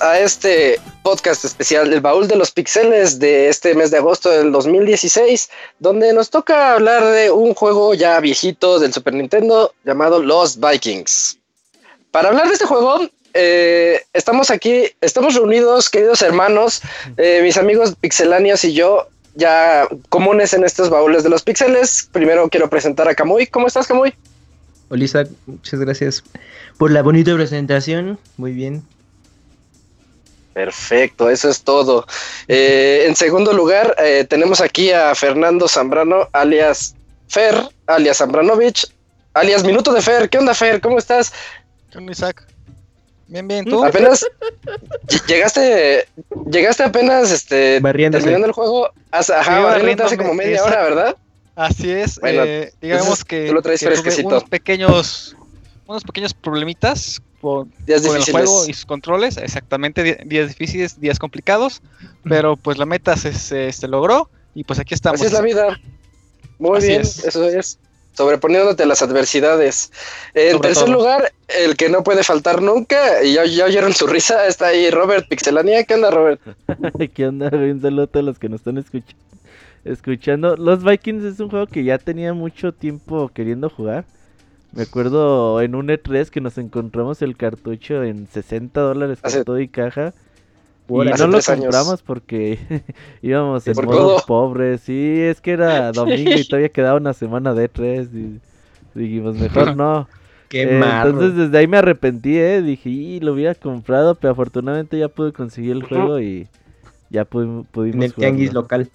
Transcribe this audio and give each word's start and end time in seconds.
a 0.00 0.18
este 0.20 0.80
podcast 1.02 1.44
especial 1.44 1.90
del 1.90 2.00
baúl 2.00 2.28
de 2.28 2.36
los 2.36 2.50
pixeles 2.50 3.18
de 3.18 3.48
este 3.48 3.74
mes 3.74 3.90
de 3.90 3.98
agosto 3.98 4.30
del 4.30 4.52
2016, 4.52 5.50
donde 5.78 6.12
nos 6.12 6.30
toca 6.30 6.74
hablar 6.74 7.04
de 7.04 7.30
un 7.30 7.54
juego 7.54 7.94
ya 7.94 8.18
viejito 8.20 8.78
del 8.78 8.92
Super 8.92 9.14
Nintendo 9.14 9.74
llamado 9.84 10.22
Los 10.22 10.58
Vikings. 10.58 11.38
Para 12.10 12.28
hablar 12.28 12.46
de 12.46 12.54
este 12.54 12.66
juego, 12.66 13.08
eh, 13.34 14.00
estamos 14.12 14.50
aquí, 14.50 14.84
estamos 15.00 15.34
reunidos, 15.34 15.90
queridos 15.90 16.22
hermanos, 16.22 16.82
eh, 17.16 17.40
mis 17.42 17.56
amigos 17.56 17.94
pixelanios 18.00 18.64
y 18.64 18.74
yo, 18.74 19.08
ya 19.34 19.88
comunes 20.08 20.52
en 20.52 20.64
estos 20.64 20.90
baúles 20.90 21.22
de 21.22 21.30
los 21.30 21.42
pixeles. 21.42 22.08
Primero 22.12 22.48
quiero 22.48 22.68
presentar 22.68 23.08
a 23.08 23.14
Kamui. 23.14 23.46
¿Cómo 23.46 23.66
estás, 23.66 23.86
Kamui? 23.86 24.14
Hola 24.88 25.04
Isaac, 25.04 25.28
muchas 25.46 25.80
gracias 25.80 26.24
por 26.76 26.90
la 26.90 27.02
bonita 27.02 27.34
presentación. 27.34 28.18
Muy 28.36 28.52
bien. 28.52 28.82
Perfecto, 30.52 31.30
eso 31.30 31.48
es 31.48 31.62
todo. 31.62 32.06
Eh, 32.48 33.04
en 33.06 33.16
segundo 33.16 33.52
lugar, 33.52 33.94
eh, 33.98 34.26
tenemos 34.28 34.60
aquí 34.60 34.90
a 34.92 35.14
Fernando 35.14 35.66
Zambrano, 35.68 36.28
alias 36.32 36.94
Fer, 37.28 37.54
alias 37.86 38.18
Zambranovich, 38.18 38.86
alias 39.34 39.64
Minuto 39.64 39.92
de 39.92 40.02
Fer. 40.02 40.28
¿Qué 40.28 40.38
onda, 40.38 40.52
Fer? 40.54 40.80
¿Cómo 40.80 40.98
estás? 40.98 41.32
¿Qué 41.90 41.98
onda, 41.98 42.12
Isaac? 42.12 42.46
Bien, 43.28 43.48
bien, 43.48 43.64
¿tú? 43.64 43.82
Apenas 43.82 44.26
ll- 45.06 45.26
llegaste, 45.26 46.06
llegaste 46.50 46.82
apenas 46.82 47.30
este, 47.30 47.80
Barriéndose. 47.80 48.20
terminando 48.22 48.46
el 48.48 48.52
juego. 48.52 48.90
Hace, 49.10 49.32
ajá, 49.32 49.74
hace 50.04 50.16
como 50.18 50.34
media 50.34 50.62
hora, 50.64 50.82
¿verdad? 50.82 51.16
Así 51.56 51.90
es. 51.90 52.18
Bueno, 52.18 52.44
eh, 52.44 52.72
digamos 52.80 53.24
que, 53.24 53.46
tú 53.46 53.54
lo 53.54 53.62
traes 53.62 53.80
que 53.80 53.86
fresquecito. 53.86 54.28
unos 54.28 54.44
pequeños, 54.44 55.34
unos 55.86 56.02
pequeños 56.04 56.34
problemitas 56.34 57.22
con, 57.42 57.70
Días 57.84 58.00
con 58.06 58.16
el 58.16 58.22
juego 58.24 58.66
y 58.66 58.72
sus 58.72 58.86
controles. 58.86 59.36
Exactamente, 59.36 60.24
días 60.24 60.48
difíciles, 60.48 60.98
días 60.98 61.18
complicados. 61.18 61.82
Pero 62.24 62.56
pues 62.56 62.78
la 62.78 62.86
meta 62.86 63.16
se, 63.18 63.34
se, 63.34 63.70
se 63.72 63.88
logró 63.88 64.30
y 64.54 64.64
pues 64.64 64.78
aquí 64.78 64.94
estamos. 64.94 65.20
Así 65.20 65.26
es 65.26 65.32
la 65.34 65.42
vida. 65.42 65.78
Muy 66.58 66.78
Así 66.78 66.86
bien, 66.88 67.00
es. 67.02 67.24
eso 67.24 67.44
es. 67.46 67.78
Sobreponiéndote 68.14 68.82
a 68.82 68.86
las 68.86 69.00
adversidades. 69.02 69.90
En 70.34 70.52
Sobre 70.52 70.68
tercer 70.68 70.84
todo. 70.84 70.94
lugar, 70.94 71.32
el 71.48 71.76
que 71.76 71.88
no 71.88 72.02
puede 72.04 72.22
faltar 72.22 72.60
nunca, 72.62 73.24
y 73.24 73.32
ya, 73.34 73.44
ya 73.46 73.64
oyeron 73.64 73.92
su 73.94 74.06
risa, 74.06 74.46
está 74.46 74.66
ahí 74.66 74.90
Robert 74.90 75.26
Pixelania. 75.28 75.82
¿Qué 75.84 75.94
onda, 75.94 76.10
Robert? 76.10 76.40
¿Qué 77.14 77.26
onda? 77.26 77.48
Un 77.52 77.80
saludo 77.80 78.08
a 78.12 78.22
los 78.22 78.38
que 78.38 78.48
nos 78.50 78.60
están 78.60 78.76
escuch- 78.76 79.14
escuchando. 79.84 80.56
Los 80.56 80.84
Vikings 80.84 81.24
es 81.24 81.40
un 81.40 81.48
juego 81.48 81.66
que 81.66 81.84
ya 81.84 81.98
tenía 81.98 82.34
mucho 82.34 82.72
tiempo 82.72 83.30
queriendo 83.32 83.70
jugar. 83.70 84.04
Me 84.74 84.82
acuerdo 84.84 85.60
en 85.60 85.74
un 85.74 85.88
E3 85.88 86.30
que 86.30 86.40
nos 86.40 86.56
encontramos 86.58 87.20
el 87.22 87.36
cartucho 87.36 88.02
en 88.04 88.26
60 88.26 88.80
dólares 88.80 89.20
con 89.20 89.28
Hace- 89.28 89.44
todo 89.44 89.60
y 89.60 89.68
caja. 89.68 90.14
Y 90.88 90.92
no 90.94 91.04
lo 91.26 91.36
años. 91.36 91.46
compramos 91.46 92.02
porque 92.02 92.58
íbamos 93.22 93.66
en 93.66 93.74
Por 93.74 93.86
modo 93.86 94.16
codo. 94.16 94.26
pobre. 94.26 94.78
Sí, 94.78 95.20
es 95.20 95.40
que 95.40 95.52
era 95.52 95.92
domingo 95.92 96.32
y 96.34 96.44
todavía 96.46 96.68
quedaba 96.70 96.96
una 96.98 97.12
semana 97.12 97.54
de 97.54 97.70
E3. 97.70 98.08
Y 98.12 98.40
dijimos, 98.98 99.36
mejor 99.36 99.76
no. 99.76 100.08
Qué 100.48 100.62
Eh, 100.62 100.78
malo. 100.78 101.10
Entonces 101.10 101.36
desde 101.36 101.58
ahí 101.58 101.66
me 101.66 101.78
arrepentí, 101.78 102.36
eh. 102.38 102.60
Dije, 102.62 102.90
y 102.90 103.20
lo 103.20 103.32
hubiera 103.32 103.54
comprado, 103.54 104.14
pero 104.16 104.32
afortunadamente 104.32 104.98
ya 104.98 105.08
pude 105.08 105.32
conseguir 105.32 105.72
el 105.72 105.82
juego 105.84 106.18
y 106.20 106.46
ya 107.10 107.24
pu- 107.28 107.64
pudimos 107.70 107.96
en 107.96 108.02
el 108.02 108.12
tianguis 108.14 108.52
local. 108.52 108.88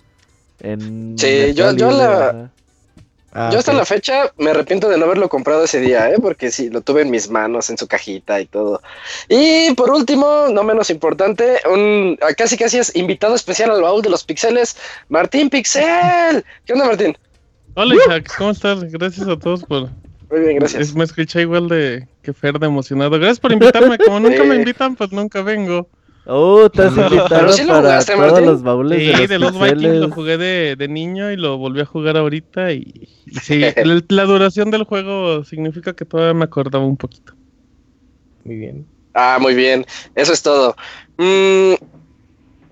En 0.60 1.16
Sí, 1.18 1.54
yo- 1.56 1.72
yo 1.76 1.92
la- 1.92 2.30
ajá. 2.30 2.52
Ah, 3.34 3.50
Yo 3.52 3.60
hasta 3.60 3.74
la 3.74 3.86
fecha 3.86 4.32
me 4.38 4.50
arrepiento 4.52 4.88
de 4.90 4.98
no 4.98 5.06
haberlo 5.06 5.28
comprado 5.30 5.66
ese 5.66 5.80
día, 5.82 6.10
¿eh? 6.10 6.16
porque 6.22 6.50
sí, 6.50 6.70
lo 6.70 6.82
tuve 6.82 7.02
en 7.02 7.12
mis 7.12 7.30
manos, 7.30 7.70
en 7.70 7.78
su 7.78 7.86
cajita 7.88 8.40
y 8.40 8.46
todo. 8.46 8.82
Y 9.30 9.74
por 9.76 9.92
último, 9.92 10.48
no 10.52 10.64
menos 10.64 10.90
importante, 10.90 11.60
un 11.72 12.18
a 12.22 12.34
casi 12.34 12.58
casi 12.58 12.78
es 12.80 12.96
invitado 12.96 13.36
especial 13.36 13.70
al 13.72 13.82
baúl 13.82 14.02
de 14.02 14.10
los 14.10 14.24
pixeles, 14.24 14.78
Martín 15.10 15.50
Pixel. 15.50 16.44
¿Qué 16.66 16.74
onda, 16.74 16.86
Martín? 16.86 17.18
Hola 17.76 17.96
Isaac, 17.96 18.34
¿cómo 18.38 18.52
estás? 18.52 18.84
Gracias 18.86 19.28
a 19.28 19.38
todos 19.38 19.64
por... 19.64 19.90
Muy 20.32 20.40
bien, 20.42 20.56
gracias. 20.58 20.82
Es- 20.90 20.96
me 20.96 21.04
escuché 21.04 21.42
igual 21.42 21.68
de 21.70 22.08
que 22.24 22.34
Fer 22.34 22.58
de 22.60 22.66
emocionado. 22.68 23.12
Gracias 23.12 23.40
por 23.40 23.52
invitarme. 23.52 23.98
Como 23.98 24.20
nunca 24.20 24.44
me 24.44 24.56
invitan, 24.56 24.96
pues 24.96 25.12
nunca 25.12 25.42
vengo. 25.42 25.88
Oh, 26.30 26.70
te 26.70 26.84
has 26.84 26.98
Pero 26.98 27.00
invitado 27.00 27.52
sí 27.52 27.64
lo 27.64 27.76
para 27.76 27.80
jugaste, 27.80 28.16
todos 28.16 28.18
Martín. 28.18 28.46
los 28.46 28.62
baúles 28.64 29.04
Sí, 29.04 29.06
de 29.06 29.14
los, 29.14 29.28
de 29.28 29.40
los 29.40 29.58
Vikings 29.60 29.96
lo 29.96 30.10
jugué 30.10 30.38
de, 30.38 30.76
de 30.76 30.88
niño 30.90 31.32
y 31.32 31.38
lo 31.38 31.58
volví 31.58 31.82
a 31.82 31.86
jugar 31.86 32.18
ahorita. 32.18 32.74
Y, 32.74 33.10
y 33.26 33.36
sí, 33.40 33.74
la, 33.78 34.02
la 34.10 34.24
duración 34.26 34.72
del 34.72 34.84
juego 34.84 35.44
significa 35.46 35.94
que 35.96 36.06
todavía 36.06 36.34
me 36.34 36.46
acordaba 36.46 36.86
un 36.86 36.98
poquito. 36.98 37.34
Muy 38.44 38.56
bien. 38.58 38.88
Ah, 39.14 39.38
muy 39.42 39.56
bien, 39.56 39.86
eso 40.16 40.34
es 40.34 40.42
todo. 40.44 40.76
Mm, 41.18 41.74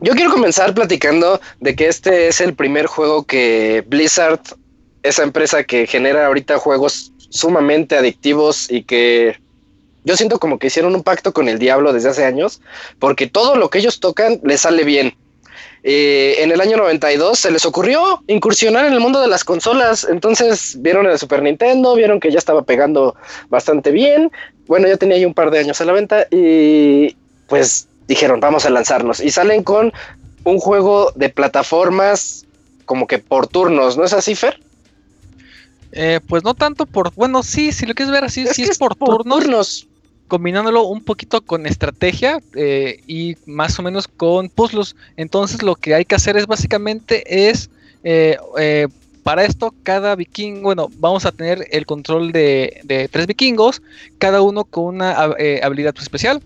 yo 0.01 0.13
quiero 0.13 0.31
comenzar 0.31 0.74
platicando 0.75 1.39
de 1.59 1.75
que 1.75 1.88
este 1.88 2.27
es 2.27 2.41
el 2.41 2.56
primer 2.56 2.85
juego 2.88 3.25
que 3.25 3.83
Blizzard, 3.88 4.41
esa 5.03 5.24
empresa 5.24 5.63
que 5.63 5.88
genera 5.88 6.27
ahorita 6.27 6.57
juegos 6.59 7.13
sumamente 7.30 7.97
adictivos 7.97 8.69
y 8.71 8.83
que 8.83 9.39
yo 10.06 10.16
siento 10.16 10.40
como 10.40 10.57
que 10.57 10.68
hicieron 10.68 10.96
un 10.96 11.04
pacto 11.04 11.34
con 11.34 11.50
el 11.50 11.60
diablo 11.60 11.92
desde 11.92 12.10
hace 12.10 12.24
años, 12.24 12.62
porque 13.00 13.28
todo 13.28 13.56
lo 13.57 13.69
que 13.69 13.80
ellos 13.80 14.00
tocan 14.00 14.40
les 14.44 14.62
sale 14.62 14.84
bien. 14.84 15.16
Eh, 15.84 16.38
en 16.40 16.52
el 16.52 16.62
año 16.62 16.78
92 16.78 17.38
se 17.38 17.52
les 17.52 17.66
ocurrió 17.66 18.24
incursionar 18.28 18.86
en 18.86 18.94
el 18.94 19.00
mundo 19.00 19.22
de 19.22 19.28
las 19.28 19.44
consolas, 19.44 20.07
entonces 20.10 20.78
vieron 20.80 21.06
el 21.06 21.19
Super 21.19 21.44
Nintendo, 21.44 21.94
vieron 21.96 22.19
que 22.19 22.31
ya 22.31 22.40
estaba 22.40 22.63
pegando 22.63 23.16
bastante 23.50 23.92
bien, 23.92 24.31
bueno, 24.68 24.88
ya 24.88 24.98
tenía 24.98 25.18
ahí 25.18 25.25
un 25.25 25.36
par 25.36 25.52
de 25.52 25.60
años 25.60 25.80
a 25.81 25.86
la 25.86 25.92
venta 25.92 26.25
y 26.31 27.16
pues 27.48 27.88
dijeron, 28.07 28.40
vamos 28.40 28.66
a 28.66 28.69
lanzarnos. 28.69 29.19
Y 29.19 29.30
salen 29.30 29.63
con 29.63 29.94
un 30.44 30.60
juego 30.60 31.12
de 31.16 31.30
plataformas 31.30 32.46
como 32.86 33.07
que 33.07 33.19
por 33.19 33.48
turnos, 33.48 33.98
¿no 33.98 34.06
es 34.06 34.13
así, 34.13 34.36
Fer? 34.36 34.60
Eh, 35.92 36.19
pues 36.28 36.44
no 36.44 36.54
tanto 36.54 36.86
por. 36.86 37.13
Bueno, 37.13 37.42
sí, 37.42 37.72
si 37.72 37.86
lo 37.86 37.94
quieres 37.94 38.12
ver 38.12 38.25
así, 38.25 38.46
sí 38.48 38.63
que 38.63 38.69
es 38.69 38.78
por 38.78 38.96
turnos. 38.96 39.40
turnos. 39.40 39.88
Combinándolo 40.27 40.83
un 40.83 41.04
poquito 41.04 41.42
con 41.42 41.66
estrategia 41.66 42.39
eh, 42.56 43.00
y 43.07 43.36
más 43.45 43.77
o 43.80 43.83
menos 43.83 44.07
con 44.07 44.50
puzzles. 44.50 44.95
Entonces 45.18 45.62
lo 45.62 45.75
que 45.75 45.94
hay 45.95 46.06
que 46.06 46.16
hacer 46.16 46.36
es 46.38 46.48
básicamente 46.48 47.50
es 47.50 47.69
eh, 48.04 48.38
eh, 48.57 48.88
para 49.24 49.44
esto 49.44 49.74
cada 49.83 50.16
vikingo, 50.16 50.62
bueno, 50.62 50.89
vamos 51.00 51.25
a 51.25 51.31
tener 51.31 51.68
el 51.72 51.86
control 51.86 52.31
de, 52.31 52.81
de 52.83 53.07
tres 53.07 53.25
vikingos, 53.25 53.81
cada 54.19 54.42
uno 54.42 54.66
con 54.66 54.86
una 54.86 55.16
hab- 55.18 55.63
habilidad 55.63 55.95
especial. 56.00 56.42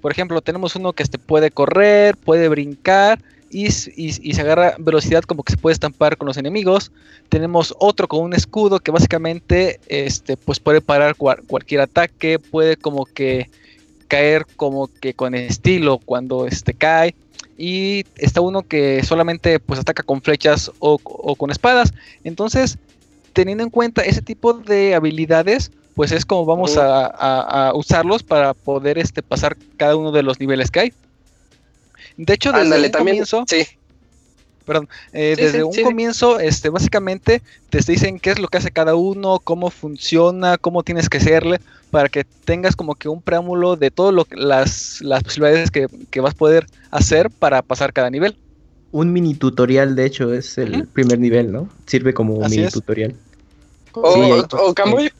Por 0.00 0.12
ejemplo, 0.12 0.40
tenemos 0.40 0.74
uno 0.74 0.92
que 0.94 1.02
este, 1.02 1.18
puede 1.18 1.50
correr, 1.50 2.16
puede 2.16 2.48
brincar 2.48 3.20
y, 3.52 3.66
s- 3.66 3.92
y- 3.96 4.30
y 4.30 4.34
se 4.34 4.40
agarra 4.40 4.74
velocidad 4.78 5.22
como 5.22 5.42
que 5.44 5.52
se 5.52 5.58
puede 5.58 5.74
estampar 5.74 6.16
con 6.16 6.26
los 6.26 6.36
enemigos. 6.38 6.90
Tenemos 7.28 7.74
otro 7.78 8.08
con 8.08 8.20
un 8.22 8.32
escudo 8.34 8.80
que 8.80 8.90
básicamente 8.90 9.78
este, 9.88 10.36
pues 10.36 10.58
puede 10.58 10.80
parar 10.80 11.14
cual- 11.16 11.42
cualquier 11.46 11.82
ataque, 11.82 12.38
puede 12.38 12.76
como 12.76 13.04
que 13.04 13.48
caer 14.08 14.46
como 14.56 14.88
que 15.00 15.14
con 15.14 15.34
estilo 15.34 15.98
cuando 15.98 16.46
este 16.46 16.74
cae. 16.74 17.14
Y 17.58 18.04
está 18.16 18.40
uno 18.40 18.62
que 18.62 19.04
solamente 19.04 19.60
pues 19.60 19.78
ataca 19.78 20.02
con 20.02 20.22
flechas 20.22 20.70
o, 20.80 20.98
o 21.04 21.36
con 21.36 21.50
espadas. 21.50 21.92
Entonces, 22.24 22.78
teniendo 23.34 23.62
en 23.62 23.70
cuenta 23.70 24.02
ese 24.02 24.22
tipo 24.22 24.54
de 24.54 24.94
habilidades, 24.94 25.70
pues 25.94 26.10
es 26.12 26.24
como 26.24 26.46
vamos 26.46 26.76
a- 26.78 27.68
a 27.68 27.74
usarlos 27.74 28.22
para 28.22 28.54
poder 28.54 28.98
este, 28.98 29.22
pasar 29.22 29.56
cada 29.76 29.94
uno 29.96 30.10
de 30.10 30.22
los 30.22 30.40
niveles 30.40 30.70
que 30.70 30.80
hay. 30.80 30.92
De 32.24 32.34
hecho, 32.34 32.50
desde 32.50 32.62
Ándale, 32.64 32.86
un 32.86 32.92
también. 32.92 33.16
comienzo, 33.16 33.44
Sí. 33.48 33.66
eh, 35.12 35.34
Sí, 35.36 35.42
desde 35.42 35.58
sí, 35.58 35.62
un 35.62 35.72
sí. 35.72 35.82
comienzo, 35.82 36.38
este, 36.40 36.68
básicamente 36.68 37.42
te 37.68 37.78
dicen 37.80 38.20
qué 38.20 38.30
es 38.30 38.38
lo 38.38 38.48
que 38.48 38.58
hace 38.58 38.70
cada 38.70 38.94
uno, 38.94 39.40
cómo 39.42 39.70
funciona, 39.70 40.56
cómo 40.56 40.82
tienes 40.82 41.08
que 41.08 41.18
hacerle, 41.18 41.58
para 41.90 42.08
que 42.08 42.24
tengas 42.44 42.76
como 42.76 42.94
que 42.94 43.08
un 43.08 43.20
preámbulo 43.20 43.76
de 43.76 43.90
todas 43.90 44.14
las, 44.30 45.00
las 45.00 45.22
posibilidades 45.22 45.70
que, 45.70 45.86
que 46.10 46.20
vas 46.20 46.34
a 46.34 46.38
poder 46.38 46.66
hacer 46.90 47.28
para 47.30 47.60
pasar 47.62 47.92
cada 47.92 48.08
nivel. 48.10 48.36
Un 48.92 49.12
mini 49.12 49.34
tutorial, 49.34 49.96
de 49.96 50.04
hecho, 50.06 50.32
es 50.32 50.58
el 50.58 50.86
primer 50.86 51.18
nivel, 51.18 51.50
¿no? 51.50 51.68
Sirve 51.86 52.14
como 52.14 52.34
un 52.34 52.44
Así 52.44 52.56
mini 52.56 52.66
es. 52.66 52.72
tutorial. 52.72 53.14
O, 53.94 54.46
o 54.50 54.74
Camuy, 54.74 55.10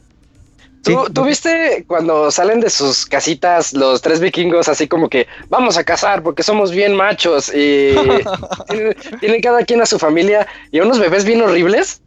¿tú, 0.83 0.91
Sí. 1.05 1.13
tú 1.13 1.23
viste 1.23 1.85
cuando 1.87 2.29
salen 2.29 2.59
de 2.59 2.69
sus 2.69 3.05
casitas 3.05 3.73
los 3.73 4.01
tres 4.01 4.19
vikingos 4.19 4.67
así 4.67 4.87
como 4.87 5.09
que 5.09 5.27
vamos 5.49 5.77
a 5.77 5.83
cazar 5.83 6.21
porque 6.21 6.43
somos 6.43 6.71
bien 6.71 6.95
machos 6.95 7.49
y 7.53 7.95
tienen, 8.69 8.95
tienen 9.19 9.41
cada 9.41 9.63
quien 9.63 9.81
a 9.81 9.85
su 9.85 9.97
familia 9.97 10.45
y 10.71 10.79
a 10.79 10.83
unos 10.83 10.99
bebés 10.99 11.25
bien 11.25 11.41
horribles? 11.41 12.01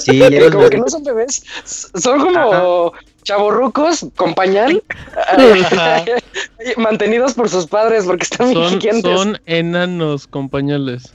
Sí, 0.00 0.20
como 0.52 0.68
que 0.70 0.78
no 0.78 0.88
son 0.88 1.04
bebés, 1.04 1.44
son 1.64 2.20
como 2.20 2.92
chavorrucos 3.24 4.06
con 4.16 4.34
pañal 4.34 4.82
mantenidos 6.76 7.34
por 7.34 7.48
sus 7.48 7.66
padres 7.66 8.04
porque 8.04 8.24
están 8.24 8.50
bien 8.50 9.02
Son, 9.02 9.16
son 9.16 9.40
enanos 9.46 10.26
con 10.26 10.48
pañales. 10.48 11.12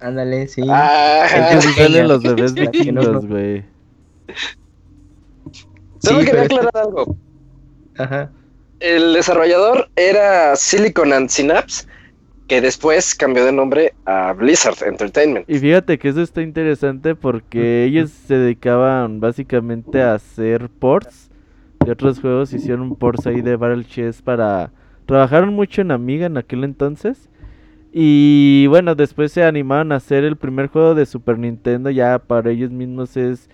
Ándale, 0.00 0.48
sí. 0.48 0.62
Ah, 0.68 1.60
salen 1.76 2.08
los 2.08 2.22
bebés 2.22 2.54
vikingos, 2.54 3.24
güey. 3.26 3.64
Solo 6.02 6.20
Sí, 6.20 6.26
quería 6.26 6.42
aclarar 6.42 6.76
algo. 6.76 7.16
Ajá. 7.98 8.30
El 8.80 9.14
desarrollador 9.14 9.88
era 9.94 10.56
Silicon 10.56 11.12
and 11.12 11.28
Synapse, 11.28 11.86
que 12.48 12.60
después 12.60 13.14
cambió 13.14 13.44
de 13.44 13.52
nombre 13.52 13.94
a 14.04 14.32
Blizzard 14.32 14.76
Entertainment. 14.84 15.48
Y 15.48 15.58
fíjate 15.58 15.98
que 15.98 16.08
eso 16.08 16.20
está 16.20 16.42
interesante 16.42 17.14
porque 17.14 17.84
ellos 17.84 18.10
se 18.10 18.36
dedicaban 18.36 19.20
básicamente 19.20 20.02
a 20.02 20.14
hacer 20.14 20.68
ports 20.68 21.30
de 21.84 21.92
otros 21.92 22.20
juegos. 22.20 22.52
Hicieron 22.52 22.96
ports 22.96 23.26
ahí 23.26 23.40
de 23.40 23.56
Battle 23.56 23.84
Chess 23.84 24.20
para... 24.20 24.72
Trabajaron 25.06 25.54
mucho 25.54 25.80
en 25.82 25.92
Amiga 25.92 26.26
en 26.26 26.36
aquel 26.36 26.64
entonces. 26.64 27.28
Y 27.92 28.66
bueno, 28.68 28.94
después 28.94 29.30
se 29.30 29.44
animaron 29.44 29.92
a 29.92 29.96
hacer 29.96 30.24
el 30.24 30.36
primer 30.36 30.66
juego 30.66 30.94
de 30.94 31.06
Super 31.06 31.38
Nintendo. 31.38 31.90
Ya 31.90 32.18
para 32.18 32.50
ellos 32.50 32.70
mismos 32.70 33.16
es 33.16 33.48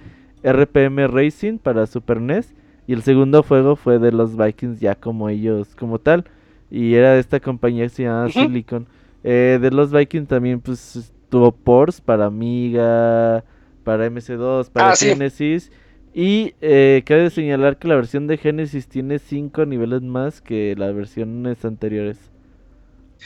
RPM 0.52 1.06
Racing 1.08 1.58
para 1.58 1.86
Super 1.86 2.20
NES. 2.20 2.54
Y 2.86 2.94
el 2.94 3.02
segundo 3.02 3.42
juego 3.42 3.76
fue 3.76 3.98
de 3.98 4.12
los 4.12 4.36
Vikings 4.36 4.80
ya 4.80 4.94
como 4.94 5.28
ellos, 5.28 5.74
como 5.74 5.98
tal. 5.98 6.24
Y 6.70 6.94
era 6.94 7.12
de 7.14 7.20
esta 7.20 7.40
compañía 7.40 7.84
que 7.84 7.90
se 7.90 8.02
llamaba. 8.04 8.30
Silicon. 8.30 8.86
Eh, 9.24 9.58
de 9.60 9.70
los 9.70 9.92
Vikings 9.92 10.28
también 10.28 10.60
pues 10.60 11.12
tuvo 11.28 11.52
ports 11.52 12.00
para 12.00 12.26
Amiga, 12.26 13.44
para 13.84 14.06
MC2, 14.10 14.70
para 14.70 14.90
Ah, 14.90 14.96
sí. 14.96 15.06
Genesis. 15.06 15.70
Y 16.14 16.54
eh, 16.60 17.02
cabe 17.04 17.30
señalar 17.30 17.78
que 17.78 17.88
la 17.88 17.94
versión 17.94 18.26
de 18.26 18.38
Genesis 18.38 18.88
tiene 18.88 19.18
5 19.18 19.66
niveles 19.66 20.02
más 20.02 20.40
que 20.40 20.74
las 20.76 20.94
versiones 20.94 21.64
anteriores. 21.64 22.18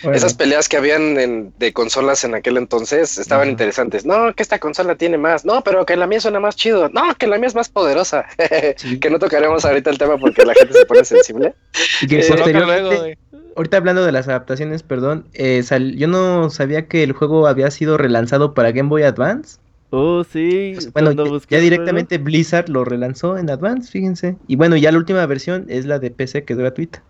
Bueno, 0.02 0.16
Esas 0.16 0.34
peleas 0.34 0.68
que 0.68 0.76
habían 0.76 1.18
en- 1.18 1.52
de 1.58 1.72
consolas 1.72 2.24
en 2.24 2.34
aquel 2.34 2.56
entonces 2.56 3.18
estaban 3.18 3.48
interesantes. 3.50 4.04
No, 4.06 4.34
que 4.34 4.42
esta 4.42 4.58
consola 4.58 4.96
tiene 4.96 5.18
más. 5.18 5.44
No, 5.44 5.62
pero 5.62 5.84
que 5.86 5.96
la 5.96 6.06
mía 6.06 6.20
suena 6.20 6.40
más 6.40 6.56
chido. 6.56 6.88
No, 6.88 7.14
que 7.16 7.26
la 7.26 7.38
mía 7.38 7.46
es 7.48 7.54
más 7.54 7.68
poderosa. 7.68 8.24
sí. 8.78 8.98
que 9.00 9.10
no 9.10 9.18
tocaremos 9.18 9.64
ahorita 9.64 9.90
el 9.90 9.98
tema 9.98 10.16
porque 10.18 10.44
la 10.44 10.54
gente 10.54 10.72
se 10.74 10.86
pone 10.86 11.04
sensible. 11.04 11.54
Y 12.00 12.06
que 12.06 12.20
Eh, 12.20 13.16
ahorita 13.56 13.76
hablando 13.76 14.04
de 14.04 14.12
las 14.12 14.28
adaptaciones, 14.28 14.82
perdón, 14.82 15.26
eh, 15.34 15.62
sal- 15.62 15.96
yo 15.96 16.08
no 16.08 16.48
sabía 16.50 16.86
que 16.88 17.02
el 17.02 17.12
juego 17.12 17.46
había 17.46 17.70
sido 17.70 17.96
relanzado 17.98 18.54
para 18.54 18.72
Game 18.72 18.88
Boy 18.88 19.02
Advance. 19.02 19.58
Oh, 19.90 20.24
sí. 20.24 20.70
Pues, 20.74 20.90
bueno, 20.94 21.12
ya, 21.12 21.22
juego- 21.22 21.40
directamente 21.48 22.16
Blizzard 22.16 22.70
lo 22.70 22.84
relanzó 22.84 23.36
en 23.36 23.50
Advance, 23.50 23.90
fíjense. 23.90 24.36
Y 24.48 24.56
bueno, 24.56 24.76
ya 24.78 24.90
la 24.90 24.96
última 24.96 25.24
versión 25.26 25.66
es 25.68 25.84
la 25.84 25.98
de 25.98 26.10
PC 26.10 26.44
que 26.44 26.54
es 26.54 26.58
gratuita. 26.58 27.02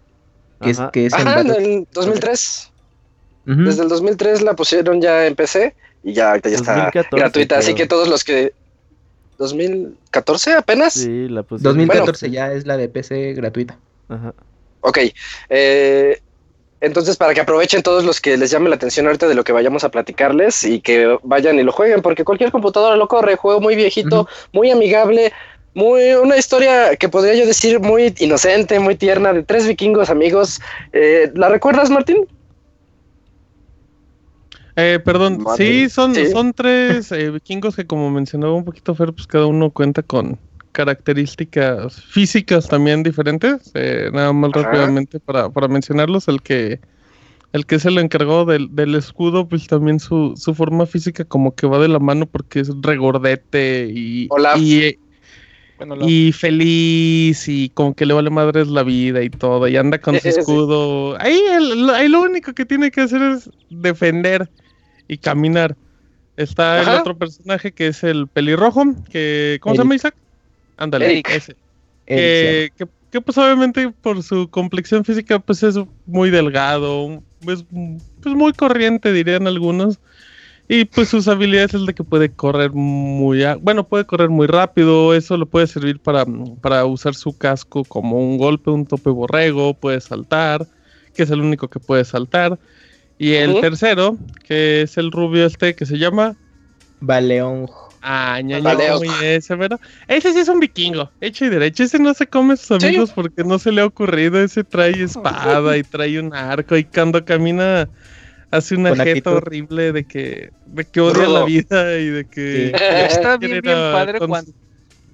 Que 0.61 0.71
es, 0.71 0.81
que 0.93 1.07
es 1.07 1.13
en 1.15 1.27
Ajá, 1.29 1.41
en 1.41 1.49
Battle- 1.49 1.75
el 1.77 1.87
2003. 1.93 2.72
Ujú. 3.47 3.63
Desde 3.63 3.83
el 3.83 3.89
2003 3.89 4.43
la 4.43 4.55
pusieron 4.55 5.01
ya 5.01 5.27
en 5.27 5.35
PC 5.35 5.75
y 6.05 6.13
ya 6.13 6.31
ahorita 6.31 6.49
ya 6.49 6.57
está 6.57 6.73
2014 6.73 7.17
gratuita. 7.17 7.59
Así 7.59 7.75
que 7.75 7.87
todos 7.87 8.09
los 8.09 8.25
que... 8.25 8.53
¿2014 9.39 10.57
apenas? 10.57 10.93
Sí, 10.95 11.29
la 11.29 11.43
pusieron. 11.43 11.77
2014 11.77 12.31
ya 12.31 12.53
es 12.53 12.67
la 12.67 12.77
de 12.77 12.89
PC 12.89 13.35
gratuita. 13.35 13.77
Ajá. 14.09 14.35
Ok. 14.81 14.99
eh, 15.49 16.21
entonces, 16.83 17.17
para 17.17 17.33
que 17.33 17.41
aprovechen 17.41 17.81
todos 17.81 18.05
los 18.05 18.21
que 18.21 18.37
les 18.37 18.51
llame 18.51 18.69
la 18.69 18.75
atención 18.75 19.07
ahorita 19.07 19.29
de 19.29 19.37
lo 19.37 19.45
que 19.45 19.53
vayamos 19.53 19.85
a 19.85 19.91
platicarles 19.91 20.65
y 20.65 20.81
que 20.81 21.17
vayan 21.23 21.57
y 21.57 21.63
lo 21.63 21.71
jueguen, 21.71 22.03
porque 22.03 22.25
cualquier 22.25 22.51
computadora 22.51 22.97
lo 22.97 23.07
corre. 23.07 23.37
Juego 23.37 23.61
muy 23.61 23.77
viejito, 23.77 24.29
muy 24.51 24.73
amigable, 24.73 25.33
muy 25.75 26.15
una 26.15 26.37
historia 26.37 26.97
que 26.97 27.09
podría 27.09 27.35
yo 27.35 27.47
decir 27.47 27.79
muy 27.79 28.13
inocente, 28.19 28.81
muy 28.81 28.97
tierna, 28.97 29.33
de 29.33 29.45
tres 29.45 29.69
vikingos 29.69 30.11
amigos. 30.11 30.61
Eh, 30.93 31.31
¿La 31.37 31.49
recuerdas, 31.49 31.89
Martín? 31.89 32.27
Eh, 34.77 35.01
perdón, 35.05 35.43
Madre. 35.43 35.57
sí, 35.65 35.89
son, 35.89 36.15
Sí. 36.15 36.27
son 36.31 36.53
tres 36.57 37.13
eh, 37.13 37.31
vikingos 37.31 37.77
que 37.77 37.87
como 37.87 38.11
mencionaba 38.11 38.55
un 38.55 38.65
poquito 38.65 38.95
Fer, 38.95 39.13
pues 39.13 39.27
cada 39.27 39.47
uno 39.47 39.71
cuenta 39.71 40.03
con 40.03 40.39
características 40.73 42.03
físicas 42.03 42.69
también 42.69 43.03
diferentes. 43.03 43.71
Eh, 43.75 44.11
nada 44.13 44.33
más 44.33 44.51
Ajá. 44.55 44.63
rápidamente 44.65 45.21
para, 45.21 45.51
para 45.51 45.69
mencionarlos, 45.69 46.29
el 46.29 46.43
que 46.43 46.81
el 47.53 47.67
que 47.67 47.79
se 47.79 47.91
lo 47.91 48.01
encargó 48.01 48.47
del, 48.47 48.75
del 48.75 48.95
escudo, 48.95 49.47
pues 49.47 49.67
también 49.67 50.01
su, 50.01 50.33
su 50.37 50.55
forma 50.55 50.87
física 50.87 51.27
como 51.27 51.55
que 51.55 51.67
va 51.67 51.79
de 51.79 51.89
la 51.89 51.99
mano 51.99 52.25
porque 52.27 52.61
es 52.61 52.71
regordete 52.81 53.91
y, 53.95 54.27
Olaf. 54.31 54.57
y, 54.59 54.99
Bueno, 55.87 56.09
y 56.09 56.33
feliz 56.33 57.49
y 57.49 57.69
como 57.71 57.95
que 57.95 58.07
le 58.07 58.15
vale 58.15 58.31
madres 58.31 58.69
la 58.69 58.83
vida 58.83 59.23
y 59.23 59.31
todo 59.31 59.67
y 59.69 59.77
anda 59.77 59.99
con 59.99 60.15
su 60.17 60.21
Sí. 60.23 60.29
escudo. 60.29 61.17
Ahí, 61.21 61.41
el- 61.51 61.87
lo- 61.87 61.95
ahí 61.95 62.09
lo 62.09 62.23
único 62.23 62.53
que 62.53 62.65
tiene 62.65 62.91
que 62.91 63.03
hacer 63.03 63.21
es 63.23 63.51
defender 63.71 64.49
y 65.09 65.19
caminar. 65.19 65.77
Está 66.37 66.81
el 66.83 66.89
otro 67.01 67.17
personaje 67.17 67.73
que 67.73 67.89
es 67.89 68.03
el 68.05 68.27
pelirrojo, 68.27 68.85
que 69.11 69.59
¿cómo 69.61 69.75
se 69.75 69.83
llama 69.83 69.95
Isaac? 69.97 70.15
Ándale, 70.79 71.23
ese. 71.29 71.57
Eric, 72.07 72.07
Que, 72.07 72.71
que, 72.77 72.87
que, 73.11 73.21
pues 73.21 73.37
obviamente 73.39 73.91
por 74.01 74.23
su 74.23 74.49
complexión 74.49 75.05
física 75.05 75.39
pues 75.39 75.63
es 75.63 75.77
muy 76.07 76.31
delgado, 76.31 77.23
es 77.47 77.65
pues 78.23 78.35
muy 78.35 78.53
corriente 78.55 79.13
dirían 79.13 79.47
algunos. 79.47 79.99
Y 80.69 80.85
pues 80.87 81.09
sus 81.09 81.29
habilidades 81.29 81.75
es 81.75 81.85
de 81.87 81.95
que 81.95 82.05
puede 82.05 82.33
correr 82.35 82.73
muy, 82.73 83.43
a- 83.45 83.57
bueno, 83.57 83.87
puede 83.87 84.07
correr 84.07 84.31
muy 84.31 84.47
rápido, 84.47 85.13
eso 85.15 85.37
le 85.37 85.45
puede 85.47 85.67
servir 85.67 86.01
para, 86.01 86.25
para 86.63 86.85
usar 86.87 87.15
su 87.15 87.37
casco 87.37 87.85
como 87.85 88.19
un 88.19 88.39
golpe, 88.39 88.71
un 88.71 88.87
tope 88.87 89.11
borrego, 89.11 89.75
puede 89.75 90.01
saltar, 90.01 90.67
que 91.15 91.25
es 91.25 91.31
el 91.31 91.41
único 91.41 91.69
que 91.69 91.81
puede 91.81 92.05
saltar. 92.05 92.59
Y 93.19 93.35
el 93.35 93.61
tercero, 93.61 94.17
que 94.45 94.83
es 94.83 94.97
el 94.97 95.13
rubio 95.13 95.47
este 95.47 95.75
que 95.75 95.85
se 95.87 95.99
llama 95.99 96.37
Baleón. 97.01 97.69
Ah, 98.05 98.41
ñaño, 98.43 99.01
ese, 99.23 99.57
pero 99.57 99.79
ese 100.09 100.33
sí 100.33 100.41
es 100.41 100.49
un 100.49 100.59
vikingo, 100.59 101.13
hecho 101.21 101.45
y 101.45 101.51
derecho. 101.51 101.85
Ese 101.85 102.01
no 102.01 102.15
se 102.15 102.27
come 102.27 102.55
a 102.55 102.57
sus 102.57 102.81
Sí. 102.81 102.87
amigos 102.87 103.13
porque 103.13 103.45
no 103.45 103.61
se 103.61 103.71
le 103.71 103.81
ha 103.81 103.87
ocurrido. 103.87 104.41
Ese 104.43 104.65
trae 104.65 105.03
espada 105.03 105.77
y 105.79 105.85
trae 105.85 106.19
un 106.19 106.35
arco 106.35 106.77
y 106.77 106.85
cuando 106.85 107.25
camina 107.25 107.89
hace 108.53 108.77
una 108.77 108.91
jeta 108.91 109.03
actitud. 109.11 109.33
horrible 109.33 109.93
de 109.93 110.05
que, 110.05 110.51
de 110.67 110.85
que 110.85 111.01
odia 111.01 111.25
Rudo. 111.25 111.41
la 111.41 111.45
vida 111.45 111.99
y 111.99 112.07
de 112.07 112.25
que... 112.27 112.67
Sí. 112.69 112.85
Está 113.11 113.37
bien, 113.39 113.61
bien 113.61 113.75
padre 113.75 114.19
con- 114.21 114.29
cuando, 114.29 114.53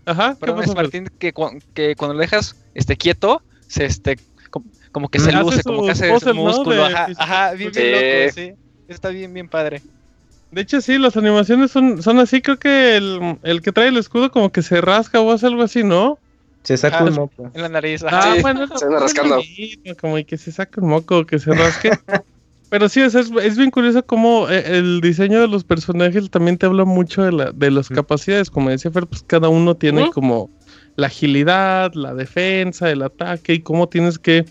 Ajá, 0.04 0.34
¿qué 0.34 0.40
perdón, 0.40 0.64
es? 0.64 0.74
Martín, 0.74 1.08
que, 1.18 1.32
cu- 1.32 1.58
que 1.74 1.94
cuando 1.96 2.14
lo 2.14 2.20
dejas 2.20 2.56
este, 2.74 2.96
quieto, 2.96 3.42
se 3.66 3.84
este, 3.86 4.18
com- 4.50 4.64
como 4.92 5.08
que 5.08 5.18
se 5.20 5.32
luce, 5.32 5.62
como 5.62 5.84
que 5.84 5.92
hace 5.92 6.18
su 6.18 6.26
¿no? 6.28 6.34
músculo. 6.34 6.76
De- 6.76 6.94
Ajá, 6.94 7.08
ajá, 7.16 7.52
bien, 7.54 7.72
bien 7.72 7.92
loco, 7.92 8.32
sí. 8.34 8.52
Está 8.88 9.08
bien, 9.10 9.32
bien 9.34 9.48
padre. 9.48 9.82
De 10.50 10.62
hecho, 10.62 10.80
sí, 10.80 10.96
las 10.96 11.14
animaciones 11.18 11.70
son, 11.70 12.02
son 12.02 12.18
así. 12.20 12.40
Creo 12.40 12.58
que 12.58 12.96
el, 12.96 13.38
el 13.42 13.60
que 13.60 13.70
trae 13.70 13.88
el 13.88 13.98
escudo 13.98 14.30
como 14.30 14.50
que 14.50 14.62
se 14.62 14.80
rasca 14.80 15.20
o 15.20 15.30
hace 15.30 15.46
algo 15.46 15.62
así, 15.62 15.84
¿no? 15.84 16.18
Se 16.62 16.78
saca 16.78 17.00
Ah, 17.00 17.04
un 17.04 17.12
moco. 17.14 17.50
En 17.54 17.60
la 17.62 17.68
nariz. 17.68 18.02
Ah. 18.08 18.32
Sí, 18.34 18.40
bueno, 18.40 18.66
se 18.78 18.84
anda 18.86 18.98
rascando. 19.00 19.36
bonito, 19.36 19.94
como 20.00 20.16
que 20.24 20.38
se 20.38 20.50
saca 20.50 20.80
un 20.80 20.88
moco, 20.88 21.26
que 21.26 21.38
se 21.38 21.52
rasque. 21.52 21.90
Pero 22.70 22.88
sí, 22.88 23.00
es, 23.00 23.14
es 23.14 23.56
bien 23.56 23.70
curioso 23.70 24.04
cómo 24.04 24.48
eh, 24.50 24.62
el 24.78 25.00
diseño 25.00 25.40
de 25.40 25.48
los 25.48 25.64
personajes 25.64 26.30
también 26.30 26.58
te 26.58 26.66
habla 26.66 26.84
mucho 26.84 27.22
de, 27.22 27.32
la, 27.32 27.52
de 27.52 27.70
las 27.70 27.90
Mm. 27.90 27.94
capacidades. 27.94 28.50
Como 28.50 28.68
decía 28.70 28.90
Fer, 28.90 29.06
pues 29.06 29.22
cada 29.26 29.48
uno 29.48 29.74
tiene 29.74 30.10
como 30.10 30.50
la 30.96 31.06
agilidad, 31.06 31.92
la 31.94 32.12
defensa, 32.14 32.90
el 32.90 33.02
ataque 33.02 33.54
y 33.54 33.60
cómo 33.60 33.88
tienes 33.88 34.18
que 34.18 34.44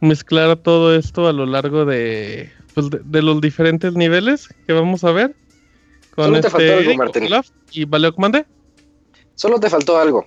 mezclar 0.00 0.56
todo 0.56 0.94
esto 0.94 1.26
a 1.26 1.32
lo 1.32 1.46
largo 1.46 1.84
de, 1.84 2.50
pues, 2.74 2.90
de, 2.90 3.00
de 3.04 3.22
los 3.22 3.40
diferentes 3.40 3.94
niveles 3.94 4.48
que 4.66 4.72
vamos 4.72 5.02
a 5.02 5.10
ver. 5.10 5.34
Con 6.14 6.26
Solo 6.26 6.40
te 6.40 6.50
faltó 6.50 6.64
este 6.66 6.78
algo, 6.90 6.94
Martín. 6.96 7.24
Olaf 7.26 7.48
y 7.72 7.84
Valeo 7.84 8.14
Comande. 8.14 8.46
Solo 9.34 9.58
te 9.58 9.68
faltó 9.70 9.98
algo. 9.98 10.26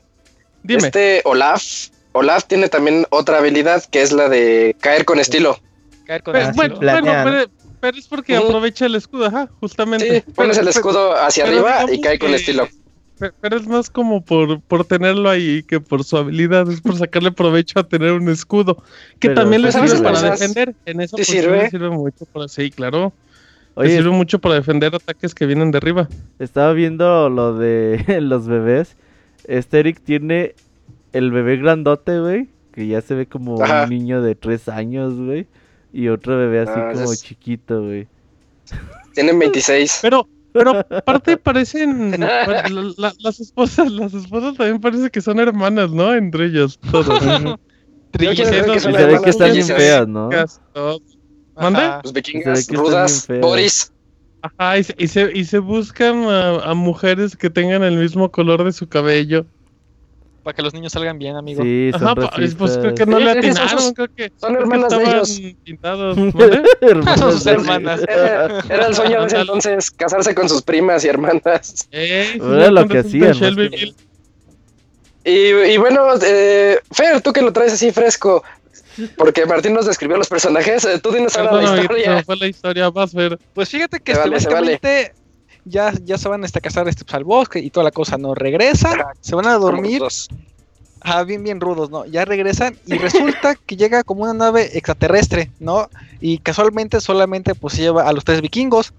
Dime. 0.63 0.83
Este 0.87 1.21
Olaf, 1.25 1.63
Olaf 2.11 2.45
tiene 2.45 2.67
también 2.69 3.05
otra 3.09 3.37
habilidad 3.37 3.83
que 3.85 4.01
es 4.01 4.11
la 4.11 4.27
de 4.29 4.75
caer 4.81 5.05
con 5.05 5.19
estilo. 5.19 5.57
Caer 6.11 6.23
con 6.23 6.33
Pero, 6.33 6.47
el 6.49 6.53
bueno, 6.55 6.75
bueno, 6.75 7.01
¿no? 7.01 7.23
pero, 7.31 7.51
pero 7.79 7.97
es 7.97 8.05
porque 8.07 8.35
aprovecha 8.35 8.85
el 8.85 8.95
escudo, 8.95 9.27
ajá, 9.27 9.49
justamente. 9.61 10.23
Sí, 10.25 10.31
pones 10.33 10.57
el 10.57 10.67
escudo 10.67 11.15
hacia 11.15 11.45
pero 11.45 11.65
arriba 11.65 11.93
y 11.93 12.01
cae 12.01 12.19
con 12.19 12.29
que- 12.31 12.35
estilo. 12.35 12.67
Pe- 13.17 13.31
Pero 13.39 13.55
es 13.57 13.65
más 13.67 13.89
como 13.89 14.25
por, 14.25 14.59
por 14.61 14.83
tenerlo 14.83 15.29
ahí 15.29 15.63
que 15.63 15.79
por 15.79 16.03
su 16.03 16.17
habilidad, 16.17 16.69
es 16.69 16.81
por 16.81 16.97
sacarle 16.97 17.31
provecho 17.31 17.79
a 17.79 17.87
tener 17.87 18.11
un 18.11 18.27
escudo. 18.29 18.77
Que 19.19 19.29
Pero, 19.29 19.35
también 19.41 19.61
le 19.61 19.71
pues, 19.71 19.89
sirve 19.91 20.03
para 20.03 20.21
defender. 20.31 20.75
En 20.85 20.99
eso 21.01 21.15
sí 21.17 21.23
pues, 21.23 21.27
sirve. 21.27 21.57
le 21.59 21.69
sirve 21.69 21.89
mucho 21.91 22.25
para. 22.25 22.47
Sí, 22.49 22.71
claro. 22.71 23.13
Le 23.77 23.83
Oye, 23.83 23.95
sirve 23.97 24.09
mucho 24.09 24.39
para 24.39 24.55
defender 24.55 24.93
ataques 24.93 25.33
que 25.33 25.45
vienen 25.45 25.71
de 25.71 25.77
arriba. 25.77 26.09
estaba 26.39 26.73
viendo 26.73 27.29
lo 27.29 27.53
de 27.57 28.03
los 28.21 28.47
bebés. 28.47 28.97
Este 29.45 29.79
Eric 29.79 30.01
tiene 30.03 30.55
el 31.13 31.31
bebé 31.31 31.55
grandote, 31.57 32.19
güey. 32.19 32.49
Que 32.73 32.87
ya 32.87 33.01
se 33.01 33.13
ve 33.13 33.27
como 33.27 33.61
Ajá. 33.63 33.83
un 33.83 33.89
niño 33.91 34.21
de 34.23 34.33
tres 34.35 34.67
años, 34.67 35.13
güey. 35.15 35.45
Y 35.93 36.07
otro 36.07 36.37
bebé 36.37 36.61
así 36.61 36.71
Ah, 36.75 36.91
como 36.93 37.11
es- 37.11 37.23
chiquito, 37.23 37.83
güey. 37.83 38.07
Tienen 39.13 39.37
26. 39.39 39.99
Pero, 40.01 40.27
pero 40.53 40.71
aparte 40.89 41.35
parecen. 41.37 42.11
la- 42.19 42.93
la- 42.97 43.13
las 43.19 43.39
esposas, 43.39 43.91
las 43.91 44.13
esposas 44.13 44.55
también 44.57 44.79
parece 44.79 45.09
que 45.09 45.21
son 45.21 45.39
hermanas, 45.39 45.91
¿no? 45.91 46.13
Entre 46.13 46.45
ellas, 46.45 46.79
creer 48.11 48.35
que 48.35 48.41
Y 48.43 48.45
se 48.45 48.61
ve 48.91 49.19
que 49.23 49.29
están 49.29 49.51
bien 49.53 49.67
feas, 49.67 50.07
¿no? 50.07 50.29
¿Mande? 51.55 51.81
Los 52.03 52.13
vikingas, 52.13 52.67
rudas. 52.69 53.27
Boris. 53.41 53.91
Ajá, 54.41 54.77
y 54.79 54.83
se, 54.83 54.95
y 54.97 55.07
se, 55.07 55.31
y 55.37 55.45
se 55.45 55.59
buscan 55.59 56.23
a, 56.23 56.71
a 56.71 56.73
mujeres 56.73 57.35
que 57.35 57.49
tengan 57.51 57.83
el 57.83 57.97
mismo 57.97 58.31
color 58.31 58.63
de 58.63 58.71
su 58.71 58.87
cabello. 58.87 59.45
Para 60.43 60.55
que 60.55 60.61
los 60.63 60.73
niños 60.73 60.91
salgan 60.91 61.19
bien, 61.19 61.35
amigo. 61.35 61.61
Sí, 61.61 61.91
son 61.93 62.03
Ajá, 62.03 62.15
pues 62.15 62.77
creo 62.77 62.95
que 62.95 63.05
no 63.05 63.19
le 63.19 63.29
atinaron, 63.31 63.93
creo 63.93 64.07
que, 64.15 64.31
son 64.37 64.55
creo 64.55 64.57
que 64.57 64.75
hermanas 64.75 64.89
de 64.97 65.03
ellos. 65.03 65.41
pintados. 65.63 66.17
Hermanas 66.81 67.19
Son 67.19 67.31
sus 67.33 67.45
hermanas. 67.45 68.01
Era, 68.07 68.59
era 68.67 68.87
el 68.87 68.95
sueño 68.95 69.21
de 69.21 69.27
ese 69.27 69.39
entonces, 69.39 69.91
casarse 69.91 70.33
con 70.33 70.49
sus 70.49 70.63
primas 70.63 71.05
y 71.05 71.09
hermanas. 71.09 71.87
Sí, 71.91 71.97
Era 72.41 72.71
lo 72.71 72.87
que 72.87 72.99
hacían, 72.99 73.33
que 73.33 73.93
Y, 75.23 75.71
y 75.73 75.77
bueno, 75.77 76.07
eh, 76.23 76.79
Fer, 76.91 77.21
tú 77.21 77.31
que 77.31 77.43
lo 77.43 77.53
traes 77.53 77.73
así 77.73 77.91
fresco, 77.91 78.43
porque 79.17 79.45
Martín 79.45 79.73
nos 79.73 79.85
describió 79.85 80.17
los 80.17 80.27
personajes, 80.27 80.83
eh, 80.85 80.99
tú 80.99 81.11
dinos 81.11 81.35
ahora 81.37 81.61
la 81.61 81.81
historia. 81.81 82.23
fue 82.23 82.37
la 82.37 82.47
historia, 82.47 82.89
vas 82.89 83.13
a 83.13 83.17
ver. 83.17 83.39
Pues 83.53 83.69
fíjate 83.69 83.99
que 83.99 84.13
Se 84.13 84.19
vale, 84.19 84.39
se 84.39 84.49
vale. 84.49 84.79
Ya, 85.65 85.93
ya 86.03 86.17
se 86.17 86.29
van 86.29 86.43
a 86.43 86.47
casar 86.47 86.87
este, 86.87 87.03
pues, 87.03 87.13
al 87.15 87.23
bosque 87.23 87.59
y 87.59 87.69
toda 87.69 87.83
la 87.83 87.91
cosa, 87.91 88.17
¿no? 88.17 88.35
Regresan, 88.35 88.99
se 89.19 89.35
van 89.35 89.47
a 89.47 89.53
dormir, 89.53 90.01
ah, 91.01 91.23
bien, 91.23 91.43
bien 91.43 91.59
rudos, 91.59 91.89
¿no? 91.89 92.05
Ya 92.05 92.25
regresan 92.25 92.77
y 92.85 92.97
resulta 92.97 93.55
que 93.65 93.77
llega 93.77 94.03
como 94.03 94.23
una 94.23 94.33
nave 94.33 94.77
extraterrestre, 94.77 95.51
¿no? 95.59 95.89
Y 96.19 96.39
casualmente 96.39 96.99
solamente 97.01 97.55
pues 97.55 97.77
lleva 97.77 98.07
a 98.07 98.13
los 98.13 98.23
tres 98.23 98.41
vikingos, 98.41 98.93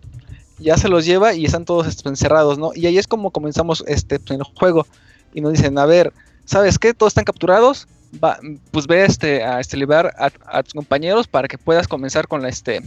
ya 0.59 0.77
se 0.77 0.89
los 0.89 1.05
lleva 1.05 1.35
y 1.35 1.45
están 1.45 1.65
todos 1.65 1.87
este, 1.87 2.09
encerrados, 2.09 2.59
¿no? 2.59 2.71
Y 2.75 2.87
ahí 2.87 2.99
es 2.99 3.07
como 3.07 3.31
comenzamos 3.31 3.85
este, 3.87 4.19
pues, 4.19 4.31
en 4.33 4.41
el 4.41 4.59
juego 4.59 4.87
y 5.35 5.41
nos 5.41 5.53
dicen, 5.53 5.79
a 5.79 5.87
ver, 5.87 6.13
¿sabes 6.45 6.79
qué? 6.79 6.95
Todos 6.95 7.13
están 7.13 7.25
capturados, 7.25 7.89
va, 8.23 8.39
pues 8.71 8.87
ve 8.87 9.05
este, 9.05 9.43
a 9.43 9.61
este, 9.61 9.77
liberar 9.77 10.15
a, 10.19 10.31
a 10.59 10.63
tus 10.63 10.75
compañeros 10.75 11.27
para 11.27 11.49
que 11.49 11.59
puedas 11.59 11.89
comenzar 11.89 12.29
con 12.29 12.43
la, 12.43 12.49
este, 12.49 12.83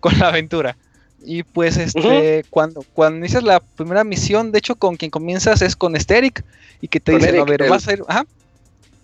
con 0.00 0.18
la 0.18 0.28
aventura. 0.28 0.76
Y 1.26 1.42
pues 1.42 1.76
este, 1.76 2.44
cuando, 2.50 2.84
cuando 2.94 3.18
inicias 3.18 3.42
la 3.42 3.58
primera 3.60 4.04
misión, 4.04 4.52
de 4.52 4.58
hecho 4.58 4.76
con 4.76 4.96
quien 4.96 5.10
comienzas 5.10 5.60
es 5.60 5.74
con 5.74 5.96
Esteric 5.96 6.44
y 6.80 6.86
que 6.88 7.00
te 7.00 7.12
Con 7.12 7.20
dicen, 7.20 7.40
a 7.40 7.44
ver, 7.44 7.62
el- 7.62 7.68
vas 7.70 7.88
a 7.88 7.92
ir, 7.94 8.02
ajá, 8.06 8.24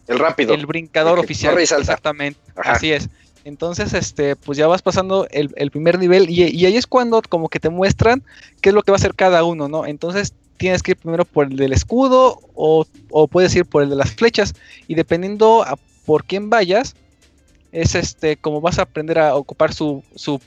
El 0.07 0.19
rápido. 0.21 0.55
el 0.55 0.67
brincador 0.67 1.19
el 1.19 1.25
oficial. 1.25 1.59
Exactamente, 1.59 2.39
Ajá. 2.55 2.73
así 2.73 2.93
es. 2.93 3.09
Entonces, 3.45 3.93
este, 3.93 4.37
pues 4.37 4.57
ya 4.57 4.69
vas 4.69 4.83
pasando 4.83 5.27
el, 5.31 5.51
el 5.57 5.73
primer 5.73 5.99
nivel 5.99 6.31
y, 6.31 6.45
y 6.45 6.65
ahí 6.65 6.77
es 6.77 6.87
cuando 6.87 7.21
como 7.29 7.49
que 7.49 7.59
te 7.59 7.71
muestran 7.71 8.23
qué 8.61 8.69
es 8.69 8.75
lo 8.75 8.83
que 8.83 8.93
va 8.93 8.97
a 8.97 9.01
hacer 9.01 9.15
cada 9.17 9.43
uno, 9.43 9.67
¿no? 9.69 9.85
Entonces 9.85 10.33
tienes 10.59 10.81
que 10.85 10.93
ir 10.93 10.97
primero 10.97 11.25
por 11.25 11.47
el 11.49 11.57
del 11.57 11.73
escudo 11.73 12.39
o, 12.55 12.87
o 13.11 13.27
puedes 13.27 13.53
ir 13.57 13.65
por 13.67 13.83
el 13.83 13.91
de 13.91 13.97
las 13.97 14.13
flechas 14.13 14.55
y 14.87 14.95
dependiendo 14.95 15.65
a 15.65 15.77
por 16.05 16.25
quién 16.25 16.51
vayas, 16.51 16.95
es 17.73 17.95
este 17.95 18.37
como 18.37 18.61
vas 18.61 18.79
a 18.79 18.83
aprender 18.83 19.19
a 19.19 19.35
ocupar 19.35 19.73
su, 19.73 20.05
su, 20.15 20.39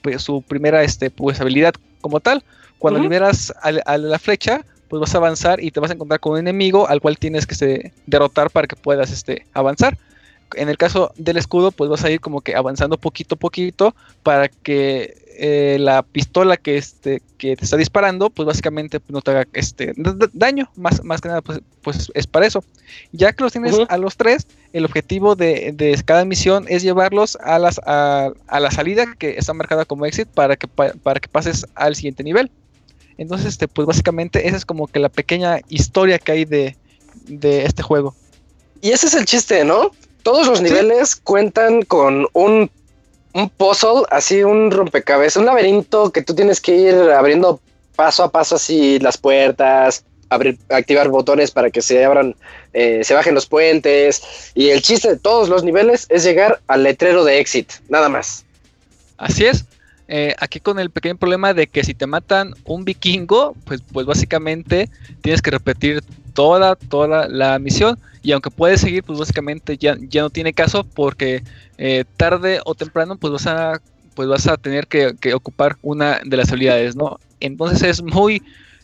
primera 0.47 0.83
este, 0.83 1.09
pues, 1.09 1.41
habilidad 1.41 1.73
como 2.01 2.19
tal. 2.19 2.43
Cuando 2.77 2.99
Ujú. 2.99 3.03
liberas 3.03 3.53
a, 3.61 3.71
la- 3.71 3.81
a 3.85 3.97
la 3.97 4.19
flecha, 4.19 4.61
pues 4.87 4.99
vas 4.99 5.15
a 5.15 5.17
avanzar 5.17 5.61
y 5.61 5.71
te 5.71 5.79
vas 5.79 5.89
a 5.89 5.95
encontrar 5.95 6.19
con 6.19 6.33
un 6.33 6.39
enemigo 6.39 6.87
al 6.87 7.01
cual 7.01 7.17
tienes 7.17 7.45
que 7.47 7.53
este, 7.53 7.93
derrotar 8.05 8.51
para 8.51 8.67
que 8.67 8.75
puedas 8.75 9.11
este, 9.11 9.45
avanzar. 9.53 9.97
En 10.55 10.69
el 10.69 10.77
caso 10.77 11.11
del 11.17 11.37
escudo, 11.37 11.71
pues 11.71 11.89
vas 11.89 12.03
a 12.03 12.11
ir 12.11 12.19
como 12.21 12.41
que 12.41 12.55
avanzando 12.55 12.97
poquito 12.97 13.35
a 13.35 13.39
poquito 13.39 13.95
para 14.21 14.47
que 14.47 15.24
eh, 15.37 15.77
la 15.79 16.03
pistola 16.03 16.57
que, 16.57 16.77
este, 16.77 17.21
que 17.37 17.55
te 17.55 17.63
está 17.63 17.77
disparando, 17.77 18.29
pues 18.29 18.45
básicamente 18.45 18.99
no 19.09 19.21
te 19.21 19.31
haga 19.31 19.47
este, 19.53 19.93
da- 19.95 20.13
da- 20.13 20.29
daño. 20.33 20.69
Más, 20.75 21.03
más 21.03 21.21
que 21.21 21.27
nada, 21.29 21.41
pues, 21.41 21.59
pues 21.81 22.11
es 22.13 22.27
para 22.27 22.45
eso. 22.47 22.63
Ya 23.11 23.33
que 23.33 23.43
los 23.43 23.51
tienes 23.51 23.73
a 23.89 23.97
los 23.97 24.15
tres, 24.17 24.47
el 24.73 24.85
objetivo 24.85 25.35
de, 25.35 25.71
de 25.73 26.01
cada 26.05 26.25
misión 26.25 26.65
es 26.69 26.83
llevarlos 26.83 27.37
a, 27.41 27.59
las, 27.59 27.79
a, 27.85 28.31
a 28.47 28.59
la 28.59 28.71
salida 28.71 29.05
que 29.17 29.35
está 29.37 29.53
marcada 29.53 29.85
como 29.85 30.05
exit 30.05 30.27
para 30.27 30.55
que, 30.55 30.67
pa- 30.67 30.93
para 31.03 31.19
que 31.19 31.27
pases 31.29 31.65
al 31.75 31.95
siguiente 31.95 32.23
nivel. 32.23 32.49
Entonces, 33.17 33.47
este, 33.47 33.67
pues 33.67 33.87
básicamente 33.87 34.47
esa 34.47 34.57
es 34.57 34.65
como 34.65 34.87
que 34.87 34.99
la 34.99 35.09
pequeña 35.09 35.59
historia 35.69 36.19
que 36.19 36.31
hay 36.33 36.45
de, 36.45 36.75
de 37.27 37.63
este 37.65 37.81
juego. 37.83 38.13
Y 38.81 38.91
ese 38.91 39.07
es 39.07 39.13
el 39.13 39.25
chiste, 39.25 39.63
¿no? 39.63 39.91
Todos 40.21 40.47
los 40.47 40.61
niveles 40.61 41.15
cuentan 41.15 41.83
con 41.83 42.27
un, 42.33 42.69
un 43.35 43.49
puzzle, 43.49 44.03
así 44.11 44.43
un 44.43 44.71
rompecabezas, 44.71 45.35
un 45.35 45.45
laberinto 45.45 46.09
que 46.09 46.21
tú 46.21 46.33
tienes 46.33 46.61
que 46.61 46.73
ir 46.73 46.95
abriendo 46.95 47.59
paso 47.97 48.23
a 48.23 48.31
paso 48.31 48.55
así 48.55 48.97
las 48.99 49.17
puertas, 49.17 50.05
abrir, 50.29 50.57
activar 50.69 51.09
botones 51.09 51.51
para 51.51 51.69
que 51.69 51.81
se 51.81 52.03
abran, 52.05 52.33
eh, 52.71 53.03
se 53.03 53.13
bajen 53.13 53.35
los 53.35 53.45
puentes. 53.45 54.23
Y 54.55 54.69
el 54.69 54.81
chiste 54.81 55.09
de 55.09 55.17
todos 55.17 55.49
los 55.49 55.65
niveles 55.65 56.07
es 56.09 56.23
llegar 56.23 56.61
al 56.67 56.83
letrero 56.83 57.25
de 57.25 57.39
exit, 57.39 57.73
nada 57.89 58.07
más. 58.07 58.45
Así 59.17 59.45
es. 59.45 59.65
Eh, 60.07 60.33
aquí 60.39 60.61
con 60.61 60.79
el 60.79 60.89
pequeño 60.89 61.17
problema 61.17 61.53
de 61.53 61.67
que 61.67 61.83
si 61.83 61.93
te 61.93 62.07
matan 62.07 62.53
un 62.63 62.85
vikingo, 62.85 63.53
pues, 63.65 63.81
pues 63.91 64.05
básicamente 64.05 64.89
tienes 65.21 65.41
que 65.41 65.51
repetir 65.51 66.01
toda, 66.35 66.75
toda 66.75 67.27
la 67.27 67.57
misión. 67.57 67.97
Y 68.21 68.31
aunque 68.31 68.51
puedes 68.51 68.81
seguir, 68.81 69.03
pues 69.03 69.17
básicamente 69.17 69.77
ya, 69.77 69.95
ya 69.99 70.21
no 70.21 70.29
tiene 70.29 70.53
caso 70.53 70.83
porque 70.83 71.43
eh, 71.77 72.05
tarde 72.17 72.59
o 72.65 72.75
temprano 72.75 73.15
pues 73.17 73.33
vas 73.33 73.47
a, 73.47 73.81
pues 74.13 74.27
vas 74.27 74.47
a 74.47 74.57
tener 74.57 74.87
que, 74.87 75.15
que 75.19 75.33
ocupar 75.33 75.77
una 75.81 76.19
de 76.23 76.37
las 76.37 76.51
habilidades, 76.51 76.95
¿no? 76.95 77.19
Entonces 77.39 77.83
es 77.83 78.01
muy, 78.01 78.41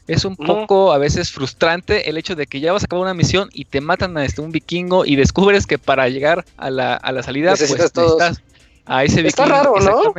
es 0.08 0.26
un 0.26 0.36
poco 0.36 0.92
a 0.94 0.98
veces 0.98 1.32
frustrante 1.32 2.10
el 2.10 2.18
hecho 2.18 2.36
de 2.36 2.46
que 2.46 2.60
ya 2.60 2.74
vas 2.74 2.84
a 2.84 2.86
acabar 2.86 3.04
una 3.04 3.14
misión 3.14 3.50
y 3.54 3.66
te 3.66 3.82
matan 3.82 4.18
a 4.18 4.26
este, 4.26 4.42
un 4.42 4.52
vikingo 4.52 5.06
y 5.06 5.16
descubres 5.16 5.66
que 5.66 5.78
para 5.78 6.08
llegar 6.10 6.46
a 6.58 6.70
la, 6.70 6.96
a 6.96 7.12
la 7.12 7.24
salida 7.24 7.52
Necesitas 7.52 7.92
pues, 7.92 7.94
todos. 7.94 8.20
necesitas 8.20 8.44
a 8.86 9.04
ese 9.04 9.26
Está 9.26 9.46
vikingo. 9.46 9.64
raro, 9.64 9.80
¿no? 9.80 10.14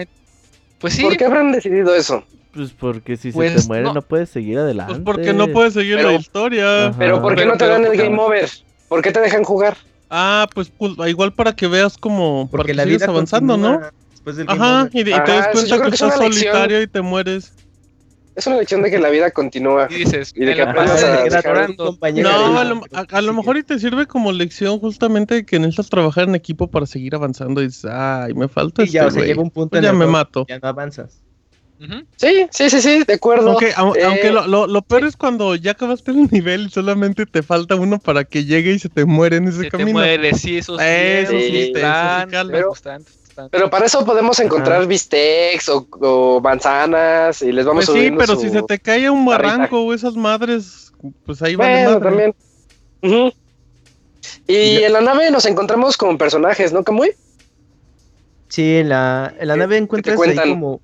Pues 0.79 0.95
sí, 0.95 1.03
¿Por 1.03 1.17
qué 1.17 1.25
habrán 1.27 1.53
decidido 1.53 1.95
eso? 1.95 2.25
Pues 2.53 2.71
porque 2.73 3.17
si 3.17 3.31
se 3.33 3.37
Pues, 3.37 3.63
te 3.63 3.67
muere 3.69 3.85
no. 3.85 3.95
no. 3.95 4.03
puedes 4.03 4.29
seguir 4.29 4.59
adelante. 4.59 4.93
Pues 4.95 5.05
porque 5.05 5.33
no 5.33 5.49
puedes 5.49 5.73
seguir 5.75 5.97
Pero- 5.97 6.11
la 6.11 6.17
historia. 6.17 6.87
Ajá. 6.89 6.97
Pero 6.99 7.23
¿por 7.23 7.35
qué 7.35 7.47
no 7.47 7.57
te 7.57 7.67
dan 7.67 7.85
el 7.87 7.97
game 7.97 8.19
over? 8.21 8.49
¿Por 8.89 9.01
qué 9.03 9.11
te 9.11 9.21
dejan 9.21 9.43
jugar? 9.45 9.77
Ah, 10.11 10.47
pues, 10.55 10.71
pues, 10.77 10.93
igual 11.09 11.33
para 11.33 11.57
que 11.57 11.67
veas 11.67 11.97
como. 11.97 12.47
para 12.51 12.59
Porque 12.59 12.73
que 12.73 12.77
la 12.77 12.85
sigas 12.85 12.99
vida 13.03 13.11
avanzando, 13.11 13.57
¿no? 13.57 13.81
Después 14.11 14.37
del 14.37 14.47
game 14.47 14.61
Ajá, 14.63 14.83
over. 14.83 14.91
y, 14.95 15.01
y 15.01 15.05
te 15.05 15.15
Ah, 15.15 15.25
das 15.27 15.49
cuenta 15.49 15.77
que 15.77 15.83
que 15.83 15.89
es 15.89 15.95
estás 15.95 16.15
solitario 16.17 16.83
y 16.83 16.87
te 16.87 17.01
mueres. 17.01 17.55
Es 18.35 18.47
una 18.47 18.57
lección 18.57 18.81
de 18.83 18.91
que 18.91 18.99
la 18.99 19.09
vida 19.11 19.31
continúa. 19.31 19.89
y 19.91 19.95
dices, 19.97 20.33
Y 20.37 20.45
de 20.47 20.55
que 20.55 20.63
aprendas 20.63 21.03
a 21.05 21.23
dejar- 21.23 21.27
explorando. 21.27 21.87
compañero 21.87 22.31
No, 22.31 22.59
a 22.59 22.65
lo, 22.65 22.81
a- 22.93 23.07
a 23.11 23.21
lo 23.23 23.33
mejor 23.35 23.57
y 23.59 23.63
te 23.63 23.79
sirve 23.79 24.07
como 24.07 24.33
lección 24.33 24.79
justamente 24.79 25.35
de 25.37 25.47
que 25.47 25.59
necesitas 25.59 25.89
trabajar 25.91 26.25
en 26.29 26.35
equipo 26.35 26.67
para 26.71 26.85
seguir 26.87 27.15
avanzando 27.15 27.63
y 27.63 27.67
dices, 27.67 27.91
ay, 27.91 28.33
me 28.35 28.49
falta 28.49 28.85
Sí, 28.87 28.93
ya, 28.93 29.01
este 29.03 29.09
o 29.09 29.15
sea, 29.21 29.25
llega 29.25 29.41
un 29.43 29.51
punto 29.51 29.71
Pues 29.71 29.81
en 29.81 29.85
ya 29.85 29.91
el 29.91 29.97
me 29.97 30.07
mato. 30.07 30.47
ya 30.49 30.59
no 30.59 30.69
avanzas. 30.69 31.23
Sí, 32.17 32.47
sí, 32.51 32.71
sí, 32.71 32.81
sí, 32.81 33.03
de 33.05 33.15
acuerdo. 33.15 33.51
Aunque, 33.51 33.71
Eh, 33.71 34.05
aunque 34.05 34.31
lo, 34.31 34.47
lo- 34.47 34.67
lo 34.67 34.83
peor 34.83 35.05
es 35.05 35.17
cuando 35.17 35.55
ya 35.57 35.73
acabaste 35.73 36.13
el 36.13 36.29
nivel 36.31 36.67
y 36.67 36.71
solamente 36.71 37.27
te 37.27 37.43
falta 37.43 37.75
uno 37.75 37.99
para 37.99 38.25
que 38.25 38.45
llegue 38.45 38.73
y 38.73 38.79
se 38.79 38.89
te 38.89 39.05
muere 39.05 39.39
en 39.39 39.49
ese 39.49 39.57
Se 39.59 39.63
te 39.65 39.71
camino. 39.71 39.99
muere, 39.99 40.35
sí, 40.35 40.59
esos 40.59 40.81
Eso 40.81 41.33
sí, 41.33 41.41
sí, 41.41 41.51
te- 41.73 41.81
eso 41.81 41.89
sí 42.25 42.31
calma. 42.31 42.59
Pero- 43.51 43.71
para 43.71 43.87
eso 43.87 44.05
podemos 44.05 44.39
encontrar 44.41 44.87
bistecs 44.87 45.69
o, 45.71 45.89
o 46.03 46.41
manzanas 46.43 47.41
y 47.43 47.51
les 47.51 47.65
vamos 47.65 47.87
Pues 47.87 47.95
sí, 47.95 47.99
subiendo 48.01 48.21
pero 48.21 48.35
su- 48.35 48.41
si 48.43 48.51
se 48.51 48.63
te 48.63 48.79
cae 48.79 49.09
un 49.09 49.25
barranco 49.25 49.81
o 49.81 49.95
esas 49.95 50.15
madres, 50.15 50.93
pues 51.25 51.41
ahí 51.43 51.57
van 51.57 51.85
Bueno, 51.85 52.01
también. 52.01 52.35
Ujú. 53.03 53.33
Y 54.47 54.83
en 54.85 54.93
la 54.93 55.01
nave 55.01 55.31
nos 55.31 55.47
encontramos 55.47 55.97
con 55.97 56.19
personajes, 56.19 56.73
¿no, 56.73 56.85
Camuy? 56.85 57.11
Sí, 58.49 58.77
en 58.77 58.91
la, 58.91 59.33
en 59.39 59.49
la 59.49 59.55
¿Qué- 59.55 59.59
nave 59.61 59.77
encuentras 59.79 60.21
ahí 60.21 60.37
como, 60.51 60.81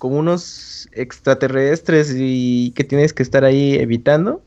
como 0.00 0.16
unos 0.16 0.88
extraterrestres 0.92 2.12
y 2.16 2.72
que 2.74 2.84
tienes 2.84 3.12
que 3.12 3.22
estar 3.22 3.44
ahí 3.44 3.74
evitando. 3.74 4.40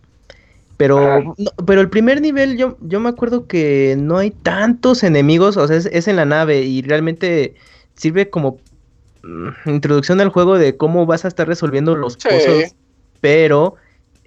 Pero, 0.77 1.35
no, 1.37 1.51
pero 1.65 1.79
el 1.79 1.89
primer 1.89 2.19
nivel 2.19 2.57
yo, 2.57 2.75
yo 2.81 2.99
me 2.99 3.07
acuerdo 3.07 3.45
que 3.45 3.95
no 3.97 4.17
hay 4.17 4.31
tantos 4.31 5.03
enemigos, 5.03 5.55
o 5.55 5.67
sea, 5.67 5.77
es, 5.77 5.85
es 5.85 6.07
en 6.07 6.15
la 6.15 6.25
nave 6.25 6.63
y 6.63 6.81
realmente 6.81 7.53
sirve 7.95 8.31
como 8.31 8.57
mm, 9.21 9.69
introducción 9.69 10.19
al 10.19 10.29
juego 10.29 10.57
de 10.57 10.75
cómo 10.75 11.05
vas 11.05 11.23
a 11.23 11.27
estar 11.27 11.47
resolviendo 11.47 11.95
los 11.95 12.13
Sí. 12.13 12.27
pozos, 12.27 12.75
pero 13.21 13.75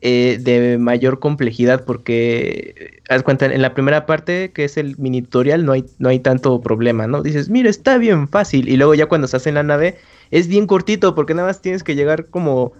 eh, 0.01 0.39
de 0.41 0.79
mayor 0.79 1.19
complejidad 1.19 1.85
porque, 1.85 3.01
haz 3.09 3.25
cuenta, 3.25 3.47
en 3.47 3.61
la 3.61 3.75
primera 3.75 4.07
parte, 4.07 4.53
que 4.53 4.65
es 4.65 4.77
el 4.77 4.97
mini 4.99 5.23
tutorial, 5.23 5.65
no 5.65 5.73
hay, 5.73 5.85
no 5.99 6.09
hay 6.09 6.21
tanto 6.21 6.61
problema, 6.61 7.09
¿no? 7.09 7.23
Dices, 7.23 7.51
mira, 7.51 7.69
está 7.69 7.99
bien 7.99 8.29
fácil, 8.29 8.69
y 8.69 8.77
luego 8.77 8.95
ya 8.95 9.07
cuando 9.07 9.25
estás 9.25 9.49
en 9.49 9.55
la 9.55 9.65
nave, 9.65 9.97
es 10.31 10.49
bien 10.49 10.67
cortito 10.67 11.15
porque 11.15 11.35
nada 11.35 11.49
más 11.49 11.61
tienes 11.61 11.83
que 11.83 11.95
llegar 11.95 12.27
como 12.27 12.73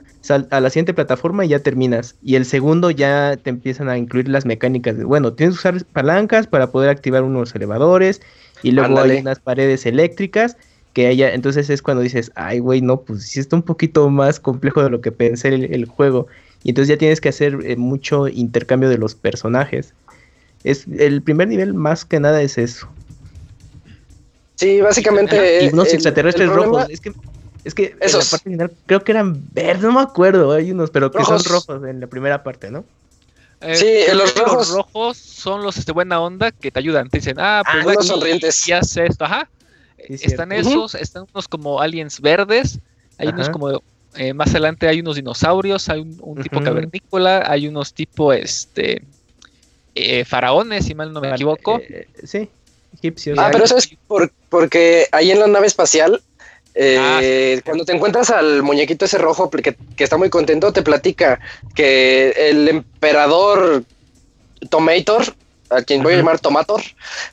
a 0.51 0.61
la 0.61 0.71
siguiente 0.71 0.93
plataforma 0.93 1.45
y 1.45 1.49
ya 1.49 1.61
terminas. 1.61 2.17
Y 2.23 2.35
el 2.35 2.45
segundo 2.47 2.91
ya 2.91 3.37
te 3.41 3.51
empiezan 3.51 3.89
a 3.89 3.97
incluir 3.97 4.29
las 4.29 4.45
mecánicas 4.45 4.97
de, 4.99 5.05
bueno, 5.05 5.33
tienes 5.35 5.55
que 5.55 5.61
usar 5.69 5.85
palancas 5.93 6.49
para 6.49 6.73
poder 6.73 6.91
activar 6.91 7.23
unos 7.23 7.55
elevadores 7.55 8.21
y 8.63 8.73
luego 8.73 8.89
Ándale. 8.89 9.15
hay 9.15 9.21
unas 9.21 9.39
paredes 9.39 9.87
eléctricas 9.87 10.57
que 10.95 11.07
haya, 11.07 11.33
entonces 11.35 11.71
es 11.71 11.81
cuando 11.83 12.03
dices, 12.03 12.33
ay, 12.35 12.59
güey, 12.59 12.81
no, 12.81 13.03
pues 13.03 13.25
sí 13.29 13.39
está 13.39 13.55
un 13.55 13.63
poquito 13.63 14.09
más 14.11 14.41
complejo 14.41 14.83
de 14.83 14.91
lo 14.91 15.01
que 15.01 15.13
pensé 15.13 15.49
el, 15.49 15.73
el 15.73 15.85
juego. 15.85 16.27
Y 16.65 16.71
entonces 16.71 16.89
ya 16.89 16.99
tienes 16.99 17.21
que 17.21 17.29
hacer 17.29 17.59
eh, 17.65 17.77
mucho 17.77 18.27
intercambio 18.27 18.89
de 18.89 18.99
los 18.99 19.15
personajes. 19.15 19.93
Es, 20.65 20.87
el 20.99 21.23
primer 21.23 21.47
nivel 21.47 21.75
más 21.75 22.05
que 22.05 22.19
nada 22.19 22.43
es 22.43 22.59
eso. 22.59 22.89
Sí, 24.57 24.81
básicamente. 24.81 25.65
Y 25.65 25.69
unos 25.69 25.89
el- 25.89 25.95
extraterrestres 25.95 26.49
el 26.49 26.53
problema- 26.55 26.79
rojos. 26.79 26.91
Es 26.91 27.01
que, 27.01 27.13
es 27.67 27.75
que 27.75 27.87
en 27.87 27.99
la 27.99 28.07
Esos. 28.07 28.31
parte 28.31 28.51
final 28.51 28.71
creo 28.87 29.03
que 29.05 29.13
eran 29.13 29.43
verdes, 29.53 29.83
no 29.83 29.93
me 29.93 30.01
acuerdo, 30.01 30.53
hay 30.53 30.71
unos, 30.71 30.91
pero 30.91 31.11
que 31.11 31.19
Rojos. 31.19 31.43
son 31.43 31.53
rojos 31.53 31.89
en 31.89 32.01
la 32.01 32.07
primera 32.07 32.43
parte, 32.43 32.71
¿no? 32.71 32.85
Eh, 33.61 33.75
Sí, 33.77 34.15
los 34.15 34.35
rojos- 34.35 34.69
rojos 34.71 35.17
son 35.17 35.63
los 35.63 35.77
este, 35.79 35.93
buena 35.93 36.21
onda 36.21 36.51
que 36.53 36.71
te 36.71 36.79
ayudan. 36.79 37.09
Te 37.09 37.19
dicen, 37.19 37.37
ah, 37.39 37.63
pues 37.65 37.85
Ah, 37.87 37.91
unos 37.91 38.07
sonrientes. 38.07 38.69
y 38.69 38.73
haz 38.73 38.97
esto, 38.97 39.25
ajá. 39.25 39.49
Sí, 39.99 40.15
están 40.23 40.51
cierto. 40.51 40.69
esos, 40.71 40.95
están 40.95 41.25
unos 41.33 41.49
como 41.49 41.81
aliens 41.81 42.21
verdes, 42.21 42.79
hay 43.19 43.29
unos 43.29 43.49
como 43.49 43.83
eh, 44.15 44.33
más 44.35 44.51
adelante 44.51 44.87
hay 44.89 45.01
unos 45.01 45.17
dinosaurios, 45.17 45.89
hay 45.89 46.01
un, 46.01 46.17
un 46.21 46.41
tipo 46.43 46.63
cavernícola, 46.63 47.45
hay 47.51 47.67
unos 47.69 47.93
tipo 47.93 48.33
este 48.33 49.03
eh, 49.95 50.25
faraones, 50.25 50.85
si 50.85 50.95
mal 50.95 51.13
no 51.13 51.21
me 51.21 51.31
equivoco. 51.31 51.81
Eh, 51.81 52.07
sí, 52.25 52.49
egipcios. 52.95 53.39
Ah, 53.39 53.49
pero 53.51 53.65
eso 53.65 53.77
es 53.79 53.89
por- 54.07 54.31
porque 54.51 55.07
ahí 55.13 55.31
en 55.31 55.41
la 55.41 55.47
nave 55.47 55.67
espacial, 55.67 56.23
eh, 56.77 57.57
Ah, 57.59 57.63
cuando 57.65 57.85
te 57.85 57.93
encuentras 57.93 58.31
al 58.31 58.63
muñequito 58.63 59.07
ese 59.07 59.19
rojo 59.19 59.51
que, 59.51 59.77
que 59.97 60.05
está 60.05 60.17
muy 60.17 60.29
contento, 60.31 60.73
te 60.73 60.83
platica 60.83 61.41
que 61.75 62.31
el 62.37 62.69
emperador 62.69 63.85
Tomator, 64.69 65.35
a 65.71 65.83
quien 65.83 66.03
voy 66.03 66.15
a 66.15 66.17
llamar 66.19 66.39
Tomator, 66.41 66.81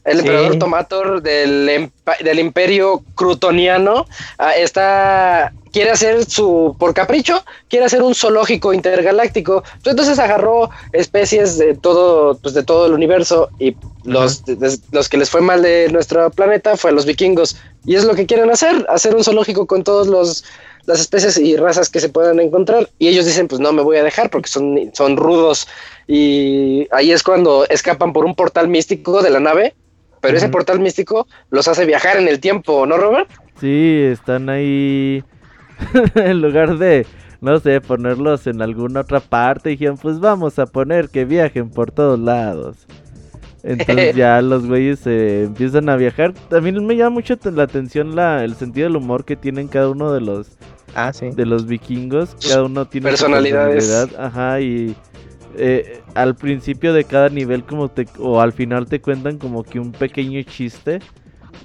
el 0.05 0.13
Sí. 0.13 0.19
emperador 0.19 0.57
Tomator 0.57 1.21
del, 1.21 1.91
del 2.23 2.39
imperio 2.39 3.03
crutoniano, 3.15 4.05
ah, 4.37 4.55
está 4.55 5.53
quiere 5.71 5.89
hacer 5.89 6.25
su, 6.29 6.75
por 6.77 6.93
capricho, 6.93 7.43
quiere 7.67 7.85
hacer 7.85 8.03
un 8.03 8.13
zoológico 8.13 8.73
intergaláctico. 8.73 9.63
Entonces 9.83 10.19
agarró 10.19 10.69
especies 10.91 11.57
de 11.57 11.73
todo, 11.73 12.37
pues 12.37 12.53
de 12.53 12.61
todo 12.61 12.85
el 12.85 12.93
universo 12.93 13.49
y 13.57 13.75
los, 14.03 14.45
de- 14.45 14.77
los 14.91 15.09
que 15.09 15.17
les 15.17 15.31
fue 15.31 15.41
mal 15.41 15.63
de 15.63 15.89
nuestro 15.91 16.29
planeta 16.29 16.77
fue 16.77 16.91
a 16.91 16.93
los 16.93 17.07
vikingos. 17.07 17.55
Y 17.85 17.95
es 17.95 18.03
lo 18.03 18.13
que 18.13 18.27
quieren 18.27 18.51
hacer, 18.51 18.85
hacer 18.87 19.15
un 19.15 19.23
zoológico 19.23 19.65
con 19.65 19.83
todos 19.83 20.05
los 20.05 20.43
las 20.85 20.99
especies 20.99 21.37
y 21.37 21.55
razas 21.55 21.89
que 21.89 21.99
se 21.99 22.09
puedan 22.09 22.39
encontrar. 22.39 22.89
Y 22.99 23.07
ellos 23.07 23.25
dicen, 23.25 23.47
pues 23.47 23.61
no 23.61 23.71
me 23.71 23.81
voy 23.81 23.97
a 23.97 24.03
dejar 24.03 24.29
porque 24.29 24.49
son, 24.49 24.91
son 24.93 25.17
rudos. 25.17 25.67
Y 26.07 26.87
ahí 26.91 27.11
es 27.11 27.23
cuando 27.23 27.65
escapan 27.69 28.13
por 28.13 28.25
un 28.25 28.35
portal 28.35 28.67
místico 28.67 29.21
de 29.21 29.29
la 29.29 29.39
nave. 29.39 29.73
Pero 30.21 30.37
ese 30.37 30.47
portal 30.47 30.79
místico 30.79 31.27
los 31.49 31.67
hace 31.67 31.85
viajar 31.85 32.15
en 32.15 32.29
el 32.29 32.39
tiempo, 32.39 32.85
¿no, 32.85 32.95
Robert? 32.95 33.29
Sí, 33.59 34.03
están 34.09 34.49
ahí. 34.49 35.21
en 36.15 36.41
lugar 36.41 36.77
de, 36.77 37.05
no 37.41 37.59
sé, 37.59 37.81
ponerlos 37.81 38.47
en 38.47 38.61
alguna 38.61 39.01
otra 39.01 39.19
parte, 39.19 39.69
dijeron, 39.69 39.97
pues 39.97 40.21
vamos 40.21 40.59
a 40.59 40.65
poner 40.65 41.09
que 41.09 41.25
viajen 41.25 41.69
por 41.69 41.91
todos 41.91 42.17
lados. 42.17 42.77
Entonces 43.63 44.15
ya 44.15 44.41
los 44.41 44.67
güeyes 44.67 44.99
se 44.99 45.43
empiezan 45.43 45.89
a 45.89 45.95
viajar. 45.95 46.33
También 46.49 46.85
me 46.85 46.95
llama 46.95 47.15
mucho 47.15 47.37
la 47.43 47.63
atención 47.63 48.15
la, 48.15 48.43
el 48.43 48.55
sentido 48.55 48.87
del 48.87 48.97
humor 48.97 49.25
que 49.25 49.35
tienen 49.35 49.67
cada 49.67 49.89
uno 49.89 50.13
de 50.13 50.21
los 50.21 50.57
Ah, 50.95 51.11
sí. 51.13 51.29
de 51.31 51.45
los 51.45 51.65
vikingos. 51.65 52.35
Cada 52.47 52.63
uno 52.63 52.85
tiene 52.85 53.09
Personalidades. 53.09 53.85
personalidad. 53.87 54.25
Ajá, 54.25 54.61
y 54.61 54.95
eh, 55.57 56.01
al 56.15 56.35
principio 56.35 56.93
de 56.93 57.03
cada 57.03 57.29
nivel 57.29 57.63
como 57.63 57.89
te 57.89 58.07
o 58.19 58.39
al 58.41 58.53
final 58.53 58.87
te 58.87 58.99
cuentan 59.01 59.37
como 59.37 59.63
que 59.63 59.79
un 59.79 59.91
pequeño 59.91 60.41
chiste. 60.43 60.99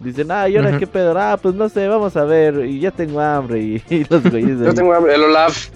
Dicen, 0.01 0.31
ah, 0.31 0.49
¿y 0.49 0.57
ahora 0.57 0.79
qué 0.79 0.87
pedo? 0.87 1.19
Ah, 1.19 1.39
pues 1.41 1.55
no 1.55 1.69
sé, 1.69 1.89
vamos 1.89 2.17
a 2.17 2.25
ver, 2.25 2.65
y 2.67 2.79
ya 2.79 2.91
tengo 2.91 3.21
hambre, 3.21 3.59
y, 3.61 3.83
y 3.91 4.05
los 4.09 4.23
güeyes 4.23 4.59
Yo 4.65 4.75
tengo 4.75 4.95
hambre, 4.95 5.15
el 5.15 5.23
Olaf. 5.25 5.69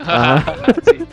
Ajá. 0.00 0.54
Sí. 0.84 1.04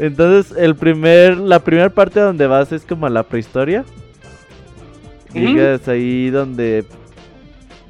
Entonces, 0.00 0.56
el 0.58 0.74
primer, 0.74 1.36
la 1.38 1.60
primera 1.60 1.88
parte 1.88 2.18
donde 2.18 2.46
vas 2.48 2.72
es 2.72 2.84
como 2.84 3.06
a 3.06 3.10
la 3.10 3.22
prehistoria. 3.22 3.84
Llegas 5.32 5.86
ahí 5.88 6.30
donde, 6.30 6.84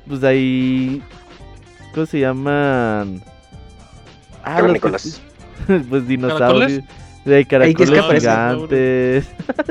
pues 0.06 0.22
ahí, 0.22 1.02
¿cómo 1.94 2.06
se 2.06 2.20
llaman? 2.20 3.22
Ah, 4.44 4.60
los 4.60 4.72
que- 4.72 4.80
Cavernícolas. 4.80 5.20
pues 5.88 6.08
dinosaurios. 6.08 6.82
Que 7.24 7.44
caracoles 7.46 8.02
gigantes. 8.20 9.26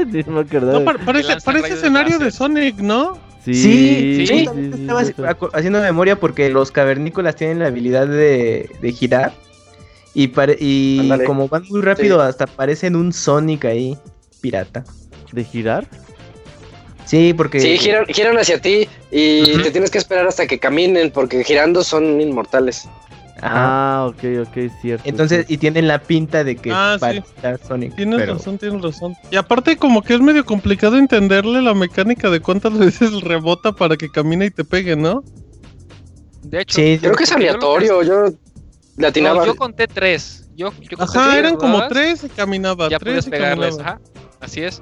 Me 0.27 0.39
acordaba. 0.39 0.79
No, 0.79 0.85
pa- 0.85 0.93
parece, 1.05 1.27
lanzan 1.29 1.53
parece 1.53 1.61
rayos 1.63 1.77
escenario 1.79 2.19
de 2.19 2.31
Sonic, 2.31 2.77
¿no? 2.79 3.17
Sí, 3.43 3.53
Sí, 3.55 4.27
sí, 4.27 4.33
justamente 4.45 4.77
sí, 4.77 4.81
estaba 4.83 5.03
sí, 5.03 5.13
sí. 5.15 5.21
acu- 5.23 5.49
haciendo 5.53 5.81
memoria 5.81 6.15
porque 6.15 6.49
los 6.49 6.71
cavernícolas 6.71 7.35
tienen 7.35 7.59
la 7.59 7.67
habilidad 7.67 8.07
de, 8.07 8.69
de 8.81 8.91
girar 8.93 9.33
y, 10.13 10.27
pare- 10.27 10.57
y 10.59 11.09
como 11.25 11.47
van 11.49 11.63
muy 11.69 11.81
rápido 11.81 12.21
hasta 12.21 12.45
parecen 12.47 12.95
un 12.95 13.11
Sonic 13.11 13.65
ahí, 13.65 13.97
pirata. 14.41 14.85
¿De 15.33 15.43
girar? 15.43 15.87
Sí, 17.05 17.33
porque... 17.33 17.59
Sí, 17.59 17.77
giran, 17.77 18.05
giran 18.07 18.37
hacia 18.37 18.59
ti 18.61 18.87
y 19.11 19.57
te 19.61 19.71
tienes 19.71 19.89
que 19.91 19.97
esperar 19.97 20.27
hasta 20.27 20.47
que 20.47 20.59
caminen 20.59 21.11
porque 21.11 21.43
girando 21.43 21.83
son 21.83 22.21
inmortales. 22.21 22.87
Ajá. 23.43 24.03
Ah, 24.03 24.05
ok, 24.07 24.23
ok, 24.47 24.71
cierto. 24.81 25.09
Entonces, 25.09 25.45
y 25.47 25.57
tienen 25.57 25.87
la 25.87 25.99
pinta 25.99 26.43
de 26.43 26.55
que 26.57 26.71
Ah, 26.71 26.93
sí. 26.95 26.99
parezca 26.99 27.57
Sonic. 27.57 27.95
Tienes 27.95 28.19
pero- 28.19 28.33
razón, 28.35 28.57
tienes 28.59 28.81
razón. 28.83 29.15
Y 29.31 29.35
aparte 29.35 29.77
como 29.77 30.03
que 30.03 30.13
es 30.13 30.21
medio 30.21 30.45
complicado 30.45 30.95
entenderle 30.97 31.61
la 31.63 31.73
mecánica 31.73 32.29
de 32.29 32.39
cuántas 32.39 32.71
veces 32.77 33.19
rebota 33.21 33.71
para 33.71 33.97
que 33.97 34.09
camine 34.11 34.45
y 34.45 34.51
te 34.51 34.63
pegue, 34.63 34.95
¿no? 34.95 35.23
De 36.43 36.61
hecho, 36.61 36.75
Sí, 36.75 36.99
Creo 37.01 37.15
que 37.15 37.23
es 37.23 37.29
yo 37.31 37.35
aleatorio, 37.35 38.03
yo 38.03 38.25
no, 38.97 39.45
yo 39.45 39.55
conté 39.55 39.87
tres. 39.87 40.47
Yo, 40.55 40.71
yo 40.79 40.97
conté 40.97 41.17
Ajá, 41.17 41.29
tres, 41.31 41.35
eran 41.39 41.55
como 41.55 41.87
tres 41.87 42.23
y 42.23 42.29
caminaba, 42.29 42.89
ya 42.89 42.99
tres 42.99 43.11
puedes 43.13 43.27
y 43.27 43.29
pegarles, 43.31 43.77
caminaba. 43.77 43.97
ajá. 43.97 44.01
Así 44.39 44.61
es. 44.61 44.81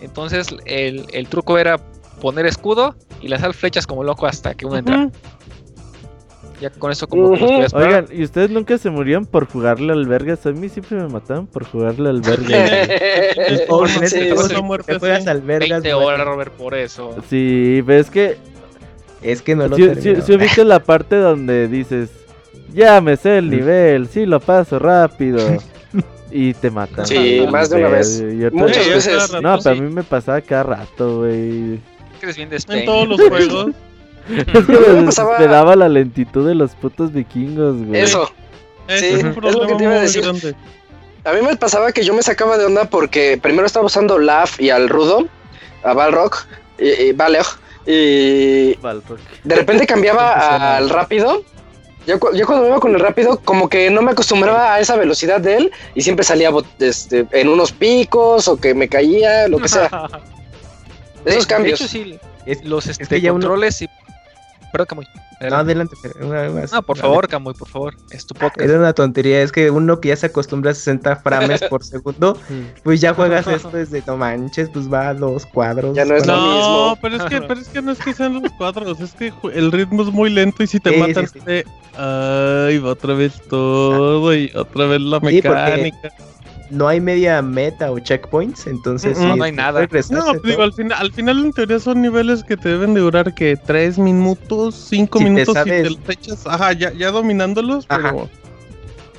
Entonces 0.00 0.48
el, 0.66 1.06
el 1.12 1.28
truco 1.28 1.58
era 1.58 1.78
poner 2.20 2.46
escudo 2.46 2.94
y 3.20 3.28
lanzar 3.28 3.52
flechas 3.54 3.86
como 3.86 4.04
loco 4.04 4.26
hasta 4.26 4.54
que 4.54 4.66
uno 4.66 4.76
entra. 4.76 5.10
Ya 6.60 6.68
con 6.68 6.92
eso 6.92 7.06
como 7.08 7.32
que 7.32 7.40
los 7.40 7.50
puedes 7.50 7.72
parar. 7.72 7.88
Oigan, 7.88 8.06
¿y 8.12 8.22
ustedes 8.22 8.50
nunca 8.50 8.76
se 8.76 8.90
murieron 8.90 9.24
por 9.24 9.46
jugarle 9.46 9.94
al 9.94 10.06
vergas? 10.06 10.44
A 10.44 10.52
mí 10.52 10.68
siempre 10.68 10.98
me 10.98 11.08
mataban 11.08 11.46
por 11.46 11.64
jugarle 11.64 12.10
al 12.10 12.20
vergas. 12.20 12.70
Oh, 13.68 13.86
Sí, 13.86 13.98
en 14.02 14.08
sí, 14.10 14.18
juego, 14.30 14.42
sí. 14.48 14.54
si 14.56 14.62
muerte 14.62 14.92
te 14.92 14.98
juegas 14.98 15.20
así. 15.20 15.28
al 15.30 15.40
vergas, 15.40 15.82
20 15.82 15.94
güey, 15.94 16.06
horas, 16.06 16.26
Robert, 16.26 16.52
por 16.52 16.74
eso. 16.74 17.16
sí, 17.30 17.80
ves 17.80 18.10
que 18.10 18.36
Es 19.22 19.40
que 19.40 19.56
no 19.56 19.68
lo 19.68 19.76
si, 19.76 19.86
termino. 19.88 20.20
si, 20.22 20.32
ubicas 20.34 20.66
la 20.66 20.80
parte 20.80 21.16
donde 21.16 21.66
dices, 21.68 22.10
ya 22.74 23.00
me 23.00 23.16
sé 23.16 23.38
el 23.38 23.48
nivel, 23.48 24.08
sí 24.08 24.26
lo 24.26 24.38
paso 24.40 24.78
rápido. 24.78 25.38
y 26.30 26.54
te 26.54 26.70
matan. 26.70 27.06
Sí, 27.06 27.46
más 27.50 27.70
de 27.70 27.76
una 27.78 27.88
vez. 27.88 28.22
Muchas 28.52 28.88
veces. 28.88 29.32
No, 29.42 29.58
pero 29.58 29.76
a 29.76 29.80
mí 29.80 29.92
me 29.92 30.02
pasaba 30.02 30.40
cada 30.40 30.62
rato, 30.62 31.18
güey. 31.18 31.80
En 32.22 32.84
todos 32.84 33.08
los 33.08 33.20
juegos. 33.28 33.68
Es 34.30 34.44
que 34.44 34.58
A 34.58 34.60
mí 34.60 34.96
me 35.00 35.02
pasaba- 35.06 35.30
desesperaba 35.32 35.74
la 35.76 35.88
lentitud 35.88 36.46
de 36.46 36.54
los 36.54 36.74
putos 36.76 37.12
vikingos, 37.12 37.76
güey. 37.84 38.00
Eso. 38.00 38.30
Es 38.86 39.00
Sí, 39.00 39.06
es 39.06 39.22
lo 39.24 39.66
que 39.66 39.74
te 39.74 39.84
iba 39.84 39.94
a 39.94 40.00
decir. 40.00 40.22
grande. 40.22 40.54
A 41.24 41.32
mí 41.32 41.38
me 41.42 41.56
pasaba 41.56 41.90
que 41.92 42.02
yo 42.04 42.14
me 42.14 42.22
sacaba 42.22 42.56
de 42.58 42.64
onda 42.66 42.84
porque 42.84 43.38
primero 43.42 43.66
estaba 43.66 43.86
usando 43.86 44.18
Laugh 44.18 44.58
y 44.60 44.70
al 44.70 44.88
Rudo, 44.88 45.26
a 45.82 45.94
Balrog, 45.94 46.32
y, 46.78 46.88
y 46.88 47.14
y 47.86 48.74
Balrog. 48.76 49.18
de 49.42 49.54
repente 49.54 49.86
cambiaba 49.86 50.76
al 50.76 50.90
rápido. 50.90 51.42
Yo, 52.10 52.18
yo 52.34 52.46
cuando 52.46 52.62
me 52.64 52.68
iba 52.70 52.80
con 52.80 52.92
el 52.94 53.00
rápido, 53.00 53.38
como 53.44 53.68
que 53.68 53.88
no 53.90 54.02
me 54.02 54.10
acostumbraba 54.12 54.74
a 54.74 54.80
esa 54.80 54.96
velocidad 54.96 55.40
de 55.40 55.56
él 55.56 55.72
y 55.94 56.02
siempre 56.02 56.24
salía 56.24 56.50
este, 56.80 57.26
en 57.30 57.48
unos 57.48 57.70
picos 57.72 58.48
o 58.48 58.56
que 58.56 58.74
me 58.74 58.88
caía, 58.88 59.46
lo 59.48 59.58
que 59.58 59.68
sea. 59.68 59.88
De- 61.24 61.30
Esos 61.32 61.46
de 61.46 61.54
cambios. 61.54 61.80
hecho, 61.80 61.88
sí, 61.88 62.18
Es- 62.46 62.64
los 62.64 62.86
este, 62.88 63.06
que 63.06 63.20
ya 63.20 63.32
uno- 63.32 63.40
controles 63.46 63.82
y... 63.82 63.88
Perdón, 64.72 64.86
Camuy. 64.88 65.06
No, 65.48 65.56
adelante. 65.56 65.96
pero 66.02 66.26
una 66.28 66.48
más. 66.50 66.72
Ah, 66.72 66.82
por 66.82 66.98
favor, 66.98 67.26
Camuy, 67.26 67.54
por 67.54 67.66
favor. 67.68 67.94
Es 68.10 68.26
tu 68.26 68.34
podcast. 68.34 68.60
Es 68.60 68.70
una 68.76 68.92
tontería, 68.92 69.40
es 69.42 69.50
que 69.52 69.70
uno 69.70 70.00
que 70.00 70.08
ya 70.08 70.16
se 70.16 70.26
acostumbra 70.26 70.70
a 70.70 70.74
60 70.74 71.16
frames 71.16 71.62
por 71.64 71.82
segundo, 71.82 72.36
pues 72.84 73.00
ya 73.00 73.14
juegas 73.14 73.46
esto 73.46 73.70
desde 73.70 74.02
no 74.06 74.16
manches, 74.16 74.68
pues 74.70 74.92
va 74.92 75.08
a 75.08 75.14
dos 75.14 75.46
cuadros. 75.46 75.96
Ya 75.96 76.04
no 76.04 76.14
es 76.14 76.26
lo 76.26 76.34
mismo. 76.36 76.50
No, 76.90 76.98
pero 77.00 77.16
es 77.16 77.22
que, 77.24 77.40
pero 77.48 77.58
es 77.60 77.68
que 77.68 77.82
no 77.82 77.92
es 77.92 77.98
que 77.98 78.12
sean 78.12 78.34
los 78.42 78.52
cuadros, 78.52 79.00
es 79.00 79.12
que 79.14 79.32
el 79.54 79.72
ritmo 79.72 80.02
es 80.02 80.08
muy 80.12 80.30
lento 80.30 80.62
y 80.62 80.66
si 80.66 80.78
te 80.78 80.90
Sí, 80.90 80.96
matan 81.00 81.26
sí, 81.26 81.38
sí. 81.40 81.44
de 81.46 81.64
ay, 81.96 82.78
va 82.78 82.90
otra 82.90 83.14
vez 83.14 83.40
todo 83.48 84.34
y 84.34 84.50
otra 84.54 84.86
vez 84.86 85.00
la 85.00 85.18
Sí, 85.20 85.22
porque- 85.42 85.48
mecánica. 85.48 86.12
No 86.70 86.86
hay 86.86 87.00
media 87.00 87.42
meta 87.42 87.90
o 87.90 87.98
checkpoints, 87.98 88.66
entonces 88.68 89.18
Mm, 89.18 89.20
mm. 89.20 89.32
sí, 89.32 89.38
No 89.38 89.44
hay 89.44 89.50
te 89.50 89.56
nada. 89.56 89.88
No, 90.10 90.32
digo, 90.44 90.62
al 90.62 90.72
final, 90.72 90.98
al 91.00 91.12
final 91.12 91.44
en 91.44 91.52
teoría 91.52 91.80
son 91.80 92.00
niveles 92.00 92.44
que 92.44 92.56
te 92.56 92.68
deben 92.68 92.94
de 92.94 93.00
durar 93.00 93.34
que 93.34 93.56
tres 93.56 93.98
minutos, 93.98 94.76
cinco 94.88 95.18
Si 95.18 95.24
te 95.24 95.30
minutos 95.30 95.54
sabes- 95.54 95.82
te 95.82 95.90
los 95.90 96.08
echas, 96.08 96.46
ajá, 96.46 96.72
ya, 96.72 96.92
ya 96.92 97.10
dominándolos, 97.10 97.86
Ajá. 97.88 98.10
pero. 98.12 98.30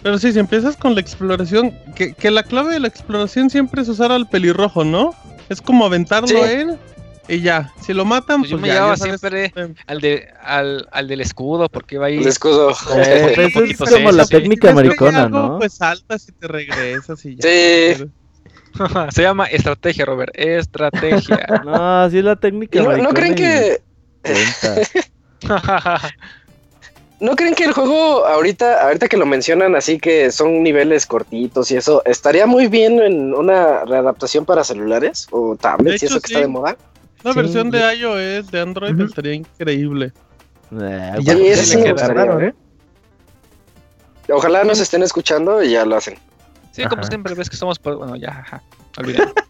Pero 0.03 0.17
sí, 0.17 0.31
si 0.33 0.39
empiezas 0.39 0.77
con 0.77 0.95
la 0.95 1.01
exploración, 1.01 1.73
que, 1.95 2.13
que 2.13 2.31
la 2.31 2.41
clave 2.43 2.73
de 2.73 2.79
la 2.79 2.87
exploración 2.87 3.49
siempre 3.51 3.81
es 3.83 3.89
usar 3.89 4.11
al 4.11 4.27
pelirrojo, 4.27 4.83
¿no? 4.83 5.13
Es 5.49 5.61
como 5.61 5.85
aventarlo 5.85 6.27
Sí. 6.29 6.35
a 6.37 6.51
él 6.51 6.77
y 7.31 7.41
ya. 7.41 7.71
Si 7.81 7.93
lo 7.93 8.03
matan, 8.05 8.41
Pues 8.41 8.51
yo 8.51 8.57
pues 8.57 8.61
me 8.63 8.67
ya, 8.67 8.73
llevaba 8.75 8.95
ya 8.95 8.97
sabes- 8.97 9.19
siempre 9.21 9.75
al, 9.87 10.01
de, 10.01 10.27
al, 10.43 10.87
al 10.91 11.07
del 11.07 11.21
escudo, 11.21 11.69
porque 11.69 11.95
iba 11.95 12.07
ahí... 12.07 12.17
El 12.17 12.27
escudo. 12.27 12.71
Eh, 12.95 13.33
eso 13.37 13.41
es 13.41 13.53
poquito, 13.53 13.85
como 13.85 14.11
la 14.11 14.25
sí, 14.25 14.31
técnica 14.31 14.69
americana, 14.71 15.23
algo, 15.23 15.39
¿no? 15.39 15.57
Pues 15.59 15.73
saltas 15.73 16.27
y 16.27 16.31
te 16.33 16.47
regresas 16.47 17.23
y 17.25 17.35
ya. 17.37 17.41
Sí. 17.43 18.05
Se 19.11 19.21
llama 19.21 19.45
estrategia, 19.45 20.05
Robert. 20.05 20.31
Estrategia. 20.35 21.45
No, 21.65 22.09
sí 22.09 22.17
es 22.19 22.23
la 22.23 22.35
técnica 22.35 22.79
¿Y 22.79 22.83
no, 22.83 22.89
americana. 22.89 23.09
no 23.09 23.15
creen 23.15 23.35
que 23.35 23.81
no 27.19 27.35
creen 27.35 27.53
que 27.55 27.63
el 27.65 27.71
juego 27.73 28.25
ahorita 28.25 28.83
ahorita 28.85 29.07
que 29.07 29.17
lo 29.17 29.25
mencionan 29.25 29.75
así 29.75 29.99
que 29.99 30.31
son 30.31 30.63
niveles 30.63 31.05
cortitos 31.05 31.71
y 31.71 31.77
eso 31.77 32.01
estaría 32.05 32.45
muy 32.45 32.67
bien 32.67 32.99
en 33.01 33.33
una 33.33 33.83
readaptación 33.85 34.45
para 34.45 34.63
celulares 34.63 35.27
o 35.31 35.55
tablets 35.55 36.03
y 36.03 36.05
eso 36.07 36.19
que 36.21 36.27
sí. 36.27 36.33
está 36.33 36.41
de 36.41 36.47
moda? 36.47 36.77
Sí, 37.23 37.37
versión 37.37 37.67
y- 37.67 37.71
de 37.71 37.95
iOS, 37.95 38.51
de 38.51 38.59
Android, 38.61 38.93
Ujú. 38.95 39.03
estaría 39.03 39.33
increíble. 39.33 40.11
Eh, 40.71 41.15
Y 41.19 41.23
ya, 41.23 41.33
eso 41.33 41.79
me 41.79 41.91
gustaría, 41.91 42.13
raro, 42.25 42.39
¿eh? 42.41 42.53
Ojalá 44.29 44.63
nos 44.63 44.79
estén 44.79 45.03
escuchando 45.03 45.61
y 45.61 45.71
ya 45.71 45.85
lo 45.85 45.97
hacen. 45.97 46.17
Sí, 46.71 46.83
como 46.83 47.01
Ajá. 47.01 47.09
siempre 47.09 47.33
ves 47.35 47.49
que 47.49 47.57
somos... 47.57 47.77
por- 47.79 47.97
Bueno, 47.97 48.15
ya, 48.15 48.29
ajá. 48.29 48.61
Olvídalo. 48.97 49.33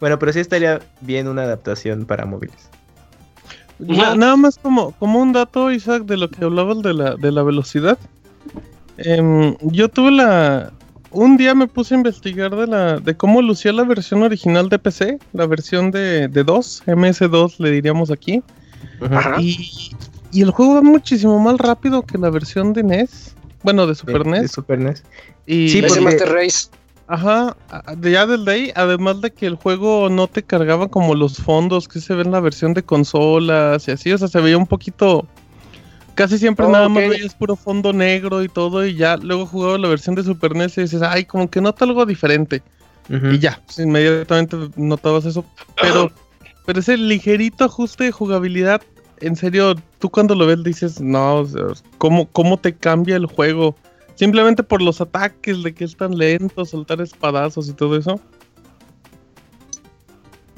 Bueno, 0.00 0.18
pero 0.18 0.32
sí 0.32 0.40
estaría 0.40 0.80
bien 1.02 1.28
una 1.28 1.42
adaptación 1.42 2.06
para 2.06 2.24
móviles. 2.24 2.70
Na- 3.78 4.14
nada 4.14 4.34
más 4.36 4.56
como, 4.56 4.92
como 4.92 5.20
un 5.20 5.34
dato, 5.34 5.70
Isaac, 5.70 6.04
de 6.04 6.16
lo 6.16 6.30
que 6.30 6.42
hablabas 6.42 6.80
de 6.80 6.94
la, 6.94 7.16
de 7.16 7.30
la 7.30 7.42
velocidad. 7.42 7.98
Em, 8.96 9.54
yo 9.60 9.90
tuve 9.90 10.10
la... 10.12 10.72
Un 11.12 11.36
día 11.36 11.54
me 11.54 11.66
puse 11.66 11.94
a 11.94 11.96
investigar 11.98 12.54
de 12.54 12.66
la 12.66 12.98
de 12.98 13.16
cómo 13.16 13.42
lucía 13.42 13.72
la 13.72 13.82
versión 13.84 14.22
original 14.22 14.68
de 14.68 14.78
PC, 14.78 15.18
la 15.32 15.46
versión 15.46 15.90
de, 15.90 16.28
de 16.28 16.44
2, 16.44 16.84
MS2 16.86 17.54
le 17.58 17.70
diríamos 17.72 18.10
aquí. 18.10 18.42
Ajá. 19.10 19.40
Y, 19.40 19.90
y 20.32 20.42
el 20.42 20.50
juego 20.52 20.74
va 20.74 20.82
muchísimo 20.82 21.38
más 21.40 21.58
rápido 21.58 22.02
que 22.02 22.16
la 22.16 22.30
versión 22.30 22.72
de 22.72 22.82
NES. 22.84 23.34
Bueno, 23.62 23.86
de 23.86 23.94
Super 23.94 24.22
de, 24.24 24.30
NES. 24.30 24.42
de 24.42 24.48
Super 24.48 24.78
NES. 24.78 25.02
Y 25.46 25.68
Sí, 25.70 25.82
porque- 25.82 26.00
Master 26.00 26.28
Race. 26.32 26.68
Ajá, 27.12 27.56
ya 28.02 28.24
desde 28.24 28.52
ahí, 28.52 28.72
además 28.76 29.20
de 29.20 29.32
que 29.32 29.44
el 29.46 29.56
juego 29.56 30.08
no 30.08 30.28
te 30.28 30.44
cargaba 30.44 30.86
como 30.86 31.16
los 31.16 31.38
fondos 31.38 31.88
que 31.88 31.98
se 31.98 32.14
ven 32.14 32.26
en 32.28 32.32
la 32.34 32.38
versión 32.38 32.72
de 32.72 32.84
consolas 32.84 33.88
y 33.88 33.90
así, 33.90 34.12
o 34.12 34.18
sea, 34.18 34.28
se 34.28 34.38
veía 34.40 34.56
un 34.56 34.68
poquito... 34.68 35.26
Casi 36.20 36.36
siempre 36.36 36.66
Oh, 36.66 36.70
nada 36.70 36.86
más 36.90 37.08
veías 37.08 37.34
puro 37.34 37.56
fondo 37.56 37.94
negro 37.94 38.44
y 38.44 38.48
todo, 38.50 38.84
y 38.84 38.94
ya 38.94 39.16
luego 39.16 39.46
jugaba 39.46 39.78
la 39.78 39.88
versión 39.88 40.14
de 40.14 40.22
Super 40.22 40.54
NES 40.54 40.76
y 40.76 40.82
dices, 40.82 41.00
ay, 41.00 41.24
como 41.24 41.48
que 41.48 41.62
nota 41.62 41.86
algo 41.86 42.04
diferente. 42.04 42.62
Y 43.08 43.38
ya, 43.38 43.58
pues, 43.64 43.78
inmediatamente 43.78 44.54
notabas 44.76 45.24
eso. 45.24 45.46
Pero, 45.80 46.12
pero 46.66 46.80
ese 46.80 46.98
ligerito 46.98 47.64
ajuste 47.64 48.04
de 48.04 48.12
jugabilidad, 48.12 48.82
en 49.20 49.34
serio, 49.34 49.76
tú 49.98 50.10
cuando 50.10 50.34
lo 50.34 50.44
ves 50.44 50.62
dices, 50.62 51.00
no, 51.00 51.36
o 51.36 51.46
sea, 51.46 51.62
¿cómo, 51.96 52.26
cómo 52.26 52.58
te 52.58 52.74
cambia 52.74 53.16
el 53.16 53.24
juego? 53.24 53.74
Simplemente 54.14 54.62
por 54.62 54.82
los 54.82 55.00
ataques, 55.00 55.62
de 55.62 55.72
que 55.72 55.84
es 55.84 55.96
tan 55.96 56.18
lento, 56.18 56.66
soltar 56.66 57.00
espadazos 57.00 57.66
y 57.70 57.72
todo 57.72 57.96
eso. 57.96 58.20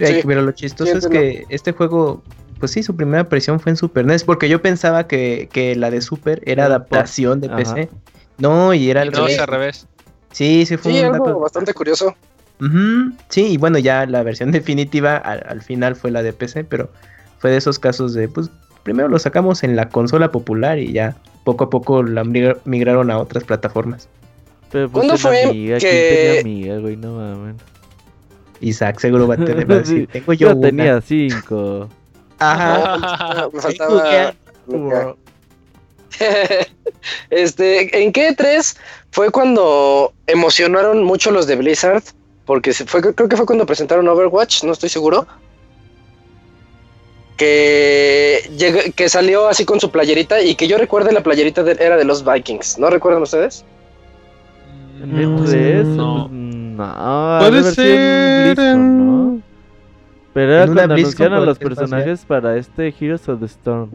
Sí. 0.00 0.22
Pero 0.26 0.42
lo 0.42 0.50
chistoso 0.50 0.90
Sí, 0.90 0.98
es 0.98 1.06
que 1.06 1.44
este 1.50 1.70
juego, 1.70 2.24
pues 2.62 2.70
sí, 2.70 2.84
su 2.84 2.94
primera 2.94 3.22
aparición 3.22 3.58
fue 3.58 3.70
en 3.70 3.76
Super 3.76 4.06
NES, 4.06 4.22
porque 4.22 4.48
yo 4.48 4.62
pensaba 4.62 5.08
que, 5.08 5.48
que 5.52 5.74
la 5.74 5.90
de 5.90 6.00
Super 6.00 6.40
era 6.46 6.66
adaptación 6.66 7.40
de 7.40 7.48
Ajá. 7.48 7.56
PC. 7.56 7.88
No, 8.38 8.72
y 8.72 8.88
era 8.88 9.00
Y 9.04 9.08
al 9.08 9.12
no, 9.12 9.18
revés. 9.18 9.34
es 9.34 9.40
al 9.40 9.46
revés. 9.48 9.86
Sí, 10.30 10.64
sí, 10.64 10.76
fue 10.76 10.92
Sí, 10.92 11.00
un 11.00 11.06
algo 11.06 11.26
dato. 11.26 11.40
bastante 11.40 11.74
curioso. 11.74 12.14
Sí, 13.30 13.46
y 13.48 13.56
bueno, 13.56 13.78
ya 13.78 14.06
la 14.06 14.22
versión 14.22 14.52
definitiva 14.52 15.16
al, 15.16 15.42
al 15.48 15.60
final 15.60 15.96
fue 15.96 16.12
la 16.12 16.22
de 16.22 16.32
PC, 16.32 16.62
pero 16.62 16.88
fue 17.40 17.50
de 17.50 17.56
esos 17.56 17.80
casos 17.80 18.14
de, 18.14 18.28
pues, 18.28 18.48
primero 18.84 19.08
lo 19.08 19.18
sacamos 19.18 19.64
en 19.64 19.74
la 19.74 19.88
consola 19.88 20.30
popular 20.30 20.78
y 20.78 20.92
ya 20.92 21.16
poco 21.42 21.64
a 21.64 21.70
poco 21.70 22.04
la 22.04 22.22
migra- 22.22 22.58
migraron 22.64 23.10
a 23.10 23.18
otras 23.18 23.42
plataformas. 23.42 24.08
Pero 24.70 24.88
pues 24.88 25.04
¿Cuándo 25.04 25.18
fue 25.20 25.42
amiga, 25.46 25.78
¿quién 25.78 25.90
que- 25.90 26.24
tenía 26.36 26.40
amiga, 26.42 26.78
güey? 26.78 26.96
No. 26.96 27.54
Isaac 28.60 29.00
seguro 29.00 29.26
va 29.26 29.34
a 29.34 29.44
tener, 29.44 29.84
Sí, 29.84 30.06
tengo 30.06 30.32
yo, 30.32 30.50
Yo 30.50 30.56
una". 30.56 30.68
tenía 30.68 31.00
cinco. 31.00 31.88
Ajá. 32.50 33.48
Me 33.52 33.60
faltaba. 33.60 34.34
Este, 37.30 38.02
¿en 38.04 38.12
qué 38.12 38.32
3 38.36 38.76
fue 39.10 39.30
cuando 39.30 40.12
emocionaron 40.26 41.02
mucho 41.02 41.30
los 41.32 41.46
de 41.46 41.56
Blizzard? 41.56 42.02
Porque 42.44 42.72
se 42.72 42.84
fue, 42.86 43.00
creo 43.14 43.28
que 43.28 43.36
fue 43.36 43.46
cuando 43.46 43.66
presentaron 43.66 44.08
Overwatch, 44.08 44.64
no 44.64 44.72
estoy 44.72 44.88
seguro. 44.88 45.26
Que, 47.36 48.48
llega- 48.56 48.90
que 48.94 49.08
salió 49.08 49.48
así 49.48 49.64
con 49.64 49.80
su 49.80 49.90
playerita 49.90 50.40
y 50.42 50.54
que 50.54 50.68
yo 50.68 50.78
recuerde 50.78 51.12
la 51.12 51.22
playerita 51.22 51.62
de- 51.62 51.76
era 51.80 51.96
de 51.96 52.04
los 52.04 52.24
Vikings. 52.24 52.78
¿No 52.78 52.90
recuerdan 52.90 53.22
ustedes? 53.22 53.64
¿En 55.02 55.16
el 55.16 55.44
3? 55.44 55.86
No. 55.86 56.28
No, 56.28 57.38
Puede 57.40 57.62
ser 57.74 58.58
en- 58.60 59.06
¿no? 59.06 59.40
Pero 60.32 60.52
era 60.52 60.66
cuando 60.66 60.94
anunciaron 60.94 61.42
a 61.42 61.44
los 61.44 61.58
personajes 61.58 62.24
para 62.24 62.56
este 62.56 62.94
Heroes 62.98 63.28
of 63.28 63.40
the 63.40 63.46
Storm. 63.46 63.90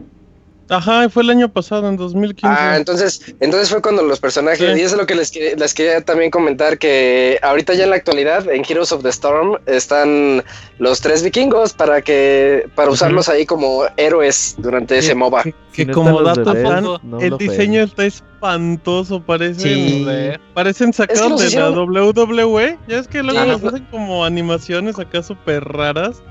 Ajá, 0.70 1.08
fue 1.08 1.22
el 1.22 1.30
año 1.30 1.48
pasado, 1.48 1.88
en 1.88 1.96
2015. 1.96 2.46
Ah, 2.58 2.76
entonces, 2.76 3.34
entonces 3.40 3.70
fue 3.70 3.80
cuando 3.80 4.02
los 4.02 4.20
personajes, 4.20 4.58
Sí. 4.58 4.78
y 4.80 4.82
eso 4.82 4.94
es 4.96 5.00
lo 5.00 5.06
que 5.06 5.14
les, 5.14 5.30
que- 5.30 5.56
les 5.56 5.72
quería 5.74 6.00
también 6.02 6.30
comentar, 6.30 6.78
que 6.78 7.38
ahorita 7.42 7.74
ya 7.74 7.84
en 7.84 7.90
la 7.90 7.96
actualidad, 7.96 8.48
en 8.50 8.62
Heroes 8.68 8.92
of 8.92 9.02
the 9.02 9.08
Storm, 9.08 9.56
están 9.66 10.44
los 10.78 11.00
tres 11.00 11.22
vikingos 11.22 11.72
para 11.72 12.02
que, 12.02 12.68
para 12.74 12.90
usarlos 12.90 13.28
ahí 13.28 13.46
como 13.46 13.84
héroes 13.96 14.54
durante 14.58 14.98
ese 14.98 15.14
MOBA. 15.14 15.42
que, 15.44 15.54
Si 15.72 15.76
que 15.82 15.86
no 15.86 15.94
como 15.94 16.20
los 16.20 16.36
dato 16.36 16.54
fan, 16.54 16.84
no 17.02 17.20
el 17.20 17.38
diseño 17.38 17.82
está 17.82 18.04
espantoso, 18.04 19.22
parecen, 19.22 19.56
Sí. 19.56 20.06
Parecen 20.54 20.92
sacados 20.92 21.30
los 21.30 21.40
de 21.40 21.46
hicieron- 21.46 21.92
la 21.94 22.02
WWE. 22.04 22.78
Ya 22.88 22.98
es 22.98 23.08
que 23.08 23.22
luego 23.22 23.40
Sí. 23.42 23.48
les 23.48 23.64
hacen 23.64 23.86
como 23.90 24.24
animaciones 24.24 24.98
acá 24.98 25.22
súper 25.22 25.64
raras, 25.64 26.22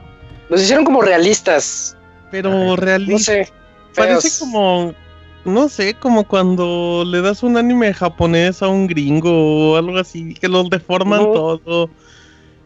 Los 0.49 0.61
hicieron 0.61 0.85
como 0.85 1.01
realistas, 1.01 1.97
pero 2.31 2.49
Ajá. 2.49 2.57
no 2.59 2.75
realistas. 2.77 3.51
Parece 3.95 4.29
como, 4.39 4.93
no 5.45 5.69
sé, 5.69 5.95
como 5.95 6.23
cuando 6.25 7.03
le 7.05 7.21
das 7.21 7.41
un 7.43 7.57
anime 7.57 7.93
japonés 7.93 8.61
a 8.61 8.67
un 8.67 8.87
gringo 8.87 9.71
o 9.73 9.77
algo 9.77 9.97
así, 9.97 10.33
que 10.35 10.47
los 10.47 10.69
deforman 10.69 11.19
todo. 11.19 11.89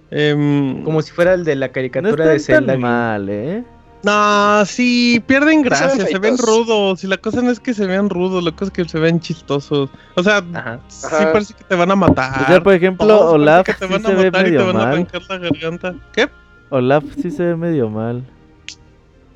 Em, 0.09 0.83
Como 0.83 1.01
si 1.01 1.11
fuera 1.11 1.33
el 1.33 1.45
de 1.45 1.55
la 1.55 1.67
No 1.67 1.73
caricatura 1.73 2.25
de 2.25 2.39
Zelda. 2.39 2.77
mal, 2.77 3.29
¿eh? 3.29 3.63
No, 4.03 4.65
sí, 4.65 5.23
pierden 5.27 5.61
Pero 5.61 5.75
se 5.75 5.85
ven 5.85 5.95
gracia, 5.97 6.07
se 6.11 6.19
ven 6.19 6.37
rudos. 6.37 7.03
Y 7.03 7.07
la 7.07 7.17
cosa 7.17 7.41
no 7.43 7.51
es 7.51 7.59
que 7.59 7.73
se 7.75 7.85
vean 7.85 8.09
rudos, 8.09 8.43
la 8.43 8.51
cosa 8.51 8.65
es 8.65 8.71
que 8.71 8.85
se 8.89 8.97
ven 8.99 9.19
chistosos. 9.19 9.89
O 10.15 10.23
sea, 10.23 10.43
Ajá. 10.53 10.79
sí 10.87 11.05
Ajá. 11.05 11.31
parece 11.31 11.53
que 11.53 11.63
te 11.63 11.75
van 11.75 11.91
a 11.91 11.95
matar. 11.95 12.41
O 12.41 12.45
sea, 12.47 12.63
por 12.63 12.73
ejemplo, 12.73 13.05
Todos 13.07 13.21
parece 13.21 13.35
Olaf 13.35 13.65
que 13.67 13.73
te 13.73 13.85
sí 13.87 13.93
van 13.93 14.05
a 14.05 14.09
se 14.09 14.15
ve 14.15 14.25
matar 14.25 14.41
y 14.41 14.43
te 14.45 14.51
medio 14.57 14.65
van 14.67 14.75
a 14.75 14.79
mal. 14.79 14.87
arrancar 14.93 15.21
la 15.29 15.37
garganta. 15.37 15.95
¿Qué? 16.13 16.29
Olaf 16.71 17.03
sí 17.21 17.29
se 17.31 17.43
ve 17.43 17.55
medio 17.55 17.89
mal. 17.89 18.23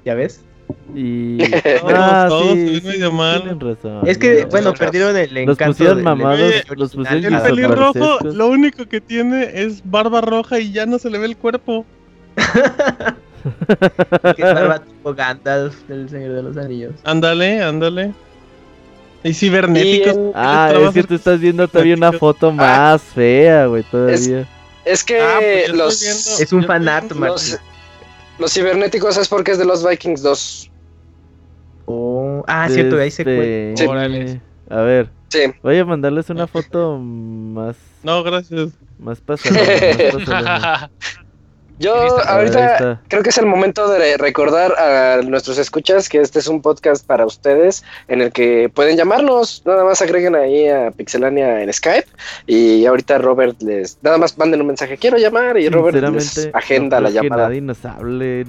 ¿Ya 0.03 0.15
ves? 0.15 0.41
Y. 0.95 1.37
Todos, 1.81 1.93
Ah, 1.93 2.25
todos 2.29 2.53
sí, 2.53 2.79
sí, 2.79 2.87
medio 2.87 3.11
mal. 3.11 3.41
tienen 3.43 3.59
razón. 3.59 4.07
Es 4.07 4.17
que, 4.17 4.43
no, 4.43 4.47
bueno, 4.49 4.69
no, 4.69 4.73
perdieron 4.75 5.17
el 5.17 5.33
Los 5.33 5.41
encanto. 5.55 5.65
pusieron 5.73 5.95
del- 5.97 6.05
mamados, 6.05 6.39
Oye, 6.41 6.63
los 6.75 6.95
pusieron 6.95 7.33
El 7.35 7.41
pelirrojo, 7.41 8.19
lo 8.23 8.47
único 8.47 8.85
que 8.85 9.01
tiene 9.01 9.49
es 9.61 9.81
barba 9.83 10.21
roja 10.21 10.59
y 10.59 10.71
ya 10.71 10.85
no 10.85 10.99
se 10.99 11.09
le 11.09 11.17
ve 11.17 11.25
el 11.25 11.37
cuerpo. 11.37 11.85
que 14.35 14.41
es 14.41 14.53
barba 14.53 14.79
tipo 14.79 15.13
Gandalf 15.13 15.75
del 15.87 16.09
Señor 16.09 16.33
de 16.33 16.43
los 16.43 16.57
Anillos. 16.57 16.93
Ándale, 17.03 17.61
ándale. 17.61 18.13
Y 19.23 19.33
cibernéticos. 19.33 20.15
Y 20.15 20.31
Ah, 20.35 20.71
es 20.87 20.93
que 20.93 21.03
tú 21.03 21.15
estás 21.15 21.39
viendo 21.39 21.67
todavía 21.67 21.95
una 21.95 22.11
foto 22.13 22.51
más 22.51 23.01
fea, 23.01 23.65
güey, 23.67 23.83
todavía. 23.83 24.47
Es 24.85 25.03
que 25.03 25.19
Ah, 25.19 25.37
pues 25.39 25.69
los, 25.69 25.99
viendo- 25.99 26.43
Es 26.43 26.53
un 26.53 26.61
yo 26.61 26.67
fan 26.67 26.81
estoy 26.83 26.93
art, 26.95 27.05
viendo- 27.09 27.19
Martín. 27.27 27.51
los, 27.53 27.59
los 28.39 28.53
cibernéticos 28.53 29.17
es 29.17 29.27
porque 29.27 29.51
es 29.51 29.57
de 29.57 29.65
los 29.65 29.87
Vikings 29.87 30.21
2. 30.21 30.71
Oh, 31.87 32.43
ah, 32.47 32.67
cierto, 32.69 32.97
ahí 32.99 33.11
se 33.11 33.23
cuenta. 33.23 33.81
Sí. 33.81 33.87
Órale. 33.87 34.41
A 34.69 34.81
ver, 34.81 35.09
Sí. 35.29 35.41
voy 35.61 35.77
a 35.77 35.85
mandarles 35.85 36.29
una 36.29 36.47
foto 36.47 36.97
más, 36.97 37.75
No, 38.03 38.23
gracias. 38.23 38.71
más 38.99 39.19
pasada. 39.21 39.55
más 40.13 40.23
pasalona. 40.23 40.91
Yo 41.77 41.93
ahorita 42.25 43.01
creo 43.09 43.21
que 43.21 43.29
es 43.29 43.37
el 43.37 43.45
momento 43.45 43.89
de 43.89 44.17
recordar 44.17 44.71
a 44.79 45.21
nuestros 45.21 45.57
escuchas 45.57 46.07
que 46.07 46.21
este 46.21 46.39
es 46.39 46.47
un 46.47 46.61
podcast 46.61 47.05
para 47.05 47.25
ustedes 47.25 47.83
en 48.07 48.21
el 48.21 48.31
que 48.31 48.69
pueden 48.73 48.95
llamarnos. 48.95 49.61
Nada 49.65 49.83
más 49.83 50.01
agreguen 50.01 50.35
ahí 50.35 50.69
a 50.69 50.91
Pixelania 50.91 51.61
en 51.61 51.73
Skype 51.73 52.07
y 52.47 52.85
ahorita 52.85 53.17
Robert 53.17 53.61
les... 53.61 53.97
Nada 54.01 54.17
más 54.17 54.37
manden 54.37 54.61
un 54.61 54.67
mensaje, 54.67 54.97
quiero 54.97 55.17
llamar 55.17 55.57
y 55.57 55.67
Robert 55.67 55.97
les 55.97 56.49
agenda 56.53 56.97
no 56.97 57.03
la 57.03 57.09
creo 57.09 57.21
que 57.21 57.27
llamada. 57.27 57.47
nadie 57.49 57.61
nos 57.61 57.83
hable. 57.83 58.45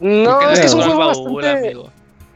No, 0.00 0.50
es 0.50 0.60
que 0.60 0.66
es 0.66 0.74
un 0.74 0.82
juego 0.82 1.06
bastante... 1.06 1.48
amigo. 1.48 1.90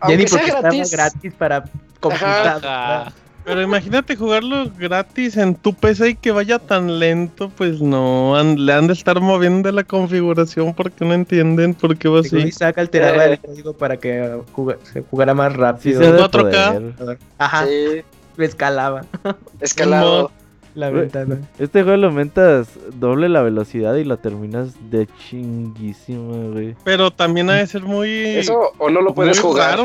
Ya 0.09 0.17
ni 0.17 0.27
porque 0.27 0.51
gratis, 0.51 0.93
gratis 0.93 1.33
para 1.35 1.65
computadora. 2.01 3.13
Pero 3.49 3.63
imagínate 3.63 4.15
jugarlo 4.15 4.71
gratis 4.79 5.39
en 5.39 5.55
tu 5.55 5.73
PC 5.73 6.11
y 6.11 6.15
que 6.17 6.33
vaya 6.33 6.59
tan 6.59 6.99
lento, 6.99 7.51
pues 7.57 7.81
no, 7.81 8.37
han- 8.37 8.67
le 8.67 8.75
han 8.75 8.89
de 8.89 8.93
estar 8.93 9.23
moviendo 9.23 9.73
la 9.73 9.85
configuración 9.85 10.75
porque 10.75 11.03
no 11.07 11.15
entienden 11.15 11.73
por 11.73 11.97
qué 11.97 12.11
va 12.11 12.21
así. 12.21 12.37
Isaac 12.37 12.77
alteraba 12.77 13.25
Eh. 13.25 13.33
el 13.33 13.39
código 13.39 13.73
para 13.73 13.97
que 13.97 14.39
juga- 14.53 14.77
se 14.83 15.03
jugara 15.03 15.33
más 15.33 15.53
Sí 15.55 15.59
rápido. 15.59 16.01
de 16.01 16.13
4K. 16.19 16.95
poder. 16.99 17.19
Ajá, 17.39 17.65
Sí, 17.67 18.03
escalaba 18.37 19.07
escalado. 19.61 20.31
la 20.75 20.91
ventana. 20.91 21.39
Este 21.59 21.83
juego 21.83 21.97
lo 21.97 22.07
aumentas 22.09 22.69
doble 23.01 23.31
la 23.31 23.41
velocidad 23.41 23.95
y 23.97 24.05
lo 24.05 24.19
terminas 24.19 24.75
de 24.91 25.09
chinguísima, 25.27 26.51
güey. 26.53 26.77
Pero 26.85 27.11
también 27.11 27.49
ha 27.49 27.55
de 27.55 27.67
ser 27.67 27.83
muy... 27.83 28.11
Eso 28.37 28.73
o 28.77 28.91
no 28.91 29.01
lo 29.01 29.15
puedes 29.15 29.41
jugar. 29.41 29.81
Ajá, 29.81 29.85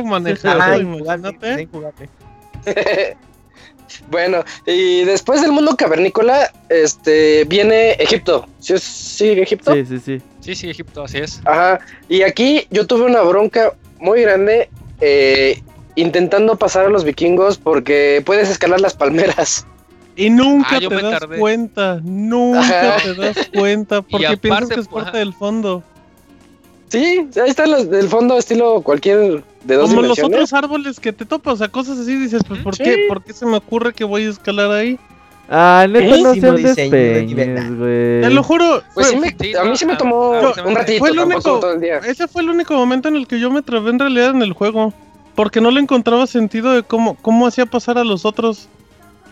injugable, 0.77 0.81
imagínate. 0.81 1.61
injugable. 1.63 2.09
bueno, 4.09 4.43
y 4.65 5.03
después 5.05 5.41
del 5.41 5.51
mundo 5.51 5.75
cavernícola, 5.75 6.51
este, 6.69 7.43
viene 7.45 7.91
Egipto. 7.93 8.45
¿Sí, 8.59 8.73
es- 8.73 8.83
sigue 8.83 9.43
Egipto? 9.43 9.73
Sí, 9.73 9.85
sí, 9.85 9.99
sí. 9.99 10.21
Sí, 10.41 10.55
sí, 10.55 10.69
Egipto, 10.69 11.03
así 11.03 11.19
es. 11.19 11.41
Ajá. 11.45 11.79
Y 12.09 12.21
aquí 12.23 12.67
yo 12.69 12.85
tuve 12.87 13.03
una 13.05 13.21
bronca 13.21 13.73
muy 13.99 14.21
grande 14.21 14.69
eh, 15.01 15.61
intentando 15.95 16.55
pasar 16.57 16.85
a 16.85 16.89
los 16.89 17.03
vikingos 17.03 17.57
porque 17.57 18.21
puedes 18.25 18.49
escalar 18.49 18.81
las 18.81 18.93
palmeras. 18.93 19.65
Y 20.15 20.29
nunca 20.29 20.75
Ah, 20.75 20.79
te 20.79 20.89
das 20.95 21.19
tardé. 21.19 21.39
cuenta, 21.39 21.99
nunca 22.03 22.59
Ajá. 22.59 22.97
te 23.03 23.13
das 23.15 23.49
cuenta 23.53 24.01
porque 24.09 24.27
aparte, 24.27 24.41
piensas 24.47 24.69
que 24.69 24.79
es 24.81 24.87
parte 24.87 25.09
ajá. 25.09 25.17
del 25.19 25.33
fondo. 25.33 25.83
Sí, 26.89 27.27
ahí 27.41 27.49
están 27.49 27.71
los 27.71 27.89
del 27.89 28.07
fondo 28.07 28.37
estilo 28.37 28.81
cualquier 28.81 29.43
de 29.63 29.75
dos 29.75 29.89
Como 29.89 30.01
los 30.01 30.19
otros 30.19 30.51
árboles 30.53 30.99
que 30.99 31.13
te 31.13 31.25
topas, 31.25 31.53
o 31.55 31.57
sea, 31.57 31.67
cosas 31.69 31.97
así, 31.99 32.15
dices, 32.15 32.41
pues 32.47 32.61
¿por 32.61 32.75
Sí. 32.75 32.83
qué? 32.83 33.05
¿Por 33.07 33.23
qué 33.23 33.33
se 33.33 33.45
me 33.45 33.57
ocurre 33.57 33.93
que 33.93 34.03
voy 34.03 34.25
a 34.25 34.29
escalar 34.29 34.71
ahí? 34.71 34.99
Ah, 35.49 35.85
neta, 35.89 36.17
no 36.17 36.33
nivel. 36.33 36.63
despeñes, 36.63 37.77
güey. 37.77 38.21
Te 38.21 38.29
lo 38.29 38.43
juro, 38.43 38.81
Pues 38.93 39.07
sí 39.07 39.17
me- 39.17 39.57
a 39.57 39.63
mí 39.65 39.75
sí 39.77 39.85
me 39.85 39.95
tomó 39.97 40.33
a- 40.33 40.53
un 40.65 40.75
ratito, 40.75 40.99
fue 40.99 41.09
el 41.09 41.19
único- 41.19 41.41
todo 41.59 41.73
el 41.73 41.81
día. 41.81 41.97
ese 41.99 42.27
fue 42.27 42.41
el 42.41 42.49
único 42.49 42.73
momento 42.73 43.09
en 43.09 43.15
el 43.17 43.27
que 43.27 43.39
yo 43.39 43.51
me 43.51 43.61
trabé 43.61 43.89
en 43.91 43.99
realidad 43.99 44.29
en 44.31 44.41
el 44.41 44.53
juego. 44.53 44.93
Porque 45.35 45.59
no 45.61 45.71
le 45.71 45.79
encontraba 45.79 46.27
sentido 46.27 46.73
de 46.73 46.83
cómo, 46.83 47.15
cómo 47.15 47.47
hacía 47.47 47.65
pasar 47.65 47.97
a 47.97 48.03
los 48.03 48.23
otros. 48.23 48.67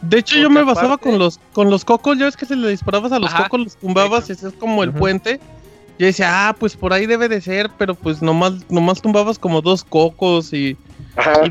De 0.01 0.17
hecho, 0.17 0.35
yo 0.39 0.49
me 0.49 0.63
basaba 0.63 0.97
con 0.97 1.19
los, 1.19 1.39
con 1.53 1.69
los 1.69 1.85
cocos. 1.85 2.17
Ya 2.17 2.25
ves 2.25 2.35
que 2.35 2.47
si 2.47 2.55
le 2.55 2.69
disparabas 2.69 3.11
a 3.11 3.19
los 3.19 3.31
Ajá. 3.31 3.43
cocos, 3.43 3.59
los 3.59 3.75
tumbabas 3.77 4.27
y 4.29 4.33
hacías 4.33 4.53
como 4.53 4.83
el 4.83 4.91
puente. 4.91 5.39
Yo 6.01 6.07
decía, 6.07 6.49
ah, 6.49 6.55
pues 6.57 6.75
por 6.75 6.93
ahí 6.93 7.05
debe 7.05 7.29
de 7.29 7.39
ser, 7.41 7.69
pero 7.77 7.93
pues 7.93 8.23
nomás, 8.23 8.53
nomás 8.69 8.99
tumbabas 9.03 9.37
como 9.37 9.61
dos 9.61 9.83
cocos 9.83 10.51
y, 10.51 10.75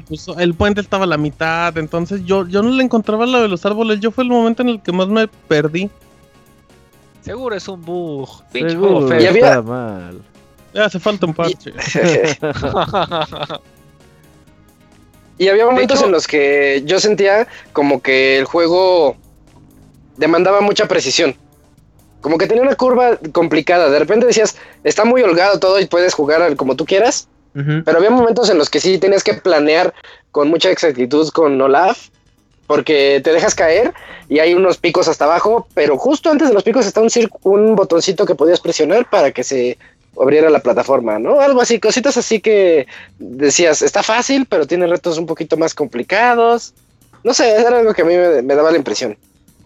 pues 0.08 0.26
el 0.38 0.54
puente 0.54 0.80
estaba 0.80 1.04
a 1.04 1.06
la 1.06 1.16
mitad. 1.16 1.78
Entonces 1.78 2.24
yo, 2.24 2.44
yo 2.48 2.60
no 2.60 2.70
le 2.70 2.82
encontraba 2.82 3.26
lo 3.26 3.40
de 3.42 3.46
los 3.46 3.64
árboles. 3.64 4.00
Yo 4.00 4.10
fue 4.10 4.24
el 4.24 4.30
momento 4.30 4.62
en 4.62 4.70
el 4.70 4.82
que 4.82 4.90
más 4.90 5.06
me 5.06 5.28
perdí. 5.28 5.88
Seguro 7.20 7.54
es 7.54 7.68
un 7.68 7.80
bug. 7.80 8.28
Pinche 8.50 8.74
juego 8.74 9.06
feo. 9.06 9.16
había- 9.28 9.30
está 9.30 9.62
mal. 9.62 10.20
Ya 10.74 10.86
hace 10.86 10.98
falta 10.98 11.26
un 11.26 11.34
parche. 11.34 11.72
Y 15.38 15.48
había 15.48 15.64
momentos 15.64 15.98
hecho- 15.98 16.06
en 16.06 16.12
los 16.12 16.26
que 16.26 16.82
yo 16.84 16.98
sentía 16.98 17.46
como 17.72 18.02
que 18.02 18.38
el 18.38 18.44
juego 18.46 19.16
demandaba 20.16 20.60
mucha 20.60 20.86
precisión. 20.88 21.34
Como 22.20 22.38
que 22.38 22.46
tenía 22.46 22.62
una 22.62 22.76
curva 22.76 23.18
complicada. 23.32 23.88
De 23.90 23.98
repente 23.98 24.26
decías, 24.26 24.56
está 24.84 25.04
muy 25.04 25.22
holgado 25.22 25.58
todo 25.58 25.80
y 25.80 25.86
puedes 25.86 26.14
jugar 26.14 26.56
como 26.56 26.76
tú 26.76 26.84
quieras. 26.84 27.28
Pero 27.52 27.98
había 27.98 28.10
momentos 28.10 28.48
en 28.48 28.58
los 28.58 28.70
que 28.70 28.78
sí 28.78 28.98
tenías 28.98 29.24
que 29.24 29.34
planear 29.34 29.92
con 30.30 30.48
mucha 30.48 30.70
exactitud 30.70 31.28
con 31.30 31.60
Olaf. 31.60 32.08
Porque 32.66 33.20
te 33.24 33.32
dejas 33.32 33.56
caer 33.56 33.92
y 34.28 34.38
hay 34.38 34.54
unos 34.54 34.78
picos 34.78 35.08
hasta 35.08 35.24
abajo. 35.24 35.66
Pero 35.74 35.98
justo 35.98 36.30
antes 36.30 36.48
de 36.48 36.54
los 36.54 36.62
picos 36.62 36.86
está 36.86 37.00
un, 37.00 37.10
un 37.42 37.74
botoncito 37.74 38.24
que 38.24 38.36
podías 38.36 38.60
presionar 38.60 39.10
para 39.10 39.32
que 39.32 39.42
se 39.42 39.76
abriera 40.20 40.50
la 40.50 40.60
plataforma, 40.60 41.18
¿no? 41.18 41.40
Algo 41.40 41.60
así, 41.60 41.80
cositas 41.80 42.16
así 42.16 42.40
que 42.40 42.86
decías, 43.18 43.82
está 43.82 44.02
fácil, 44.02 44.46
pero 44.46 44.66
tiene 44.66 44.86
retos 44.86 45.18
un 45.18 45.26
poquito 45.26 45.56
más 45.56 45.74
complicados. 45.74 46.74
No 47.22 47.34
sé, 47.34 47.50
era 47.50 47.78
algo 47.78 47.94
que 47.94 48.02
a 48.02 48.04
mí 48.04 48.16
me, 48.16 48.42
me 48.42 48.54
daba 48.54 48.70
la 48.70 48.78
impresión. 48.78 49.16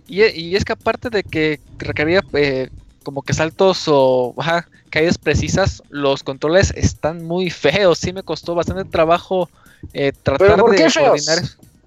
Y, 0.07 0.23
y 0.25 0.57
es 0.57 0.65
que 0.65 0.73
aparte 0.75 1.11
de 1.11 1.23
que 1.23 1.61
requería 1.79 2.21
eh, 2.35 2.69
como 3.03 3.23
que 3.23 3.33
saltos 3.33 3.85
o 3.87 4.35
ajá, 4.39 4.67
caídas 4.91 5.19
precisas, 5.19 5.83
los 5.89 6.23
controles 6.23 6.73
están 6.77 7.25
muy 7.25 7.51
feos. 7.51 7.99
Sí 7.99 8.13
me 8.13 8.23
costó 8.23 8.55
bastante 8.55 8.85
trabajo 8.85 9.49
eh, 9.93 10.13
tratar 10.23 10.59
¿por 10.61 10.71
de 10.73 10.77
qué 10.77 10.91
feos? 10.91 11.25
coordinar. 11.27 11.39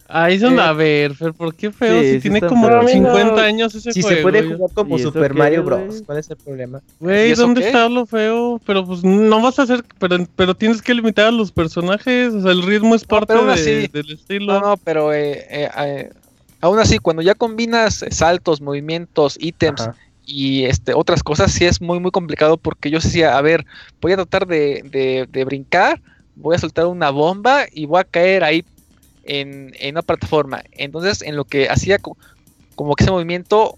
Ahí 0.09 0.35
es 0.35 0.41
donde, 0.41 0.61
Eh, 0.61 0.65
a 0.65 0.71
ver, 0.71 1.15
Fer, 1.15 1.33
¿por 1.33 1.53
qué 1.53 1.69
feo? 1.69 2.01
sí, 2.01 2.07
si 2.07 2.13
sí 2.15 2.19
tiene 2.21 2.39
como 2.39 2.65
feos. 2.69 2.91
50 2.91 3.41
años 3.43 3.75
ese 3.75 3.91
Si 3.91 4.01
juego. 4.01 4.15
se 4.15 4.21
puede 4.21 4.43
jugar 4.43 4.71
como 4.73 4.97
¿Y 4.97 5.01
eso 5.01 5.11
Super 5.11 5.33
Mario 5.33 5.63
güey? 5.63 5.79
Bros. 5.85 6.03
¿Cuál 6.05 6.17
es 6.19 6.29
el 6.29 6.37
problema? 6.37 6.81
Güey, 6.99 7.27
¿Y 7.27 7.31
eso 7.33 7.41
¿dónde 7.41 7.59
qué? 7.61 7.67
está 7.67 7.89
lo 7.89 8.05
feo? 8.05 8.61
Pero 8.65 8.85
pues 8.85 9.03
no 9.03 9.41
vas 9.41 9.59
a 9.59 9.63
hacer, 9.63 9.83
pero, 9.99 10.25
pero 10.37 10.55
tienes 10.55 10.81
que 10.81 10.93
limitar 10.93 11.25
a 11.27 11.31
los 11.31 11.51
personajes, 11.51 12.33
o 12.33 12.41
sea, 12.41 12.51
el 12.51 12.63
ritmo 12.63 12.95
es 12.95 13.03
parte 13.03 13.33
pero 13.33 13.45
de- 13.53 13.89
del 13.91 14.11
estilo. 14.11 14.53
No, 14.53 14.61
no, 14.61 14.77
pero 14.77 15.11
eh, 15.13 15.45
eh, 15.49 15.69
eh, 15.77 16.09
aún 16.61 16.79
así, 16.79 16.97
cuando 16.99 17.21
ya 17.21 17.35
combinas 17.35 18.03
saltos, 18.09 18.61
movimientos, 18.61 19.37
ítems 19.39 19.81
Ajá. 19.81 19.95
y 20.25 20.65
este 20.65 20.93
otras 20.93 21.23
cosas, 21.23 21.51
sí 21.51 21.65
es 21.65 21.81
muy, 21.81 21.99
muy 21.99 22.11
complicado 22.11 22.57
porque 22.57 22.89
yo 22.89 22.99
decía, 22.99 23.37
a 23.37 23.41
ver, 23.41 23.65
voy 24.01 24.11
a 24.13 24.15
tratar 24.17 24.47
de, 24.47 24.83
de- 24.91 25.27
de 25.31 25.45
brincar, 25.45 26.01
voy 26.35 26.55
a 26.55 26.59
soltar 26.59 26.85
una 26.87 27.09
bomba 27.09 27.65
y 27.71 27.85
voy 27.85 27.99
a 28.01 28.03
caer 28.03 28.43
ahí 28.43 28.63
en, 29.23 29.73
en 29.79 29.95
una 29.95 30.01
plataforma. 30.01 30.61
Entonces, 30.71 31.21
en 31.21 31.35
lo 31.35 31.45
que 31.45 31.69
hacía 31.69 31.97
co- 31.99 32.17
como 32.75 32.95
que 32.95 33.03
ese 33.03 33.11
movimiento, 33.11 33.75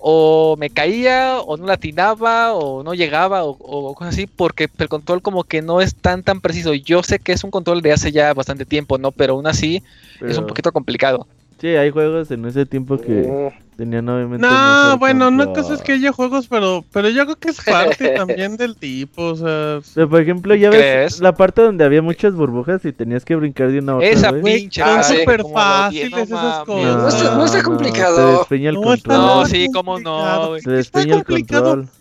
o 0.00 0.56
me 0.58 0.70
caía, 0.70 1.40
o 1.40 1.56
no 1.56 1.66
latinaba, 1.66 2.52
o 2.54 2.82
no 2.84 2.94
llegaba, 2.94 3.42
o, 3.44 3.56
o 3.58 3.94
cosas 3.94 4.14
así, 4.14 4.26
porque 4.26 4.68
el 4.78 4.88
control 4.88 5.22
como 5.22 5.42
que 5.44 5.60
no 5.62 5.80
es 5.80 5.94
tan 5.94 6.22
tan 6.22 6.40
preciso. 6.40 6.72
Yo 6.74 7.02
sé 7.02 7.18
que 7.18 7.32
es 7.32 7.42
un 7.42 7.50
control 7.50 7.82
de 7.82 7.92
hace 7.92 8.12
ya 8.12 8.32
bastante 8.34 8.64
tiempo, 8.64 8.98
¿no? 8.98 9.10
Pero 9.10 9.32
aún 9.34 9.46
así 9.48 9.82
es 10.20 10.38
un 10.38 10.46
poquito 10.46 10.70
complicado. 10.72 11.26
Sí, 11.60 11.66
hay 11.68 11.90
juegos 11.90 12.30
en 12.30 12.44
ese 12.44 12.66
tiempo 12.66 12.98
que 12.98 13.10
Mm, 13.10 13.76
tenían 13.76 14.08
obviamente. 14.08 14.46
No, 14.46 14.96
bueno, 14.98 15.26
una 15.28 15.44
control. 15.46 15.64
cosa 15.64 15.74
es 15.74 15.82
que 15.82 15.92
haya 15.92 16.12
juegos, 16.12 16.46
pero, 16.46 16.84
pero 16.92 17.08
yo 17.08 17.24
creo 17.24 17.36
que 17.36 17.48
es 17.50 17.60
parte 17.64 18.08
también 18.16 18.56
del 18.56 18.76
tipo, 18.76 19.22
o 19.24 19.36
sea, 19.36 19.80
Pero, 19.94 20.08
por 20.08 20.20
ejemplo, 20.20 20.54
ya 20.54 20.70
¿Crees? 20.70 21.14
ves 21.14 21.20
la 21.20 21.34
parte 21.34 21.62
donde 21.62 21.84
había 21.84 22.00
muchas 22.00 22.34
burbujas 22.34 22.84
y 22.84 22.92
tenías 22.92 23.24
que 23.24 23.34
brincar 23.34 23.72
de 23.72 23.80
una 23.80 23.92
a 23.92 23.96
otra. 23.96 24.08
Esa. 24.08 24.30
Güey, 24.30 24.60
pinche. 24.60 24.82
son 24.84 25.02
súper 25.02 25.42
fáciles 25.52 26.10
no 26.12 26.18
esas 26.18 26.64
cosas. 26.64 26.96
No 26.96 27.08
está- 27.08 27.34
no 27.36 27.44
está 27.44 27.62
complicado. 27.64 28.16
Se 28.32 28.38
despeña 28.38 28.68
el 28.70 28.74
No, 28.76 28.82
control. 28.82 29.16
No, 29.16 29.46
sí, 29.46 29.68
cómo 29.72 29.98
no. 29.98 30.50
Se 30.52 30.58
Está 30.58 30.70
despeña 30.70 31.16
el 31.16 31.24
complicado. 31.24 31.70
control. 31.76 31.97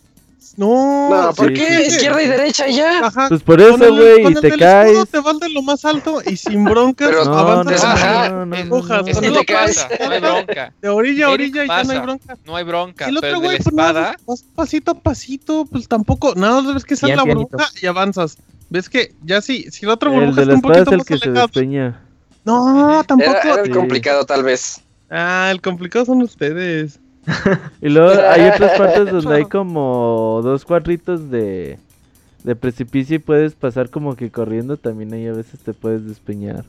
No, 0.58 1.10
No, 1.10 1.34
¿por 1.36 1.50
sí, 1.50 1.54
qué? 1.54 1.68
sí, 1.68 1.84
sí. 1.92 1.96
Izquierda 1.98 2.24
y 2.24 2.28
derecha 2.28 2.68
ya. 2.68 3.06
Ajá. 3.06 3.30
Pues 3.30 3.44
por 3.44 3.62
eso, 3.62 3.78
güey, 3.78 4.24
con 4.24 4.32
y 4.34 4.36
el 4.36 4.42
te 4.42 4.50
del 4.50 4.60
caes. 4.60 4.88
escudo 4.90 5.06
te 5.06 5.20
vas 5.20 5.40
de 5.40 5.50
lo 5.50 5.62
más 5.62 5.86
alto 5.86 6.20
y 6.26 6.36
sin 6.36 6.64
broncas 6.66 7.10
Pero- 7.10 7.26
No, 7.26 7.32
no, 7.32 7.38
avanzas 7.38 7.84
no, 7.84 7.90
Ajá. 7.90 8.30
no, 8.30 8.46
no, 8.48 8.56
hay 8.56 8.64
bronca. 8.64 9.04
de 10.82 10.90
orilla 10.90 11.28
a 11.28 11.30
orilla 11.30 11.64
y 11.64 11.68
ya 11.68 11.84
no 11.84 11.92
hay 11.92 12.00
bronca. 12.00 12.38
No 12.46 12.56
hay 12.56 12.64
bronca, 12.64 13.06
Y 13.06 13.10
el 13.10 13.18
otro 13.18 13.40
güey, 13.40 13.58
pues 13.60 13.72
nada, 13.74 13.90
espada, 14.12 14.16
vas 14.26 14.44
pasito 14.56 14.92
a 14.92 14.96
pasito, 15.00 15.66
pues 15.72 15.88
tampoco, 15.88 16.34
nada 16.36 16.62
más 16.62 16.74
ves 16.74 16.86
que 16.86 16.96
sale 16.96 17.16
la 17.16 17.24
bronca 17.24 17.70
y 17.80 17.86
avanzas. 17.86 18.38
ves 18.70 18.90
que 18.90 19.14
ya 19.24 19.42
sí, 19.42 19.68
si 19.72 19.86
la 19.86 19.94
otra 19.94 20.10
burbuja 20.10 20.42
está 20.42 20.54
un 20.56 20.62
poquito 20.62 20.92
el 20.92 20.98
más 20.98 21.06
que 21.08 21.14
alejado. 21.14 21.48
despeña. 21.48 22.02
No, 22.46 23.04
tampoco. 23.06 23.30
Era, 23.32 23.54
era 23.54 23.62
el 23.62 23.70
complicado, 23.72 24.26
tal 24.26 24.42
vez. 24.44 24.82
Ah, 25.12 25.50
el 25.52 25.62
complicado 25.62 26.06
son 26.06 26.22
ustedes. 26.24 27.00
Y 27.82 27.90
luego 27.90 28.20
hay 28.30 28.50
otras 28.50 28.78
partes 28.78 29.06
donde 29.12 29.36
hay 29.36 29.46
como 29.46 30.40
dos 30.44 30.66
cuadritos 30.66 31.30
de, 31.30 31.78
de 32.44 32.56
precipicio 32.56 33.18
y 33.18 33.20
puedes 33.20 33.54
pasar 33.54 33.90
como 33.90 34.16
que 34.16 34.32
corriendo. 34.32 34.78
También 34.78 35.14
ahí 35.14 35.28
a 35.28 35.34
veces 35.34 35.60
te 35.60 35.74
puedes 35.74 36.06
despeñar. 36.08 36.66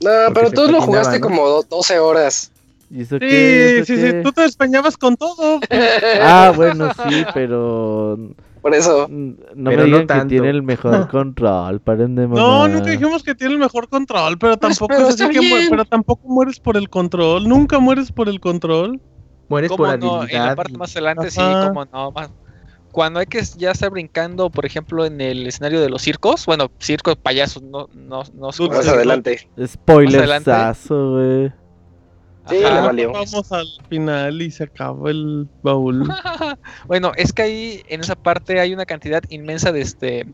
No, 0.00 0.10
Porque 0.32 0.50
pero 0.50 0.50
tú 0.66 0.72
lo 0.72 0.80
jugaste 0.80 1.18
¿no? 1.18 1.26
como 1.26 1.48
do- 1.48 1.66
12 1.68 1.98
horas. 1.98 2.52
¿Y 2.90 3.02
eso 3.02 3.16
Sí, 3.16 3.20
qué? 3.20 3.78
¿Eso 3.78 3.84
sí, 3.86 3.96
sí, 4.00 4.12
tú 4.22 4.32
te 4.32 4.42
despeñabas 4.42 4.96
con 4.96 5.16
todo. 5.16 5.60
Ah, 6.22 6.52
bueno, 6.54 6.90
sí, 7.08 7.24
pero 7.34 8.18
Por 8.60 8.74
eso. 8.74 9.06
no 9.08 9.36
Pero 9.70 9.84
me 9.84 9.90
no 9.90 10.06
que 10.06 10.24
tiene 10.28 10.50
el 10.50 10.62
mejor 10.62 11.08
control. 11.10 11.80
Paren 11.80 12.14
de 12.14 12.26
No, 12.28 12.34
mamar. 12.34 12.70
nunca 12.70 12.90
dijimos 12.90 13.22
que 13.22 13.34
tiene 13.34 13.54
el 13.54 13.58
mejor 13.60 13.88
control, 13.88 14.38
pero 14.38 14.56
Pues, 14.58 14.76
tampoco 14.78 14.94
pero 14.96 15.08
es 15.08 15.14
así 15.14 15.22
está 15.24 15.32
que 15.32 15.40
mu- 15.48 15.54
bien. 15.56 15.66
pero 15.70 15.84
tampoco 15.84 16.28
mueres 16.28 16.60
por 16.60 16.76
el 16.76 16.88
control. 16.88 17.48
Nunca 17.48 17.78
mueres 17.78 18.10
por 18.12 18.28
el 18.28 18.40
control. 18.40 19.00
Mueres 19.48 19.70
¿Cómo 19.70 19.84
por 19.84 19.98
no? 19.98 20.14
habilidad. 20.16 20.40
En 20.42 20.46
la 20.48 20.56
parte 20.56 20.72
y- 20.74 20.76
más 20.76 20.90
adelante 20.96 21.30
sí, 21.30 21.40
como 21.40 21.84
no. 21.86 22.10
más- 22.12 22.30
Cuando 22.92 23.20
hay 23.20 23.26
que 23.26 23.42
ya 23.56 23.70
estar 23.72 23.90
brincando, 23.90 24.50
por 24.50 24.64
ejemplo, 24.66 25.04
en 25.04 25.20
el 25.20 25.46
escenario 25.46 25.80
de 25.80 25.88
los 25.90 26.02
circos, 26.02 26.46
bueno, 26.46 26.70
circos, 26.78 27.16
payasos, 27.16 27.62
no, 27.62 27.88
no, 27.94 28.22
no 28.34 28.46
Más 28.46 28.88
adelante. 28.88 29.48
Spoilersazo, 29.64 31.12
güey. 31.12 31.52
Sí, 32.48 32.64
Ajá. 32.64 32.74
le 32.74 32.86
valió. 32.86 33.12
Vamos 33.12 33.52
al 33.52 33.66
final 33.88 34.40
y 34.42 34.50
se 34.50 34.64
acabó 34.64 35.08
el 35.08 35.48
baúl. 35.62 36.08
Bueno, 36.86 37.12
es 37.16 37.32
que 37.32 37.42
ahí 37.42 37.82
en 37.88 38.00
esa 38.00 38.14
parte 38.14 38.60
hay 38.60 38.72
una 38.72 38.86
cantidad 38.86 39.22
inmensa 39.28 39.72
de 39.72 39.80
este 39.80 40.26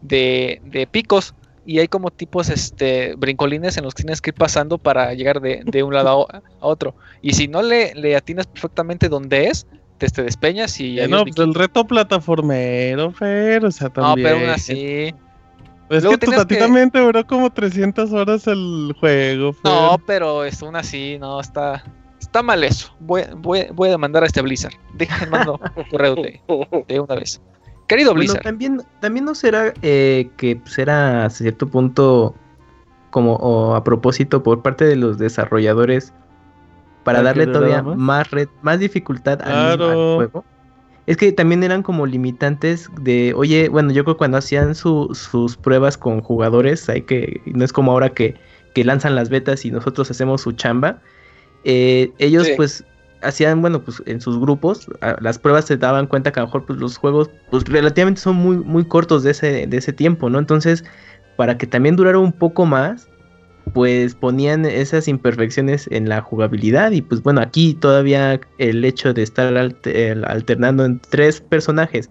de, 0.00 0.60
de 0.64 0.86
picos 0.86 1.34
y 1.64 1.78
hay 1.78 1.88
como 1.88 2.10
tipos 2.10 2.48
este 2.50 3.14
brincolines 3.16 3.76
en 3.76 3.84
los 3.84 3.94
que 3.94 4.02
tienes 4.02 4.20
que 4.20 4.30
ir 4.30 4.34
pasando 4.34 4.78
para 4.78 5.14
llegar 5.14 5.40
de, 5.40 5.62
de 5.64 5.82
un 5.82 5.94
lado 5.94 6.26
a, 6.30 6.42
otro. 6.60 6.94
Y 7.22 7.34
si 7.34 7.48
no 7.48 7.62
le, 7.62 7.94
le 7.94 8.16
atinas 8.16 8.46
perfectamente 8.46 9.08
donde 9.08 9.46
es, 9.46 9.66
te, 9.98 10.08
te 10.08 10.22
despeñas 10.24 10.78
y 10.80 10.96
Ya 10.96 11.04
adiós, 11.04 11.18
no, 11.20 11.24
pues 11.24 11.38
el 11.38 11.54
reto 11.54 11.86
plataformero, 11.86 13.12
Fer, 13.12 13.64
o 13.64 13.70
sea, 13.70 13.88
No, 13.88 13.92
también. 13.94 14.26
pero 14.28 14.40
aún 14.40 14.48
así. 14.50 15.14
Es 15.92 16.02
Luego 16.02 16.18
que 16.18 16.34
a 16.36 16.44
ti 16.46 16.54
que- 16.54 16.60
también 16.60 16.90
te 16.90 16.98
duró 17.00 17.26
como 17.26 17.50
300 17.50 18.12
horas 18.12 18.46
el 18.46 18.94
juego, 18.98 19.52
Fer. 19.52 19.62
No, 19.64 19.98
pero 20.06 20.44
es 20.44 20.62
aún 20.62 20.76
así, 20.76 21.18
no, 21.20 21.38
está 21.40 21.82
está 22.18 22.42
mal 22.42 22.64
eso. 22.64 22.94
Voy, 23.00 23.22
voy, 23.36 23.66
voy 23.74 23.88
a 23.88 23.92
demandar 23.92 24.22
a 24.22 24.26
este 24.26 24.40
Blizzard. 24.42 24.72
Déjenme 24.94 25.26
mando 25.30 25.60
un 25.76 25.84
correo 25.90 26.14
de, 26.14 26.40
de 26.88 27.00
una 27.00 27.14
vez. 27.16 27.40
Querido 27.88 28.10
Bueno, 28.10 28.20
Blizzard. 28.20 28.42
también, 28.42 28.80
también 29.00 29.24
no 29.26 29.34
será 29.34 29.74
eh, 29.82 30.30
que 30.38 30.56
pues, 30.56 30.78
era 30.78 31.26
a 31.26 31.30
cierto 31.30 31.66
punto 31.68 32.34
como 33.10 33.34
o 33.34 33.74
a 33.74 33.84
propósito 33.84 34.42
por 34.42 34.62
parte 34.62 34.86
de 34.86 34.96
los 34.96 35.18
desarrolladores 35.18 36.14
para 37.04 37.18
¿Para 37.18 37.22
darle 37.24 37.46
que 37.46 37.52
todavía 37.52 37.82
más? 37.82 37.96
más 37.98 38.30
red, 38.30 38.48
más 38.62 38.78
dificultad 38.78 39.42
al, 39.42 39.76
mismo- 39.78 39.84
al 39.90 40.14
juego. 40.16 40.44
Es 41.06 41.16
que 41.16 41.32
también 41.32 41.64
eran 41.64 41.82
como 41.82 42.06
limitantes 42.06 42.88
de, 43.00 43.34
oye, 43.34 43.68
bueno, 43.68 43.90
yo 43.92 44.04
creo 44.04 44.14
que 44.14 44.18
cuando 44.18 44.38
hacían 44.38 44.74
su- 44.74 45.10
sus 45.14 45.56
pruebas 45.56 45.96
con 45.98 46.20
jugadores, 46.20 46.88
hay 46.88 47.02
que, 47.02 47.40
no 47.46 47.64
es 47.64 47.72
como 47.72 47.90
ahora 47.92 48.10
que, 48.10 48.34
que 48.74 48.84
lanzan 48.84 49.14
las 49.16 49.28
betas 49.28 49.64
y 49.64 49.70
nosotros 49.70 50.10
hacemos 50.10 50.40
su 50.42 50.52
chamba. 50.52 51.00
eh, 51.64 52.10
ellos 52.18 52.46
Sí. 52.48 52.54
pues 52.56 52.84
hacían, 53.22 53.60
bueno, 53.60 53.84
pues 53.84 54.02
en 54.06 54.20
sus 54.20 54.38
grupos, 54.40 54.88
a- 55.00 55.16
las 55.20 55.38
pruebas 55.38 55.64
se 55.66 55.76
daban 55.76 56.06
cuenta 56.08 56.32
que 56.32 56.40
a 56.40 56.42
lo 56.42 56.48
mejor 56.48 56.66
pues, 56.66 56.78
los 56.80 56.96
juegos 56.96 57.30
pues 57.50 57.64
relativamente 57.64 58.20
son 58.20 58.34
muy, 58.36 58.56
muy 58.56 58.84
cortos 58.84 59.22
de 59.22 59.30
ese, 59.30 59.66
de 59.68 59.76
ese 59.76 59.92
tiempo, 59.92 60.28
¿no? 60.28 60.38
Entonces, 60.40 60.84
para 61.36 61.56
que 61.58 61.66
también 61.68 61.94
durara 61.96 62.18
un 62.18 62.32
poco 62.32 62.66
más, 62.66 63.08
pues 63.72 64.14
ponían 64.14 64.64
esas 64.66 65.08
imperfecciones 65.08 65.88
en 65.90 66.08
la 66.08 66.20
jugabilidad 66.20 66.90
y 66.92 67.00
pues 67.02 67.22
bueno, 67.22 67.40
aquí 67.40 67.74
todavía 67.74 68.40
el 68.58 68.84
hecho 68.84 69.14
de 69.14 69.22
estar 69.22 69.56
alternando 69.56 70.84
en 70.84 71.00
tres 71.10 71.40
personajes 71.40 72.10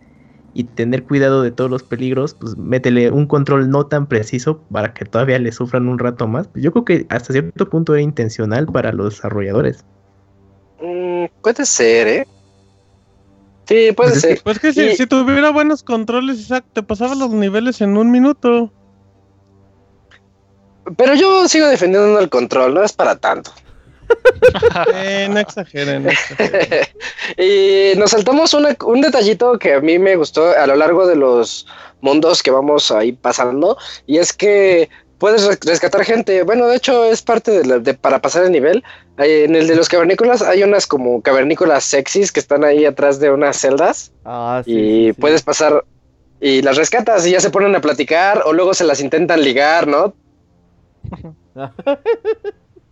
y 0.54 0.64
tener 0.66 1.04
cuidado 1.04 1.44
de 1.44 1.52
todos 1.52 1.70
los 1.72 1.84
peligros, 1.84 2.34
pues 2.34 2.58
métele 2.58 3.10
un 3.12 3.26
control 3.26 3.70
no 3.70 3.86
tan 3.86 4.08
preciso 4.08 4.62
para 4.72 4.94
que 4.94 5.06
todavía 5.06 5.40
le 5.40 5.52
sufran 5.52 5.88
un 5.88 5.98
rato 6.00 6.28
más. 6.28 6.48
Pues 6.48 6.64
yo 6.64 6.72
creo 6.74 6.84
que 6.86 7.06
hasta 7.10 7.32
cierto 7.34 7.70
punto 7.70 7.94
era 7.94 8.02
intencional 8.02 8.66
para 8.66 8.92
los 8.92 9.16
desarrolladores. 9.16 9.86
Mm, 10.82 11.26
puede 11.42 11.66
ser, 11.66 12.08
¿eh? 12.08 12.28
Sí, 13.66 13.92
puede 13.96 14.10
Pues 14.12 14.18
es 14.18 14.22
que- 14.24 14.28
ser. 14.36 14.42
Pues 14.44 14.60
que 14.60 14.74
si, 14.74 14.82
Y- 14.82 14.96
si 14.98 15.06
tuviera 15.08 15.52
buenos 15.52 15.84
controles, 15.84 16.40
Isaac, 16.40 16.66
te 16.74 16.84
pasaba 16.84 17.16
los 17.16 17.30
niveles 17.32 17.80
en 17.80 17.96
un 17.96 18.12
minuto. 18.12 18.74
Pero 20.98 21.14
yo 21.16 21.48
sigo 21.48 21.68
defendiendo 21.68 22.20
el 22.20 22.30
control, 22.30 22.74
no 22.74 22.84
es 22.84 22.94
para 22.94 23.16
tanto. 23.18 23.52
Eh, 24.94 25.28
no 25.32 25.40
exageren, 25.40 26.04
no 26.04 26.10
exageren. 26.10 26.88
y 27.38 27.98
nos 27.98 28.12
saltamos 28.12 28.54
una- 28.54 28.76
un 28.86 29.02
detallito 29.02 29.58
que 29.58 29.76
a 29.76 29.80
mí 29.82 30.00
me 30.00 30.16
gustó 30.16 30.50
a 30.52 30.68
lo 30.68 30.76
largo 30.76 31.08
de 31.08 31.16
los 31.16 31.66
mundos 32.02 32.44
que 32.44 32.52
vamos 32.52 32.92
ahí 32.92 33.12
pasando, 33.14 33.78
y 34.08 34.18
es 34.18 34.34
que 34.34 34.90
puedes 35.18 35.46
res- 35.46 35.60
rescatar 35.64 36.04
gente. 36.04 36.44
Bueno, 36.44 36.68
de 36.68 36.76
hecho 36.78 37.06
es 37.06 37.22
parte 37.22 37.52
de, 37.52 37.66
la- 37.66 37.80
de- 37.80 37.94
para 37.94 38.20
pasar 38.22 38.44
el 38.44 38.52
nivel. 38.52 38.84
En 39.18 39.56
el 39.56 39.68
de 39.68 39.76
los 39.76 39.88
cavernícolas 39.88 40.42
hay 40.42 40.64
unas 40.64 40.88
como 40.88 41.22
cavernícolas 41.22 41.84
sexys 41.84 42.32
que 42.32 42.40
están 42.40 42.64
ahí 42.64 42.86
atrás 42.86 43.20
de 43.20 43.30
unas 43.30 43.56
celdas 43.58 44.12
Ah, 44.26 44.62
sí. 44.66 44.72
y 44.72 44.76
sí, 45.10 45.14
sí. 45.14 45.22
puedes 45.22 45.44
pasar 45.44 45.86
y 46.40 46.64
las 46.64 46.76
rescatas 46.76 47.26
y 47.28 47.32
ya 47.32 47.40
se 47.40 47.52
ponen 47.52 47.76
a 47.76 47.82
platicar 47.82 48.42
o 48.46 48.52
luego 48.54 48.74
se 48.74 48.84
las 48.84 49.00
intentan 49.00 49.44
ligar, 49.44 49.88
¿no? 49.88 50.16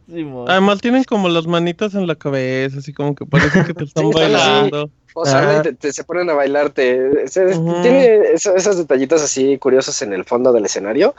Simón. 0.07 0.49
Además 0.49 0.81
tienen 0.81 1.03
como 1.03 1.29
las 1.29 1.45
manitas 1.45 1.93
en 1.93 2.07
la 2.07 2.15
cabeza, 2.15 2.79
así 2.79 2.93
como 2.93 3.13
que 3.13 3.25
parece 3.27 3.63
que 3.63 3.73
te 3.75 3.83
están 3.83 4.05
Sí, 4.05 4.11
bailando. 4.13 4.89
O 5.13 5.25
sea, 5.25 5.61
te- 5.61 5.73
te- 5.73 5.93
se 5.93 6.03
ponen 6.03 6.29
a 6.31 6.33
bailarte. 6.33 7.27
Se- 7.27 7.45
Ujú. 7.45 7.81
Tiene 7.83 8.15
eso- 8.33 8.55
esos 8.55 8.77
detallitos 8.77 9.21
así 9.21 9.57
curiosos 9.59 10.01
en 10.01 10.13
el 10.13 10.25
fondo 10.25 10.51
del 10.51 10.65
escenario. 10.65 11.13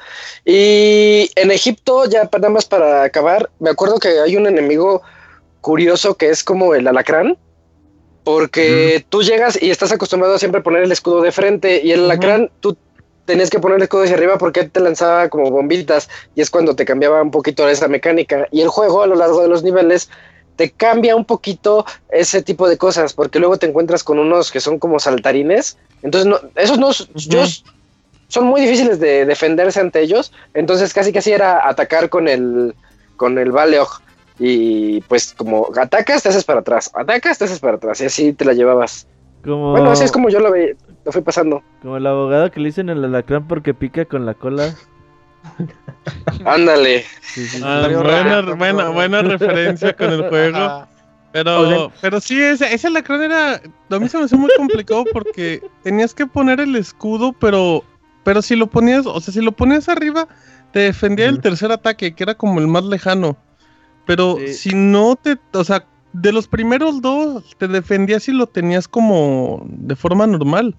Y 0.45 1.31
en 1.37 1.51
Egipto, 1.53 2.05
ya 2.07 2.29
nada 2.33 2.49
más 2.49 2.65
para 2.67 3.05
acabar, 3.05 3.51
me 3.61 3.71
acuerdo 3.71 3.99
que 3.99 4.09
hay 4.09 4.35
un 4.37 4.47
enemigo 4.49 5.03
curioso 5.61 6.17
que 6.17 6.31
es 6.31 6.43
como 6.43 6.75
el 6.75 6.89
alacrán. 6.89 7.37
Porque 8.25 9.05
tú 9.09 9.23
llegas 9.23 9.61
y 9.61 9.71
estás 9.71 9.93
acostumbrado 9.93 10.35
a 10.35 10.39
siempre 10.39 10.61
poner 10.61 10.83
el 10.83 10.93
escudo 10.93 11.23
de 11.23 11.33
frente 11.33 11.81
y 11.83 11.93
el 11.93 12.05
alacrán 12.05 12.51
tú 12.61 12.77
tenías 13.25 13.51
que 13.51 13.59
poner 13.61 13.77
el 13.77 13.83
escudo 13.85 14.03
hacia 14.05 14.17
arriba 14.17 14.39
porque 14.39 14.65
te 14.65 14.81
lanzaba 14.81 15.29
como 15.29 15.51
bombitas 15.51 16.09
y 16.35 16.41
es 16.41 16.51
cuando 16.51 16.75
te 16.75 16.85
cambiaba 16.85 17.23
un 17.23 17.31
poquito 17.31 17.69
esa 17.69 17.89
mecánica. 17.89 18.47
Y 18.51 18.61
el 18.63 18.69
juego 18.69 19.03
a 19.03 19.07
lo 19.07 19.15
largo 19.15 19.43
de 19.43 19.49
los 19.49 19.63
niveles 19.63 20.11
te 20.57 20.71
cambia 20.71 21.17
un 21.17 21.25
poquito 21.25 21.87
ese 22.11 22.43
tipo 22.43 22.69
de 22.69 22.77
cosas, 22.77 23.15
porque 23.15 23.39
luego 23.39 23.57
te 23.57 23.67
encuentras 23.67 24.05
con 24.05 24.19
unos 24.19 24.51
que 24.51 24.61
son 24.61 24.79
como 24.79 24.99
saltarines. 25.01 25.79
Entonces, 26.03 26.27
no, 26.29 26.39
esos 26.55 26.79
no, 26.79 26.91
yo- 27.15 27.45
son 28.29 28.45
muy 28.45 28.61
difíciles 28.61 29.01
de 29.01 29.25
defenderse 29.25 29.81
ante 29.81 30.01
ellos. 30.01 30.33
Entonces, 30.55 30.93
casi 30.93 31.13
casi 31.13 31.33
era 31.33 31.67
atacar 31.69 32.09
con 32.11 32.29
el, 32.29 32.75
con 33.17 33.39
el 33.39 33.53
Baleog. 33.53 33.89
Y 34.39 35.01
pues, 35.03 35.35
como 35.37 35.69
atacas, 35.77 36.23
te 36.23 36.31
haces 36.31 36.45
para 36.45 36.61
atrás, 36.61 36.91
atacas, 36.95 37.39
te 37.39 37.45
haces 37.45 37.59
para 37.59 37.77
atrás, 37.77 38.01
y 38.01 38.07
así 38.07 38.33
te 38.33 38.45
la 38.47 38.55
llevabas. 38.55 39.07
Como, 39.43 39.73
Bueno, 39.73 39.91
así 39.91 40.05
es 40.05 40.13
como 40.13 40.31
yo 40.31 40.41
lo, 40.41 40.51
ve, 40.51 40.77
lo 41.11 41.13
fui 41.13 41.23
pasando. 41.23 41.63
como 41.83 41.97
el 41.97 42.07
abogado 42.07 42.51
que 42.53 42.61
le 42.61 42.67
dicen 42.67 42.89
el 42.89 43.05
alacrán 43.05 43.49
porque 43.49 43.75
pica 43.75 44.05
con 44.05 44.25
la 44.27 44.35
cola. 44.35 44.73
Ándale. 46.45 47.03
Sí, 47.21 47.47
sí, 47.47 47.59
sí. 47.59 47.63
Ah, 47.65 47.89
buena, 47.93 48.43
buena, 48.55 48.89
buena 48.91 49.23
referencia 49.23 49.95
con 49.97 50.11
el 50.13 50.29
juego. 50.29 50.87
Pero, 51.33 51.93
pero 52.01 52.21
sí, 52.21 52.41
ese, 52.41 52.73
ese 52.75 52.87
alacrán 52.89 53.23
era. 53.23 53.61
A 53.91 53.99
mí 53.99 54.09
se 54.09 54.19
me 54.19 54.25
hace 54.25 54.37
muy 54.37 54.51
complicado 54.57 55.05
porque 55.13 55.63
tenías 55.83 56.15
que 56.15 56.27
poner 56.27 56.61
el 56.61 56.77
escudo, 56.77 57.33
pero. 57.33 57.85
Pero 58.23 58.43
si 58.43 58.55
lo 58.55 58.67
ponías, 58.67 59.07
o 59.07 59.19
sea, 59.21 59.33
si 59.33 59.41
lo 59.41 59.53
ponías 59.53 59.89
arriba, 59.89 60.29
te 60.73 60.81
defendía 60.81 61.27
el 61.27 61.41
tercer 61.41 61.73
ataque, 61.73 62.15
que 62.15 62.23
era 62.23 62.35
como 62.35 62.61
el 62.61 62.67
más 62.69 62.85
lejano. 62.85 63.37
Pero 64.07 64.37
Sí. 64.39 64.53
si 64.55 64.71
no 64.75 65.17
te. 65.17 65.39
O 65.53 65.65
sea, 65.65 65.85
de 66.13 66.33
los 66.33 66.49
primeros 66.49 67.01
dos, 67.01 67.57
te 67.57 67.67
defendía 67.69 68.19
si 68.21 68.33
lo 68.33 68.47
tenías 68.47 68.89
como 68.89 69.63
de 69.69 69.95
forma 69.97 70.27
normal. 70.27 70.77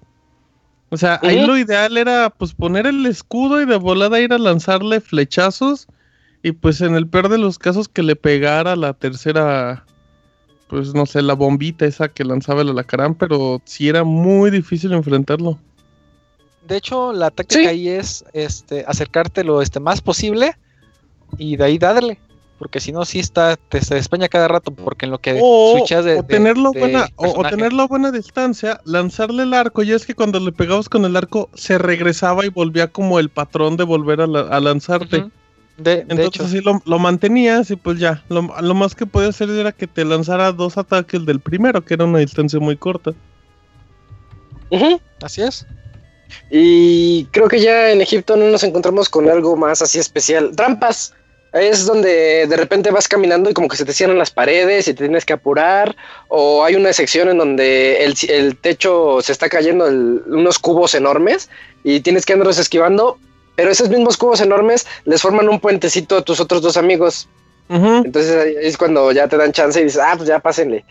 O 0.92 0.98
sea, 0.98 1.18
ahí 1.22 1.46
lo 1.46 1.56
ideal 1.56 1.96
era 1.96 2.28
pues 2.28 2.52
poner 2.52 2.86
el 2.86 3.06
escudo 3.06 3.62
y 3.62 3.64
de 3.64 3.76
volada 3.76 4.20
ir 4.20 4.34
a 4.34 4.38
lanzarle 4.38 5.00
flechazos. 5.00 5.86
Y 6.42 6.52
pues 6.52 6.82
en 6.82 6.94
el 6.94 7.06
peor 7.06 7.30
de 7.30 7.38
los 7.38 7.58
casos 7.58 7.88
que 7.88 8.02
le 8.02 8.14
pegara 8.14 8.76
la 8.76 8.92
tercera, 8.92 9.86
pues 10.68 10.92
no 10.92 11.06
sé, 11.06 11.22
la 11.22 11.32
bombita 11.32 11.86
esa 11.86 12.08
que 12.08 12.26
lanzaba 12.26 12.60
el 12.60 12.68
alacrán, 12.68 13.14
pero 13.14 13.62
sí 13.64 13.88
era 13.88 14.04
muy 14.04 14.50
difícil 14.50 14.92
enfrentarlo. 14.92 15.58
De 16.68 16.76
hecho, 16.76 17.14
la 17.14 17.30
táctica 17.30 17.62
Sí. 17.62 17.66
ahí 17.68 17.88
es 17.88 18.22
este, 18.34 18.84
acercarte 18.86 19.44
lo 19.44 19.62
este, 19.62 19.80
más 19.80 20.02
posible 20.02 20.58
y 21.38 21.56
de 21.56 21.64
ahí 21.64 21.78
darle. 21.78 22.18
Porque 22.62 22.78
si 22.78 22.92
no, 22.92 23.04
sí 23.04 23.18
está, 23.18 23.56
te 23.56 23.80
se 23.80 23.96
despeña 23.96 24.28
cada 24.28 24.46
rato, 24.46 24.70
porque 24.72 25.06
en 25.06 25.10
lo 25.10 25.18
que 25.18 25.40
O, 25.42 25.72
switchas 25.72 26.04
de, 26.04 26.20
o 26.20 26.22
tenerlo 26.22 26.70
de 26.70 26.78
buena, 26.78 27.08
o, 27.16 27.42
tenerlo 27.42 27.82
a 27.82 27.86
buena 27.88 28.12
distancia, 28.12 28.80
lanzarle 28.84 29.42
el 29.42 29.52
arco, 29.52 29.82
y 29.82 29.90
es 29.90 30.06
que 30.06 30.14
cuando 30.14 30.38
le 30.38 30.52
pegabas 30.52 30.88
con 30.88 31.04
el 31.04 31.16
arco 31.16 31.50
se 31.54 31.76
regresaba 31.76 32.46
y 32.46 32.50
volvía 32.50 32.86
como 32.86 33.18
el 33.18 33.30
patrón 33.30 33.76
de 33.76 33.82
volver 33.82 34.20
a, 34.20 34.28
la- 34.28 34.42
a 34.42 34.60
lanzarte. 34.60 35.24
De, 35.76 35.96
de 35.96 36.00
Entonces 36.02 36.26
hecho, 36.28 36.44
así 36.44 36.60
lo, 36.60 36.80
lo 36.84 37.00
mantenías 37.00 37.68
y 37.72 37.74
pues 37.74 37.98
ya, 37.98 38.22
lo, 38.28 38.42
lo 38.60 38.74
más 38.74 38.94
que 38.94 39.06
podía 39.06 39.30
hacer 39.30 39.50
era 39.50 39.72
que 39.72 39.88
te 39.88 40.04
lanzara 40.04 40.52
dos 40.52 40.78
ataques 40.78 41.26
del 41.26 41.40
primero, 41.40 41.84
que 41.84 41.94
era 41.94 42.04
una 42.04 42.20
distancia 42.20 42.60
muy 42.60 42.76
corta. 42.76 43.12
Así 45.20 45.42
es. 45.42 45.66
Y 46.48 47.24
creo 47.32 47.48
que 47.48 47.60
ya 47.60 47.90
en 47.90 48.00
Egipto 48.02 48.36
no 48.36 48.44
nos 48.50 48.62
encontramos 48.62 49.08
con 49.08 49.28
algo 49.28 49.56
más 49.56 49.82
así 49.82 49.98
especial. 49.98 50.52
Trampas. 50.54 51.12
Es 51.52 51.84
donde 51.84 52.46
de 52.46 52.56
repente 52.56 52.90
vas 52.90 53.08
caminando 53.08 53.50
y 53.50 53.52
como 53.54 53.68
que 53.68 53.76
se 53.76 53.84
te 53.84 53.92
cierran 53.92 54.16
las 54.18 54.30
paredes 54.30 54.88
y 54.88 54.94
te 54.94 55.04
tienes 55.04 55.24
que 55.26 55.34
apurar. 55.34 55.94
O 56.28 56.64
hay 56.64 56.74
una 56.76 56.92
sección 56.92 57.28
en 57.28 57.38
donde 57.38 58.04
el, 58.04 58.14
el 58.28 58.56
techo 58.56 59.20
se 59.20 59.32
está 59.32 59.48
cayendo 59.50 59.86
el- 59.86 60.22
unos 60.26 60.58
cubos 60.58 60.94
enormes 60.94 61.50
y 61.84 62.00
tienes 62.00 62.24
que 62.24 62.32
andarlos 62.32 62.58
esquivando. 62.58 63.18
Pero 63.54 63.70
esos 63.70 63.90
mismos 63.90 64.16
cubos 64.16 64.40
enormes 64.40 64.86
les 65.04 65.20
forman 65.20 65.48
un 65.50 65.60
puentecito 65.60 66.16
a 66.16 66.22
tus 66.22 66.40
otros 66.40 66.62
dos 66.62 66.78
amigos. 66.78 67.28
Ujú. 67.68 67.96
Entonces 68.04 68.34
ahí 68.36 68.54
es 68.62 68.78
cuando 68.78 69.12
ya 69.12 69.28
te 69.28 69.36
dan 69.36 69.52
chance 69.52 69.78
y 69.78 69.84
dices, 69.84 70.00
ah, 70.02 70.14
pues 70.16 70.28
ya 70.28 70.38
pásenle. 70.38 70.86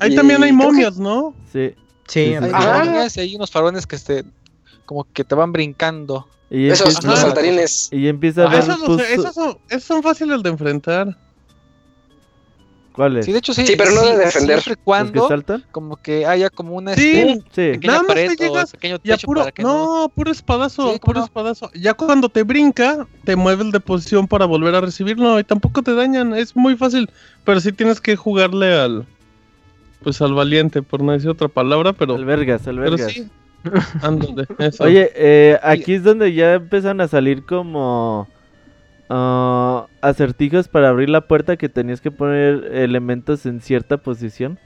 Ahí 0.00 0.12
Y 0.12 0.16
también 0.16 0.42
hay 0.42 0.50
que- 0.50 0.56
momias, 0.56 0.96
¿no? 0.98 1.34
Sí. 1.52 1.72
Sí, 2.08 2.34
hay 2.34 3.36
unos 3.36 3.50
farones 3.52 3.86
que 3.86 3.94
este, 3.94 4.24
como 4.86 5.06
que 5.12 5.22
te 5.22 5.36
van 5.36 5.52
brincando. 5.52 6.26
Y 6.50 6.68
Esos, 6.68 6.88
empieza, 6.88 7.08
los 7.10 7.18
saltarines. 7.20 7.88
y 7.92 8.08
empieza 8.08 8.44
a 8.44 8.48
ver 8.50 8.58
Esos, 8.60 8.82
o 8.82 8.86
pues, 8.96 9.10
esos 9.10 9.34
son, 9.34 9.58
esos 9.68 9.84
son 9.84 10.02
fáciles 10.02 10.42
de 10.42 10.50
enfrentar. 10.50 11.16
¿Cuáles? 12.92 13.24
Sí, 13.24 13.32
de 13.32 13.38
hecho 13.38 13.54
sí. 13.54 13.64
Sí, 13.66 13.76
pero 13.76 13.92
no 13.92 14.02
de 14.02 14.16
defender. 14.16 14.32
Siempre 14.32 14.52
y 14.52 14.56
¿Los 14.56 14.64
que 14.64 14.76
cuando 14.76 15.28
saltan? 15.28 15.64
como 15.70 15.96
que 15.96 16.26
haya 16.26 16.50
como 16.50 16.74
una 16.74 16.94
Sí. 16.96 17.18
este, 17.20 17.74
Sí. 17.80 17.86
Nada 17.86 18.02
más 18.02 18.14
te 18.16 18.36
llegas 18.36 18.72
Y 19.04 19.12
a 19.12 19.16
puro, 19.18 19.46
que 19.54 19.62
no... 19.62 20.02
no, 20.02 20.08
puro 20.08 20.32
espadazo, 20.32 20.82
Sí, 20.92 20.98
¿cómo 20.98 21.00
puro 21.00 21.18
no? 21.20 21.24
espadazo. 21.26 21.70
Ya 21.74 21.94
cuando 21.94 22.28
te 22.28 22.42
brinca, 22.42 23.06
te 23.24 23.36
mueves 23.36 23.70
de 23.70 23.78
posición 23.78 24.26
para 24.26 24.44
volver 24.44 24.74
a 24.74 24.80
recibirlo 24.80 25.38
y 25.38 25.44
tampoco 25.44 25.82
te 25.82 25.94
dañan, 25.94 26.34
es 26.34 26.56
muy 26.56 26.76
fácil. 26.76 27.08
Pero 27.44 27.60
sí 27.60 27.70
tienes 27.72 28.00
que 28.00 28.16
jugarle 28.16 28.74
al, 28.76 29.06
pues 30.02 30.20
al 30.20 30.34
valiente, 30.34 30.82
por 30.82 31.00
no 31.00 31.12
decir 31.12 31.30
otra 31.30 31.46
palabra, 31.46 31.92
pero, 31.92 32.16
Albergas, 32.16 32.62
pero 32.64 32.82
albergas. 32.82 33.12
sí. 33.12 33.28
Ándale, 34.02 34.46
eso. 34.58 34.84
Oye, 34.84 35.10
eh, 35.14 35.58
aquí 35.62 35.94
es 35.94 36.04
donde 36.04 36.32
ya 36.32 36.54
empiezan 36.54 37.00
a 37.00 37.08
salir 37.08 37.44
como 37.44 38.26
ah, 39.08 39.86
acertijos 40.00 40.68
para 40.68 40.88
abrir 40.88 41.08
la 41.10 41.22
puerta 41.22 41.56
que 41.56 41.68
tenías 41.68 42.00
que 42.00 42.10
poner 42.10 42.70
elementos 42.72 43.46
en 43.46 43.60
cierta 43.60 43.98
posición. 43.98 44.58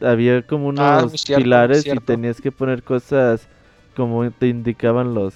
Había 0.00 0.42
como 0.42 0.68
unos 0.68 0.80
Ah, 0.80 1.08
cierto, 1.16 1.42
pilares 1.42 1.86
y 1.86 1.96
tenías 1.98 2.40
que 2.40 2.52
poner 2.52 2.82
cosas 2.82 3.48
como 3.96 4.30
te 4.30 4.48
indicaban 4.48 5.14
los 5.14 5.34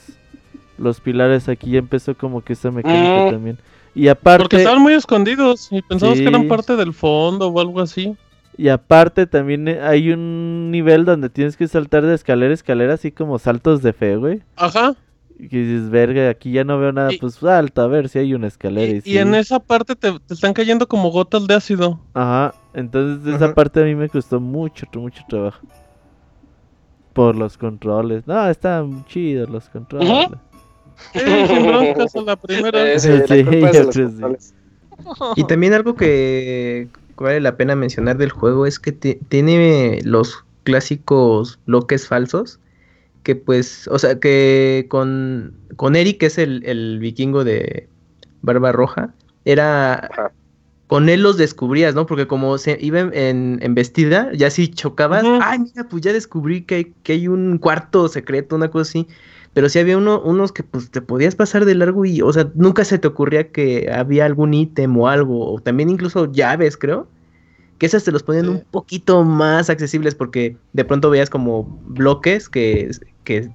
los 0.79 1.01
pilares. 1.01 1.49
Aquí 1.49 1.73
ya 1.73 1.79
empezó 1.79 2.17
como 2.17 2.43
que 2.43 2.53
esa 2.55 2.71
mecánica 2.71 3.27
Mm. 3.27 3.31
también. 3.31 3.59
Y 3.95 4.09
aparte, 4.09 4.43
Porque 4.45 4.57
estaban 4.57 4.81
muy 4.81 4.95
escondidos 4.95 5.69
y 5.71 5.83
pensamos 5.83 6.19
que 6.19 6.27
eran 6.27 6.43
Sí. 6.43 6.49
parte 6.49 6.77
del 6.77 6.93
fondo 6.95 7.49
o 7.49 7.61
algo 7.61 7.81
así. 7.81 8.17
Y 8.57 8.69
aparte 8.69 9.27
también 9.27 9.67
eh, 9.69 9.81
hay 9.81 10.11
un 10.13 10.71
nivel 10.71 11.05
donde 11.05 11.29
tienes 11.31 11.57
que 11.57 11.67
saltar 11.69 12.05
de 12.05 12.15
escalera 12.15 12.51
a 12.51 12.55
escalera, 12.55 12.95
así 12.95 13.11
como 13.13 13.39
saltos 13.39 13.83
de 13.83 13.93
fe, 13.93 14.17
güey. 14.17 14.43
Ajá. 14.57 14.95
Y 15.39 15.49
que 15.49 15.57
dices, 15.59 15.91
verga, 15.91 16.29
aquí 16.29 16.53
ya 16.53 16.63
no 16.63 16.79
veo 16.79 16.93
nada, 16.93 17.13
Y- 17.13 17.19
pues 17.19 17.35
salta 17.35 17.83
a 17.85 17.87
ver 17.89 18.09
si 18.09 18.19
hay 18.21 18.35
una 18.35 18.47
escalera. 18.47 18.93
Y, 18.93 18.95
Y, 18.95 18.99
y 18.99 19.01
sí. 19.03 19.19
en 19.19 19.35
esa 19.35 19.59
parte 19.59 19.97
te, 19.97 20.13
te 20.21 20.35
están 20.35 20.53
cayendo 20.53 20.87
como 20.87 21.11
gotas 21.11 21.47
de 21.47 21.55
ácido. 21.55 21.99
Ajá, 22.15 22.55
entonces 22.75 23.27
esa 23.35 23.47
Ajá. 23.47 23.55
parte 23.55 23.81
a 23.81 23.85
mí 23.85 23.95
me 23.95 24.09
costó 24.09 24.39
mucho, 24.41 24.87
mucho 24.95 25.23
trabajo. 25.29 25.67
Por 27.13 27.37
los 27.37 27.59
controles. 27.59 28.27
No, 28.27 28.49
están 28.49 29.05
chidos 29.07 29.51
los 29.51 29.69
controles. 29.69 30.29
Sí, 31.13 31.19
sin 31.49 31.67
broncas 31.67 32.15
a 32.17 32.21
la 32.23 32.37
primera. 32.37 32.99
Sí, 32.99 33.09
Sí, 33.29 33.43
la 33.43 33.73
los 33.83 33.95
sí. 33.95 34.03
controles. 34.03 34.55
Y 35.37 35.45
también 35.45 35.73
algo 35.75 35.95
que 35.95 36.89
vale 37.17 37.41
la 37.41 37.57
pena 37.57 37.75
mencionar 37.77 38.17
del 38.17 38.31
juego 38.31 38.67
es 38.67 38.79
que 38.79 38.93
ti- 38.93 39.19
tiene 39.29 40.01
los 40.05 40.45
clásicos 40.65 41.59
bloques 41.67 42.07
falsos. 42.09 42.59
Que 43.23 43.37
pues, 43.37 43.89
o 43.89 43.99
sea, 43.99 44.19
que 44.19 44.87
con, 44.89 45.55
con 45.77 45.95
Eric, 45.95 46.19
que 46.19 46.27
es 46.27 46.39
el, 46.39 46.65
el 46.67 46.99
vikingo 46.99 47.45
de 47.45 47.89
Barba 48.43 48.73
Roja, 48.73 49.15
era... 49.45 49.95
Ajá. 49.95 50.33
Con 50.89 51.09
él 51.09 51.23
los 51.23 51.39
descubrías, 51.39 51.95
¿no? 51.95 52.05
Porque 52.05 52.27
como 52.27 52.59
se 52.59 52.77
iba 52.79 53.01
en, 53.01 53.59
vestida, 53.75 54.31
ya 54.35 54.51
si 54.51 54.69
chocabas, 54.69 55.25
ay, 55.41 55.61
mira, 55.61 55.89
pues 55.89 56.03
ya 56.03 56.13
descubrí 56.13 56.65
que 56.65 56.93
que 57.03 57.15
hay 57.15 57.29
un 57.29 57.57
cuarto 57.57 58.09
secreto, 58.09 58.57
una 58.57 58.71
cosa 58.71 58.91
así. 58.91 59.09
Pero 59.55 59.69
sí 59.69 59.79
había 59.79 59.99
uno, 59.99 60.21
unos 60.23 60.51
que 60.53 60.63
pues 60.63 60.91
te 60.91 61.03
podías 61.03 61.35
pasar 61.35 61.65
de 61.67 61.75
largo 61.75 62.05
y, 62.07 62.23
o 62.23 62.33
sea, 62.33 62.51
nunca 62.55 62.85
se 62.85 62.99
te 62.99 63.07
ocurría 63.09 63.51
que 63.53 63.91
había 63.93 64.25
algún 64.25 64.55
ítem 64.55 64.97
o 64.97 65.09
algo, 65.09 65.53
o 65.53 65.61
también 65.61 65.91
incluso 65.91 66.31
llaves, 66.33 66.77
creo, 66.79 67.07
que 67.79 67.87
esas 67.87 68.05
te 68.05 68.13
los 68.13 68.23
ponían 68.23 68.45
Sí. 68.47 68.51
un 68.53 68.65
poquito 68.71 69.25
más 69.25 69.69
accesibles 69.69 70.15
porque 70.15 70.57
de 70.73 70.85
pronto 70.85 71.11
veías 71.11 71.29
como 71.29 71.65
bloques 71.87 72.49
que, 72.49 72.91
que 73.25 73.51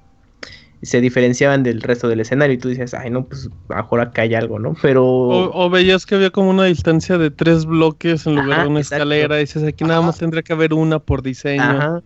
se 0.82 1.00
diferenciaban 1.00 1.64
del 1.64 1.82
resto 1.82 2.06
del 2.08 2.20
escenario 2.20 2.54
y 2.54 2.58
tú 2.58 2.68
dices, 2.68 2.94
ay, 2.94 3.10
no, 3.10 3.24
pues 3.24 3.50
mejor 3.68 4.00
acá 4.00 4.22
hay 4.22 4.36
algo, 4.36 4.60
¿no? 4.60 4.76
Pero... 4.80 5.04
O, 5.04 5.64
o 5.66 5.68
veías 5.70 6.06
que 6.06 6.14
había 6.14 6.30
como 6.30 6.50
una 6.50 6.64
distancia 6.64 7.18
de 7.18 7.32
tres 7.32 7.66
bloques 7.66 8.24
en 8.28 8.36
lugar 8.36 8.52
Ajá, 8.52 8.62
de 8.62 8.68
una 8.68 8.78
exacto. 8.80 9.02
escalera. 9.02 9.36
Y 9.38 9.40
dices, 9.40 9.64
aquí 9.64 9.82
nada 9.82 10.00
más 10.02 10.18
tendría 10.18 10.42
que 10.44 10.52
haber 10.52 10.74
una 10.74 11.00
por 11.00 11.22
diseño. 11.22 11.62
Ajá. 11.64 12.02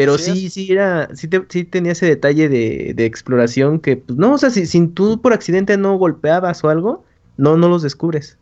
Pero 0.00 0.18
Sí, 0.18 0.48
sí, 0.48 0.50
sí, 0.50 0.72
era, 0.72 1.08
sí, 1.14 1.28
te- 1.28 1.44
sí 1.48 1.64
tenía 1.64 1.92
ese 1.92 2.06
detalle 2.06 2.48
de, 2.48 2.92
de 2.94 3.04
exploración 3.04 3.80
que, 3.80 3.96
pues, 3.98 4.18
no, 4.18 4.34
o 4.34 4.38
sea, 4.38 4.50
si, 4.50 4.66
si 4.66 4.86
tú 4.88 5.20
por 5.20 5.32
accidente 5.32 5.76
no 5.76 5.96
golpeabas 5.98 6.64
o 6.64 6.68
algo, 6.68 7.04
no, 7.36 7.56
no 7.56 7.68
los 7.68 7.82
descubres. 7.82 8.38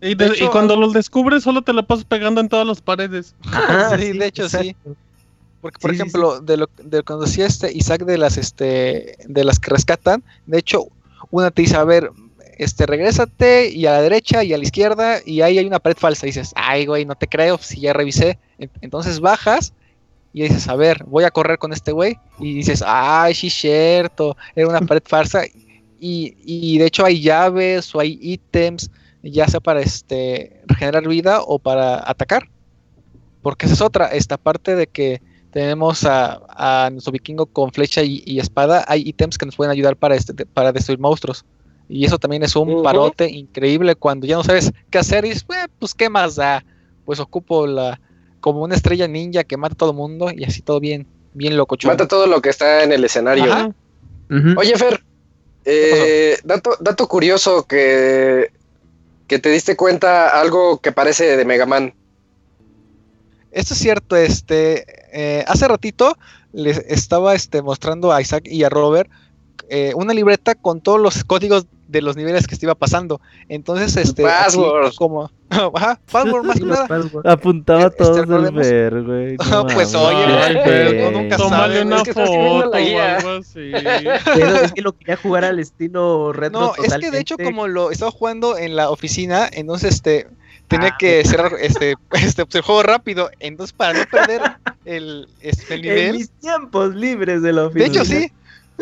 Y, 0.00 0.14
De 0.14 0.26
de- 0.26 0.34
hecho, 0.34 0.44
y 0.46 0.48
cuando 0.48 0.76
los 0.76 0.92
descubres, 0.92 1.44
solo 1.44 1.62
te 1.62 1.72
la 1.72 1.82
pasas 1.82 2.04
pegando 2.04 2.40
en 2.40 2.48
todas 2.48 2.66
las 2.66 2.80
paredes. 2.80 3.34
Ajá, 3.52 3.98
sí, 3.98 4.12
de 4.12 4.26
hecho 4.26 4.48
sí. 4.48 4.76
Porque, 5.60 5.78
por 5.78 5.90
Sí, 5.90 5.96
sí, 5.96 6.02
ejemplo, 6.02 6.40
de 6.40 6.56
lo 6.56 6.70
de 6.76 7.02
cuando 7.04 7.24
decía 7.24 7.46
este 7.46 7.72
Isaac 7.72 8.04
de 8.04 8.18
las 8.18 8.36
este 8.36 9.16
de 9.26 9.44
las 9.44 9.60
que 9.60 9.70
rescatan, 9.70 10.24
de 10.46 10.58
hecho, 10.58 10.88
una 11.30 11.52
te 11.52 11.62
dice, 11.62 11.76
a 11.76 11.84
ver, 11.84 12.10
este, 12.58 12.84
regrésate 12.86 13.68
y 13.70 13.86
a 13.86 13.92
la 13.92 14.02
derecha 14.02 14.42
y 14.42 14.52
a 14.52 14.58
la 14.58 14.64
izquierda, 14.64 15.18
y 15.24 15.40
ahí 15.40 15.58
hay 15.58 15.66
una 15.66 15.78
pared 15.78 15.96
falsa. 15.96 16.26
Y 16.26 16.30
dices, 16.30 16.50
ay, 16.56 16.86
güey, 16.86 17.04
no 17.04 17.14
te 17.14 17.28
creo, 17.28 17.58
si 17.58 17.80
ya 17.80 17.92
revisé. 17.92 18.40
En- 18.58 18.70
Entonces 18.80 19.20
bajas 19.20 19.72
y 20.32 20.42
dices, 20.42 20.68
a 20.68 20.76
ver, 20.76 21.04
voy 21.04 21.24
a 21.24 21.30
correr 21.30 21.58
con 21.58 21.72
este 21.72 21.92
güey. 21.92 22.18
Y 22.38 22.54
dices, 22.54 22.82
ay, 22.86 23.34
sí, 23.34 23.50
cierto, 23.50 24.36
era 24.54 24.68
una 24.68 24.80
pared 24.86 25.02
falsa. 25.04 25.42
Y, 26.00 26.34
y 26.44 26.78
de 26.78 26.86
hecho 26.86 27.04
hay 27.04 27.20
llaves 27.20 27.94
o 27.94 28.00
hay 28.00 28.18
ítems, 28.20 28.90
ya 29.22 29.46
sea 29.46 29.60
para 29.60 29.80
este 29.80 30.62
regenerar 30.66 31.06
vida 31.06 31.42
o 31.42 31.58
para 31.58 32.08
atacar. 32.08 32.48
Porque 33.42 33.66
esa 33.66 33.74
es 33.74 33.80
otra, 33.80 34.06
esta 34.08 34.36
parte 34.38 34.74
de 34.74 34.86
que 34.86 35.20
tenemos 35.50 36.04
a, 36.04 36.40
a 36.48 36.90
nuestro 36.90 37.12
vikingo 37.12 37.46
con 37.46 37.70
flecha 37.72 38.02
y, 38.02 38.22
y 38.24 38.38
espada, 38.38 38.84
hay 38.88 39.02
ítems 39.06 39.36
que 39.36 39.44
nos 39.44 39.54
pueden 39.54 39.70
ayudar 39.70 39.96
para, 39.96 40.14
este, 40.14 40.46
para 40.46 40.72
destruir 40.72 40.98
monstruos. 40.98 41.44
Y 41.88 42.06
eso 42.06 42.18
también 42.18 42.42
es 42.42 42.56
un 42.56 42.82
parote 42.82 43.30
increíble 43.30 43.94
cuando 43.96 44.26
ya 44.26 44.36
no 44.36 44.44
sabes 44.44 44.72
qué 44.88 44.98
hacer 44.98 45.26
y 45.26 45.30
dices, 45.30 45.44
"Eh, 45.50 45.68
pues 45.78 45.92
qué 45.92 46.08
más 46.08 46.36
da. 46.36 46.64
Pues 47.04 47.20
ocupo 47.20 47.66
la 47.66 48.00
como 48.42 48.62
una 48.62 48.74
estrella 48.74 49.08
ninja 49.08 49.44
que 49.44 49.56
mata 49.56 49.74
a 49.74 49.78
todo 49.78 49.92
el 49.92 49.96
mundo 49.96 50.30
y 50.34 50.44
así 50.44 50.60
todo 50.60 50.80
bien, 50.80 51.06
bien 51.32 51.56
loco. 51.56 51.76
Mata 51.84 52.08
todo 52.08 52.26
lo 52.26 52.42
que 52.42 52.50
está 52.50 52.82
en 52.82 52.92
el 52.92 53.04
escenario. 53.04 53.72
Oye, 54.56 54.76
Fer, 54.76 55.02
eh, 55.64 56.36
dato, 56.44 56.76
dato 56.80 57.06
curioso 57.06 57.66
que, 57.66 58.50
que 59.28 59.38
te 59.38 59.48
diste 59.48 59.76
cuenta 59.76 60.40
algo 60.40 60.80
que 60.80 60.90
parece 60.90 61.36
de 61.36 61.44
Mega 61.44 61.66
Man. 61.66 61.94
Esto 63.52 63.74
es 63.74 63.80
cierto, 63.80 64.16
este, 64.16 64.86
eh, 65.12 65.44
hace 65.46 65.68
ratito 65.68 66.16
les 66.52 66.78
estaba 66.78 67.34
este, 67.34 67.62
mostrando 67.62 68.10
a 68.12 68.20
Isaac 68.20 68.44
y 68.46 68.64
a 68.64 68.70
Robert 68.70 69.08
eh, 69.74 69.92
una 69.96 70.12
libreta 70.12 70.54
con 70.54 70.80
todos 70.82 71.00
los 71.00 71.24
códigos 71.24 71.66
de 71.88 72.02
los 72.02 72.14
niveles 72.16 72.46
que 72.46 72.56
se 72.56 72.66
iba 72.66 72.74
pasando. 72.74 73.20
Entonces, 73.48 73.96
este, 73.96 74.22
Password. 74.22 74.94
como, 74.96 75.30
ajá, 75.74 75.98
password 76.10 76.44
más 76.44 76.58
que 76.58 76.64
nada. 76.66 76.86
Apuntaba 77.24 77.82
Este, 77.84 77.96
todos 77.96 78.18
recordemos- 78.18 78.66
ver, 78.70 79.02
güey. 79.02 79.36
no 79.50 79.64
Pues, 79.66 79.92
mames, 79.92 79.94
oye, 79.94 80.62
feo. 80.64 81.10
nunca 81.10 81.36
Tómale 81.36 81.74
sabe, 81.74 81.84
una 81.86 81.96
es 81.96 82.02
que 82.02 82.12
foto 82.14 82.70
la 82.70 82.78
o 82.78 82.80
guía. 82.80 83.16
algo 83.16 83.30
así. 83.30 83.72
Pero 84.34 84.56
es 84.56 84.72
que 84.72 84.82
lo 84.82 84.92
quería 84.92 85.16
jugar 85.16 85.44
al 85.46 85.58
estilo 85.58 86.32
retro 86.32 86.60
No, 86.60 86.72
es 86.84 86.94
que 86.96 87.10
de 87.10 87.20
hecho 87.20 87.36
como 87.38 87.66
lo 87.66 87.90
estaba 87.90 88.10
jugando 88.10 88.56
en 88.58 88.76
la 88.76 88.90
oficina, 88.90 89.48
entonces 89.52 89.94
este 89.94 90.28
tenía 90.68 90.88
Ah, 90.94 90.96
que 90.98 91.22
cerrar 91.26 91.52
este, 91.60 91.94
este 92.12 92.44
pues, 92.46 92.54
el 92.54 92.62
juego 92.62 92.82
rápido, 92.82 93.30
entonces 93.40 93.74
para 93.74 93.92
no 93.98 94.04
perder 94.10 94.40
el, 94.86 95.28
este, 95.42 95.74
el 95.74 95.80
En 95.84 95.94
nivel. 95.94 96.12
mis 96.16 96.30
tiempos 96.30 96.94
libres 96.94 97.42
de 97.42 97.52
la 97.52 97.62
De 97.62 97.66
oficina. 97.66 97.86
hecho 97.86 98.04
sí, 98.06 98.32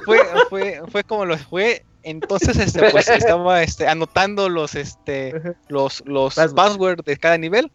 fue, 0.05 0.19
fue, 0.49 0.83
fue 0.91 1.05
como 1.05 1.25
lo 1.25 1.37
fue 1.39 1.85
Entonces, 2.03 2.57
este, 2.59 2.91
pues 2.91 3.09
estaba 3.09 3.63
este, 3.63 3.87
anotando 3.89 4.49
los, 4.49 4.75
este, 4.75 5.55
los, 5.69 6.03
los 6.07 6.35
Password. 6.35 6.57
passwords 6.57 7.05
de 7.05 7.17
cada 7.17 7.39
nivel. 7.39 7.71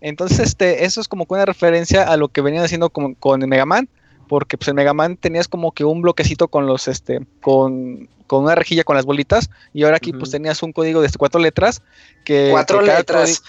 Entonces, 0.00 0.38
este, 0.38 0.84
eso 0.84 1.00
es 1.00 1.08
como 1.08 1.26
que 1.26 1.34
una 1.34 1.46
referencia 1.46 2.04
a 2.04 2.16
lo 2.16 2.28
que 2.28 2.40
venían 2.40 2.64
haciendo 2.64 2.90
con, 2.90 3.14
con 3.14 3.42
el 3.42 3.48
Mega 3.48 3.66
Man. 3.66 3.88
Porque 4.28 4.56
pues 4.56 4.68
en 4.68 4.76
Mega 4.76 4.94
Man 4.94 5.18
tenías 5.18 5.48
como 5.48 5.72
que 5.72 5.84
un 5.84 6.00
bloquecito 6.00 6.48
con 6.48 6.66
los, 6.66 6.88
este, 6.88 7.20
con, 7.42 8.08
con 8.26 8.44
una 8.44 8.54
rejilla 8.54 8.84
con 8.84 8.96
las 8.96 9.04
bolitas. 9.04 9.50
Y 9.74 9.84
ahora 9.84 9.98
aquí 9.98 10.12
pues 10.12 10.30
tenías 10.30 10.62
un 10.62 10.72
código 10.72 11.00
de 11.00 11.06
este, 11.06 11.18
cuatro 11.18 11.40
letras. 11.40 11.82
Que 12.24 12.48
Cuatro 12.50 12.80
que 12.80 12.86
letras. 12.86 13.42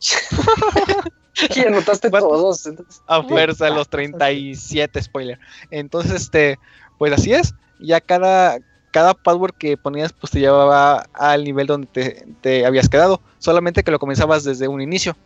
y 1.54 1.60
anotaste 1.60 2.10
todos. 2.10 2.66
entonces. 2.66 3.02
a 3.06 3.22
fuerza 3.22 3.70
los 3.70 3.88
37 3.88 5.02
spoiler. 5.02 5.38
Entonces, 5.70 6.22
este, 6.22 6.58
pues 6.98 7.12
así 7.12 7.32
es. 7.32 7.54
Ya 7.80 8.00
cada, 8.00 8.58
cada 8.90 9.14
password 9.14 9.54
que 9.54 9.76
ponías, 9.76 10.12
pues 10.12 10.32
te 10.32 10.40
llevaba 10.40 11.06
al 11.14 11.44
nivel 11.44 11.66
donde 11.66 11.86
te, 11.86 12.26
te 12.40 12.66
habías 12.66 12.88
quedado. 12.88 13.20
Solamente 13.38 13.82
que 13.82 13.90
lo 13.90 13.98
comenzabas 13.98 14.44
desde 14.44 14.68
un 14.68 14.80
inicio. 14.80 15.16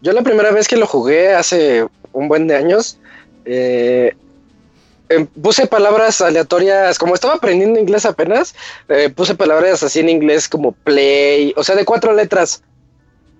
Yo 0.00 0.12
la 0.12 0.22
primera 0.22 0.52
vez 0.52 0.68
que 0.68 0.76
lo 0.76 0.86
jugué 0.86 1.34
hace 1.34 1.86
un 2.12 2.28
buen 2.28 2.46
de 2.46 2.56
años, 2.56 2.98
eh, 3.44 4.14
em, 5.08 5.26
puse 5.26 5.66
palabras 5.66 6.20
aleatorias, 6.20 6.98
como 6.98 7.14
estaba 7.14 7.34
aprendiendo 7.34 7.80
inglés 7.80 8.06
apenas, 8.06 8.54
eh, 8.88 9.10
puse 9.10 9.34
palabras 9.34 9.82
así 9.82 10.00
en 10.00 10.08
inglés 10.08 10.48
como 10.48 10.72
play, 10.72 11.52
o 11.56 11.64
sea, 11.64 11.74
de 11.74 11.84
cuatro 11.84 12.12
letras. 12.12 12.62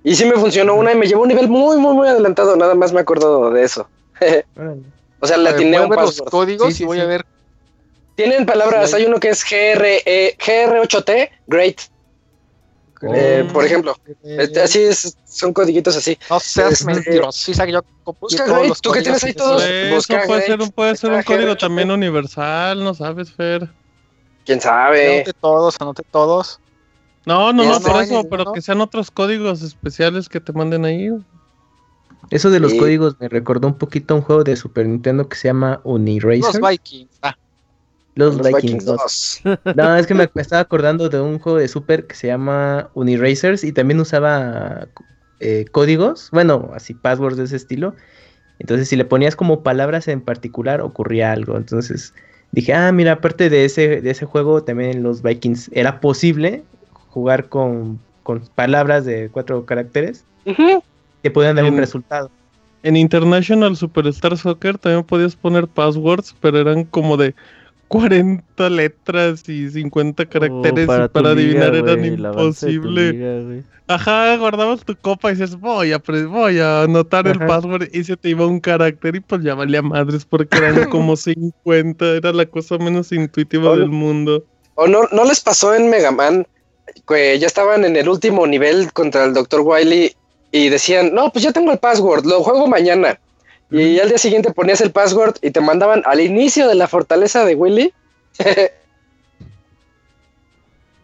Y 0.03 0.15
sí 0.15 0.25
me 0.25 0.35
funcionó 0.35 0.75
una 0.75 0.93
y 0.93 0.97
me 0.97 1.07
llevó 1.07 1.21
a 1.21 1.23
un 1.25 1.29
nivel 1.29 1.49
muy, 1.49 1.77
muy, 1.77 1.95
muy 1.95 2.09
adelantado, 2.09 2.57
nada 2.57 2.75
más 2.75 2.93
me 2.93 3.01
acuerdo 3.01 3.51
de 3.51 3.63
eso. 3.63 3.89
O 5.21 5.27
sea, 5.27 5.37
A 5.37 5.39
le 5.41 5.45
ver, 5.47 5.55
atiné 5.55 5.71
voy 5.73 5.79
a 5.79 5.83
un 5.85 5.91
ver 5.91 6.01
los 6.01 6.21
códigos 6.23 6.69
Sí, 6.69 6.75
sí, 6.75 6.83
y 6.83 6.87
voy 6.87 6.99
sí. 6.99 7.03
a 7.03 7.07
ver. 7.07 7.25
Tienen 8.15 8.47
palabras, 8.47 8.91
Sí. 8.91 8.97
hay 8.97 9.05
uno 9.05 9.19
que 9.21 9.29
es 9.31 9.45
GR, 9.45 10.03
eh, 10.05 10.37
GR8T, 10.39 11.31
great, 11.47 11.81
eh, 13.15 13.49
por 13.53 13.65
ejemplo. 13.65 13.95
eh, 14.25 14.37
Este, 14.41 14.61
así 14.61 14.81
es, 14.83 15.17
son 15.25 15.53
codiguitos 15.53 15.97
así. 15.97 16.19
No 16.29 16.41
seas 16.41 16.73
este- 16.81 16.85
mentiroso. 16.87 17.53
Yo 17.53 17.85
Busca 18.21 18.45
todos 18.45 18.57
Great, 18.59 18.69
los 18.71 18.81
tú 18.81 18.91
que 18.91 19.03
tienes 19.03 19.23
ahí 19.23 19.35
todos. 19.35 19.63
eso- 19.63 20.07
puede 20.09 20.27
Great, 20.27 20.47
ser, 20.47 20.61
un- 20.63 20.71
puede 20.71 20.97
ser 20.97 21.13
un 21.13 21.23
código 21.23 21.57
también 21.57 21.91
universal, 21.91 22.83
¿no 22.83 22.95
sabes, 22.95 23.33
Fer? 23.33 23.69
¿Quién 24.45 24.61
sabe? 24.61 25.17
Anoté 25.17 25.33
todos, 25.41 25.77
anoté 25.79 26.03
todos. 26.11 26.59
No, 27.27 27.53
no, 27.53 27.65
no, 27.65 27.81
por 27.81 28.03
eso, 28.03 28.25
pero 28.31 28.53
que 28.53 28.63
sean 28.63 28.81
otros 28.81 29.11
códigos 29.11 29.61
especiales 29.63 30.29
que 30.29 30.41
te 30.41 30.53
manden 30.55 30.87
ahí. 30.87 31.11
Eso 32.31 32.51
de 32.51 32.61
los 32.61 32.75
códigos 32.75 33.17
me 33.21 33.29
recordó 33.29 33.69
un 33.69 33.79
poquito 33.79 34.15
a 34.15 34.17
un 34.19 34.23
juego 34.23 34.45
de 34.45 34.57
Super 34.57 34.87
Nintendo 34.87 35.29
que 35.29 35.37
se 35.37 35.49
llama 35.49 35.81
Uniracer. 35.85 36.61
Los 36.61 36.71
Vikings. 36.71 37.19
Ah, 37.23 37.35
Los, 38.15 38.37
Los 38.37 38.47
Vikings 38.47 38.63
Vikings 38.63 38.85
2. 38.85 39.41
2. 39.45 39.59
No, 39.77 39.97
es 39.97 40.07
que 40.07 40.15
me 40.15 40.29
me 40.35 40.43
estaba 40.43 40.61
acordando 40.61 41.09
de 41.09 41.21
un 41.21 41.39
juego 41.39 41.59
de 41.59 41.69
Super 41.69 42.07
que 42.07 42.15
se 42.15 42.27
llama 42.27 42.91
Uniracers 42.95 43.65
y 43.65 43.73
también 43.73 44.01
usaba 44.01 44.89
eh, 45.41 45.65
códigos, 45.71 46.31
bueno, 46.33 46.71
así 46.75 46.95
passwords 46.95 47.37
de 47.39 47.45
ese 47.45 47.57
estilo. 47.57 47.95
Entonces, 48.59 48.89
si 48.89 48.97
le 48.97 49.05
ponías 49.05 49.37
como 49.37 49.63
palabras 49.63 50.09
en 50.09 50.21
particular, 50.21 50.81
ocurría 50.81 51.33
algo. 51.33 51.57
Entonces, 51.57 52.13
dije, 52.51 52.75
ah, 52.75 52.91
mira, 52.93 53.13
aparte 53.13 53.49
de 53.49 53.65
ese, 53.65 54.01
de 54.01 54.11
ese 54.11 54.27
juego, 54.27 54.65
también 54.65 54.91
en 54.91 55.03
los 55.03 55.23
Vikings 55.23 55.71
era 55.73 56.01
posible 56.01 56.65
jugar 57.11 57.49
con, 57.49 58.01
con 58.23 58.41
palabras 58.55 59.05
de 59.05 59.31
cuatro 59.31 59.65
caracteres 59.65 60.25
Ujú. 60.45 60.83
Que 61.23 61.31
podían 61.31 61.57
dar 61.57 61.65
un 61.65 61.75
En- 61.75 61.79
resultado. 61.79 62.31
En 62.85 62.97
International 62.97 63.77
Superstar 63.77 64.39
Soccer 64.39 64.79
también 64.79 65.05
podías 65.05 65.35
poner 65.35 65.67
passwords, 65.67 66.35
pero 66.41 66.59
eran 66.61 66.85
como 66.85 67.17
de 67.17 67.35
40 67.89 68.69
letras 68.71 69.49
y 69.49 69.69
50 69.71 70.27
caracteres 70.27 70.85
y 70.85 70.87
para, 70.87 71.09
tu 71.09 71.19
liga, 71.21 71.31
adivinar 71.33 71.75
eran 71.75 72.05
el 72.05 72.21
imposible. 72.21 73.65
Ajá, 73.89 74.37
guardabas 74.37 74.85
tu 74.85 74.95
copa 74.95 75.31
y 75.31 75.35
dices, 75.35 75.59
voy 75.59 75.93
a, 75.93 75.99
voy 76.29 76.59
a 76.61 76.83
anotar 76.83 77.27
el 77.27 77.39
password 77.39 77.89
y 77.93 78.05
se 78.05 78.17
te 78.19 78.29
iba 78.29 78.47
un 78.47 78.61
carácter 78.61 79.17
y 79.17 79.21
pues 79.21 79.43
ya 79.43 79.55
valía 79.55 79.81
madres 79.81 80.27
porque 80.27 80.59
eran 80.59 80.89
como 80.91 81.17
50, 81.17 82.17
era 82.17 82.33
la 82.33 82.45
cosa 82.47 82.77
menos 82.79 83.11
intuitiva 83.13 83.71
Hola. 83.71 83.81
del 83.81 83.91
mundo. 83.91 84.45
¿O 84.75 84.87
no, 84.87 85.01
no 85.11 85.25
les 85.25 85.41
pasó 85.41 85.75
en 85.75 85.89
Mega 85.89 86.13
Man 86.13 86.47
que 87.09 87.39
ya 87.39 87.47
estaban 87.47 87.85
en 87.85 87.97
el 87.97 88.09
último 88.09 88.47
nivel 88.47 88.93
contra 88.93 89.25
el 89.25 89.33
Dr. 89.33 89.63
Wily 89.63 90.13
y 90.51 90.69
decían, 90.69 91.15
no, 91.15 91.31
pues 91.31 91.45
ya 91.45 91.53
tengo 91.53 91.73
el 91.73 91.79
password, 91.79 92.25
lo 92.25 92.43
juego 92.43 92.67
mañana? 92.67 93.19
Y 93.71 93.99
al 93.99 94.09
día 94.09 94.19
siguiente 94.19 94.53
ponías 94.53 94.81
el 94.81 94.93
password 94.93 95.37
y 95.43 95.51
te 95.51 95.61
mandaban 95.61 96.03
al 96.07 96.21
inicio 96.21 96.69
de 96.69 96.75
la 96.75 96.89
fortaleza 96.89 97.45
de 97.45 97.55
Willy. 97.55 97.93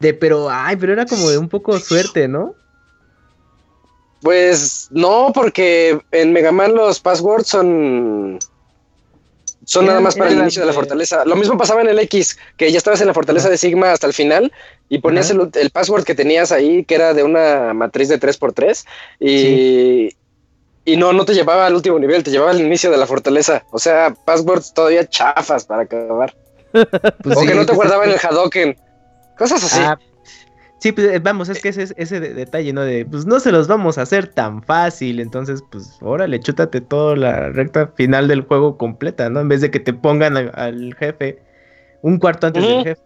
De, 0.01 0.13
pero, 0.13 0.51
ay, 0.51 0.77
pero 0.77 0.93
era 0.93 1.07
como 1.07 1.31
de 1.31 1.39
un 1.39 1.49
poco 1.49 1.79
suerte, 1.79 2.29
¿no? 2.29 2.55
Pues 4.21 4.89
no, 4.91 5.31
porque 5.33 6.01
en 6.11 6.33
Mega 6.33 6.51
Man 6.51 6.75
los 6.75 7.01
passwords 7.01 7.49
son 7.49 8.39
son 9.67 9.87
nada 9.87 10.01
más 10.01 10.15
para 10.17 10.31
el 10.31 10.39
inicio 10.39 10.63
de 10.63 10.67
la 10.67 10.73
fortaleza. 10.73 11.25
Lo 11.25 11.37
mismo 11.37 11.57
pasaba 11.57 11.81
en 11.83 11.89
el 11.89 11.99
X, 12.01 12.39
que 12.57 12.71
ya 12.71 12.79
estabas 12.79 13.01
en 13.01 13.07
la 13.07 13.15
fortaleza 13.15 13.49
de 13.49 13.57
Sigma 13.57 13.93
hasta 13.93 14.07
el 14.07 14.13
final 14.13 14.53
y 14.89 14.99
ponías 14.99 15.31
el, 15.31 15.51
el 15.55 15.71
password 15.71 16.05
que 16.05 16.15
tenías 16.15 16.53
ahí, 16.53 16.85
que 16.85 16.95
era 16.95 17.15
de 17.15 17.23
una 17.23 17.75
matriz 17.75 18.09
de 18.09 18.21
3x3 18.21 18.85
y, 19.21 20.17
y 20.85 20.97
no, 20.97 21.13
no 21.13 21.25
te 21.25 21.35
llevaba 21.35 21.67
al 21.67 21.75
último 21.75 21.99
nivel, 21.99 22.23
te 22.23 22.31
llevaba 22.31 22.51
al 22.51 22.61
inicio 22.61 22.91
de 22.91 22.97
la 22.97 23.07
fortaleza. 23.07 23.65
O 23.71 23.79
sea, 23.79 24.15
passwords 24.25 24.75
todavía 24.75 25.09
chafas 25.09 25.65
para 25.65 25.83
acabar. 25.83 26.35
Pues 27.23 27.37
o 27.37 27.41
sí, 27.41 27.47
que 27.47 27.55
no 27.55 27.61
te 27.61 27.67
pues, 27.67 27.77
guardaban 27.77 28.11
el 28.11 28.19
Hadoken. 28.21 28.77
Cosas 29.39 29.63
así. 29.63 29.81
Ah, 29.81 29.97
sí, 30.85 30.93
pues 30.93 31.07
eh, 31.09 31.19
vamos, 31.19 31.49
es 31.49 31.63
que 31.63 31.71
ese 31.71 31.83
es 31.85 31.95
ese 31.97 32.21
de- 32.21 32.35
detalle, 32.35 32.75
¿no? 32.75 32.83
De, 32.83 33.07
pues 33.07 33.25
no 33.25 33.41
se 33.41 33.51
los 33.51 33.69
vamos 33.69 33.97
a 33.97 34.03
hacer 34.03 34.29
tan 34.29 34.63
fácil, 34.63 35.19
entonces, 35.19 35.63
pues, 35.73 35.97
órale, 36.03 36.39
chútate 36.41 36.83
toda 36.83 37.17
la 37.17 37.49
recta 37.49 37.87
final 37.97 38.29
del 38.29 38.43
juego 38.43 38.77
completa, 38.77 39.31
¿no? 39.31 39.41
En 39.41 39.49
vez 39.49 39.63
de 39.63 39.71
que 39.71 39.81
te 39.81 39.95
pongan 39.95 40.37
a- 40.37 40.51
al 40.51 40.95
jefe 40.99 41.39
un 42.03 42.19
cuarto 42.19 42.47
antes 42.49 42.63
del 42.63 42.83
jefe. 42.85 43.01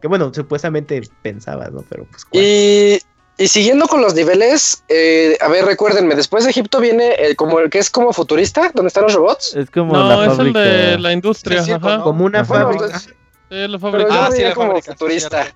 Que 0.00 0.08
bueno, 0.08 0.32
supuestamente 0.34 1.00
pensabas, 1.22 1.70
¿no? 1.70 1.84
Pero 1.88 2.06
pues, 2.10 2.24
¿cuál? 2.24 2.42
Y, 2.42 2.98
y 3.38 3.46
siguiendo 3.46 3.86
con 3.86 4.02
los 4.02 4.14
niveles, 4.16 4.82
eh, 4.88 5.38
a 5.40 5.46
ver, 5.46 5.64
recuérdenme, 5.64 6.16
después 6.16 6.42
de 6.42 6.50
Egipto 6.50 6.80
viene 6.80 7.12
el, 7.14 7.36
como 7.36 7.60
el 7.60 7.70
que 7.70 7.78
es 7.78 7.88
como 7.88 8.12
futurista, 8.12 8.72
donde 8.74 8.88
están 8.88 9.04
los 9.04 9.14
robots. 9.14 9.54
Es 9.54 9.70
como 9.70 9.92
No, 9.92 10.08
la 10.08 10.26
es 10.26 10.38
el 10.40 10.52
de 10.52 10.98
la 10.98 11.12
industria, 11.12 11.62
Sí, 11.62 11.70
ajá. 11.70 12.02
como 12.02 12.24
una 12.24 12.42
Bueno, 12.42 12.72
fábrica. 12.72 13.00
la 13.48 13.68
pero 13.68 13.78
fábrica. 13.78 14.08
yo 14.08 14.20
Ah, 14.22 14.30
sí, 14.32 14.42
la 14.42 14.54
como 14.54 14.66
fábrica, 14.70 14.92
sí, 14.92 14.98
futurista. 14.98 15.46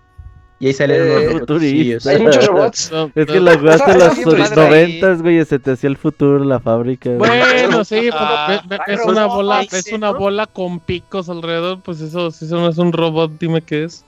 Y 0.58 0.68
ahí 0.68 0.72
salen 0.72 1.02
Eh, 1.02 1.28
unos 1.28 1.40
futurista. 1.40 1.52
robotcillos. 1.52 2.06
Hay 2.06 2.18
muchos 2.22 2.46
robots. 2.48 2.90
No, 2.92 3.10
Es 3.14 3.26
que 3.26 3.34
no. 3.34 3.40
la 3.40 3.58
jugaste 3.58 3.90
en 3.92 3.98
los 3.98 4.56
noventas, 4.56 5.22
güey, 5.22 5.44
se 5.44 5.58
te 5.58 5.72
hacía 5.72 5.90
el 5.90 5.96
futuro 5.98 6.42
la 6.44 6.60
fábrica. 6.60 7.10
Bueno, 7.18 7.84
sí, 7.84 8.08
Ah, 8.12 8.46
pero 8.48 8.62
ve- 8.62 8.76
ve- 8.76 8.82
ay, 8.86 8.94
es 8.94 9.04
una 9.04 9.26
bola, 9.26 9.62
es 9.62 9.92
una 9.92 10.10
bola 10.12 10.46
con 10.46 10.80
picos 10.80 11.28
alrededor, 11.28 11.80
pues 11.82 12.00
eso, 12.00 12.30
si 12.30 12.46
eso 12.46 12.56
no 12.56 12.68
es 12.68 12.78
un 12.78 12.92
robot, 12.92 13.32
dime 13.38 13.60
qué 13.60 13.84
es. 13.84 14.04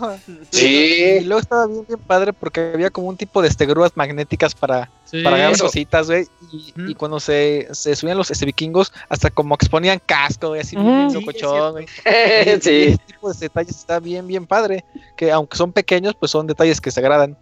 Sí. 0.50 1.18
Y 1.20 1.24
luego 1.24 1.40
estaba 1.40 1.66
bien, 1.66 1.84
bien 1.86 1.98
padre 2.00 2.32
porque 2.32 2.72
había 2.74 2.90
como 2.90 3.08
un 3.08 3.16
tipo 3.16 3.42
de 3.42 3.48
este, 3.48 3.66
grúas 3.66 3.92
magnéticas 3.96 4.54
para, 4.54 4.90
Sí. 5.04 5.22
para 5.22 5.36
agarrar 5.36 5.58
cositas, 5.58 6.08
güey. 6.08 6.26
Y, 6.76 6.94
cuando 6.94 7.20
se, 7.20 7.68
se 7.72 7.94
subían 7.94 8.18
los 8.18 8.30
este, 8.30 8.46
vikingos, 8.46 8.92
hasta 9.08 9.30
como 9.30 9.56
que 9.56 9.66
exponían 9.66 10.00
casco, 10.04 10.48
güey, 10.48 10.60
así 10.60 10.76
bien 10.76 11.06
Ujú. 11.06 11.20
Sí, 11.32 11.46
güey. 11.72 11.86
Ese 12.04 12.98
tipo 13.06 13.32
de 13.32 13.38
detalles 13.38 13.76
está 13.76 14.00
bien, 14.00 14.26
bien 14.26 14.46
padre. 14.46 14.84
Que 15.16 15.30
aunque 15.30 15.56
son 15.56 15.72
pequeños, 15.72 16.14
pues 16.18 16.30
son 16.32 16.46
detalles 16.46 16.80
que 16.80 16.90
se 16.90 17.00
agradan. 17.00 17.36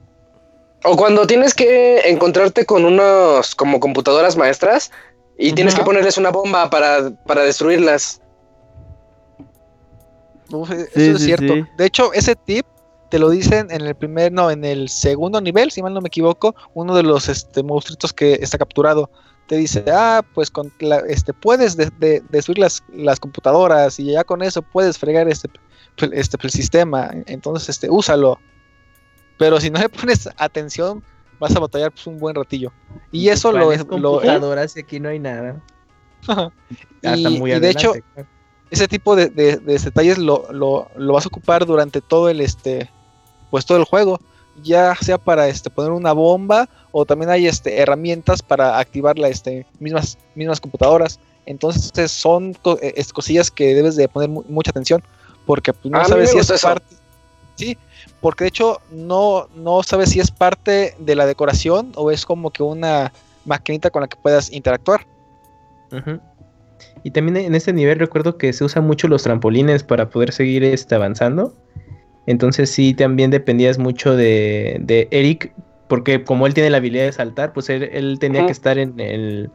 O 0.85 0.97
cuando 0.97 1.27
tienes 1.27 1.55
que 1.55 2.01
encontrarte 2.11 2.67
con 2.67 2.85
unos 2.85 3.55
como 3.55 3.81
computadoras 3.81 4.37
maestras 4.37 4.91
y 5.39 5.53
tienes 5.53 5.75
Ajá. 5.75 5.83
que 5.83 5.87
ponerles 5.87 6.19
una 6.19 6.31
bomba 6.31 6.69
para, 6.69 7.11
para 7.27 7.43
destruirlas. 7.43 8.21
Uf, 10.61 10.71
e- 10.71 10.85
Sí, 10.87 11.03
eso 11.03 11.13
es 11.13 11.19
sí, 11.19 11.25
cierto. 11.27 11.55
sí. 11.55 11.65
De 11.77 11.87
hecho, 11.87 12.13
ese 12.13 12.35
tip 12.37 12.67
te 13.11 13.19
lo 13.19 13.31
dicen 13.31 13.69
en 13.71 13.83
el 13.83 13.95
primer, 13.95 14.33
no, 14.33 14.51
en 14.51 14.65
el 14.65 14.89
segundo 14.89 15.41
nivel, 15.41 15.71
si 15.71 15.83
mal 15.83 15.95
no 15.95 16.01
me 16.01 16.09
equivoco, 16.09 16.55
uno 16.75 16.95
de 16.97 17.03
los 17.03 17.29
este, 17.29 17.63
monstruitos 17.63 18.13
que 18.13 18.35
está 18.35 18.59
capturado. 18.59 19.11
Te 19.47 19.57
dice, 19.57 19.85
ah, 19.93 20.23
pues 20.35 20.51
con 20.51 20.73
la- 20.81 21.01
este, 21.07 21.33
puedes 21.35 21.77
de- 21.77 21.91
de- 21.99 22.23
destruir 22.31 22.59
las, 22.59 22.83
las 22.93 23.21
computadoras 23.21 24.01
y 24.01 24.13
ya 24.13 24.25
con 24.25 24.43
eso 24.43 24.63
puedes 24.63 24.99
fregar 24.99 25.29
este, 25.29 25.49
pues, 25.97 26.11
este 26.15 26.39
pues, 26.39 26.55
el 26.55 26.61
sistema. 26.61 27.11
Entonces, 27.27 27.69
este, 27.69 27.91
úsalo. 27.91 28.39
Pero 29.39 29.61
si 29.61 29.71
no 29.71 29.79
le 29.81 29.89
pones 29.91 30.29
atención, 30.39 31.03
vas 31.39 31.55
a 31.55 31.61
batallar 31.61 31.93
pues, 31.93 32.07
un 32.07 32.19
buen 32.19 32.35
ratillo. 32.35 32.73
Y 33.13 33.29
eso 33.29 33.53
lo, 33.53 33.65
¿Cuáles 33.67 33.81
lo, 33.81 33.87
computadoras 33.89 34.77
y 34.77 34.81
aquí 34.81 34.99
no 34.99 35.11
hay 35.11 35.19
nada. 35.19 35.61
Hasta 36.27 36.51
Y- 37.17 37.39
muy 37.39 37.53
y 37.53 37.61
de 37.61 37.71
hecho. 37.71 37.93
Ese 38.71 38.89
tipo 38.89 39.15
de, 39.17 39.29
de- 39.29 39.57
de 39.59 39.79
detalles 39.79 40.19
lo, 40.19 40.47
lo- 40.53 40.89
lo 40.97 41.13
vas 41.13 41.25
a 41.25 41.29
ocupar 41.29 41.67
durante 41.67 42.01
todo 42.01 42.29
el 42.29 42.41
este 42.41 42.91
pues 43.51 43.65
todo 43.67 43.79
el 43.79 43.85
juego 43.85 44.19
ya 44.63 44.95
sea 45.01 45.19
para 45.19 45.49
este 45.49 45.71
poner 45.71 45.91
una 45.93 46.13
bomba 46.13 46.69
o 46.93 47.05
también 47.05 47.31
hay 47.31 47.47
este 47.47 47.79
herramientas 47.81 48.43
para 48.43 48.79
activar 48.79 49.19
la 49.19 49.29
este 49.29 49.67
mismas 49.81 50.17
mismas 50.35 50.61
computadoras 50.61 51.19
entonces 51.47 52.11
son 52.11 52.55
co- 52.55 52.79
es- 52.81 53.13
cosillas 53.13 53.51
que 53.51 53.75
debes 53.75 53.97
de 53.97 54.09
poner 54.09 54.29
mu- 54.31 54.45
mucha 54.49 54.71
atención 54.71 55.03
porque 55.47 55.73
pues, 55.73 55.93
no 55.93 55.99
A 56.01 56.05
sabes 56.07 56.31
si 56.31 56.39
es 56.39 56.49
eso. 56.51 56.67
parte. 56.67 56.97
Sí, 57.57 57.77
porque 58.21 58.45
de 58.45 58.49
hecho 58.49 58.81
no, 58.91 59.47
no 59.55 59.83
sabes 59.83 60.11
si 60.11 60.19
es 60.21 60.31
parte 60.31 60.97
de 60.99 61.15
la 61.15 61.27
decoración 61.27 61.93
o 61.97 62.11
es 62.11 62.25
como 62.27 62.51
que 62.51 62.63
una 62.63 63.13
maquinita 63.45 63.91
con 63.91 64.01
la 64.03 64.09
que 64.09 64.17
puedas 64.17 64.51
interactuar. 64.51 65.07
Ujú. 65.93 66.19
Y 67.03 67.11
también 67.11 67.37
en 67.37 67.55
este 67.55 67.73
nivel 67.73 67.99
recuerdo 67.99 68.39
que 68.39 68.53
se 68.53 68.65
usan 68.65 68.87
mucho 68.87 69.09
los 69.09 69.23
trampolines 69.23 69.83
para 69.83 70.09
poder 70.11 70.33
seguir 70.33 70.65
este, 70.65 70.95
avanzando. 70.95 71.55
Entonces 72.27 72.71
sí, 72.71 72.95
también 72.95 73.31
dependías 73.31 73.79
mucho 73.79 74.17
de, 74.17 74.79
de 74.81 75.09
Eric, 75.11 75.53
porque 75.89 76.25
como 76.25 76.47
él 76.47 76.55
tiene 76.55 76.71
la 76.71 76.79
habilidad 76.79 77.05
de 77.05 77.13
saltar, 77.13 77.53
pues 77.53 77.69
él, 77.69 77.83
él 77.93 78.19
tenía 78.19 78.47
que 78.47 78.53
estar 78.53 78.79
en 78.79 78.99
el 78.99 79.51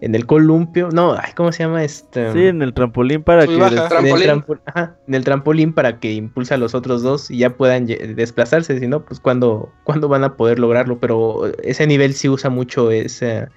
en 0.00 0.14
el 0.14 0.26
columpio. 0.26 0.90
No, 0.92 1.14
ay, 1.14 1.32
¿cómo 1.34 1.50
se 1.50 1.62
llama 1.62 1.82
este? 1.82 2.30
Sí, 2.34 2.46
en 2.48 2.60
el 2.60 2.74
trampolín 2.74 3.22
para 3.22 3.46
que... 3.46 3.56
baja. 3.56 3.70
en 3.74 3.78
el, 3.80 3.88
trampolín. 3.88 4.26
trampo- 4.26 4.60
ajá, 4.66 4.96
en 5.08 5.14
el 5.14 5.24
trampolín 5.24 5.72
para 5.72 5.98
que 5.98 6.12
impulse 6.12 6.52
a 6.52 6.58
los 6.58 6.74
otros 6.74 7.02
dos 7.02 7.30
y 7.30 7.38
ya 7.38 7.50
puedan 7.56 7.86
desplazarse, 7.86 8.78
si 8.78 8.86
no, 8.86 9.02
pues 9.06 9.18
cuando 9.18 9.72
van 9.86 10.24
a 10.24 10.36
poder 10.36 10.58
lograrlo, 10.58 10.98
pero 10.98 11.46
ese 11.62 11.86
nivel 11.86 12.12
sí 12.12 12.28
usa 12.28 12.50
mucho 12.50 12.90
esa, 12.90 13.48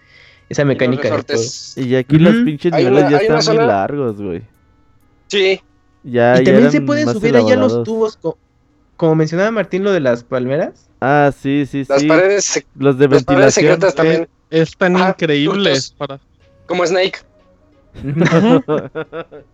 esa 0.50 0.66
mecánica. 0.66 1.10
Y 1.76 1.96
aquí 1.96 2.18
los 2.20 2.36
pinches 2.46 2.72
niveles 2.74 3.04
una- 3.06 3.10
ya 3.12 3.18
están 3.18 3.56
muy 3.58 3.66
largos, 3.66 4.22
güey. 4.22 4.42
Sí, 5.28 5.60
Ya, 6.04 6.36
y 6.42 6.46
ya 6.46 6.52
también 6.54 6.72
se 6.72 6.82
pueden 6.82 7.10
subir 7.12 7.36
allá 7.36 7.56
los 7.58 7.84
tubos, 7.84 8.16
co- 8.18 8.38
como 8.96 9.16
mencionaba 9.16 9.52
Martín, 9.52 9.84
lo 9.84 9.92
de 9.92 10.00
las 10.00 10.24
palmeras. 10.24 10.90
Ah, 11.02 11.32
sí, 11.38 11.66
sí, 11.70 11.86
las 11.88 12.02
sí. 12.02 12.08
paredes, 12.08 12.46
sec- 12.56 12.66
Los 12.80 12.98
de 12.98 13.08
las 13.10 13.24
paredes 13.24 13.56
ventilación. 13.56 13.66
secretas 13.76 13.96
también, 13.96 14.28
Están 14.50 14.96
Ajá, 14.96 15.10
increíbles. 15.10 15.90
ductos. 15.90 16.08
Para... 16.08 16.20
como 16.66 16.86
Snake. 16.86 17.20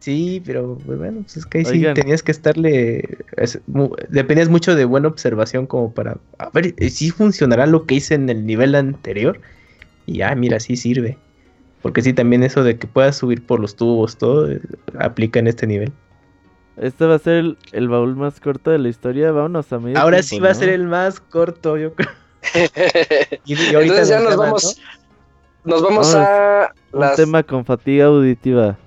sí, 0.00 0.42
pero 0.44 0.78
pues, 0.84 0.98
bueno, 0.98 1.22
pues 1.22 1.36
es 1.38 1.46
que 1.46 1.58
ahí 1.58 1.64
sí 1.64 1.70
Oigan. 1.72 1.94
tenías 1.94 2.22
que 2.22 2.32
estarle. 2.32 3.18
es 3.36 3.60
mu- 3.66 3.94
dependías 4.08 4.48
mucho 4.48 4.74
de 4.74 4.84
buena 4.84 5.08
observación 5.08 5.66
como 5.66 5.92
para. 5.92 6.18
A 6.38 6.50
ver, 6.50 6.74
si 6.90 7.10
funcionará 7.10 7.66
lo 7.66 7.86
que 7.86 7.96
hice 7.96 8.14
en 8.14 8.28
el 8.28 8.46
nivel 8.46 8.74
anterior. 8.74 9.40
Y 10.08 10.22
ah, 10.22 10.34
mira, 10.34 10.58
sí 10.58 10.74
sirve. 10.76 11.18
Porque 11.82 12.00
sí, 12.02 12.12
también 12.12 12.42
eso 12.42 12.64
de 12.64 12.78
que 12.78 12.86
puedas 12.86 13.16
subir 13.16 13.44
por 13.46 13.60
los 13.60 13.76
tubos, 13.76 14.16
todo 14.16 14.50
eh, 14.50 14.60
aplica 14.98 15.38
en 15.38 15.46
este 15.48 15.66
nivel. 15.66 15.92
Este 16.76 17.04
va 17.06 17.16
a 17.16 17.18
ser 17.18 17.34
el, 17.34 17.58
el 17.72 17.88
baúl 17.88 18.16
más 18.16 18.40
corto 18.40 18.70
de 18.70 18.78
la 18.78 18.88
historia. 18.88 19.30
Vámonos 19.32 19.70
a 19.72 19.78
medio 19.78 19.98
Ahora 19.98 20.16
tiempo, 20.20 20.28
sí 20.28 20.40
va 20.40 20.50
a 20.50 20.54
ser 20.54 20.70
el 20.70 20.84
más 20.86 21.20
corto, 21.20 21.76
yo 21.76 21.92
creo. 21.94 22.08
Y, 23.44 23.54
y 23.54 23.74
ahorita 23.74 23.80
Entonces 24.00 24.08
ya 24.08 24.20
nos 24.20 24.36
vamos, 24.36 24.80
nos 25.64 25.82
vamos 25.82 26.12
Vámonos. 26.14 26.28
a 26.30 26.72
Un 26.92 27.00
las- 27.00 27.16
tema 27.16 27.42
con 27.42 27.64
fatiga 27.64 28.06
auditiva. 28.06 28.78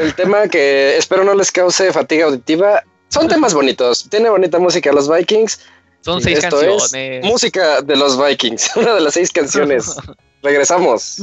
el 0.00 0.14
tema 0.14 0.48
que 0.48 0.96
espero 0.96 1.22
no 1.24 1.34
les 1.34 1.52
cause 1.52 1.92
fatiga 1.92 2.26
auditiva. 2.26 2.82
Son 3.08 3.28
temas 3.28 3.54
bonitos, 3.54 4.08
tiene 4.10 4.30
bonita 4.30 4.58
música 4.58 4.92
los 4.92 5.08
Vikings. 5.14 5.60
Son 6.00 6.18
Sí, 6.20 6.24
seis 6.34 6.38
Esto 6.44 6.56
canciones. 6.60 6.92
es 6.94 7.24
música 7.24 7.82
de 7.82 7.96
los 7.96 8.18
Vikings, 8.22 8.70
una 8.76 8.94
de 8.94 9.00
las 9.00 9.14
seis 9.14 9.30
canciones. 9.30 9.96
Regresamos. 10.42 11.20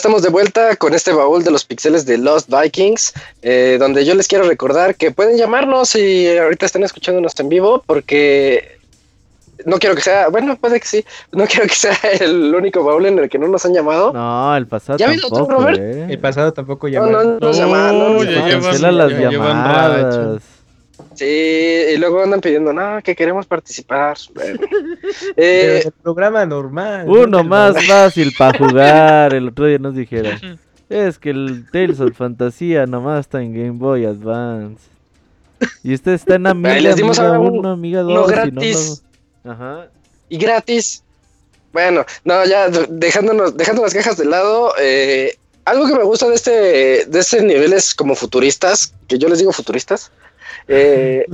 Estamos 0.00 0.22
de 0.22 0.30
vuelta 0.30 0.76
con 0.76 0.94
este 0.94 1.12
baúl 1.12 1.44
de 1.44 1.50
los 1.50 1.66
pixeles 1.66 2.06
de 2.06 2.16
Lost 2.16 2.48
Vikings, 2.48 3.12
eh, 3.42 3.76
donde 3.78 4.06
yo 4.06 4.14
les 4.14 4.28
quiero 4.28 4.44
recordar 4.44 4.94
que 4.94 5.10
pueden 5.10 5.36
llamarnos 5.36 5.90
si 5.90 6.26
ahorita 6.38 6.64
están 6.64 6.82
escuchándonos 6.84 7.38
en 7.38 7.50
vivo, 7.50 7.82
porque 7.84 8.78
no 9.66 9.78
quiero 9.78 9.94
que 9.94 10.00
sea, 10.00 10.28
bueno, 10.30 10.56
puede 10.56 10.80
que 10.80 10.86
sí, 10.86 11.04
no 11.32 11.44
quiero 11.48 11.66
que 11.66 11.74
sea 11.74 11.98
el 12.18 12.54
único 12.54 12.82
baúl 12.82 13.04
en 13.04 13.18
el 13.18 13.28
que 13.28 13.38
no 13.38 13.46
nos 13.48 13.66
han 13.66 13.74
llamado. 13.74 14.10
No, 14.14 14.56
el 14.56 14.66
pasado 14.66 14.96
¿Ya 14.98 15.08
tampoco, 15.08 15.50
Robert? 15.50 15.78
¿eh? 15.78 16.06
El 16.08 16.18
pasado 16.18 16.54
tampoco 16.54 16.88
No, 16.88 16.92
llamaron. 16.94 17.38
no, 17.38 17.40
no 17.40 17.52
no 17.52 17.52
llamadas. 19.20 20.42
Sí, 21.14 21.24
y 21.24 21.96
luego 21.96 22.22
andan 22.22 22.40
pidiendo, 22.40 22.72
no, 22.72 23.00
que 23.02 23.14
queremos 23.16 23.46
participar. 23.46 24.16
Bueno. 24.34 24.58
Eh, 25.36 25.82
el 25.86 25.92
programa 25.92 26.44
normal. 26.46 27.08
Uno 27.08 27.42
más 27.44 27.74
fácil 27.86 28.32
para 28.38 28.56
jugar. 28.58 29.34
El 29.34 29.48
otro 29.48 29.66
día 29.66 29.78
nos 29.78 29.94
dijeron. 29.94 30.58
Es 30.88 31.18
que 31.18 31.30
el 31.30 31.66
Tales 31.72 32.00
of 32.00 32.16
Fantasía 32.16 32.86
nomás 32.86 33.20
está 33.20 33.42
en 33.42 33.52
Game 33.52 33.78
Boy 33.78 34.04
Advance. 34.06 34.82
Y 35.82 35.92
este 35.94 36.14
está 36.14 36.34
en 36.36 36.46
Amiga, 36.46 36.80
les 36.80 36.96
dimos 36.96 37.18
Amiga 37.18 37.36
ahora 37.36 37.50
un- 37.50 37.58
1, 37.58 37.70
Amiga 37.70 38.00
2. 38.02 38.10
uno 38.10 38.20
y 38.20 38.22
no 38.22 38.26
gratis. 38.26 39.02
lo- 39.44 39.52
Ajá. 39.52 39.88
y 40.28 40.38
gratis. 40.38 41.02
Bueno, 41.72 42.04
no, 42.24 42.44
ya 42.46 42.68
dejándonos, 42.88 43.56
dejando 43.56 43.82
las 43.82 43.92
quejas 43.94 44.16
de 44.16 44.24
lado, 44.24 44.72
eh, 44.80 45.36
algo 45.64 45.86
que 45.86 45.94
me 45.94 46.02
gusta 46.02 46.28
de 46.28 46.34
este, 46.34 46.50
de 47.06 47.18
este 47.20 47.42
nivel 47.44 47.72
es 47.72 47.94
como 47.94 48.14
futuristas, 48.16 48.92
que 49.06 49.18
yo 49.18 49.28
les 49.28 49.38
digo 49.38 49.52
futuristas. 49.52 50.10
Eh, 50.68 51.26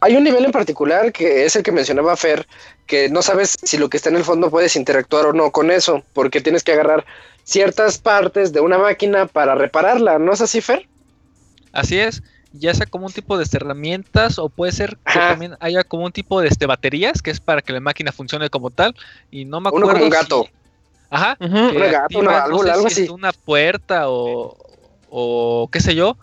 hay 0.00 0.16
un 0.16 0.24
nivel 0.24 0.44
en 0.44 0.52
particular 0.52 1.12
que 1.12 1.44
es 1.44 1.56
el 1.56 1.62
que 1.62 1.72
mencionaba 1.72 2.16
Fer, 2.16 2.46
que 2.86 3.08
no 3.08 3.20
sabes 3.22 3.56
si 3.62 3.78
lo 3.78 3.88
que 3.88 3.96
está 3.96 4.10
en 4.10 4.16
el 4.16 4.24
fondo 4.24 4.50
puedes 4.50 4.76
interactuar 4.76 5.26
o 5.26 5.32
no 5.32 5.50
con 5.50 5.70
eso, 5.70 6.04
porque 6.12 6.40
tienes 6.40 6.62
que 6.62 6.72
agarrar 6.72 7.04
ciertas 7.42 7.98
partes 7.98 8.52
de 8.52 8.60
una 8.60 8.78
máquina 8.78 9.26
para 9.26 9.54
repararla, 9.54 10.18
¿no 10.18 10.32
es 10.32 10.40
así, 10.40 10.60
Fer? 10.60 10.88
Así 11.72 11.98
es, 11.98 12.22
ya 12.52 12.72
sea 12.74 12.86
como 12.86 13.06
un 13.06 13.12
tipo 13.12 13.36
de 13.36 13.46
herramientas 13.52 14.38
o 14.38 14.48
puede 14.48 14.72
ser 14.72 14.90
que 15.04 15.04
Ajá. 15.04 15.30
también 15.30 15.56
haya 15.60 15.82
como 15.84 16.04
un 16.04 16.12
tipo 16.12 16.40
de 16.40 16.48
este, 16.48 16.66
baterías 16.66 17.20
que 17.20 17.30
es 17.30 17.40
para 17.40 17.60
que 17.62 17.72
la 17.72 17.80
máquina 17.80 18.12
funcione 18.12 18.50
como 18.50 18.70
tal 18.70 18.94
y 19.30 19.44
no 19.44 19.60
me 19.60 19.68
Uno 19.70 19.86
acuerdo 19.86 19.94
como 19.94 20.04
un 20.04 20.10
si- 20.10 20.16
gato. 20.16 20.48
Ajá, 21.10 21.36
que 21.36 21.46
Una 21.76 21.86
gata, 21.86 21.98
activa, 22.02 22.20
una 22.20 22.32
no 22.32 22.42
válvula, 22.42 22.72
sé 22.74 22.78
algo 22.78 22.88
si 22.88 22.92
es 23.02 23.08
así. 23.08 23.10
una 23.10 23.32
puerta 23.32 24.08
o, 24.10 24.56
o 25.08 25.68
qué 25.72 25.80
sé 25.80 25.94
yo, 25.94 26.18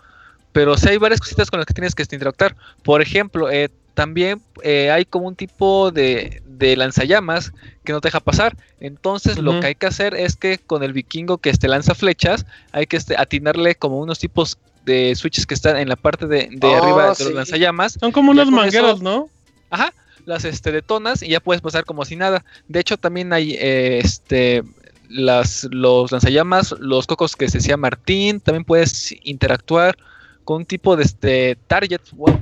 pero 0.56 0.78
sí 0.78 0.88
hay 0.88 0.98
varias 0.98 1.20
cositas 1.20 1.52
con 1.52 1.60
las 1.60 1.66
que 1.66 1.74
tienes 1.74 1.94
que 1.94 2.04
interactuar. 2.04 2.56
Por 2.82 3.02
ejemplo, 3.02 3.52
eh, 3.52 3.70
también 3.94 4.42
eh, 4.64 4.90
hay 4.90 5.04
como 5.04 5.28
un 5.28 5.36
tipo 5.36 5.92
de, 5.92 6.42
de 6.48 6.78
lanzallamas 6.78 7.52
que 7.84 7.92
no 7.92 8.00
te 8.00 8.08
deja 8.08 8.22
pasar. 8.22 8.56
Entonces 8.80 9.38
lo 9.38 9.60
que 9.60 9.68
hay 9.68 9.76
que 9.76 9.86
hacer 9.88 10.14
es 10.16 10.38
que 10.38 10.58
con 10.58 10.82
el 10.82 10.94
vikingo 10.94 11.40
que 11.40 11.50
este 11.50 11.68
lanza 11.68 11.94
flechas, 11.94 12.46
hay 12.72 12.86
que 12.88 12.96
este, 12.96 13.18
atinarle 13.18 13.76
como 13.76 14.00
unos 14.00 14.18
tipos 14.18 14.58
de 14.86 15.14
switches 15.18 15.46
que 15.46 15.56
están 15.56 15.76
en 15.76 15.90
la 15.90 15.98
parte 15.98 16.26
de, 16.26 16.48
de 16.50 16.68
Oh, 16.68 16.78
arriba 16.78 17.10
de 17.10 17.16
sí. 17.16 17.24
los 17.26 17.34
lanzallamas. 17.34 17.98
Son 18.00 18.14
como 18.14 18.32
unas 18.32 18.50
mangueras, 18.50 18.96
eso- 18.96 19.04
¿no? 19.04 19.30
Ajá, 19.70 19.94
las 20.26 20.46
este, 20.46 20.72
detonas 20.72 21.22
y 21.22 21.28
ya 21.32 21.42
puedes 21.42 21.60
pasar 21.62 21.84
como 21.84 22.06
si 22.06 22.16
nada. 22.16 22.46
De 22.70 22.80
hecho, 22.80 22.96
también 22.96 23.34
hay 23.34 23.58
eh, 23.60 24.00
este 24.02 24.64
las, 25.10 25.68
los 25.70 26.14
lanzallamas, 26.14 26.74
los 26.80 27.08
cocos 27.08 27.36
que 27.36 27.50
se 27.50 27.58
decía 27.58 27.76
Martín, 27.76 28.40
también 28.40 28.64
puedes 28.64 29.14
interactuar 29.26 29.98
con 30.46 30.58
un 30.58 30.66
tipo 30.66 30.96
de 30.96 31.04
este 31.04 31.58
target, 31.68 32.00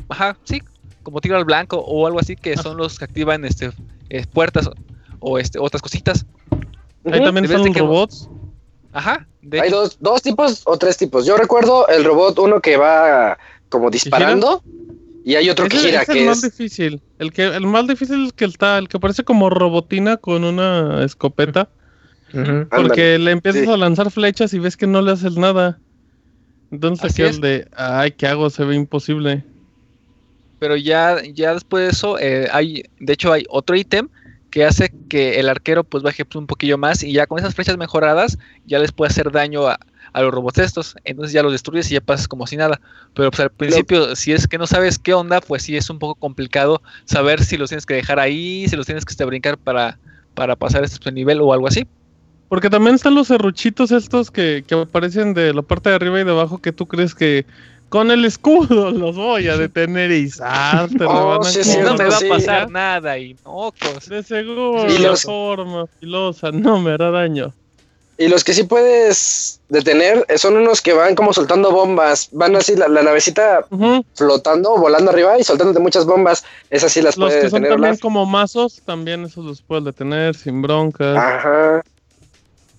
ajá, 0.10 0.38
sí, 0.44 0.62
como 1.02 1.20
tiro 1.20 1.36
al 1.38 1.46
blanco 1.46 1.78
o 1.78 2.06
algo 2.06 2.20
así 2.20 2.36
que 2.36 2.56
son 2.58 2.78
los 2.78 3.00
que 3.00 3.06
activan 3.06 3.44
este 3.46 3.72
eh, 4.10 4.26
puertas 4.32 4.70
o 5.20 5.40
este 5.40 5.58
otras 5.58 5.82
cositas. 5.82 6.26
Ahí 7.06 7.24
también 7.24 7.46
están 7.46 7.64
de 7.64 7.70
los 7.70 7.76
que- 7.76 7.80
robots. 7.82 8.30
Ajá, 8.96 9.26
de 9.42 9.60
Hay 9.60 9.70
hecho, 9.70 9.78
dos, 9.82 9.98
dos 10.00 10.22
tipos 10.22 10.62
o 10.66 10.78
tres 10.78 10.98
tipos. 10.98 11.26
Yo 11.26 11.36
recuerdo 11.36 11.88
el 11.88 12.04
robot, 12.04 12.38
uno 12.38 12.62
que 12.62 12.78
va 12.78 13.40
como 13.70 13.90
disparando, 13.90 14.62
y 15.26 15.34
hay 15.34 15.50
otro 15.50 15.68
que 15.68 15.78
gira, 15.78 16.02
es 16.04 16.08
que 16.08 16.20
el 16.20 16.28
más 16.28 16.44
es. 16.44 16.56
difícil. 16.56 17.02
El 17.18 17.34
que 17.34 17.46
el 17.46 17.66
más 17.66 17.88
difícil 17.88 18.20
es 18.22 18.26
el 18.28 18.34
que 18.36 18.46
está, 18.46 18.78
el 18.78 18.88
que 18.90 19.00
parece 19.00 19.24
como 19.24 19.50
robotina 19.50 20.18
con 20.18 20.44
una 20.44 21.04
escopeta. 21.04 21.70
Ujú. 22.34 22.68
Porque 22.70 23.18
le 23.18 23.32
empiezas 23.32 23.64
sí. 23.64 23.70
a 23.70 23.78
lanzar 23.78 24.12
flechas 24.12 24.54
y 24.54 24.60
ves 24.60 24.78
que 24.78 24.86
no 24.86 25.02
le 25.02 25.12
haces 25.14 25.38
nada. 25.38 25.80
Entonces 26.74 27.06
Así 27.06 27.22
aquí 27.22 27.30
es. 27.30 27.36
el 27.36 27.42
de 27.42 27.68
ay, 27.78 28.12
¿qué 28.14 28.28
hago? 28.28 28.50
Se 28.50 28.66
ve 28.66 28.76
imposible. 28.76 29.46
pero 30.60 30.76
ya, 30.76 31.22
ya 31.34 31.54
después 31.54 31.86
de 31.86 31.92
eso, 31.92 32.20
eh, 32.20 32.48
hay, 32.52 32.84
de 33.00 33.14
hecho 33.14 33.32
hay 33.34 33.46
otro 33.50 33.76
ítem 33.76 34.10
que 34.50 34.66
hace 34.66 34.92
que 35.10 35.40
el 35.40 35.50
arquero 35.50 35.84
pues 35.84 36.04
baje 36.04 36.24
un 36.36 36.48
poquillo 36.48 36.78
más 36.78 37.04
y 37.04 37.12
ya 37.14 37.28
con 37.28 37.40
esas 37.40 37.56
flechas 37.56 37.78
mejoradas 37.78 38.38
ya 38.66 38.80
les 38.80 38.92
puede 38.92 39.10
hacer 39.12 39.32
daño 39.32 39.68
a, 39.68 39.80
a 40.14 40.22
los 40.22 40.34
robots 40.34 40.60
estos, 40.60 40.96
entonces 41.04 41.34
ya 41.34 41.44
los 41.44 41.52
destruyes 41.52 41.92
y 41.92 41.96
ya 41.96 42.02
pasas 42.02 42.28
como 42.28 42.48
si 42.48 42.58
nada, 42.58 42.80
pero 43.14 43.32
pues 43.32 43.42
al 43.42 43.52
principio 43.52 44.16
si 44.16 44.32
es 44.32 44.48
que 44.48 44.58
no 44.58 44.68
sabes 44.68 45.00
qué 45.00 45.14
onda, 45.14 45.42
pues 45.42 45.64
sí 45.64 45.76
es 45.76 45.90
un 45.90 46.00
poco 46.00 46.16
complicado 46.16 46.82
saber 47.06 47.44
si 47.44 47.58
los 47.58 47.70
tienes 47.70 47.86
que 47.86 47.96
dejar 47.96 48.20
ahí, 48.20 48.68
si 48.70 48.76
los 48.76 48.86
tienes 48.86 49.06
que 49.06 49.12
este, 49.12 49.26
brincar 49.26 49.58
para, 49.58 50.00
para 50.36 50.56
pasar 50.56 50.84
este 50.84 51.12
nivel 51.12 51.42
o 51.42 51.54
algo 51.54 51.68
así. 51.68 51.88
Porque 52.54 52.70
también 52.70 52.94
están 52.94 53.16
los 53.16 53.30
serruchitos 53.30 53.90
estos 53.92 54.30
que, 54.30 54.64
que 54.68 54.76
aparecen 54.76 55.34
de 55.34 55.56
la 55.56 55.64
parte 55.64 55.90
de 55.90 55.96
arriba 55.96 56.22
y 56.22 56.24
de 56.24 56.30
abajo 56.30 56.60
que 56.60 56.72
tú 56.72 56.86
crees 56.86 57.16
que 57.16 57.48
con 57.90 58.12
el 58.12 58.26
escudo 58.26 58.92
los 58.92 59.16
voy 59.16 59.48
a 59.48 59.58
detener 59.58 60.12
y 60.12 60.30
te 60.30 60.36
Oh, 61.08 61.44
sí, 61.44 61.62
como 61.78 61.84
no 61.90 61.98
me 61.98 62.06
va 62.06 62.12
sí. 62.20 62.28
a 62.28 62.30
pasar 62.30 62.70
nada 62.70 63.18
y 63.18 63.36
mocos. 63.44 64.08
De 64.08 64.22
seguro, 64.22 64.86
Y 64.88 65.00
la 65.00 65.10
los- 65.10 65.24
forma 65.24 65.88
filosa 66.00 66.52
no 66.52 66.80
me 66.80 66.92
hará 66.92 67.10
daño. 67.10 67.52
Y 68.20 68.28
los 68.28 68.44
que 68.44 68.54
sí 68.54 68.66
puedes 68.66 69.60
detener 69.70 70.24
eh, 70.30 70.38
son 70.38 70.56
unos 70.56 70.80
que 70.80 70.94
van 70.94 71.16
como 71.16 71.34
soltando 71.34 71.72
bombas. 71.72 72.30
Van 72.34 72.56
así, 72.56 72.76
la, 72.76 72.88
la 72.88 73.02
navecita 73.02 73.66
flotando, 74.14 74.78
volando 74.78 75.10
arriba 75.10 75.40
y 75.40 75.44
soltándote 75.44 75.80
muchas 75.80 76.06
bombas. 76.06 76.46
Esas 76.70 76.92
sí 76.92 77.02
las 77.02 77.18
Los 77.18 77.30
puede 77.32 77.42
que 77.42 77.50
son 77.50 77.64
también 77.64 77.80
Olaf. 77.80 78.00
como 78.00 78.28
mazos, 78.28 78.80
también 78.86 79.24
esos 79.24 79.44
los 79.44 79.64
puedes 79.64 79.86
detener 79.86 80.36
sin 80.36 80.62
broncas. 80.62 81.18
Ajá. 81.18 81.82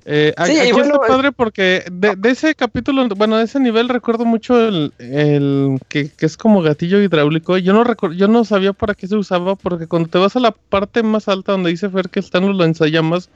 Eh, 0.06 0.34
Sí, 0.44 0.58
aquí 0.58 0.72
bueno, 0.72 0.94
está 0.94 1.06
padre 1.06 1.32
porque 1.32 1.84
de, 1.90 2.14
de 2.14 2.30
ese 2.30 2.54
capítulo, 2.54 3.08
bueno, 3.16 3.38
de 3.38 3.44
ese 3.44 3.58
nivel 3.58 3.88
recuerdo 3.88 4.26
mucho 4.26 4.60
el, 4.60 4.92
el 4.98 5.78
que, 5.88 6.10
que 6.10 6.26
es 6.26 6.36
como 6.36 6.60
gatillo 6.60 7.00
hidráulico. 7.00 7.56
Yo 7.56 7.72
no 7.72 7.84
recuerdo, 7.84 8.14
yo 8.14 8.28
no 8.28 8.44
sabía 8.44 8.74
para 8.74 8.94
qué 8.94 9.06
se 9.06 9.16
usaba 9.16 9.56
porque 9.56 9.86
cuando 9.86 10.10
te 10.10 10.18
vas 10.18 10.36
a 10.36 10.40
la 10.40 10.52
parte 10.52 11.02
más 11.02 11.28
alta 11.28 11.52
donde 11.52 11.70
dice 11.70 11.88
Fer 11.88 12.10
que 12.10 12.20
están 12.20 12.46
los 12.46 12.56
lanzallamas, 12.56 13.30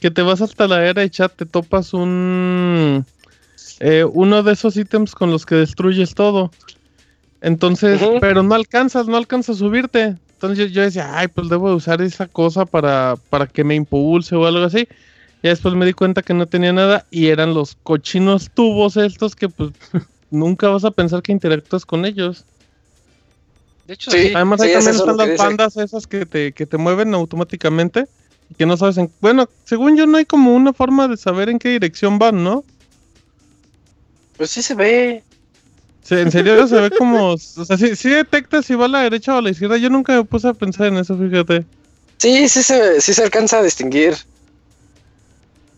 que 0.00 0.10
te 0.10 0.22
vas 0.22 0.40
hasta 0.40 0.66
la 0.66 0.78
derecha, 0.78 1.28
te 1.28 1.44
topas 1.44 1.92
un 1.92 3.04
eh, 3.80 4.04
uno 4.10 4.42
de 4.42 4.52
esos 4.52 4.76
ítems 4.76 5.14
con 5.14 5.30
los 5.30 5.44
que 5.44 5.56
destruyes 5.56 6.14
todo. 6.14 6.50
Entonces, 7.42 8.00
pero 8.20 8.42
no 8.42 8.54
alcanzas, 8.54 9.06
no 9.06 9.16
alcanzas 9.18 9.56
a 9.56 9.58
subirte. 9.58 10.16
Entonces 10.32 10.58
yo, 10.58 10.66
yo 10.66 10.82
decía, 10.82 11.18
ay, 11.18 11.28
pues 11.28 11.48
debo 11.48 11.68
de 11.68 11.76
usar 11.76 12.00
esa 12.02 12.26
cosa 12.26 12.64
para, 12.64 13.16
para 13.30 13.46
que 13.46 13.64
me 13.64 13.74
impulse 13.74 14.34
o 14.34 14.46
algo 14.46 14.64
así. 14.64 14.88
Y 15.46 15.48
después 15.48 15.76
me 15.76 15.86
di 15.86 15.92
cuenta 15.92 16.22
que 16.22 16.34
no 16.34 16.46
tenía 16.46 16.72
nada 16.72 17.06
y 17.08 17.28
eran 17.28 17.54
los 17.54 17.76
cochinos 17.84 18.50
tubos 18.52 18.96
estos 18.96 19.36
que 19.36 19.48
pues 19.48 19.70
nunca 20.32 20.68
vas 20.68 20.84
a 20.84 20.90
pensar 20.90 21.22
que 21.22 21.30
interactúas 21.30 21.86
con 21.86 22.04
ellos. 22.04 22.44
De 23.86 23.94
hecho, 23.94 24.10
Sí. 24.10 24.32
Además 24.34 24.60
Sí, 24.60 24.66
ahí 24.66 24.72
también 24.74 24.96
están 24.96 25.16
las 25.16 25.38
bandas 25.38 25.76
esas 25.76 26.08
que 26.08 26.26
te, 26.26 26.50
que 26.50 26.66
te 26.66 26.78
mueven 26.78 27.14
automáticamente 27.14 28.06
y 28.50 28.54
que 28.56 28.66
no 28.66 28.76
sabes 28.76 28.98
en... 28.98 29.08
Bueno, 29.20 29.48
según 29.64 29.96
yo 29.96 30.08
no 30.08 30.18
hay 30.18 30.24
como 30.24 30.52
una 30.52 30.72
forma 30.72 31.06
de 31.06 31.16
saber 31.16 31.48
en 31.48 31.60
qué 31.60 31.68
dirección 31.68 32.18
van, 32.18 32.42
¿no? 32.42 32.64
Pues 34.38 34.50
sí 34.50 34.62
se 34.62 34.74
ve. 34.74 35.22
Sí, 36.02 36.16
en 36.16 36.32
serio 36.32 36.66
se 36.66 36.74
ve 36.74 36.90
como... 36.90 37.34
O 37.34 37.38
sea, 37.38 37.78
sí, 37.78 37.94
sí 37.94 38.10
detecta 38.10 38.64
si 38.64 38.74
va 38.74 38.86
a 38.86 38.88
la 38.88 39.02
derecha 39.02 39.32
o 39.32 39.38
a 39.38 39.42
la 39.42 39.50
izquierda. 39.50 39.76
Yo 39.76 39.90
nunca 39.90 40.12
me 40.16 40.24
puse 40.24 40.48
a 40.48 40.54
pensar 40.54 40.88
en 40.88 40.96
eso, 40.96 41.16
fíjate. 41.16 41.64
Sí, 42.16 42.48
sí 42.48 42.64
se, 42.64 43.00
sí 43.00 43.14
se 43.14 43.22
alcanza 43.22 43.60
a 43.60 43.62
distinguir. 43.62 44.16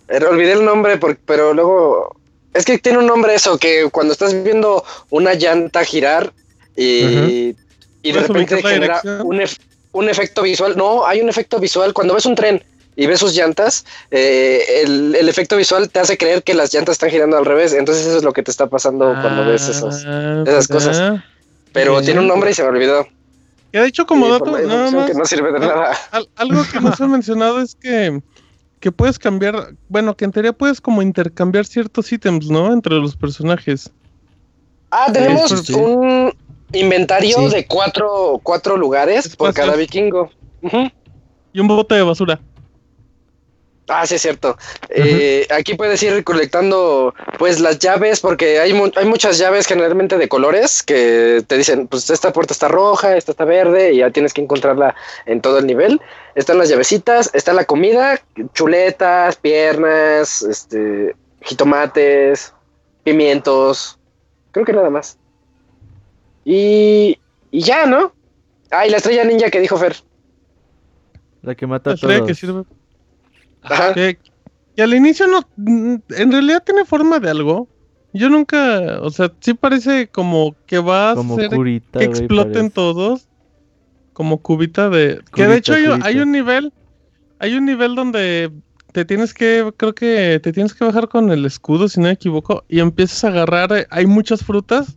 Pero 0.09 0.31
olvidé 0.31 0.53
el 0.53 0.65
nombre, 0.65 0.97
por- 0.99 1.17
pero 1.19 1.55
luego. 1.55 2.17
Es 2.55 2.65
que 2.65 2.79
tiene 2.79 2.99
un 2.99 3.07
nombre 3.07 3.35
eso, 3.35 3.57
que 3.59 3.89
cuando 3.93 4.13
estás 4.13 4.43
viendo 4.43 4.83
una 5.11 5.35
llanta 5.35 5.85
girar 5.85 6.33
y, 6.75 7.55
y 8.03 8.13
de 8.13 8.13
¿Puedes 8.13 8.29
repente 8.29 8.63
genera 8.63 9.01
un, 9.23 9.39
ef- 9.41 9.59
un 9.93 10.09
efecto 10.09 10.43
visual. 10.43 10.77
No, 10.77 11.07
hay 11.07 11.21
un 11.21 11.29
efecto 11.29 11.61
visual. 11.61 11.93
Cuando 11.93 12.15
ves 12.15 12.27
un 12.27 12.35
tren 12.35 12.65
y 12.97 13.07
ves 13.07 13.21
sus 13.21 13.35
llantas, 13.35 13.85
eh, 14.11 14.83
el, 14.83 15.15
el 15.15 15.29
efecto 15.29 15.57
visual 15.57 15.89
te 15.91 16.01
hace 16.01 16.17
creer 16.17 16.43
que 16.43 16.55
las 16.55 16.73
llantas 16.73 16.95
están 16.95 17.11
girando 17.11 17.37
al 17.37 17.45
revés. 17.45 17.75
Entonces 17.75 18.07
eso 18.07 18.17
es 18.17 18.25
lo 18.25 18.33
que 18.33 18.43
te 18.43 18.51
está 18.51 18.67
pasando 18.67 19.15
cuando 19.21 19.45
ves 19.45 19.69
esos. 19.69 20.05
Ah, 20.07 20.43
esas 20.47 20.67
cosas. 20.69 21.21
Pero 21.73 22.01
tiene 22.01 22.21
un 22.21 22.27
nombre 22.29 22.51
y 22.51 22.55
se 22.55 22.63
me 22.63 22.71
olvidó. 22.71 23.07
Que 23.71 23.81
de 23.81 23.87
hecho 23.89 24.07
como 24.07 24.25
Sí, 24.27 24.33
dato, 24.33 24.47
nada 24.59 24.91
más... 24.91 25.07
que 25.11 25.15
no 25.15 25.27
sirve 25.27 25.53
de 25.53 25.59
nada. 25.61 25.93
Al- 26.11 26.29
algo 26.37 26.63
que 26.73 26.81
no 26.81 26.97
se 26.97 27.05
ha 27.05 27.07
mencionado 27.09 27.61
es 27.61 27.75
que, 27.75 28.21
que 28.81 28.93
puedes 28.93 29.19
cambiar, 29.19 29.75
bueno, 29.89 30.17
que 30.17 30.25
en 30.25 30.33
teoría 30.33 30.53
puedes 30.53 30.81
como 30.81 31.03
intercambiar 31.03 31.65
ciertos 31.67 32.13
ítems, 32.13 32.49
¿no? 32.51 32.73
Entre 32.73 32.95
los 32.95 33.17
personajes. 33.17 33.91
Ah, 34.91 35.11
tenemos 35.13 35.51
Sí, 35.51 35.75
un 35.75 36.33
inventario 36.73 37.37
Sí. 37.49 37.55
de 37.57 37.67
cuatro, 37.67 38.41
cuatro 38.43 38.77
lugares 38.77 39.37
por 39.37 39.53
cada 39.53 39.75
vikingo. 39.77 40.31
Y 41.53 41.61
un 41.61 41.69
bote 41.69 41.95
de 41.95 42.03
basura. 42.03 42.41
Ah, 43.89 44.07
sí, 44.07 44.17
es 44.17 44.23
cierto. 44.23 44.57
Eh, 44.91 45.47
aquí 45.51 45.75
puedes 45.75 46.03
ir 46.03 46.13
recolectando 46.13 47.15
pues 47.39 47.59
las 47.59 47.79
llaves, 47.79 48.21
porque 48.21 48.61
hay, 48.61 48.75
mu- 48.75 48.91
hay 48.97 49.07
muchas 49.07 49.39
llaves 49.39 49.67
generalmente 49.67 50.19
de 50.19 50.29
colores 50.29 50.83
que 50.83 51.43
te 51.47 51.57
dicen, 51.57 51.89
pues 51.89 52.11
esta 52.11 52.33
puerta 52.33 52.53
está 52.53 52.69
roja, 52.69 53.17
esta 53.17 53.33
está 53.33 53.45
verde, 53.47 53.95
y 53.95 53.99
ya 53.99 54.11
tienes 54.11 54.35
que 54.35 54.43
encontrarla 54.43 54.95
en 55.25 55.41
todo 55.41 55.59
el 55.59 55.67
nivel. 55.67 56.01
Están 56.35 56.59
las 56.59 56.69
llavecitas, 56.69 57.31
está 57.35 57.53
la 57.55 57.65
comida, 57.65 58.21
chuletas, 58.53 59.37
piernas, 59.37 60.43
este, 60.43 61.17
jitomates, 61.41 62.53
pimientos, 63.05 63.99
creo 64.53 64.67
que 64.67 64.73
nada 64.75 64.91
más. 64.91 65.17
Y, 66.45 67.19
y 67.51 67.61
ya, 67.63 67.87
¿no? 67.87 68.13
Ah, 68.71 68.87
y 68.87 68.91
la 68.91 68.99
estrella 68.99 69.25
ninja 69.25 69.51
que 69.51 69.61
dijo 69.61 69.77
Fer. 69.79 69.97
La 71.43 71.55
que 71.55 71.67
mata 71.67 71.91
a 71.91 71.95
La 71.95 71.99
todos. 72.01 72.27
que 72.27 72.35
sirve. 72.35 72.65
Ajá. 73.71 73.95
Que, 73.95 74.19
que 74.77 74.83
al 74.83 74.95
inicio 74.95 75.27
no. 75.27 75.49
En 75.67 76.33
realidad 76.33 76.63
tiene 76.65 76.85
forma 76.85 77.19
de 77.21 77.31
algo. 77.31 77.69
Yo 78.13 78.29
nunca. 78.31 79.01
O 79.03 79.11
sea, 79.11 79.33
sí 79.41 79.55
parece 79.55 80.09
como 80.09 80.57
que 80.67 80.79
va 80.79 81.13
a 81.13 81.15
Como 81.15 81.37
curita, 81.37 81.99
que 81.99 82.07
exploten 82.07 82.53
parece. 82.53 82.71
todos. 82.71 83.29
Como 84.13 84.39
cubita 84.43 84.89
de. 84.89 85.21
que 85.35 85.47
de 85.47 85.57
hecho 85.59 85.75
hay, 85.75 85.87
un- 85.87 86.03
hay 86.03 86.19
un 86.21 86.33
nivel. 86.33 86.73
Hay 87.39 87.55
un 87.55 87.67
nivel 87.67 87.95
donde 87.95 88.51
te 88.93 89.05
tienes 89.05 89.33
que. 89.35 89.73
Creo 89.77 89.95
que 89.95 90.41
te 90.43 90.53
tienes 90.53 90.75
que 90.75 90.85
bajar 90.85 91.09
con 91.09 91.31
el 91.31 91.45
escudo, 91.45 91.89
si 91.89 92.01
no 92.01 92.07
me 92.07 92.13
equivoco. 92.13 92.65
Y 92.69 92.81
empiezas 92.81 93.23
a 93.25 93.29
agarrar. 93.29 93.87
Hay 93.91 94.07
muchas 94.07 94.43
frutas. 94.45 94.97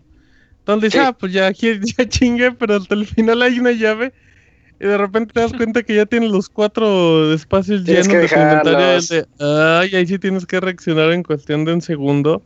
Donde 0.66 0.88
dices, 0.88 1.02
Sí. 1.02 1.08
ah, 1.08 1.14
pues 1.14 1.34
ya, 1.34 1.48
aquí- 1.48 1.80
ya 1.98 2.08
chingue, 2.08 2.52
pero 2.54 2.76
hasta 2.78 2.96
el 2.96 3.06
final 3.06 3.42
hay 3.42 3.60
una 3.60 3.72
llave. 3.72 4.14
Y 4.82 4.88
de 4.88 4.98
repente 4.98 5.32
te 5.32 5.42
das 5.42 5.54
cuenta 5.54 5.84
que 5.84 5.94
ya 5.94 6.08
tienes 6.08 6.32
los 6.32 6.50
cuatro 6.50 7.32
espacios 7.34 7.84
Tienes 7.84 8.08
llenos 8.08 8.32
de 8.32 9.20
el 9.20 9.28
de, 9.38 9.46
Ay, 9.46 9.96
ahí 9.96 10.08
sí 10.08 10.18
tienes 10.18 10.48
que 10.48 10.60
reaccionar 10.60 11.12
en 11.12 11.22
cuestión 11.22 11.66
de 11.66 11.74
un 11.76 11.84
segundo. 11.84 12.42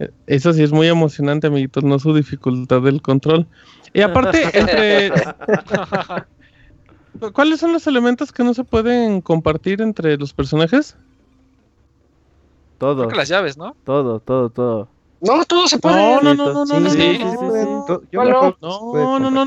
Eh, 0.00 0.10
Eso 0.26 0.52
sí 0.52 0.64
es 0.64 0.72
muy 0.72 0.88
emocionante, 0.88 1.46
amiguitos, 1.46 1.84
no 1.84 2.00
su 2.00 2.12
dificultad 2.12 2.82
del 2.82 3.00
control. 3.00 3.46
Y 3.92 4.00
aparte, 4.00 4.42
entre. 4.58 5.12
¿Cuáles 7.32 7.60
son 7.60 7.72
los 7.72 7.86
elementos 7.86 8.32
que 8.32 8.42
no 8.42 8.52
se 8.52 8.64
pueden 8.64 9.20
compartir 9.20 9.80
entre 9.80 10.16
los 10.16 10.32
personajes? 10.32 10.96
Todo, 12.78 13.02
Creo 13.02 13.08
que 13.08 13.16
las 13.18 13.28
llaves, 13.28 13.56
¿no? 13.56 13.76
todo, 13.84 14.18
todo, 14.18 14.50
todo. 14.50 14.88
No, 15.20 15.44
todo 15.44 15.66
se 15.66 15.78
puede. 15.78 15.96
No, 15.96 16.20
no, 16.22 16.34
no, 16.34 16.52
no, 16.52 16.64
no, 16.64 16.80
no, 16.80 16.90
sí, 16.90 16.96
no, 16.98 17.02
sí, 17.02 17.18
no, 17.18 17.30
sí, 17.32 17.38
no. 17.68 17.84
To- 17.86 18.02
yo 18.12 18.18
¿Cuál 18.20 18.28
me 18.28 18.32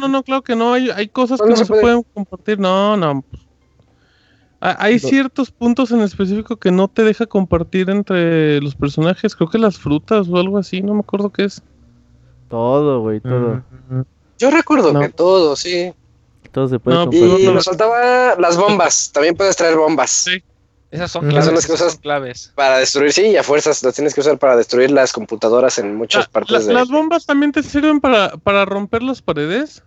no? 0.09 0.24
claro 0.24 0.41
que 0.41 0.55
no. 0.55 0.74
Hay, 0.74 0.89
hay 0.89 1.07
cosas 1.07 1.38
¿Cuál 1.39 1.49
que 1.49 1.53
no 1.53 1.55
no 1.55 1.57
se 1.57 1.63
se 1.65 1.69
puede? 1.69 1.82
pueden 1.82 2.03
compartir. 2.13 2.59
No, 2.59 2.97
no. 2.97 3.24
Hay 4.59 4.93
No. 4.95 4.99
ciertos 4.99 5.49
puntos 5.49 5.91
en 5.91 6.01
específico 6.01 6.55
que 6.57 6.72
no 6.72 6.88
te 6.88 7.03
deja 7.03 7.26
compartir 7.26 7.89
entre 7.89 8.61
los 8.61 8.76
personajes. 8.76 9.36
Creo 9.36 9.49
que 9.49 9.57
las 9.57 9.78
frutas 9.80 10.28
o 10.30 10.38
algo 10.38 10.57
así. 10.57 10.82
No 10.82 10.93
me 10.93 10.99
acuerdo 10.99 11.30
qué 11.32 11.45
es. 11.45 11.63
Todo, 12.49 12.99
güey, 13.01 13.22
todo. 13.22 13.63
Ujú. 13.89 14.05
Yo 14.38 14.51
recuerdo 14.51 14.91
No. 14.93 14.99
que 14.99 15.09
todo, 15.09 15.55
sí. 15.55 15.93
Todo 16.51 16.67
se 16.67 16.80
puede 16.80 16.97
No, 16.97 17.03
Y 17.03 17.05
compartir. 17.19 17.47
no. 17.47 17.53
nos 17.53 17.65
faltaba 17.65 18.36
las 18.38 18.57
bombas. 18.57 19.11
También 19.13 19.36
puedes 19.36 19.55
traer 19.55 19.78
bombas 19.78 20.11
Sí. 20.11 20.43
Esas 20.92 21.10
son 21.12 21.28
claves. 21.30 21.46
Son 21.46 21.56
las 21.56 21.66
cosas- 21.68 21.94
son 21.94 22.02
claves. 22.02 22.52
para 22.56 22.78
destruir, 22.78 23.12
sí, 23.14 23.22
y 23.28 23.38
a 23.38 23.44
fuerzas 23.44 23.82
las 23.84 23.96
tienes 23.96 24.14
que 24.14 24.20
usar 24.22 24.38
para 24.38 24.56
destruir 24.58 24.92
las 24.92 25.14
computadoras 25.14 25.78
en 25.80 25.96
muchas 25.96 26.26
La- 26.26 26.32
partes 26.32 26.52
la- 26.52 26.68
de... 26.68 26.74
Las 26.74 26.89
bombas 26.89 27.26
también 27.26 27.52
te 27.54 27.64
sirven 27.64 28.00
para, 28.02 28.32
para 28.38 28.66
romper 28.66 29.02
las 29.02 29.22
paredes. 29.22 29.84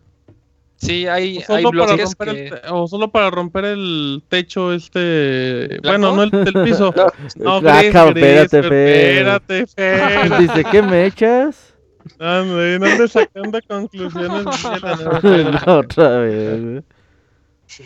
Sí, 0.77 1.07
O 1.07 1.13
hay, 1.13 1.37
hay 1.39 1.43
solo, 1.45 1.71
para 1.71 1.95
bloques 1.95 2.05
romper 2.19 2.35
que... 2.35 2.47
el, 2.49 2.61
o 2.71 2.89
solo 2.89 3.11
para 3.11 3.31
romper 3.31 3.65
el 3.67 4.23
techo 4.29 4.73
este... 4.73 5.79
¿Blanco? 5.83 6.15
Bueno, 6.15 6.17
no 6.17 6.23
el 6.23 6.65
piso. 6.65 6.93
No. 7.37 7.61
No, 7.61 7.69
Ah, 7.71 7.81
gris, 7.81 7.93
cabrón, 7.93 8.15
gris, 8.15 8.27
espérate. 8.53 9.11
Espérate, 9.19 9.67
Fer. 9.67 10.39
Dice, 10.39 10.65
¿qué 10.71 10.83
me 10.83 11.07
echas? 11.07 11.75
Ande, 12.19 12.79
no 12.81 12.87
andes 12.87 13.13
sacando 13.13 13.59
conclusiones. 13.69 14.45
No, 14.45 14.51
espérate. 14.51 15.71
Otra 15.71 16.19
vez. 16.19 16.83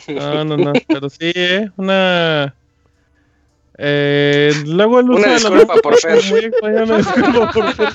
No, 0.09 0.45
no, 0.45 0.57
no, 0.57 0.73
pero 0.89 1.09
sí, 1.09 1.33
¿eh? 1.35 1.71
Una... 1.77 2.55
Eh, 3.81 4.53
luego 4.67 4.99
el 5.01 5.11
uso 5.11 5.19
Una 5.19 5.27
de 5.35 5.41
la 5.41 5.51
disculpa 5.51 5.75
por 5.77 5.97
Fer. 5.99 6.21
Muy 6.31 6.41
extraño, 6.47 6.83
una 6.83 6.97
disculpa 6.97 7.53
por 7.53 7.73
Fer. 7.75 7.89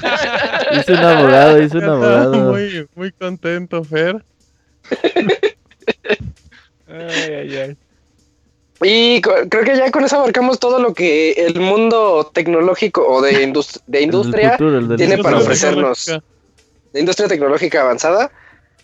Hice 0.79 0.91
un 0.93 0.97
abogado, 0.99 1.61
hice 1.61 1.77
un 1.77 1.83
abogado. 1.83 2.33
Muy, 2.51 2.87
muy 2.95 3.11
contento, 3.11 3.83
Fer. 3.83 4.23
Ay, 6.87 7.33
ay, 7.33 7.57
ay. 7.57 7.77
Y 8.85 9.21
creo 9.21 9.63
que 9.63 9.77
ya 9.77 9.91
con 9.91 10.03
eso 10.03 10.17
abarcamos 10.17 10.59
todo 10.59 10.77
lo 10.79 10.93
que 10.93 11.31
el 11.31 11.59
mundo 11.59 12.29
tecnológico 12.33 13.05
o 13.07 13.21
de, 13.21 13.47
indust- 13.47 13.79
de 13.87 13.99
El 13.99 14.01
del 14.01 14.03
industria, 14.03 14.51
futuro, 14.51 14.77
el 14.77 14.87
del 14.89 14.97
tiene 14.97 15.17
para 15.19 15.37
ofrecernos. 15.37 16.05
de 16.91 16.99
industria 16.99 17.27
tecnológica 17.29 17.81
avanzada. 17.81 18.29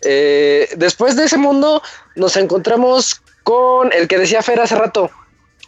Eh, 0.01 0.69
después 0.77 1.17
de 1.17 1.25
ese 1.25 1.37
mundo 1.37 1.81
nos 2.15 2.37
encontramos 2.37 3.21
con 3.43 3.91
el 3.91 4.07
que 4.07 4.17
decía 4.17 4.41
Fer 4.41 4.61
hace 4.61 4.75
rato. 4.75 5.11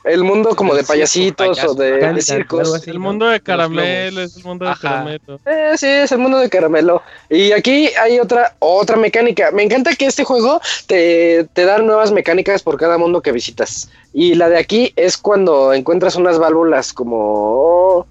El 0.04 0.24
mundo 0.24 0.56
como 0.56 0.74
de 0.74 0.84
payasitos 0.84 1.48
payaso. 1.60 1.72
o 1.72 1.76
de, 1.76 2.22
circos. 2.22 2.74
así. 2.74 2.90
El 2.90 2.98
mundo 3.00 3.28
de 3.28 3.40
caramelo, 3.40 4.22
es 4.22 4.36
el 4.36 4.44
mundo 4.44 4.66
de 4.66 4.72
Ajá. 4.72 4.82
caramelo. 4.82 5.40
Eh, 5.46 5.74
sí, 5.78 5.86
es 5.86 6.12
el 6.12 6.18
mundo 6.18 6.40
de 6.40 6.50
caramelo. 6.50 7.04
Y 7.30 7.52
aquí 7.52 7.90
hay 8.02 8.20
otra, 8.20 8.56
otra 8.60 8.98
mecánica. 8.98 9.52
Me 9.52 9.62
encanta 9.64 9.96
que 9.96 10.08
este 10.08 10.24
juego 10.24 10.60
te, 10.88 11.46
te 11.54 11.66
da 11.66 11.78
nuevas 11.78 12.12
mecánicas 12.12 12.64
por 12.64 12.78
cada 12.78 12.98
mundo 12.98 13.22
que 13.22 13.32
visitas. 13.32 13.90
Y 14.14 14.34
la 14.34 14.50
de 14.50 14.58
aquí 14.58 14.92
es 14.96 15.18
cuando 15.18 15.72
encuentras 15.74 16.16
unas 16.16 16.40
válvulas 16.40 16.94
como 16.94 18.08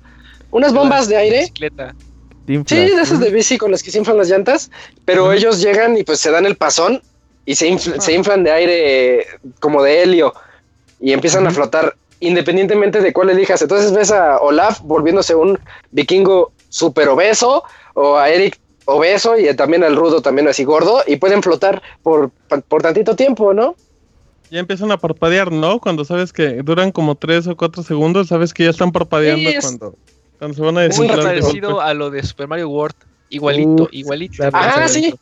unas 0.53 0.72
bombas 0.72 1.09
de 1.09 1.16
aire. 1.16 1.38
Bicicleta. 1.41 1.95
Sí, 2.47 2.76
de 2.76 2.86
esas 3.01 3.20
de 3.20 3.30
bici 3.30 3.59
con 3.59 3.70
las 3.70 3.82
que 3.82 3.91
se 3.93 3.99
inflan 3.99 4.16
las 4.16 4.28
llantas, 4.28 4.70
pero 5.05 5.32
ellos 5.32 5.61
llegan 5.61 5.97
y 5.97 6.03
pues 6.03 6.18
se 6.18 6.32
dan 6.32 6.47
el 6.47 6.57
pasón 6.57 7.01
y 7.47 7.55
se, 7.55 7.68
infl- 7.70 8.01
se 8.01 8.12
inflan 8.12 8.43
de 8.43 8.51
aire 8.51 9.26
como 9.61 9.82
de 9.84 10.03
helio 10.03 10.34
y 11.01 11.12
empiezan 11.12 11.46
a 11.46 11.51
flotar 11.51 11.94
independientemente 12.20 13.01
de 13.01 13.12
cuál 13.12 13.30
elijas. 13.30 13.62
Entonces 13.62 13.92
ves 13.92 14.11
a 14.12 14.38
Olaf 14.38 14.80
volviéndose 14.82 15.34
un 15.34 15.59
vikingo 15.90 16.53
súper 16.68 17.09
obeso 17.09 17.64
o 17.94 18.16
a 18.16 18.28
Eric 18.28 18.59
obeso 18.84 19.38
y 19.38 19.55
también 19.57 19.84
al 19.84 19.96
rudo 19.96 20.20
también 20.20 20.48
así 20.48 20.64
gordo 20.64 21.03
y 21.07 21.16
pueden 21.16 21.42
flotar 21.42 21.80
por, 22.03 22.30
por 22.68 22.82
tantito 22.82 23.16
tiempo, 23.16 23.55
¿no? 23.55 23.74
Ya 24.51 24.59
empiezan 24.59 24.90
a 24.90 24.96
parpadear, 24.98 25.53
¿no? 25.53 25.78
Cuando 25.80 26.05
sabes 26.05 26.32
que 26.32 26.62
duran 26.62 26.90
como 26.90 27.14
3 27.14 27.46
o 27.46 27.57
4 27.57 27.82
segundos, 27.84 28.28
sabes 28.28 28.53
que 28.53 28.64
ya 28.64 28.70
están 28.70 28.90
parpadeando 28.90 29.48
Sí, 29.48 29.57
es- 29.57 29.64
cuando, 29.64 29.94
cuando 30.38 30.57
se 30.57 30.62
van 30.62 30.76
a 30.76 30.80
Muy 30.80 30.88
desinflar. 30.88 31.18
de 31.18 31.24
parecido 31.40 31.80
a 31.80 31.94
lo 31.94 32.11
de 32.11 32.22
Super 32.24 32.48
Mario 32.48 32.68
World. 32.68 32.96
Igualito, 33.28 33.88
igualito. 33.92 34.42
Ah, 34.53 34.88
sí. 34.88 35.14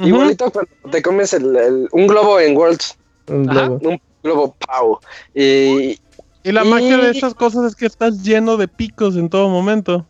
igualito 0.00 0.50
cuando 0.50 0.70
te 0.90 1.02
comes 1.02 1.32
el- 1.32 1.56
el- 1.56 1.88
un 1.92 2.06
globo 2.06 2.38
en 2.38 2.56
Worlds, 2.56 2.96
Un 3.28 3.48
Ajá. 3.50 3.66
globo. 3.66 3.88
un 3.88 4.00
globo 4.22 4.54
Pau. 4.66 4.98
Y, 5.34 5.98
Y 6.44 6.52
la 6.52 6.64
magia 6.64 6.96
de 6.98 7.10
estas 7.10 7.34
cosas 7.34 7.64
es 7.66 7.76
que 7.76 7.86
estás 7.86 8.22
lleno 8.22 8.56
de 8.56 8.68
picos 8.68 9.16
en 9.16 9.28
todo 9.28 9.48
momento. 9.48 10.06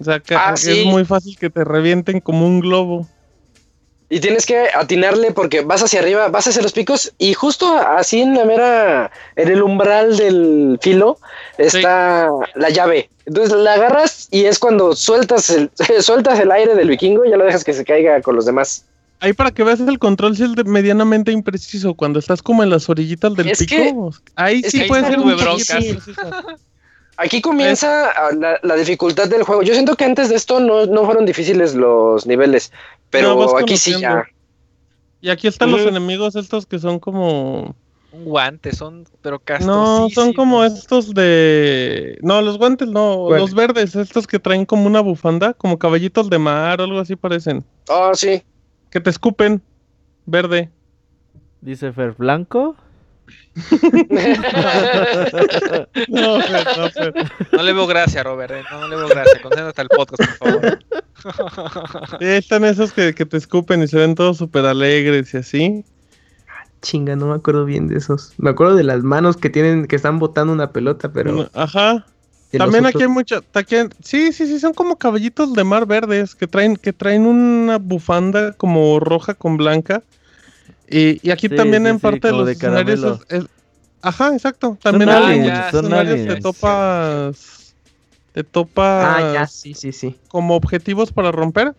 O 0.00 0.04
sea, 0.04 0.20
que 0.20 0.34
Ah, 0.34 0.52
es 0.54 0.60
sí. 0.60 0.84
muy 0.86 1.04
fácil 1.04 1.38
que 1.38 1.50
te 1.50 1.64
revienten 1.64 2.20
como 2.20 2.46
un 2.46 2.60
globo. 2.60 3.06
Y 4.10 4.20
tienes 4.20 4.44
que 4.46 4.68
atinarle 4.74 5.32
porque 5.32 5.62
vas 5.62 5.82
hacia 5.82 6.00
arriba, 6.00 6.28
vas 6.28 6.46
hacia 6.46 6.62
los 6.62 6.72
picos 6.72 7.12
y 7.18 7.32
justo 7.34 7.74
así 7.76 8.20
en 8.20 8.34
la 8.34 8.44
mera, 8.44 9.10
en 9.34 9.48
el 9.48 9.62
umbral 9.62 10.16
del 10.16 10.78
filo 10.80 11.18
está 11.58 12.28
la 12.54 12.70
llave. 12.70 13.08
Entonces 13.24 13.56
la 13.56 13.72
agarras 13.72 14.28
y 14.30 14.44
es 14.44 14.58
cuando 14.58 14.94
sueltas 14.94 15.48
el, 15.50 15.70
sueltas 16.00 16.38
el 16.38 16.52
aire 16.52 16.74
del 16.74 16.88
vikingo 16.88 17.24
y 17.24 17.30
ya 17.30 17.36
lo 17.36 17.44
dejas 17.44 17.64
que 17.64 17.72
se 17.72 17.84
caiga 17.84 18.20
con 18.20 18.36
los 18.36 18.44
demás. 18.44 18.84
Ahí 19.24 19.32
para 19.32 19.52
que 19.52 19.64
veas 19.64 19.80
el 19.80 19.98
control 19.98 20.36
si 20.36 20.44
es 20.44 20.54
de- 20.54 20.64
medianamente 20.64 21.32
impreciso. 21.32 21.94
Cuando 21.94 22.18
estás 22.18 22.42
como 22.42 22.62
en 22.62 22.68
las 22.68 22.90
orillitas 22.90 23.34
del 23.34 23.48
Es 23.48 23.58
pico, 23.58 24.10
que- 24.10 24.32
ahí 24.36 24.62
sí 24.62 24.84
puede 24.84 25.06
ser 25.06 25.18
un. 25.18 25.34
Aquí 27.16 27.40
comienza 27.40 28.10
ah, 28.10 28.30
la, 28.38 28.58
la 28.62 28.74
dificultad 28.74 29.28
del 29.28 29.44
juego. 29.44 29.62
Yo 29.62 29.72
siento 29.72 29.96
que 29.96 30.04
antes 30.04 30.28
de 30.28 30.34
esto 30.34 30.60
no, 30.60 30.84
no 30.84 31.06
fueron 31.06 31.24
difíciles 31.24 31.74
los 31.74 32.26
niveles, 32.26 32.70
pero 33.08 33.34
No, 33.34 33.56
aquí 33.56 33.78
sí 33.78 33.98
ya. 33.98 34.26
Y 35.22 35.30
aquí 35.30 35.46
están 35.46 35.70
los 35.70 35.80
enemigos 35.80 36.36
estos 36.36 36.66
que 36.66 36.78
son 36.78 36.98
como... 36.98 37.74
Un 38.12 38.24
guante, 38.26 38.74
son, 38.74 39.06
pero 39.22 39.40
No, 39.60 40.10
son 40.10 40.34
como 40.34 40.64
estos 40.64 41.14
de... 41.14 42.18
No, 42.20 42.42
los 42.42 42.58
guantes 42.58 42.88
no, 42.88 43.30
los 43.30 43.54
verdes, 43.54 43.96
estos 43.96 44.26
que 44.26 44.38
traen 44.38 44.66
como 44.66 44.86
una 44.86 45.00
bufanda, 45.00 45.54
como 45.54 45.78
caballitos 45.78 46.28
de 46.28 46.38
mar 46.38 46.80
o 46.80 46.84
algo 46.84 46.98
así 46.98 47.16
parecen. 47.16 47.64
Oh, 47.88 48.14
sí. 48.14 48.42
Que 48.94 49.00
te 49.00 49.10
escupen. 49.10 49.60
Verde. 50.24 50.70
Dice 51.60 51.92
Fer 51.92 52.12
Blanco. 52.12 52.76
No, 56.08 56.40
Fer, 56.40 56.66
no, 56.76 56.90
Fer. 56.90 57.14
No 57.52 57.62
le 57.62 57.72
veo 57.72 57.86
gracia, 57.86 58.22
Robert. 58.22 58.52
eh, 58.52 58.62
No, 58.70 58.80
no 58.80 58.88
le 58.88 58.96
veo 58.96 59.08
gracia. 59.08 59.40
Concéntrate 59.42 59.80
al 59.80 59.88
podcast, 59.88 60.38
por 60.38 60.50
favor. 60.52 60.78
Sí, 62.20 62.26
están 62.26 62.64
esos 62.64 62.92
que, 62.92 63.14
que 63.14 63.24
te 63.24 63.38
escupen 63.38 63.82
y 63.82 63.88
se 63.88 63.96
ven 63.96 64.14
todos 64.14 64.36
súper 64.36 64.66
alegres 64.66 65.32
y 65.32 65.38
así. 65.38 65.84
chinga, 66.82 67.16
no 67.16 67.26
me 67.28 67.34
acuerdo 67.34 67.64
bien 67.64 67.88
de 67.88 67.96
esos. 67.96 68.34
Me 68.36 68.50
acuerdo 68.50 68.76
de 68.76 68.84
las 68.84 69.02
manos 69.02 69.38
que 69.38 69.48
tienen, 69.48 69.86
que 69.86 69.96
están 69.96 70.18
botando 70.18 70.52
una 70.52 70.70
pelota, 70.70 71.10
pero. 71.12 71.48
Ajá. 71.54 72.04
También 72.58 72.86
aquí 72.86 73.02
hay 73.02 73.08
mucho. 73.08 73.42
aquí- 73.54 73.76
sí, 74.02 74.32
sí, 74.32 74.46
sí, 74.46 74.58
son 74.60 74.74
como 74.74 74.96
caballitos 74.96 75.52
de 75.54 75.64
mar 75.64 75.86
verdes 75.86 76.34
que 76.34 76.46
traen, 76.46 76.76
que 76.76 76.92
traen 76.92 77.26
una 77.26 77.78
bufanda 77.78 78.52
como 78.52 79.00
roja 79.00 79.34
con 79.34 79.56
blanca. 79.56 80.02
Y, 80.88 81.18
y 81.26 81.30
aquí 81.30 81.48
Sí, 81.48 81.56
también 81.56 81.84
sí, 81.84 81.90
en 81.90 82.00
parte 82.00 82.28
de 82.28 82.32
los 82.32 82.46
de 82.46 82.52
escenarios 82.52 83.00
caramelo. 83.00 83.20
es- 83.30 83.42
es- 83.44 83.50
Ajá, 84.02 84.34
exacto. 84.34 84.76
También 84.82 85.08
Son 85.10 85.22
hay 85.22 85.38
aliens, 85.40 85.70
son 85.70 85.84
escenarios 85.86 86.20
aliens. 86.20 86.34
Te 86.36 86.40
topas. 86.42 87.74
Te 88.32 88.44
topas 88.44 89.04
Ah, 89.06 89.32
ya, 89.32 89.46
sí, 89.46 89.74
sí, 89.74 89.92
sí. 89.92 90.16
como 90.28 90.54
objetivos 90.56 91.12
para 91.12 91.32
romper. 91.32 91.74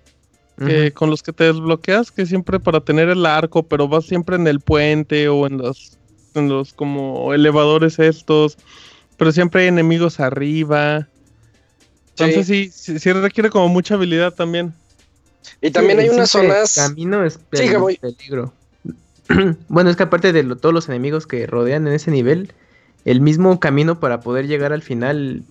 que- 0.58 0.94
con 0.94 1.10
los 1.10 1.22
que 1.22 1.34
te 1.34 1.44
desbloqueas, 1.44 2.12
que 2.12 2.26
siempre 2.26 2.62
para 2.62 2.80
tener 2.80 3.10
el 3.10 3.26
arco, 3.26 3.64
pero 3.64 3.90
vas 3.90 4.06
siempre 4.06 4.38
en 4.38 4.48
el 4.48 4.62
puente 4.62 5.28
o 5.28 5.46
en 5.48 5.58
los, 5.58 5.98
en 6.34 6.48
los 6.48 6.72
como 6.72 7.34
elevadores 7.34 8.00
estos, 8.00 8.58
pero 9.18 9.32
siempre 9.32 9.62
hay 9.62 9.68
enemigos 9.68 10.20
arriba. 10.20 11.08
Entonces 12.12 12.48
sí, 12.48 12.70
sí, 12.72 13.00
sí 13.00 13.12
requiere 13.12 13.50
como 13.50 13.68
mucha 13.68 13.96
habilidad 13.96 14.34
también. 14.34 14.74
Y 15.62 15.72
también 15.72 16.00
Sí, 16.00 16.06
hay 16.06 16.10
unas 16.10 16.30
zonas. 16.30 16.74
Camino 16.76 17.26
es 17.26 17.34
Sí, 17.52 17.70
peligro. 18.00 18.54
bueno, 19.68 19.90
es 19.90 19.96
que 19.96 20.04
aparte 20.04 20.32
de 20.34 20.44
lo- 20.44 20.58
todos 20.58 20.74
los 20.74 20.88
enemigos 20.88 21.28
que 21.28 21.48
rodean 21.48 21.88
en 21.88 21.94
ese 21.94 22.12
nivel, 22.12 22.54
el 23.06 23.22
mismo 23.22 23.60
camino 23.60 24.00
para 24.00 24.22
poder 24.22 24.48
llegar 24.48 24.72
al 24.74 24.82
final 24.82 25.44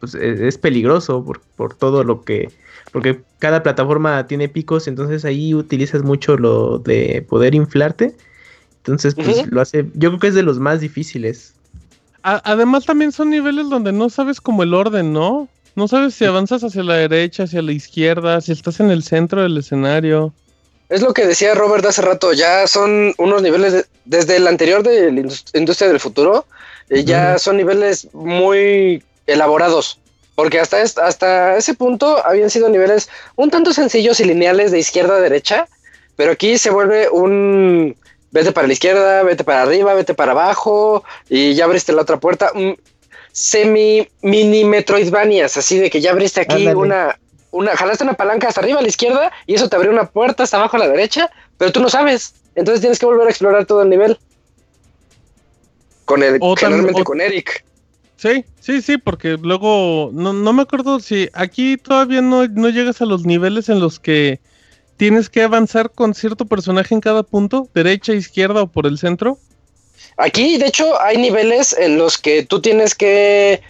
pues, 0.00 0.14
e- 0.14 0.46
es, 0.46 0.58
peligroso 0.58 1.24
por, 1.24 1.40
por 1.56 1.74
todo 1.74 2.04
lo 2.04 2.24
que. 2.24 2.50
Porque 2.92 3.22
cada 3.38 3.62
plataforma 3.62 4.26
tiene 4.26 4.48
picos, 4.48 4.88
entonces 4.88 5.24
ahí 5.24 5.54
utilizas 5.54 6.02
mucho 6.02 6.36
lo 6.36 6.78
de 6.78 7.26
poder 7.28 7.54
inflarte. 7.54 8.14
Entonces, 8.78 9.14
pues 9.14 9.46
lo 9.50 9.60
hace. 9.60 9.86
Yo 9.94 10.10
creo 10.10 10.20
que 10.20 10.28
es 10.28 10.34
de 10.34 10.44
los 10.44 10.60
más 10.60 10.80
difíciles. 10.80 11.55
A- 12.28 12.42
además 12.44 12.84
también 12.84 13.12
son 13.12 13.30
niveles 13.30 13.68
donde 13.70 13.92
no 13.92 14.10
sabes 14.10 14.40
como 14.40 14.64
el 14.64 14.74
orden, 14.74 15.12
¿no? 15.12 15.46
No 15.76 15.86
sabes 15.86 16.14
si 16.16 16.24
avanzas 16.24 16.64
hacia 16.64 16.82
la 16.82 16.94
derecha, 16.96 17.44
hacia 17.44 17.62
la 17.62 17.70
izquierda, 17.70 18.40
si 18.40 18.50
estás 18.50 18.80
en 18.80 18.90
el 18.90 19.04
centro 19.04 19.42
del 19.42 19.56
escenario. 19.58 20.34
Es 20.88 21.02
lo 21.02 21.14
que 21.14 21.24
decía 21.24 21.54
Robert 21.54 21.84
hace 21.86 22.02
rato, 22.02 22.32
ya 22.32 22.66
son 22.66 23.14
unos 23.18 23.42
niveles 23.42 23.72
de- 23.74 23.84
desde 24.06 24.36
el 24.38 24.48
anterior 24.48 24.82
de 24.82 25.12
la 25.12 25.20
indus- 25.20 25.44
industria 25.54 25.86
del 25.88 26.00
futuro, 26.00 26.46
eh, 26.90 27.04
ya 27.04 27.38
son 27.38 27.58
niveles 27.58 28.08
muy 28.12 29.04
elaborados, 29.28 30.00
porque 30.34 30.58
hasta, 30.58 30.82
es- 30.82 30.98
hasta 30.98 31.56
ese 31.56 31.74
punto 31.74 32.26
habían 32.26 32.50
sido 32.50 32.68
niveles 32.68 33.08
un 33.36 33.50
tanto 33.50 33.72
sencillos 33.72 34.18
y 34.18 34.24
lineales 34.24 34.72
de 34.72 34.80
izquierda 34.80 35.16
a 35.16 35.20
derecha, 35.20 35.68
pero 36.16 36.32
aquí 36.32 36.58
se 36.58 36.70
vuelve 36.70 37.08
un 37.08 37.94
vete 38.36 38.52
para 38.52 38.66
la 38.66 38.72
izquierda, 38.72 39.22
vete 39.22 39.42
para 39.44 39.62
arriba, 39.62 39.94
vete 39.94 40.14
para 40.14 40.32
abajo 40.32 41.02
y 41.28 41.54
ya 41.54 41.64
abriste 41.64 41.92
la 41.92 42.02
otra 42.02 42.18
puerta, 42.18 42.52
un 42.54 42.76
semi 43.32 44.06
mini 44.22 44.64
Metroidvanias, 44.64 45.56
así 45.56 45.78
de 45.78 45.90
que 45.90 46.00
ya 46.00 46.10
abriste 46.12 46.40
aquí 46.42 46.56
Ándale. 46.66 46.76
una 46.76 47.18
una, 47.52 47.74
jalaste 47.76 48.04
una 48.04 48.12
palanca 48.14 48.48
hasta 48.48 48.60
arriba 48.60 48.80
a 48.80 48.82
la 48.82 48.88
izquierda 48.88 49.32
y 49.46 49.54
eso 49.54 49.68
te 49.70 49.76
abrió 49.76 49.90
una 49.90 50.04
puerta 50.10 50.42
hasta 50.42 50.58
abajo 50.58 50.76
a 50.76 50.80
la 50.80 50.88
derecha, 50.88 51.30
pero 51.56 51.72
tú 51.72 51.80
no 51.80 51.88
sabes. 51.88 52.34
Entonces 52.54 52.80
tienes 52.82 52.98
que 52.98 53.06
volver 53.06 53.26
a 53.26 53.30
explorar 53.30 53.64
todo 53.64 53.80
el 53.82 53.88
nivel. 53.88 54.18
Con 56.04 56.22
el, 56.22 56.36
O 56.40 56.54
generalmente 56.56 57.00
o- 57.00 57.04
con 57.04 57.20
Eric. 57.20 57.64
Sí, 58.16 58.44
sí, 58.60 58.80
sí, 58.82 58.98
porque 58.98 59.38
luego 59.40 60.10
no, 60.12 60.32
no 60.34 60.52
me 60.52 60.62
acuerdo 60.62 61.00
si 61.00 61.28
aquí 61.34 61.76
todavía 61.78 62.20
no, 62.22 62.46
no 62.46 62.68
llegas 62.70 63.00
a 63.00 63.06
los 63.06 63.24
niveles 63.26 63.68
en 63.70 63.78
los 63.80 64.00
que 64.00 64.40
tienes 64.96 65.28
que 65.28 65.42
avanzar 65.42 65.90
con 65.90 66.14
cierto 66.14 66.46
personaje 66.46 66.94
en 66.94 67.00
cada 67.00 67.22
punto, 67.22 67.68
derecha, 67.74 68.12
izquierda 68.12 68.62
o 68.62 68.66
por 68.66 68.86
el 68.86 68.98
centro. 68.98 69.38
Aquí, 70.16 70.56
de 70.58 70.66
hecho, 70.66 71.00
hay 71.00 71.18
niveles 71.18 71.74
en 71.78 71.98
los 71.98 72.18
que 72.18 72.42
tú 72.42 72.60
tienes 72.60 72.94
que. 72.94 73.60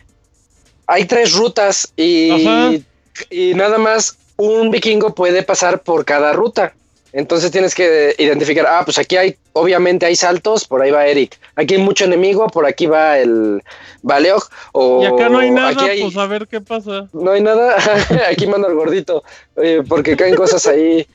Hay 0.86 1.04
tres 1.04 1.32
rutas 1.32 1.92
y, 1.96 2.84
y 3.30 3.54
nada 3.54 3.78
más 3.78 4.16
un 4.36 4.70
vikingo 4.70 5.14
puede 5.14 5.42
pasar 5.42 5.82
por 5.82 6.04
cada 6.04 6.32
ruta. 6.32 6.74
Entonces 7.12 7.50
tienes 7.50 7.74
que 7.74 8.14
identificar, 8.18 8.66
ah, 8.66 8.82
pues 8.84 8.98
aquí 8.98 9.16
hay, 9.16 9.36
obviamente 9.54 10.04
hay 10.04 10.14
saltos, 10.14 10.66
por 10.66 10.82
ahí 10.82 10.90
va 10.90 11.06
Eric. 11.06 11.38
Aquí 11.54 11.74
hay 11.74 11.80
mucho 11.80 12.04
enemigo, 12.04 12.46
por 12.48 12.66
aquí 12.66 12.86
va 12.86 13.18
el 13.18 13.62
Baleog. 14.02 14.42
O 14.72 15.02
y 15.02 15.06
acá 15.06 15.30
no 15.30 15.38
hay 15.38 15.50
nada, 15.50 15.70
aquí 15.70 15.88
hay- 15.88 16.02
pues 16.02 16.16
a 16.18 16.26
ver 16.26 16.46
qué 16.46 16.60
pasa. 16.60 17.08
No 17.14 17.30
hay 17.30 17.40
nada. 17.40 17.74
Aquí 18.30 18.46
manda 18.46 18.68
el 18.68 18.74
gordito. 18.74 19.24
Oye, 19.54 19.82
porque 19.82 20.14
caen 20.14 20.34
cosas 20.34 20.66
ahí 20.66 21.06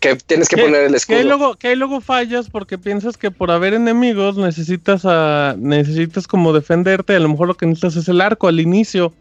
que 0.00 0.16
tienes 0.16 0.48
que 0.48 0.56
¿Qué- 0.56 0.62
poner 0.62 0.82
el 0.84 0.90
Que 0.92 0.96
escudo. 0.98 1.16
ahí 1.18 1.24
luego, 1.24 1.54
que 1.56 1.68
ahí 1.68 1.76
luego 1.76 2.00
fallas 2.00 2.48
porque 2.50 2.78
piensas 2.78 3.16
que 3.16 3.30
por 3.30 3.50
haber 3.50 3.74
enemigos 3.74 4.36
necesitas 4.36 5.02
a, 5.04 5.54
necesitas 5.58 6.26
como 6.26 6.52
defenderte, 6.52 7.14
a 7.16 7.20
lo 7.20 7.28
mejor 7.28 7.48
lo 7.48 7.54
que 7.54 7.66
necesitas 7.66 7.96
es 7.96 8.08
el 8.08 8.20
arco 8.20 8.48
al 8.48 8.60
inicio. 8.60 9.12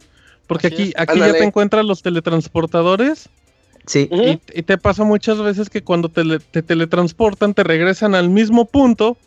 Porque 0.47 0.67
Así 0.67 0.75
aquí, 0.75 0.83
es. 0.89 0.93
aquí 0.97 1.19
ya 1.19 1.31
te 1.33 1.43
encuentras 1.43 1.85
los 1.85 2.01
teletransportadores 2.01 3.29
Sí. 3.85 4.07
Y, 4.11 4.39
y 4.59 4.63
te 4.63 4.77
pasa 4.77 5.03
muchas 5.03 5.39
veces 5.41 5.69
que 5.69 5.81
cuando 5.83 6.09
te 6.09 6.61
teletransportan 6.61 7.55
te 7.55 7.63
regresan 7.63 8.13
al 8.13 8.29
mismo 8.29 8.65
punto, 8.65 9.17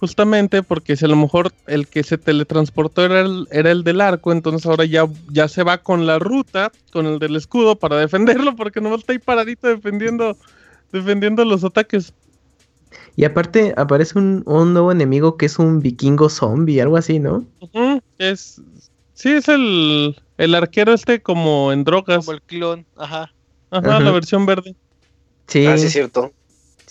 justamente 0.00 0.62
porque 0.62 0.96
si 0.96 1.04
a 1.06 1.08
lo 1.08 1.16
mejor 1.16 1.52
el 1.66 1.86
que 1.86 2.02
se 2.02 2.18
teletransportó 2.18 3.04
era 3.06 3.20
el, 3.20 3.46
era 3.52 3.70
el 3.70 3.84
del 3.84 4.02
arco, 4.02 4.32
entonces 4.32 4.66
ahora 4.66 4.84
ya, 4.84 5.06
ya 5.30 5.48
se 5.48 5.62
va 5.62 5.78
con 5.78 6.06
la 6.06 6.18
ruta, 6.18 6.72
con 6.92 7.06
el 7.06 7.20
del 7.20 7.36
escudo 7.36 7.76
para 7.76 7.96
defenderlo, 7.96 8.54
porque 8.54 8.80
no 8.82 8.94
está 8.94 9.12
ahí 9.12 9.18
paradito 9.18 9.68
defendiendo, 9.68 10.36
defendiendo 10.92 11.44
los 11.44 11.64
ataques. 11.64 12.12
Y 13.16 13.24
aparte 13.24 13.74
aparece 13.76 14.18
un, 14.18 14.42
un 14.46 14.72
nuevo 14.72 14.92
enemigo 14.92 15.36
que 15.36 15.46
es 15.46 15.58
un 15.58 15.80
vikingo 15.80 16.28
zombie, 16.28 16.80
algo 16.80 16.96
así, 16.96 17.18
¿no? 17.18 17.46
Ujú, 17.60 18.00
Es, 18.18 18.60
sí, 19.14 19.30
es 19.32 19.48
el, 19.48 20.16
el 20.36 20.54
arquero 20.54 20.92
este 20.92 21.22
como 21.22 21.72
en 21.72 21.84
drogas. 21.84 22.24
Como 22.26 22.32
el 22.32 22.42
clon, 22.42 22.86
ajá. 22.96 23.32
Ajá, 23.70 23.88
Ajá. 23.88 24.00
la 24.00 24.10
versión 24.10 24.44
verde. 24.46 24.76
Sí, 25.48 25.66
Ah, 25.66 25.72
sí, 25.76 25.80
sí, 25.80 25.86
es 25.86 25.92
cierto. 25.92 26.32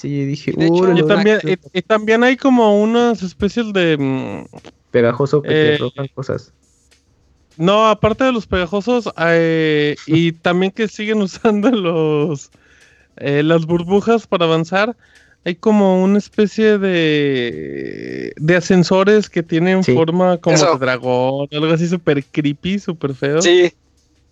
dije, 0.03 0.53
De 0.55 0.65
hecho, 0.65 0.83
"Órale, 0.83 1.01
Y 1.01 1.07
también, 1.07 1.37
órale". 1.37 1.59
y, 1.73 1.79
y 1.79 1.81
también 1.83 2.23
hay 2.23 2.37
como 2.37 2.81
unas 2.81 3.21
especies 3.23 3.71
de... 3.73 3.97
mm, 3.97 4.45
pegajoso 4.91 5.41
que 5.41 5.49
te 5.49 5.71
eh, 5.71 5.77
roban 5.77 6.07
cosas. 6.13 6.53
No, 7.57 7.87
aparte 7.89 8.23
de 8.23 8.31
los 8.31 8.47
pegajosos, 8.47 9.09
eh, 9.17 9.95
y 10.07 10.31
también 10.31 10.71
que 10.71 10.87
siguen 10.87 11.21
usando 11.21 11.69
los 11.69 12.49
eh, 13.21 13.43
las 13.43 13.65
burbujas 13.65 14.27
para 14.27 14.45
avanzar, 14.45 14.95
hay 15.45 15.55
como 15.55 16.03
una 16.03 16.17
especie 16.17 16.77
de 16.77 18.33
de 18.35 18.55
ascensores 18.55 19.29
que 19.29 19.43
tienen 19.43 19.83
Sí. 19.83 19.93
forma 19.93 20.37
como 20.37 20.55
Eso. 20.55 20.73
de 20.73 20.79
dragón, 20.79 21.47
algo 21.51 21.73
así 21.73 21.87
súper 21.87 22.23
creepy, 22.23 22.79
súper 22.79 23.13
feo. 23.15 23.41
Sí. 23.41 23.73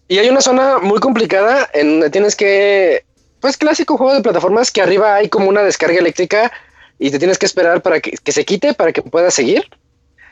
Y 0.08 0.18
hay 0.18 0.30
una 0.30 0.42
zona 0.42 0.80
muy 0.80 1.00
complicada 1.00 1.70
en 1.74 1.92
donde 1.92 2.10
tienes 2.10 2.36
que. 2.36 3.04
Pues 3.40 3.56
clásico 3.58 3.96
juego 3.98 4.14
de 4.14 4.22
plataformas 4.22 4.70
que 4.72 4.82
arriba 4.82 5.16
hay 5.16 5.30
como 5.30 5.48
una 5.48 5.62
descarga 5.64 5.98
eléctrica 5.98 6.52
y 6.98 7.10
te 7.10 7.20
tienes 7.20 7.38
que 7.38 7.46
esperar 7.46 7.82
para 7.82 8.02
que, 8.02 8.12
que 8.22 8.32
se 8.34 8.44
quite 8.44 8.74
para 8.74 8.92
que 8.92 9.02
puedas 9.02 9.34
seguir. 9.34 9.64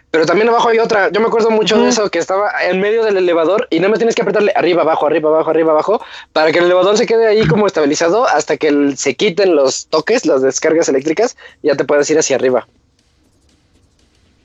Pero 0.10 0.26
también 0.26 0.48
abajo 0.48 0.70
hay 0.70 0.80
otra. 0.80 1.12
Yo 1.12 1.20
me 1.20 1.28
acuerdo 1.28 1.52
mucho 1.52 1.80
de 1.82 1.90
eso, 1.90 2.10
que 2.10 2.18
estaba 2.20 2.50
en 2.64 2.80
medio 2.80 3.04
del 3.04 3.18
elevador 3.18 3.68
y 3.70 3.80
no 3.80 3.90
me 3.90 3.98
tienes 3.98 4.16
que 4.16 4.22
apretarle 4.22 4.54
arriba, 4.56 4.84
abajo, 4.84 5.06
arriba, 5.06 5.30
abajo, 5.30 5.50
arriba, 5.50 5.72
abajo, 5.74 6.02
para 6.32 6.52
que 6.52 6.60
el 6.60 6.66
elevador 6.66 6.98
se 6.98 7.06
quede 7.06 7.28
ahí 7.28 7.46
como 7.46 7.68
estabilizado 7.68 8.26
hasta 8.26 8.56
que 8.58 8.70
el- 8.70 8.98
se 8.98 9.16
quiten 9.16 9.56
los 9.56 9.88
toques, 9.88 10.26
las 10.26 10.42
descargas 10.42 10.88
eléctricas, 10.88 11.36
y 11.62 11.68
ya 11.68 11.76
te 11.76 11.84
puedes 11.84 12.10
ir 12.10 12.18
hacia 12.18 12.38
arriba. 12.38 12.68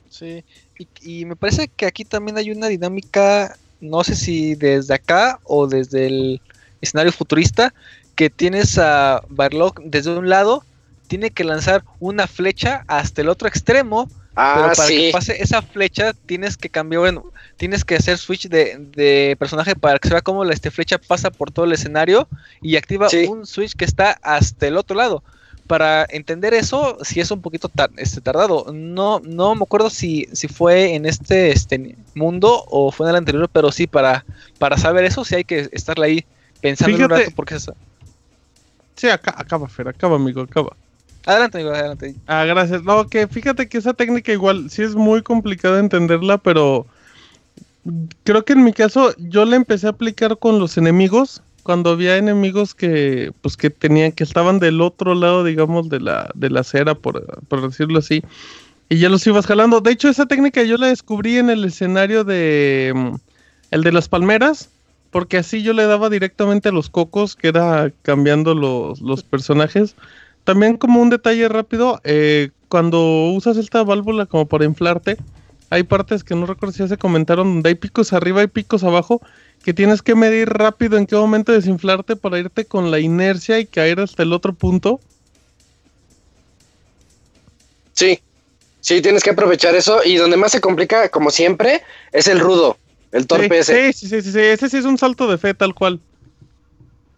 Sí. 0.09 0.43
Y, 0.77 0.87
y 1.01 1.25
me 1.25 1.35
parece 1.35 1.69
que 1.69 1.85
aquí 1.85 2.03
también 2.03 2.37
hay 2.37 2.51
una 2.51 2.67
dinámica, 2.67 3.57
no 3.79 4.03
sé 4.03 4.15
si 4.15 4.55
desde 4.55 4.93
acá 4.93 5.39
o 5.43 5.67
desde 5.67 6.07
el 6.07 6.41
escenario 6.81 7.11
futurista, 7.13 7.73
que 8.15 8.29
tienes 8.29 8.77
a 8.77 9.23
Barlock 9.29 9.79
desde 9.83 10.15
un 10.15 10.29
lado, 10.29 10.65
tiene 11.07 11.31
que 11.31 11.43
lanzar 11.43 11.83
una 11.99 12.27
flecha 12.27 12.83
hasta 12.87 13.21
el 13.21 13.29
otro 13.29 13.47
extremo 13.47 14.09
Ah, 14.35 14.53
pero 14.55 14.75
para 14.75 14.87
sí. 14.87 14.95
que 14.97 15.09
pase 15.11 15.41
esa 15.43 15.61
flecha 15.61 16.13
tienes 16.25 16.57
que 16.57 16.69
cambiar, 16.69 17.01
bueno, 17.01 17.23
tienes 17.57 17.85
que 17.85 17.95
hacer 17.95 18.17
switch 18.17 18.47
de, 18.49 18.77
de 18.79 19.35
personaje 19.37 19.75
para 19.75 19.99
que 19.99 20.07
se 20.07 20.13
vea 20.15 20.21
cómo 20.21 20.43
la 20.43 20.53
este, 20.53 20.71
flecha 20.71 20.97
pasa 20.97 21.29
por 21.29 21.51
todo 21.51 21.65
el 21.65 21.73
escenario 21.73 22.27
y 22.61 22.75
activa 22.75 23.09
Sí. 23.09 23.25
un 23.27 23.45
switch 23.45 23.75
que 23.75 23.85
está 23.85 24.17
hasta 24.23 24.67
el 24.67 24.77
otro 24.77 24.95
lado. 24.95 25.23
Para 25.67 26.05
entender 26.09 26.53
eso, 26.53 26.97
sí 27.03 27.19
es 27.21 27.31
un 27.31 27.41
poquito 27.41 27.69
tar- 27.69 27.91
este, 27.95 28.19
tardado. 28.21 28.65
No, 28.73 29.21
no 29.23 29.55
me 29.55 29.63
acuerdo 29.63 29.89
si, 29.89 30.27
si 30.33 30.47
fue 30.49 30.93
en 30.95 31.05
este, 31.05 31.51
este 31.51 31.95
mundo 32.15 32.65
o 32.69 32.91
fue 32.91 33.05
en 33.05 33.11
el 33.11 33.15
anterior, 33.17 33.47
pero 33.53 33.71
sí, 33.71 33.87
para, 33.87 34.25
para 34.59 34.77
saber 34.77 35.05
eso, 35.05 35.23
sí 35.23 35.35
hay 35.35 35.43
que 35.45 35.69
estarle 35.71 36.05
ahí 36.07 36.25
pensando 36.59 36.95
un 36.95 37.01
Fíjate- 37.03 37.19
rato 37.25 37.31
porque 37.35 37.55
es... 37.55 37.69
Sí, 38.95 39.09
acá, 39.09 39.33
acaba, 39.37 39.67
Fer, 39.69 39.87
acaba, 39.87 40.15
amigo, 40.17 40.41
acaba. 40.41 40.75
Adelante, 41.25 41.57
amigo, 41.57 41.73
adelante. 41.73 42.15
Ah, 42.27 42.45
gracias. 42.45 42.83
No, 42.83 43.07
que 43.07 43.27
fíjate 43.27 43.67
que 43.69 43.77
esa 43.77 43.93
técnica 43.93 44.31
igual 44.31 44.69
sí 44.69 44.81
es 44.81 44.95
muy 44.95 45.21
complicada 45.21 45.79
entenderla, 45.79 46.37
pero 46.37 46.85
creo 48.23 48.43
que 48.43 48.53
en 48.53 48.63
mi 48.63 48.73
caso 48.73 49.13
yo 49.17 49.45
la 49.45 49.55
empecé 49.55 49.87
a 49.87 49.91
aplicar 49.91 50.37
con 50.37 50.59
los 50.59 50.77
enemigos 50.77 51.41
cuando 51.63 51.91
había 51.91 52.17
enemigos 52.17 52.75
que, 52.75 53.31
pues 53.41 53.55
que 53.55 53.69
tenían, 53.69 54.11
que 54.11 54.25
estaban 54.25 54.59
del 54.59 54.81
otro 54.81 55.15
lado, 55.15 55.45
digamos, 55.45 55.89
de 55.89 56.01
la, 56.01 56.29
de 56.35 56.49
la 56.49 56.59
acera, 56.59 56.93
por, 56.93 57.25
por 57.47 57.61
decirlo 57.61 57.99
así. 57.99 58.21
Y 58.89 58.97
ya 58.97 59.09
los 59.09 59.25
ibas 59.25 59.47
jalando. 59.47 59.79
De 59.79 59.91
hecho, 59.91 60.09
esa 60.09 60.25
técnica 60.25 60.61
yo 60.63 60.77
la 60.77 60.87
descubrí 60.87 61.37
en 61.37 61.49
el 61.49 61.63
escenario 61.63 62.25
de 62.25 62.91
mm, 62.93 63.15
el 63.71 63.83
de 63.83 63.91
las 63.93 64.09
palmeras. 64.09 64.69
Porque 65.09 65.37
así 65.37 65.61
yo 65.61 65.73
le 65.73 65.85
daba 65.85 66.09
directamente 66.09 66.69
a 66.69 66.71
los 66.71 66.89
cocos, 66.89 67.35
que 67.35 67.49
era 67.49 67.91
cambiando 68.01 68.55
los, 68.55 68.99
los 68.99 69.23
personajes. 69.23 69.95
También 70.43 70.77
como 70.77 71.01
un 71.01 71.09
detalle 71.09 71.47
rápido, 71.47 72.01
eh, 72.03 72.49
cuando 72.67 73.27
usas 73.29 73.57
esta 73.57 73.83
válvula 73.83 74.25
como 74.25 74.47
para 74.47 74.65
inflarte, 74.65 75.17
hay 75.69 75.83
partes 75.83 76.23
que 76.23 76.35
no 76.35 76.45
recuerdo 76.45 76.73
si 76.73 76.79
ya 76.79 76.87
se 76.87 76.97
comentaron, 76.97 77.55
donde 77.55 77.69
hay 77.69 77.75
picos 77.75 78.13
arriba 78.13 78.43
y 78.43 78.47
picos 78.47 78.83
abajo, 78.83 79.21
que 79.63 79.73
tienes 79.73 80.01
que 80.01 80.15
medir 80.15 80.49
rápido 80.49 80.97
en 80.97 81.07
qué 81.07 81.15
momento 81.15 81.51
desinflarte 81.51 82.15
para 82.15 82.39
irte 82.39 82.65
con 82.65 82.91
la 82.91 82.99
inercia 82.99 83.59
y 83.59 83.65
caer 83.65 83.99
hasta 84.01 84.23
el 84.23 84.33
otro 84.33 84.53
punto. 84.53 84.99
Sí, 87.93 88.19
sí, 88.81 89.01
tienes 89.01 89.23
que 89.23 89.29
aprovechar 89.29 89.75
eso. 89.75 90.03
Y 90.03 90.17
donde 90.17 90.35
más 90.35 90.51
se 90.51 90.61
complica, 90.61 91.09
como 91.09 91.31
siempre, 91.31 91.81
es 92.11 92.27
el 92.27 92.39
rudo, 92.39 92.77
el 93.11 93.25
torpe 93.25 93.59
ese. 93.59 93.93
Sí, 93.93 93.99
sí, 93.99 94.09
sí, 94.09 94.21
sí, 94.21 94.31
sí, 94.33 94.39
ese 94.39 94.69
sí 94.69 94.77
es 94.77 94.85
un 94.85 94.97
salto 94.97 95.27
de 95.27 95.37
fe 95.37 95.53
tal 95.53 95.73
cual. 95.73 95.99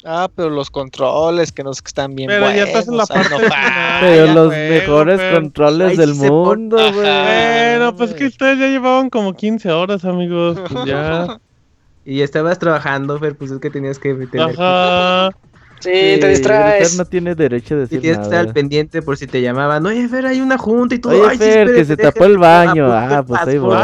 Ah, 0.07 0.29
pero 0.35 0.49
los 0.51 0.69
controles 0.69 1.51
que 1.51 1.63
nos 1.63 1.81
que 1.81 1.87
están 1.87 2.13
bien 2.15 2.27
Pero 2.29 2.41
ya 2.45 2.65
buenos. 2.65 2.67
estás 2.69 2.87
en 2.87 2.97
la 2.97 3.03
no 3.03 3.07
parte 3.49 3.99
Pero 4.01 4.25
los 4.33 4.47
bueno, 4.47 4.69
mejores 4.69 5.17
pero- 5.19 5.35
controles 5.35 5.97
del 5.97 6.13
mundo, 6.15 6.77
güey. 6.77 6.91
Bueno, 6.93 7.95
pues 7.95 8.13
que 8.13 8.25
ustedes 8.27 8.59
ya 8.59 8.67
llevaban 8.67 9.09
como 9.09 9.33
15 9.33 9.71
horas, 9.71 10.05
amigos. 10.05 10.59
Pues 10.71 10.85
ya. 10.85 11.39
Y 12.07 12.21
estabas 12.21 12.59
trabajando, 12.59 13.17
Fer, 13.17 13.35
pues 13.35 13.49
es 13.49 13.57
que 13.59 13.71
tenías 13.71 13.97
que 13.97 14.13
tener... 14.13 14.51
Ajá. 14.59 15.31
Sí, 15.79 15.89
Sí, 15.89 16.19
te 16.19 16.27
distraes. 16.29 16.95
No 16.97 17.05
tiene 17.05 17.33
derecho 17.33 17.73
a 17.73 17.77
Y 17.77 17.79
decir 17.81 17.99
tienes 18.01 18.19
que 18.19 18.23
estar 18.25 18.39
al 18.41 18.45
nada. 18.45 18.53
pendiente 18.53 19.01
por 19.01 19.17
si 19.17 19.25
te 19.25 19.41
llamaban. 19.41 19.83
Oye, 19.87 20.07
Fer, 20.07 20.27
hay 20.27 20.39
una 20.39 20.57
junta 20.59 20.93
y 20.93 20.99
todo. 20.99 21.13
Oye, 21.13 21.23
Ay, 21.31 21.37
sí, 21.37 21.43
Fer, 21.43 21.73
que 21.73 21.83
se 21.83 21.97
tapó 21.97 22.25
el 22.25 22.37
baño. 22.37 22.91
Ah, 22.93 23.07
Ah, 23.17 23.23
pues 23.23 23.41
ahí 23.41 23.57
voy. 23.57 23.75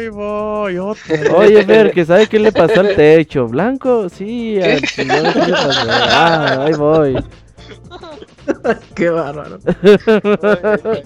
Ahí 0.00 0.08
voy. 0.08 0.78
Otra. 0.78 1.36
Oye, 1.36 1.62
Fer, 1.64 1.90
que 1.92 2.04
sabe 2.06 2.26
qué 2.26 2.38
le 2.38 2.52
pasó 2.52 2.80
al 2.80 2.94
techo. 2.96 3.46
¿Blanco? 3.48 4.08
Sí, 4.08 4.58
al 4.60 4.80
señor, 4.86 5.32
¿qué 5.32 5.40
le 5.40 5.52
pasó? 5.52 5.80
Ah, 5.90 6.64
ahí 6.64 6.72
voy. 6.72 7.16
Qué 8.94 9.10
bárbaro. 9.10 9.58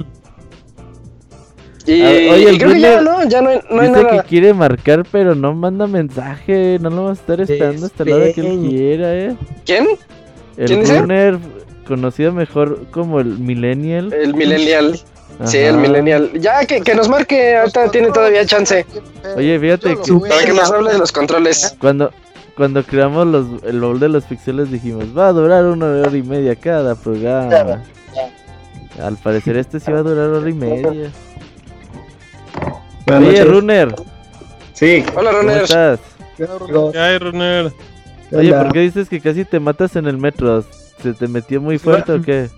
Y, 1.87 2.01
oye, 2.01 2.55
y 2.55 2.57
creo 2.59 2.73
que 2.73 2.81
ya, 2.81 2.97
Brunner 2.99 3.03
¿no? 3.03 3.29
Ya 3.29 3.43
no 3.43 3.51
hay, 3.51 3.61
no 3.71 3.81
hay 3.83 3.89
Dice 3.89 4.03
nada. 4.05 4.23
que 4.23 4.29
quiere 4.29 4.55
marcar, 4.55 5.05
pero 5.13 5.35
no 5.35 5.53
manda 5.53 5.87
mensaje. 5.87 6.79
No 6.81 6.89
lo 6.89 7.05
va 7.05 7.11
a 7.11 7.13
estar 7.13 7.39
esperando 7.43 7.85
hasta 7.85 8.07
la 8.07 8.17
hora 8.17 8.33
que 8.33 8.41
él 8.41 8.69
quiera, 8.71 9.15
eh. 9.15 9.37
¿Quién? 9.67 9.89
El 10.57 10.67
¿Quién 10.67 10.81
dice? 10.81 10.99
runner, 10.99 11.39
conocido 11.87 12.33
mejor 12.33 12.87
como 12.91 13.21
el 13.21 13.39
Millennial. 13.39 14.15
El 14.15 14.33
Millennial. 14.33 14.99
Sí, 15.45 15.59
el 15.59 15.75
Ajá. 15.75 15.83
Millennial. 15.83 16.31
Ya, 16.35 16.65
que, 16.65 16.81
que 16.81 16.95
nos 16.95 17.09
marque. 17.09 17.57
Ahorita 17.57 17.91
tiene 17.91 18.11
todavía 18.13 18.47
chance. 18.47 18.87
Oye, 19.37 19.59
fíjate 19.59 19.97
que 19.97 20.13
Para 20.29 20.45
que 20.45 20.53
nos 20.53 20.71
hable 20.71 20.93
de 20.93 20.99
los 20.99 21.11
controles. 21.13 21.75
cuando, 21.81 22.13
cuando 22.57 22.85
creamos 22.85 23.27
los, 23.27 23.47
el 23.65 23.81
baúl 23.81 23.99
de 23.99 24.09
los 24.09 24.25
pixeles 24.25 24.71
dijimos, 24.71 25.07
va 25.17 25.29
a 25.29 25.33
durar 25.33 25.65
una 25.65 25.87
hora 25.87 26.17
y 26.17 26.23
media 26.23 26.55
cada 26.55 26.95
programa. 26.95 27.83
Al 29.03 29.17
parecer 29.17 29.57
este 29.57 29.81
sí 29.81 29.91
va 29.91 29.99
a 29.99 30.03
durar 30.05 30.29
hora 30.31 30.49
y 30.49 30.53
media. 30.55 31.11
Buenas 33.07 33.29
Oye, 33.29 33.39
noches. 33.41 33.47
Runner, 33.49 33.95
Sí. 34.73 35.05
Hola, 35.17 35.31
¿cómo 35.31 35.43
Runner. 35.43 35.63
estás? 35.63 36.01
¿Qué 36.37 36.99
hay, 36.99 37.19
Runner? 37.19 37.73
¿Qué 38.31 38.37
Oye? 38.37 38.53
¿por 38.53 38.73
qué 38.73 38.81
dices 38.81 39.09
que 39.09 39.21
casi 39.21 39.45
te 39.45 39.61
matas 39.61 39.95
en 39.97 40.07
el 40.07 40.17
metro? 40.17 40.65
¿Se 41.03 41.13
te 41.13 41.29
metió 41.29 41.61
muy 41.61 41.79
fuerte 41.79 42.13
o 42.13 42.23
qué? 42.23 42.49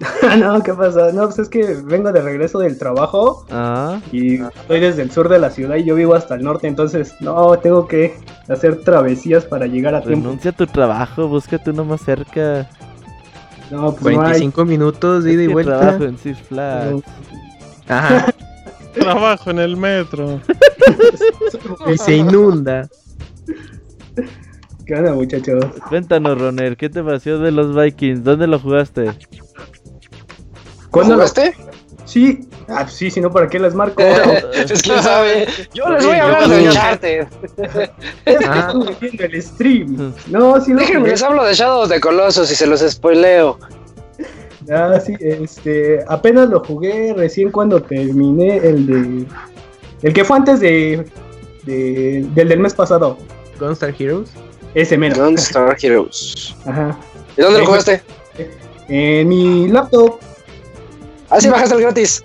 no, 0.38 0.62
¿qué 0.62 0.74
pasa? 0.74 1.12
No, 1.12 1.24
pues 1.24 1.38
es 1.40 1.48
que 1.48 1.74
vengo 1.84 2.12
de 2.12 2.20
regreso 2.22 2.58
del 2.60 2.78
trabajo 2.78 3.44
Ah, 3.50 4.00
y 4.12 4.36
estoy 4.36 4.80
desde 4.80 5.02
el 5.02 5.10
sur 5.10 5.28
de 5.28 5.38
la 5.38 5.50
ciudad 5.50 5.76
y 5.76 5.84
yo 5.84 5.94
vivo 5.94 6.14
hasta 6.14 6.36
el 6.36 6.42
norte, 6.42 6.68
entonces 6.68 7.14
no, 7.20 7.58
tengo 7.58 7.88
que 7.88 8.16
hacer 8.48 8.82
travesías 8.82 9.44
para 9.44 9.66
llegar 9.66 9.94
a 9.94 10.02
tiempo. 10.02 10.26
renuncia 10.26 10.52
a 10.52 10.54
tu 10.54 10.66
trabajo, 10.66 11.26
búscate 11.28 11.70
uno 11.70 11.84
más 11.84 12.02
cerca. 12.02 12.68
No, 13.70 13.92
pues 13.92 14.14
no 14.14 14.22
hay. 14.22 14.40
45 14.40 14.64
minutos 14.64 15.24
de 15.24 15.32
ida 15.32 15.42
y 15.42 15.46
vuelta. 15.48 15.78
trabajo 15.78 16.04
en 16.04 16.18
Six 16.18 16.38
Flags. 16.42 17.02
Ajá. 17.88 18.26
Trabajo 18.94 19.50
en 19.50 19.58
el 19.58 19.76
metro. 19.76 20.40
Y 21.86 21.98
se 21.98 22.16
inunda. 22.16 22.88
¿Qué 24.86 24.94
onda, 24.94 25.12
muchachos? 25.12 25.66
Cuéntanos, 25.88 26.40
Roner, 26.40 26.76
¿qué 26.76 26.88
te 26.88 27.02
pareció 27.02 27.38
de 27.38 27.52
los 27.52 27.76
Vikings? 27.76 28.24
¿Dónde 28.24 28.46
lo 28.46 28.58
jugaste? 28.58 29.12
¿Cuándo 30.98 31.14
lo- 31.16 31.20
¿Jugaste? 31.28 31.54
Sí. 32.04 32.40
Ah, 32.68 32.80
pues 32.84 32.94
sí, 32.94 33.10
si 33.10 33.20
no, 33.20 33.30
¿para 33.30 33.48
qué 33.48 33.58
les 33.58 33.74
marco? 33.74 34.02
es 34.54 34.82
quién 34.82 35.02
sabe. 35.02 35.46
Yo 35.74 35.88
les 35.90 36.04
voy 36.06 36.16
a 36.16 36.24
hablar 36.24 36.48
de. 36.48 36.68
Uncharted. 36.68 37.26
Es 38.24 38.38
que 38.38 38.44
Ah. 38.46 38.66
estuve 38.68 38.96
viendo 39.00 39.24
el 39.24 39.42
stream. 39.42 40.14
No, 40.28 40.60
sí 40.60 40.72
lo 40.72 40.80
Déjenme, 40.80 41.00
jugué. 41.00 41.10
les 41.12 41.22
hablo 41.22 41.44
de 41.44 41.54
Shadow 41.54 41.82
of 41.82 41.88
the 41.90 42.00
Colossus 42.00 42.50
y 42.50 42.54
se 42.54 42.66
los 42.66 42.80
spoileo. 42.80 43.58
Ah, 44.70 44.98
sí, 45.04 45.14
este, 45.20 46.04
apenas 46.08 46.48
lo 46.50 46.62
jugué 46.62 47.14
recién 47.16 47.50
cuando 47.50 47.80
terminé 47.82 48.58
el 48.58 48.86
de... 48.86 49.26
El 50.02 50.12
que 50.12 50.24
fue 50.24 50.36
antes 50.36 50.60
de... 50.60 51.04
de- 51.64 52.26
del 52.34 52.48
del 52.48 52.60
mes 52.60 52.74
pasado. 52.74 53.16
Gunstar 53.58 53.94
Heroes. 53.98 54.30
Ese 54.74 54.96
menos. 54.98 55.18
Gunstar 55.18 55.76
Heroes. 55.80 56.54
Ajá. 56.66 56.98
¿Y 57.36 57.40
dónde 57.42 57.60
lo 57.60 57.66
jugaste? 57.66 58.02
En 58.88 59.28
mi 59.28 59.68
laptop. 59.68 60.18
Ah, 61.30 61.40
sí, 61.40 61.48
bajaste 61.48 61.74
el 61.74 61.82
gratis. 61.82 62.24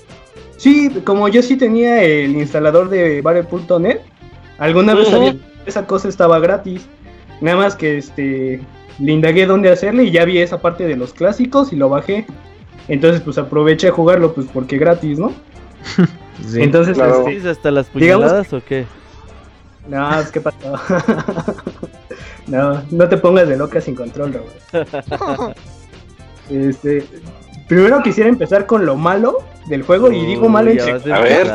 Sí, 0.57 0.89
como 1.03 1.27
yo 1.27 1.41
sí 1.41 1.57
tenía 1.57 2.01
el 2.03 2.35
instalador 2.35 2.89
de 2.89 3.21
Battle.net, 3.21 3.99
alguna 4.57 4.93
vez 4.93 5.07
Ujú. 5.07 5.17
sabía 5.17 5.33
que 5.33 5.39
esa 5.65 5.85
cosa 5.85 6.07
estaba 6.07 6.39
gratis. 6.39 6.85
Nada 7.41 7.57
más 7.57 7.75
que 7.75 7.97
este 7.97 8.61
le 8.99 9.11
indagué 9.11 9.45
dónde 9.45 9.71
hacerle 9.71 10.05
y 10.05 10.11
ya 10.11 10.23
vi 10.23 10.37
esa 10.37 10.61
parte 10.61 10.85
de 10.85 10.95
los 10.95 11.13
clásicos 11.13 11.73
y 11.73 11.75
lo 11.75 11.89
bajé. 11.89 12.25
Entonces, 12.87 13.21
pues 13.21 13.37
aproveché 13.37 13.87
a 13.87 13.91
jugarlo, 13.91 14.33
pues 14.33 14.47
porque 14.53 14.77
gratis, 14.77 15.19
¿no? 15.19 15.33
Sí. 16.47 16.63
Entonces, 16.63 16.95
claro. 16.95 17.27
este, 17.27 17.41
¿Sí, 17.41 17.47
hasta 17.47 17.69
las 17.69 17.87
puñaladas 17.89 18.51
o 18.53 18.61
qué? 18.65 18.85
no, 19.87 20.19
es 20.19 20.31
que 20.31 20.41
pasó. 20.41 20.57
no, 22.47 22.81
no 22.89 23.07
te 23.07 23.17
pongas 23.17 23.47
de 23.47 23.55
loca 23.55 23.79
sin 23.79 23.95
control, 23.95 24.33
Robert. 24.33 25.57
Este, 26.49 27.05
primero 27.67 28.01
quisiera 28.03 28.29
empezar 28.29 28.65
con 28.65 28.85
lo 28.85 28.95
malo 28.95 29.39
del 29.67 29.83
juego 29.83 30.11
y 30.11 30.25
digo 30.25 30.49
malo 30.49 30.71
vas 30.75 31.07
a 31.07 31.15
A 31.15 31.19
ver. 31.21 31.47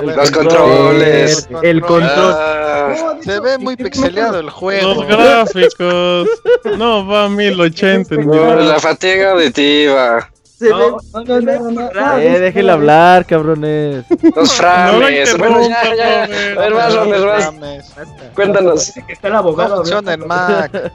El. 0.00 0.16
Los 0.16 0.30
controles. 0.30 1.48
El 1.62 1.80
control. 1.82 2.34
Ah, 2.36 2.94
No, 2.98 3.22
Se 3.22 3.40
ve 3.40 3.58
muy 3.58 3.76
pixeleado 3.76 4.40
el 4.40 4.50
juego. 4.50 4.94
Los 4.94 5.06
gráficos. 5.06 6.28
No, 6.76 7.06
va 7.06 7.24
a 7.24 7.28
1080. 7.28 8.16
no, 8.16 8.56
la 8.56 8.80
fatiga 8.80 9.32
auditiva. 9.32 10.30
Se 10.58 10.70
No, 10.70 10.78
ve- 10.78 10.92
no, 11.12 11.22
no, 11.22 11.40
no, 11.40 11.70
no, 11.70 11.90
no, 11.92 12.18
Eh, 12.18 12.70
hablar, 12.70 13.24
cabrones. 13.26 14.04
Los 14.10 14.22
No 14.34 14.42
lo 14.42 14.46
frames. 14.46 15.38
bueno, 15.38 15.60
ya, 15.68 15.94
ya. 15.94 16.24
A 16.24 16.26
ver, 16.26 16.72
vas, 16.74 16.94
Rones, 16.96 17.24
vas. 17.24 17.44
Mames. 17.54 17.94
Cuéntanos. 18.34 18.92
Está 19.08 19.28
el 19.28 19.34
abogado. 19.36 19.84
No. 19.84 20.26
Mac. 20.26 20.72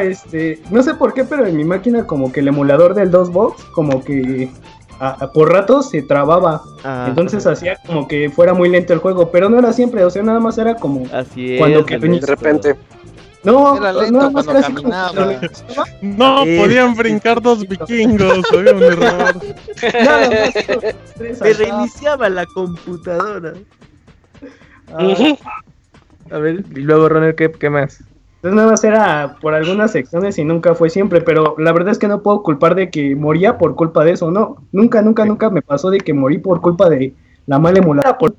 Este, 0.00 0.60
no 0.70 0.82
sé 0.82 0.94
por 0.94 1.12
qué, 1.12 1.24
pero 1.24 1.44
en 1.46 1.54
mi 1.56 1.64
máquina 1.64 2.06
como 2.06 2.32
que 2.32 2.40
el 2.40 2.48
emulador 2.48 2.94
del 2.94 3.10
2box 3.10 3.70
como 3.72 4.02
que 4.02 4.48
a- 4.98 5.24
a- 5.24 5.32
por 5.32 5.52
ratos 5.52 5.90
se 5.90 6.00
trababa. 6.02 6.62
Ah, 6.82 7.04
Entonces 7.08 7.46
hacía 7.46 7.76
como 7.86 8.08
que 8.08 8.30
fuera 8.30 8.54
muy 8.54 8.68
lento 8.70 8.92
el 8.94 9.00
juego, 9.00 9.30
pero 9.30 9.50
no 9.50 9.58
era 9.58 9.72
siempre, 9.74 10.02
o 10.04 10.10
sea, 10.10 10.22
nada 10.22 10.40
más 10.40 10.56
era 10.58 10.76
como 10.76 11.04
Así 11.12 11.54
es. 11.54 11.58
Cuando 11.58 11.84
que. 11.84 11.98
De 11.98 12.20
repente. 12.26 12.76
No, 13.42 13.76
Era 13.76 13.92
no, 13.92 14.00
lento 14.02 14.30
más 14.30 14.44
cuando 14.44 14.62
caminaba. 14.62 15.40
No, 16.02 16.44
Sí. 16.44 16.58
podían 16.58 16.94
brincar 16.94 17.40
dos 17.40 17.66
vikingos. 17.66 18.42
Había 18.52 18.74
un 18.74 18.82
error. 18.82 19.36
nada 19.94 20.30
más, 20.30 20.94
tres 21.16 21.40
Me 21.40 21.52
reiniciaba 21.52 22.28
la 22.28 22.46
computadora. 22.46 23.54
Ah. 24.92 25.14
A 26.30 26.38
ver, 26.38 26.64
y 26.74 26.80
luego, 26.80 27.08
Ronald, 27.08 27.34
¿qué, 27.34 27.50
qué 27.50 27.70
más? 27.70 28.02
Entonces 28.36 28.56
nada 28.56 28.70
más 28.70 28.84
era 28.84 29.36
por 29.40 29.52
algunas 29.54 29.92
secciones 29.92 30.38
y 30.38 30.44
nunca 30.44 30.74
fue 30.74 30.88
siempre, 30.88 31.20
pero 31.20 31.56
la 31.58 31.72
verdad 31.72 31.92
es 31.92 31.98
que 31.98 32.08
no 32.08 32.22
puedo 32.22 32.42
culpar 32.42 32.74
de 32.74 32.88
que 32.88 33.14
moría 33.14 33.58
por 33.58 33.74
culpa 33.74 34.02
de 34.02 34.12
eso, 34.12 34.30
no. 34.30 34.56
Nunca, 34.72 35.02
nunca, 35.02 35.26
nunca 35.26 35.50
me 35.50 35.60
pasó 35.60 35.90
de 35.90 35.98
que 35.98 36.14
morí 36.14 36.38
por 36.38 36.62
culpa 36.62 36.88
de 36.88 37.12
la 37.46 37.58
mala 37.58 37.80
emulada. 37.80 38.16
Por... 38.16 38.34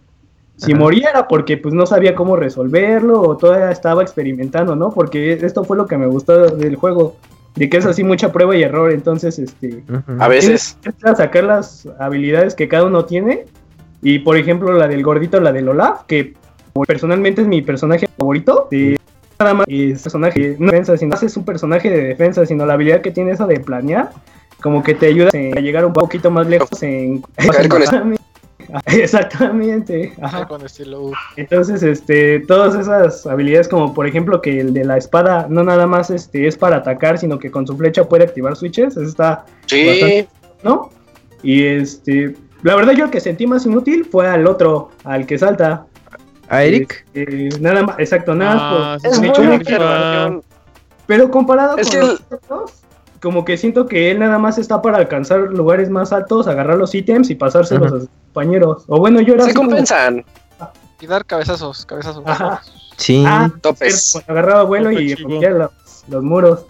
Si 0.57 0.73
Ajá. 0.73 0.79
moría 0.79 1.09
era 1.09 1.27
porque 1.27 1.57
pues 1.57 1.73
no 1.73 1.85
sabía 1.85 2.13
cómo 2.13 2.35
resolverlo 2.35 3.21
o 3.21 3.37
todavía 3.37 3.71
estaba 3.71 4.03
experimentando, 4.03 4.75
¿no? 4.75 4.91
Porque 4.91 5.33
esto 5.33 5.63
fue 5.63 5.77
lo 5.77 5.87
que 5.87 5.97
me 5.97 6.05
gustó 6.05 6.55
del 6.55 6.75
juego, 6.75 7.15
de 7.55 7.69
que 7.69 7.77
es 7.77 7.85
así 7.85 8.03
mucha 8.03 8.31
prueba 8.31 8.55
y 8.55 8.63
error, 8.63 8.91
entonces 8.91 9.39
este... 9.39 9.83
A 10.19 10.27
veces. 10.27 10.77
Sacar 11.15 11.43
las 11.43 11.87
habilidades 11.99 12.53
que 12.53 12.67
cada 12.67 12.85
uno 12.85 13.05
tiene. 13.05 13.45
Y 14.03 14.19
por 14.19 14.37
ejemplo, 14.37 14.71
la 14.73 14.87
del 14.87 15.03
gordito, 15.03 15.39
la 15.39 15.51
del 15.51 15.69
Olaf, 15.69 16.03
que 16.07 16.33
personalmente 16.87 17.41
es 17.41 17.47
mi 17.47 17.61
personaje 17.61 18.07
favorito. 18.17 18.67
De 18.69 18.97
nada 19.39 19.53
más 19.55 19.65
es 19.67 20.01
personaje 20.01 20.55
no 20.59 20.67
defensa, 20.67 20.97
sino 20.97 21.15
es 21.15 21.37
un 21.37 21.45
personaje 21.45 21.89
de 21.89 22.03
defensa, 22.03 22.45
sino 22.45 22.65
la 22.65 22.73
habilidad 22.73 23.01
que 23.01 23.11
tiene 23.11 23.31
esa 23.31 23.47
de 23.47 23.59
planear, 23.59 24.11
como 24.61 24.83
que 24.83 24.93
te 24.93 25.07
ayuda 25.07 25.29
a 25.29 25.59
llegar 25.59 25.85
un 25.85 25.93
poquito 25.93 26.31
más 26.31 26.47
lejos 26.47 26.81
en 26.83 27.21
con 27.21 27.31
Exactamente. 28.85 30.13
Ajá. 30.21 30.47
Con 30.47 30.65
estilo. 30.65 31.11
Entonces, 31.37 31.83
este, 31.83 32.39
todas 32.41 32.75
esas 32.75 33.25
habilidades, 33.25 33.67
como 33.67 33.93
por 33.93 34.07
ejemplo 34.07 34.41
que 34.41 34.59
el 34.59 34.73
de 34.73 34.83
la 34.85 34.97
espada 34.97 35.47
no 35.49 35.63
nada 35.63 35.87
más 35.87 36.09
este, 36.09 36.47
es 36.47 36.57
para 36.57 36.77
atacar, 36.77 37.17
sino 37.17 37.39
que 37.39 37.51
con 37.51 37.65
su 37.67 37.75
flecha 37.77 38.05
puede 38.07 38.23
activar 38.23 38.55
switches, 38.55 38.97
eso 38.97 39.01
está 39.07 39.45
Sí, 39.65 39.87
Bastante. 39.87 40.27
¿no? 40.63 40.89
Y 41.43 41.63
este, 41.65 42.35
la 42.63 42.75
verdad 42.75 42.93
yo 42.93 43.05
el 43.05 43.11
que 43.11 43.19
sentí 43.19 43.47
más 43.47 43.65
inútil 43.65 44.05
fue 44.05 44.27
al 44.27 44.45
otro, 44.47 44.91
al 45.03 45.25
que 45.25 45.37
salta. 45.37 45.85
¿A 46.49 46.63
Eric? 46.63 47.05
Eh, 47.13 47.49
nada 47.61 47.83
más, 47.83 47.97
exacto, 47.97 48.35
nada 48.35 48.55
más. 48.55 48.65
Ah, 48.69 48.97
por- 49.01 49.11
es 49.11 49.19
muy. 50.29 50.41
Pero 51.07 51.31
comparado 51.31 51.77
Es 51.77 51.89
con 51.89 51.99
que 51.99 52.05
los 52.05 52.21
otros, 52.31 52.80
como 53.21 53.45
que 53.45 53.55
siento 53.57 53.85
que 53.85 54.11
él 54.11 54.19
nada 54.19 54.39
más 54.39 54.57
está 54.57 54.81
para 54.81 54.97
alcanzar 54.97 55.39
lugares 55.41 55.89
más 55.89 56.11
altos, 56.11 56.47
agarrar 56.47 56.77
los 56.77 56.93
ítems 56.95 57.29
y 57.29 57.35
pasárselos 57.35 57.87
a 57.93 57.99
sus 58.01 58.09
compañeros. 58.33 58.83
O 58.87 58.99
bueno, 58.99 59.21
yo 59.21 59.35
era 59.35 59.43
Se 59.43 59.49
así 59.51 59.55
como- 59.57 59.69
compensan. 59.69 60.25
Y 60.99 61.07
dar 61.07 61.25
cabezazos, 61.25 61.85
cabezazos. 61.85 62.23
Ajá. 62.25 62.61
Sí. 62.97 63.23
Ah, 63.27 63.49
Topes. 63.61 64.01
cierto, 64.11 64.31
agarraba 64.31 64.63
vuelo 64.63 64.91
y 64.91 65.15
Tope 65.15 65.23
rompía 65.23 65.49
los, 65.51 65.71
los 66.09 66.23
muros. 66.23 66.65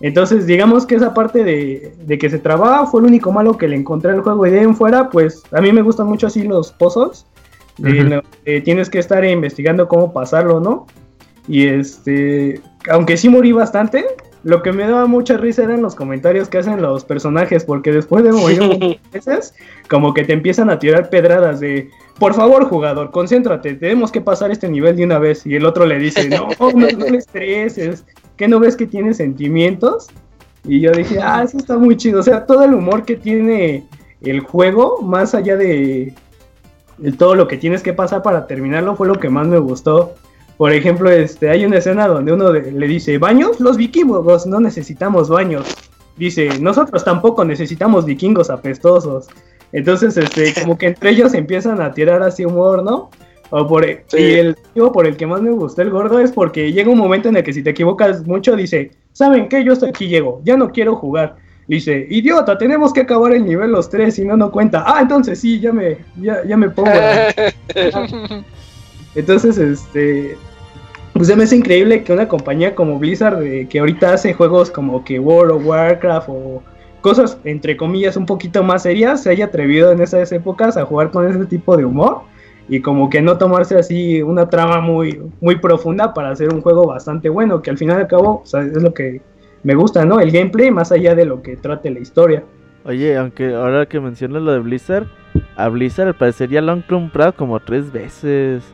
Entonces, 0.00 0.46
digamos 0.46 0.84
que 0.84 0.96
esa 0.96 1.14
parte 1.14 1.44
de, 1.44 1.94
de 2.04 2.18
que 2.18 2.28
se 2.28 2.40
trababa 2.40 2.86
fue 2.86 3.00
el 3.02 3.06
único 3.06 3.30
malo 3.30 3.56
que 3.56 3.68
le 3.68 3.76
encontré 3.76 4.10
al 4.10 4.20
juego. 4.22 4.44
Y 4.46 4.50
de 4.50 4.58
ahí 4.58 4.64
en 4.64 4.74
fuera, 4.74 5.10
pues 5.10 5.44
a 5.52 5.60
mí 5.60 5.70
me 5.72 5.82
gustan 5.82 6.08
mucho 6.08 6.26
así 6.26 6.42
los 6.42 6.72
pozos. 6.72 7.26
lo- 7.78 8.22
eh, 8.44 8.60
tienes 8.62 8.90
que 8.90 8.98
estar 8.98 9.24
investigando 9.24 9.86
cómo 9.86 10.12
pasarlo, 10.12 10.58
¿no? 10.58 10.86
Y 11.46 11.66
este, 11.68 12.60
aunque 12.90 13.16
sí 13.16 13.28
morí 13.28 13.52
bastante, 13.52 14.04
lo 14.44 14.62
que 14.62 14.72
me 14.72 14.86
daba 14.86 15.06
mucha 15.06 15.36
risa 15.36 15.62
eran 15.62 15.82
los 15.82 15.94
comentarios 15.94 16.48
que 16.48 16.58
hacen 16.58 16.82
los 16.82 17.04
personajes, 17.04 17.64
porque 17.64 17.92
después 17.92 18.24
de 18.24 18.32
morir 18.32 18.60
muchas 18.62 19.00
veces, 19.12 19.54
como 19.88 20.14
que 20.14 20.24
te 20.24 20.32
empiezan 20.32 20.68
a 20.70 20.78
tirar 20.78 21.10
pedradas 21.10 21.60
de, 21.60 21.90
por 22.18 22.34
favor 22.34 22.64
jugador, 22.64 23.10
concéntrate, 23.10 23.74
tenemos 23.74 24.10
que 24.10 24.20
pasar 24.20 24.50
este 24.50 24.68
nivel 24.68 24.96
de 24.96 25.04
una 25.04 25.18
vez. 25.18 25.46
Y 25.46 25.54
el 25.54 25.64
otro 25.64 25.86
le 25.86 25.98
dice, 25.98 26.28
no, 26.28 26.48
no, 26.58 26.70
no 26.72 27.06
le 27.08 27.18
estreses, 27.18 28.04
que 28.36 28.48
no 28.48 28.58
ves 28.58 28.76
que 28.76 28.86
tiene 28.86 29.14
sentimientos. 29.14 30.08
Y 30.64 30.80
yo 30.80 30.92
dije, 30.92 31.18
ah, 31.20 31.42
eso 31.44 31.58
está 31.58 31.76
muy 31.76 31.96
chido. 31.96 32.20
O 32.20 32.22
sea, 32.22 32.46
todo 32.46 32.64
el 32.64 32.74
humor 32.74 33.04
que 33.04 33.16
tiene 33.16 33.84
el 34.20 34.40
juego, 34.40 35.02
más 35.02 35.34
allá 35.34 35.56
de, 35.56 36.14
de 36.98 37.12
todo 37.12 37.34
lo 37.34 37.48
que 37.48 37.56
tienes 37.56 37.82
que 37.82 37.92
pasar 37.92 38.22
para 38.22 38.46
terminarlo, 38.46 38.96
fue 38.96 39.08
lo 39.08 39.18
que 39.18 39.28
más 39.28 39.46
me 39.46 39.58
gustó. 39.58 40.14
Por 40.56 40.72
ejemplo, 40.72 41.10
este, 41.10 41.50
hay 41.50 41.64
una 41.64 41.78
escena 41.78 42.06
donde 42.06 42.32
uno 42.32 42.52
de- 42.52 42.70
le 42.72 42.86
dice, 42.86 43.18
¿baños? 43.18 43.58
Los 43.60 43.76
vikingos 43.76 44.46
no 44.46 44.60
necesitamos 44.60 45.28
baños. 45.28 45.66
Dice, 46.16 46.48
nosotros 46.60 47.04
tampoco 47.04 47.44
necesitamos 47.44 48.04
vikingos 48.04 48.50
apestosos. 48.50 49.26
Entonces, 49.72 50.16
este, 50.16 50.52
como 50.62 50.76
que 50.78 50.88
entre 50.88 51.10
ellos 51.10 51.34
empiezan 51.34 51.80
a 51.80 51.92
tirar 51.92 52.22
así 52.22 52.44
humor, 52.44 52.82
¿no? 52.82 53.10
O 53.50 53.66
por, 53.66 53.84
Sí. 54.06 54.18
Y 54.18 54.32
el 54.34 54.56
motivo 54.66 54.92
por 54.92 55.06
el 55.06 55.16
que 55.16 55.26
más 55.26 55.42
me 55.42 55.50
gustó 55.50 55.82
el 55.82 55.90
gordo 55.90 56.18
es 56.20 56.32
porque 56.32 56.72
llega 56.72 56.90
un 56.90 56.98
momento 56.98 57.28
en 57.28 57.36
el 57.36 57.42
que 57.42 57.52
si 57.52 57.62
te 57.62 57.70
equivocas 57.70 58.26
mucho, 58.26 58.54
dice, 58.56 58.92
¿saben 59.12 59.48
qué? 59.48 59.62
Yo 59.64 59.72
hasta 59.72 59.88
aquí 59.88 60.08
llego, 60.08 60.40
ya 60.44 60.56
no 60.56 60.70
quiero 60.72 60.96
jugar. 60.96 61.36
Dice, 61.68 62.06
idiota, 62.10 62.56
tenemos 62.58 62.92
que 62.92 63.02
acabar 63.02 63.32
el 63.32 63.44
nivel 63.44 63.70
los 63.70 63.88
tres, 63.88 64.14
si 64.14 64.24
no, 64.24 64.36
no 64.36 64.50
cuenta. 64.50 64.84
Ah, 64.86 65.00
entonces 65.02 65.38
sí, 65.38 65.60
ya 65.60 65.72
me, 65.72 65.98
ya, 66.20 66.42
ya 66.46 66.56
me 66.56 66.70
pongo. 66.70 66.90
Entonces, 69.14 69.58
este. 69.58 70.36
Pues 71.12 71.28
se 71.28 71.36
me 71.36 71.44
hace 71.44 71.56
increíble 71.56 72.02
que 72.04 72.12
una 72.12 72.26
compañía 72.26 72.74
como 72.74 72.98
Blizzard, 72.98 73.42
eh, 73.42 73.68
que 73.68 73.80
ahorita 73.80 74.14
hace 74.14 74.32
juegos 74.32 74.70
como 74.70 75.04
que 75.04 75.18
World 75.18 75.52
of 75.52 75.66
Warcraft 75.66 76.28
o 76.30 76.62
cosas 77.02 77.38
entre 77.44 77.76
comillas 77.76 78.16
un 78.16 78.24
poquito 78.24 78.62
más 78.62 78.84
serias, 78.84 79.22
se 79.22 79.30
haya 79.30 79.46
atrevido 79.46 79.92
en 79.92 80.00
esas 80.00 80.32
épocas 80.32 80.78
a 80.78 80.86
jugar 80.86 81.10
con 81.10 81.28
ese 81.28 81.44
tipo 81.44 81.76
de 81.76 81.84
humor 81.84 82.22
y 82.68 82.80
como 82.80 83.10
que 83.10 83.20
no 83.20 83.36
tomarse 83.36 83.76
así 83.76 84.22
una 84.22 84.48
trama 84.48 84.80
muy, 84.80 85.20
muy 85.40 85.56
profunda 85.56 86.14
para 86.14 86.30
hacer 86.30 86.54
un 86.54 86.62
juego 86.62 86.86
bastante 86.86 87.28
bueno, 87.28 87.60
que 87.60 87.70
al 87.70 87.76
final 87.76 87.98
y 87.98 88.02
al 88.02 88.08
cabo 88.08 88.42
es 88.44 88.82
lo 88.82 88.94
que 88.94 89.20
me 89.62 89.74
gusta, 89.74 90.04
¿no? 90.04 90.20
El 90.20 90.30
gameplay 90.30 90.70
más 90.70 90.92
allá 90.92 91.14
de 91.14 91.26
lo 91.26 91.42
que 91.42 91.56
trate 91.56 91.90
la 91.90 92.00
historia. 92.00 92.44
Oye, 92.84 93.16
aunque 93.16 93.54
ahora 93.54 93.86
que 93.86 94.00
mencionas 94.00 94.42
lo 94.42 94.52
de 94.52 94.60
Blizzard, 94.60 95.06
a 95.56 95.68
Blizzard 95.68 96.08
al 96.08 96.16
parecer 96.16 96.50
ya 96.50 96.60
lo 96.60 96.72
han 96.72 96.82
comprado 96.82 97.34
como 97.34 97.60
tres 97.60 97.92
veces. 97.92 98.64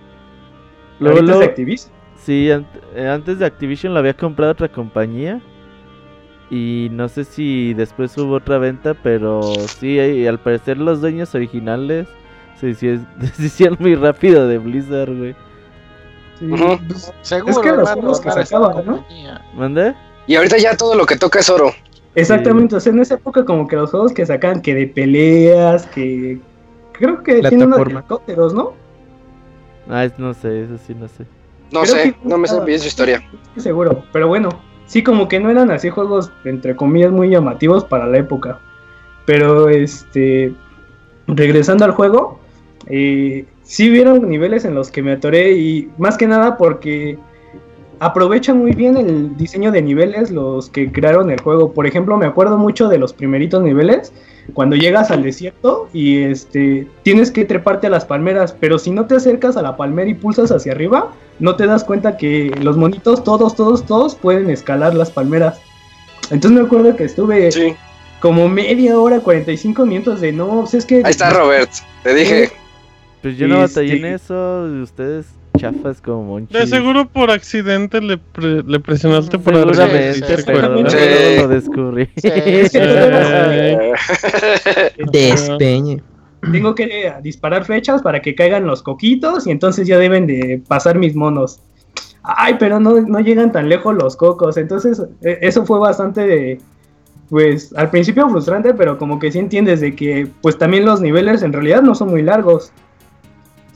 Luego, 1.00 1.16
Ahorita 1.18 1.32
es 1.32 1.38
luego- 1.38 1.50
Activision. 1.50 1.92
sí, 2.16 2.46
ant- 2.48 2.66
eh, 2.94 3.08
antes 3.08 3.38
de 3.38 3.46
Activision 3.46 3.92
lo 3.94 4.00
había 4.00 4.14
comprado 4.14 4.52
otra 4.52 4.68
compañía. 4.68 5.40
Y 6.50 6.88
no 6.92 7.08
sé 7.08 7.24
si 7.24 7.74
después 7.74 8.16
hubo 8.16 8.34
otra 8.36 8.56
venta, 8.58 8.94
pero 8.94 9.42
sí, 9.78 9.98
eh, 9.98 10.26
al 10.28 10.38
parecer 10.40 10.78
los 10.78 11.00
dueños 11.02 11.34
originales 11.34 12.08
se 12.58 12.68
hici- 12.70 13.06
deshicieron 13.18 13.76
muy 13.80 13.94
rápido 13.94 14.48
de 14.48 14.56
Blizzard, 14.58 15.14
güey. 15.14 15.34
Sí, 16.38 16.46
pues, 16.88 17.12
Seguro, 17.22 17.50
Es 17.52 17.58
que 17.58 17.68
los 17.68 17.78
hermano, 17.80 18.00
juegos 18.00 18.20
que 18.20 18.30
sacaban, 18.30 18.86
¿no? 18.86 19.04
¿Mande? 19.54 19.94
Y 20.26 20.36
ahorita 20.36 20.56
ya 20.56 20.76
todo 20.76 20.94
lo 20.94 21.04
que 21.04 21.16
toca 21.16 21.40
es 21.40 21.50
oro. 21.50 21.72
Exactamente, 22.14 22.76
o 22.76 22.80
sea, 22.80 22.92
en 22.92 23.00
esa 23.00 23.14
época 23.14 23.44
como 23.44 23.66
que 23.68 23.76
los 23.76 23.90
juegos 23.90 24.12
que 24.12 24.24
sacan 24.24 24.62
que 24.62 24.74
de 24.74 24.86
peleas, 24.86 25.86
que 25.86 26.38
creo 26.92 27.22
que 27.22 27.40
tiene 27.42 27.66
unos 27.66 27.78
helicópteros, 27.80 28.54
¿no? 28.54 28.72
Ah, 29.88 30.04
es- 30.04 30.18
no 30.18 30.34
sé, 30.34 30.64
eso 30.64 30.78
sí, 30.86 30.94
no 30.94 31.08
sé. 31.08 31.24
No 31.72 31.80
Creo 31.82 31.94
sé, 31.94 32.02
que- 32.12 32.28
no 32.28 32.38
me 32.38 32.48
sé 32.48 32.60
bien 32.64 32.78
su 32.80 32.86
historia. 32.88 33.22
Seguro, 33.56 34.04
pero 34.12 34.28
bueno, 34.28 34.48
sí 34.86 35.02
como 35.02 35.28
que 35.28 35.40
no 35.40 35.50
eran 35.50 35.70
así 35.70 35.90
juegos 35.90 36.30
entre 36.44 36.76
comillas 36.76 37.10
muy 37.12 37.28
llamativos 37.30 37.84
para 37.84 38.06
la 38.06 38.18
época. 38.18 38.58
Pero 39.26 39.68
este, 39.68 40.54
regresando 41.26 41.84
al 41.84 41.90
juego, 41.92 42.38
eh, 42.86 43.44
sí 43.62 43.90
vieron 43.90 44.28
niveles 44.28 44.64
en 44.64 44.74
los 44.74 44.90
que 44.90 45.02
me 45.02 45.12
atoré 45.12 45.52
y 45.52 45.90
más 45.98 46.16
que 46.16 46.26
nada 46.26 46.56
porque 46.56 47.18
aprovechan 48.00 48.58
muy 48.58 48.72
bien 48.72 48.96
el 48.96 49.36
diseño 49.36 49.72
de 49.72 49.82
niveles 49.82 50.30
los 50.30 50.70
que 50.70 50.90
crearon 50.92 51.30
el 51.30 51.40
juego. 51.40 51.72
Por 51.72 51.86
ejemplo, 51.86 52.16
me 52.16 52.26
acuerdo 52.26 52.56
mucho 52.56 52.88
de 52.88 52.98
los 52.98 53.12
primeritos 53.12 53.62
niveles 53.62 54.12
cuando 54.54 54.76
llegas 54.76 55.10
al 55.10 55.22
desierto 55.22 55.88
y 55.92 56.22
este 56.22 56.86
tienes 57.02 57.30
que 57.30 57.44
treparte 57.44 57.86
a 57.86 57.90
las 57.90 58.04
palmeras, 58.04 58.54
pero 58.58 58.78
si 58.78 58.90
no 58.90 59.06
te 59.06 59.16
acercas 59.16 59.56
a 59.56 59.62
la 59.62 59.76
palmera 59.76 60.08
y 60.10 60.14
pulsas 60.14 60.50
hacia 60.50 60.72
arriba, 60.72 61.12
no 61.38 61.56
te 61.56 61.66
das 61.66 61.84
cuenta 61.84 62.16
que 62.16 62.50
los 62.62 62.76
monitos 62.76 63.22
todos 63.24 63.54
todos 63.54 63.84
todos 63.84 64.14
pueden 64.14 64.50
escalar 64.50 64.94
las 64.94 65.10
palmeras. 65.10 65.60
Entonces 66.30 66.58
me 66.60 66.66
acuerdo 66.66 66.96
que 66.96 67.04
estuve 67.04 67.50
Sí. 67.52 67.74
como 68.20 68.48
media 68.48 68.98
hora, 68.98 69.20
45 69.20 69.86
minutos 69.86 70.20
de 70.20 70.32
no, 70.32 70.60
pues 70.62 70.74
es 70.74 70.84
que 70.84 70.96
Ahí 71.04 71.10
está 71.10 71.30
Robert. 71.30 71.70
Te 72.02 72.14
dije. 72.14 72.50
Pues 73.22 73.36
yo 73.36 73.48
no 73.48 73.58
batallé 73.58 73.96
en 73.96 74.04
Este- 74.04 74.14
eso, 74.14 74.62
ustedes 74.82 75.26
chafas 75.58 76.00
como 76.00 76.22
monchis. 76.24 76.58
De 76.58 76.66
seguro 76.66 77.06
por 77.08 77.30
accidente 77.30 78.00
le, 78.00 78.18
pre- 78.18 78.62
le 78.62 78.80
presionaste 78.80 79.38
por 79.38 79.54
Seguramente, 79.54 80.34
arriba. 80.34 81.42
Lo 81.42 81.48
descubrí. 81.48 82.08
Sí, 82.16 82.28
Despeñe. 85.12 86.02
tengo 86.52 86.74
que 86.74 87.12
disparar 87.22 87.64
flechas 87.64 88.02
para 88.02 88.20
que 88.22 88.34
caigan 88.34 88.66
los 88.66 88.82
coquitos 88.82 89.46
y 89.46 89.50
entonces 89.50 89.86
ya 89.86 89.98
deben 89.98 90.26
de 90.26 90.62
pasar 90.68 90.98
mis 90.98 91.14
monos. 91.14 91.60
Ay, 92.22 92.56
pero 92.58 92.78
no, 92.80 93.00
no 93.00 93.20
llegan 93.20 93.52
tan 93.52 93.68
lejos 93.68 93.94
los 93.94 94.16
cocos. 94.16 94.56
Entonces, 94.56 95.00
eh, 95.22 95.38
eso 95.40 95.64
fue 95.64 95.78
bastante 95.78 96.26
de. 96.26 96.60
Pues 97.30 97.74
al 97.76 97.90
principio 97.90 98.26
frustrante, 98.30 98.72
pero 98.72 98.96
como 98.96 99.18
que 99.18 99.30
sí 99.30 99.38
entiendes 99.38 99.82
de 99.82 99.94
que, 99.94 100.26
pues 100.40 100.56
también 100.56 100.86
los 100.86 101.02
niveles 101.02 101.42
en 101.42 101.52
realidad 101.52 101.82
no 101.82 101.94
son 101.94 102.08
muy 102.08 102.22
largos. 102.22 102.72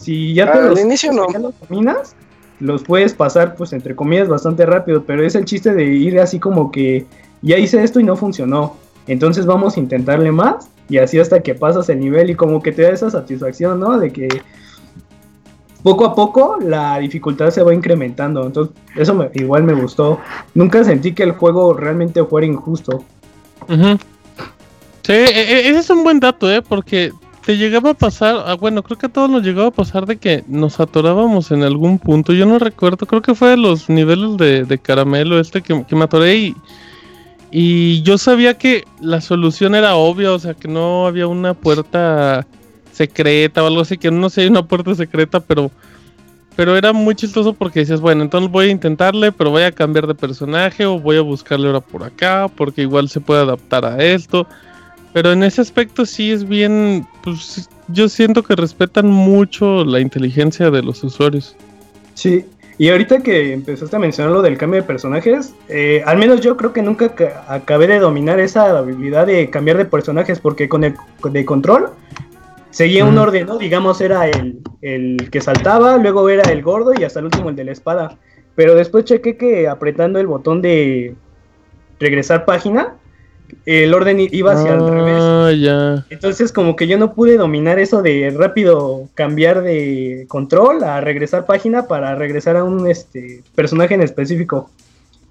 Si 0.03 0.35
ya 0.35 0.51
te 0.53 0.59
Al 0.59 0.69
los, 0.71 0.81
inicio 0.81 1.13
no. 1.13 1.27
ya 1.33 1.39
los 1.39 1.55
dominas, 1.69 2.15
los 2.61 2.83
puedes 2.83 3.15
pasar, 3.15 3.55
pues 3.55 3.73
entre 3.73 3.95
comillas, 3.97 4.29
bastante 4.29 4.67
rápido. 4.67 5.05
Pero 5.05 5.25
es 5.25 5.35
el 5.35 5.45
chiste 5.45 5.73
de 5.73 5.85
ir 5.85 6.19
así 6.21 6.39
como 6.39 6.71
que 6.71 7.07
ya 7.43 7.57
hice 7.57 7.83
esto 7.83 8.01
y 8.01 8.05
no 8.05 8.17
funcionó. 8.17 8.77
Entonces 9.07 9.47
vamos 9.47 9.77
a 9.77 9.81
intentarle 9.81 10.31
más 10.31 10.69
y 10.89 10.99
así 10.99 11.19
hasta 11.19 11.41
que 11.41 11.55
pasas 11.55 11.89
el 11.89 12.01
nivel 12.01 12.31
y 12.31 12.35
como 12.35 12.63
que 12.63 12.73
te 12.73 12.83
da 12.83 12.91
esa 12.91 13.11
satisfacción, 13.11 13.81
¿no? 13.81 13.99
De 13.99 14.13
que 14.13 14.29
poco 15.83 16.05
a 16.05 16.15
poco 16.15 16.59
la 16.61 16.99
dificultad 16.99 17.51
se 17.51 17.63
va 17.63 17.75
incrementando. 17.75 18.47
Entonces 18.47 18.75
eso 18.97 19.15
me- 19.15 19.31
igual 19.35 19.65
me 19.65 19.73
gustó. 19.75 20.21
Nunca 20.55 20.85
sentí 20.85 21.13
que 21.13 21.25
el 21.25 21.33
juego 21.33 21.75
realmente 21.75 22.23
fuera 22.25 22.47
injusto. 22.47 23.03
Sí, 23.69 25.13
e- 25.13 25.25
e- 25.25 25.69
ese 25.71 25.79
es 25.81 25.91
un 25.91 26.05
buen 26.05 26.21
dato, 26.21 26.51
¿eh? 26.51 26.63
Porque 26.63 27.13
te 27.45 27.57
llegaba 27.57 27.91
a 27.91 27.95
pasar, 27.95 28.45
ah, 28.47 28.55
bueno, 28.55 28.83
creo 28.83 28.99
que 28.99 29.07
a 29.07 29.09
todos 29.09 29.29
nos 29.29 29.43
llegaba 29.43 29.69
a 29.69 29.73
pasar 29.73 30.07
de 30.07 30.17
que 30.17 30.45
nos 30.47 30.79
atorábamos 30.81 31.51
en 31.51 31.63
algún 31.63 31.99
punto. 31.99 32.33
Yo 32.33 32.47
no 32.47 32.59
recuerdo, 32.59 33.07
creo 33.07 33.23
que 33.23 33.35
fue 33.35 33.51
de 33.51 33.57
los 33.57 33.89
niveles 33.89 34.37
de, 34.37 34.65
de 34.65 34.79
caramelo 34.79 35.41
este 35.41 35.63
que, 35.63 35.85
que 35.85 35.97
me 35.97 36.05
atoré 36.05 36.37
y, 36.37 36.57
y 37.51 38.03
yo 38.03 38.17
sabía 38.17 38.57
que 38.59 38.85
la 39.01 39.21
solución 39.21 39.75
era 39.75 39.97
obvia, 39.97 40.33
o 40.33 40.39
sea, 40.39 40.55
que 40.55 40.69
no 40.69 41.07
había 41.07 41.27
una 41.27 41.55
puerta 41.55 42.47
secreta 42.93 43.63
o 43.63 43.67
algo 43.67 43.81
así, 43.81 43.99
que 43.99 44.11
no 44.11 44.31
sé, 44.31 44.43
hay 44.43 44.49
una 44.49 44.67
puerta 44.67 44.95
secreta, 44.95 45.41
pero 45.41 45.71
pero 46.55 46.77
era 46.77 46.93
muy 46.93 47.15
chistoso 47.15 47.55
porque 47.55 47.81
decías, 47.81 48.01
bueno, 48.01 48.23
entonces 48.23 48.51
voy 48.51 48.69
a 48.69 48.71
intentarle, 48.71 49.33
pero 49.33 49.51
voy 49.51 49.63
a 49.63 49.73
cambiar 49.73 50.07
de 50.07 50.15
personaje 50.15 50.85
o 50.85 50.99
voy 50.99 51.17
a 51.17 51.23
buscarle 51.23 51.67
ahora 51.67 51.81
por 51.81 52.05
acá, 52.05 52.47
porque 52.55 52.83
igual 52.83 53.09
se 53.09 53.21
puede 53.21 53.41
adaptar 53.41 53.85
a 53.85 54.03
esto. 54.03 54.47
Pero 55.13 55.33
en 55.33 55.43
ese 55.43 55.61
aspecto 55.61 56.07
sí 56.07 56.33
es 56.33 56.49
bien, 56.49 57.07
pues 57.23 57.69
yo 57.89 58.09
siento 58.09 58.43
que 58.43 58.57
respetan 58.57 59.07
mucho 59.07 59.85
la 59.85 60.01
inteligencia 60.01 60.71
de 60.71 60.83
los 60.83 61.05
usuarios. 61.05 61.55
Sí, 62.15 62.47
y 62.79 62.89
ahorita 62.89 63.23
que 63.23 63.53
empezaste 63.53 63.95
a 63.95 63.99
mencionar 63.99 64.33
lo 64.33 64.41
del 64.43 64.57
cambio 64.57 64.81
de 64.81 64.87
personajes, 64.87 65.55
eh, 65.69 66.03
al 66.07 66.17
menos 66.17 66.41
yo 66.41 66.57
creo 66.57 66.73
que 66.73 66.83
nunca 66.83 67.15
ca- 67.15 67.45
acabé 67.47 67.87
de 67.89 67.99
dominar 67.99 68.41
esa 68.41 68.77
habilidad 68.79 69.27
de 69.27 69.51
cambiar 69.51 69.77
de 69.77 69.85
personajes, 69.85 70.41
porque 70.41 70.69
con 70.69 70.83
el 70.85 70.95
de 71.23 71.45
control 71.45 71.91
seguía 72.71 73.05
un 73.05 73.19
orden, 73.19 73.47
¿no? 73.47 73.59
Digamos, 73.59 74.01
era 74.01 74.27
el, 74.29 74.61
el 74.81 75.29
que 75.31 75.43
saltaba, 75.43 75.99
luego 75.99 76.29
era 76.31 76.51
el 76.51 76.63
gordo 76.63 76.93
y 76.99 77.05
hasta 77.05 77.19
el 77.21 77.27
último 77.27 77.51
el 77.51 77.57
de 77.57 77.65
la 77.65 77.73
espada. 77.73 78.19
Pero 78.55 78.75
después 78.75 79.05
chequé 79.05 79.37
que 79.37 79.69
apretando 79.69 80.19
el 80.19 80.27
botón 80.27 80.63
de 80.63 81.15
regresar 82.01 82.47
página, 82.47 82.95
el 83.67 83.95
orden 83.95 84.19
iba 84.21 84.53
hacia 84.53 84.75
el 84.75 84.89
revés. 84.89 85.19
Ah, 85.19 85.53
ya. 85.57 86.07
Entonces 86.11 86.53
como 86.53 86.77
que 86.77 86.87
yo 86.87 86.99
no 86.99 87.15
pude 87.15 87.37
dominar 87.37 87.79
eso 87.79 88.03
de 88.03 88.35
rápido 88.37 89.09
cambiar 89.15 89.63
de 89.63 90.27
control 90.29 90.85
a 90.85 91.01
regresar 91.01 91.47
página 91.47 91.87
para 91.87 92.15
regresar 92.15 92.57
a 92.57 92.65
un 92.65 92.87
este 92.87 93.43
personaje 93.55 93.95
en 93.95 94.03
específico. 94.03 94.71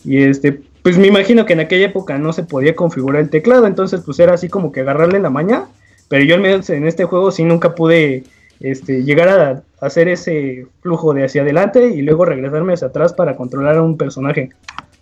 Y 0.04 0.24
este, 0.24 0.62
pues 0.82 0.98
me 0.98 1.08
imagino 1.08 1.46
que 1.46 1.54
en 1.54 1.60
aquella 1.60 1.86
época 1.86 2.18
no 2.18 2.34
se 2.34 2.44
podía 2.44 2.76
configurar 2.76 3.22
el 3.22 3.30
teclado, 3.30 3.68
entonces 3.68 4.02
pues 4.06 4.20
era 4.20 4.34
así 4.34 4.50
como 4.50 4.72
que 4.72 4.82
agarrarle 4.82 5.20
la 5.20 5.30
maña, 5.30 5.66
pero 6.08 6.24
yo 6.24 6.36
al 6.36 6.42
menos 6.42 6.70
en 6.70 6.88
este 6.88 7.06
juego 7.06 7.32
sí 7.32 7.44
nunca 7.44 7.76
pude 7.76 8.24
este, 8.60 9.04
llegar 9.04 9.30
a 9.30 9.64
hacer 9.80 10.08
ese 10.08 10.68
flujo 10.82 11.14
de 11.14 11.26
hacia 11.26 11.42
adelante 11.42 11.88
y 11.88 12.02
luego 12.02 12.26
regresarme 12.26 12.74
hacia 12.74 12.88
atrás 12.88 13.14
para 13.14 13.36
controlar 13.36 13.78
a 13.78 13.82
un 13.82 13.98
personaje. 13.98 14.50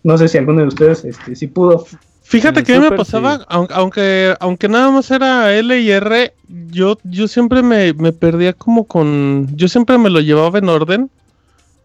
No 0.03 0.17
sé 0.17 0.27
si 0.27 0.37
alguno 0.37 0.61
de 0.61 0.67
ustedes 0.67 1.03
este, 1.03 1.35
sí 1.35 1.47
pudo. 1.47 1.85
Fíjate 2.31 2.63
que 2.63 2.73
a 2.73 2.79
mí 2.79 2.85
me 2.85 2.91
pasaba, 2.91 3.37
sí. 3.37 3.47
aun- 3.49 3.67
aunque, 3.71 4.35
aunque 4.39 4.69
nada 4.69 4.91
más 4.91 5.09
era 5.09 5.51
L 5.57 5.79
y 5.79 5.89
R, 5.89 6.35
yo, 6.47 6.99
yo 7.03 7.27
siempre 7.27 7.63
me, 7.63 7.93
me 7.93 8.13
perdía 8.13 8.53
como 8.53 8.87
con, 8.87 9.47
yo 9.55 9.67
siempre 9.67 9.97
me 9.97 10.11
lo 10.11 10.19
llevaba 10.19 10.59
en 10.59 10.69
orden, 10.69 11.11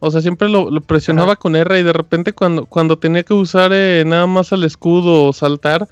o 0.00 0.10
sea, 0.10 0.20
siempre 0.22 0.48
lo, 0.48 0.70
lo 0.70 0.82
presionaba 0.82 1.34
Ajá. 1.34 1.36
con 1.36 1.56
R 1.56 1.80
y 1.80 1.82
de 1.84 1.92
repente 1.94 2.32
cuando, 2.34 2.66
cuando 2.66 2.98
tenía 2.98 3.24
que 3.24 3.34
usar 3.34 3.72
eh, 3.74 4.04
nada 4.06 4.26
más 4.26 4.52
al 4.52 4.64
escudo 4.64 5.24
o 5.26 5.32
saltar, 5.32 5.88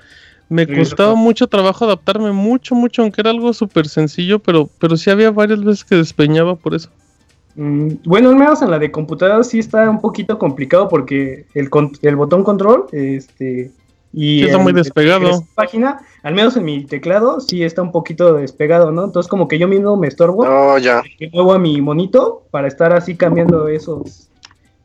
me 0.49 0.67
Sí, 0.67 0.71
costaba 0.71 1.15
mucho 1.15 1.47
trabajo 1.47 1.85
adaptarme, 1.85 2.31
mucho, 2.33 2.75
mucho, 2.75 3.03
aunque 3.03 3.21
era 3.21 3.31
algo 3.31 3.53
súper 3.53 3.87
sencillo, 3.87 4.39
pero, 4.39 4.71
pero 4.79 4.97
sí 4.97 5.09
había 5.11 5.31
varias 5.31 5.63
veces 5.63 5.85
que 5.85 5.95
despeñaba 5.95 6.57
por 6.57 6.75
eso. 6.75 6.91
Mm, 7.55 7.97
Bueno, 8.05 8.29
al 8.29 8.35
menos 8.35 8.61
en 8.61 8.71
la 8.71 8.79
de 8.79 8.91
computadora 8.91 9.43
sí 9.43 9.59
está 9.59 9.89
un 9.89 10.01
poquito 10.01 10.39
complicado 10.39 10.87
porque 10.89 11.47
el, 11.53 11.69
el 12.01 12.15
botón 12.15 12.43
control 12.43 12.87
este, 12.91 13.75
y 14.13 14.39
Sí, 14.39 14.45
está 14.45 14.59
muy 14.59 14.73
despegado. 14.73 15.43
página, 15.55 16.01
al 16.21 16.35
menos 16.35 16.55
en 16.55 16.65
mi 16.65 16.85
teclado 16.85 17.39
sí 17.39 17.63
está 17.63 17.81
un 17.81 17.91
poquito 17.91 18.33
despegado, 18.35 18.91
¿no? 18.91 19.03
Entonces 19.05 19.27
como 19.29 19.47
que 19.47 19.57
yo 19.57 19.67
mismo 19.67 19.97
me 19.97 20.07
estorbo 20.07 20.45
No, 20.45 20.77
ya. 20.77 21.01
y 21.19 21.27
muevo 21.29 21.53
a 21.53 21.59
mi 21.59 21.81
monito 21.81 22.43
para 22.51 22.67
estar 22.67 22.93
así 22.93 23.15
cambiando 23.15 23.67
esos 23.67 24.29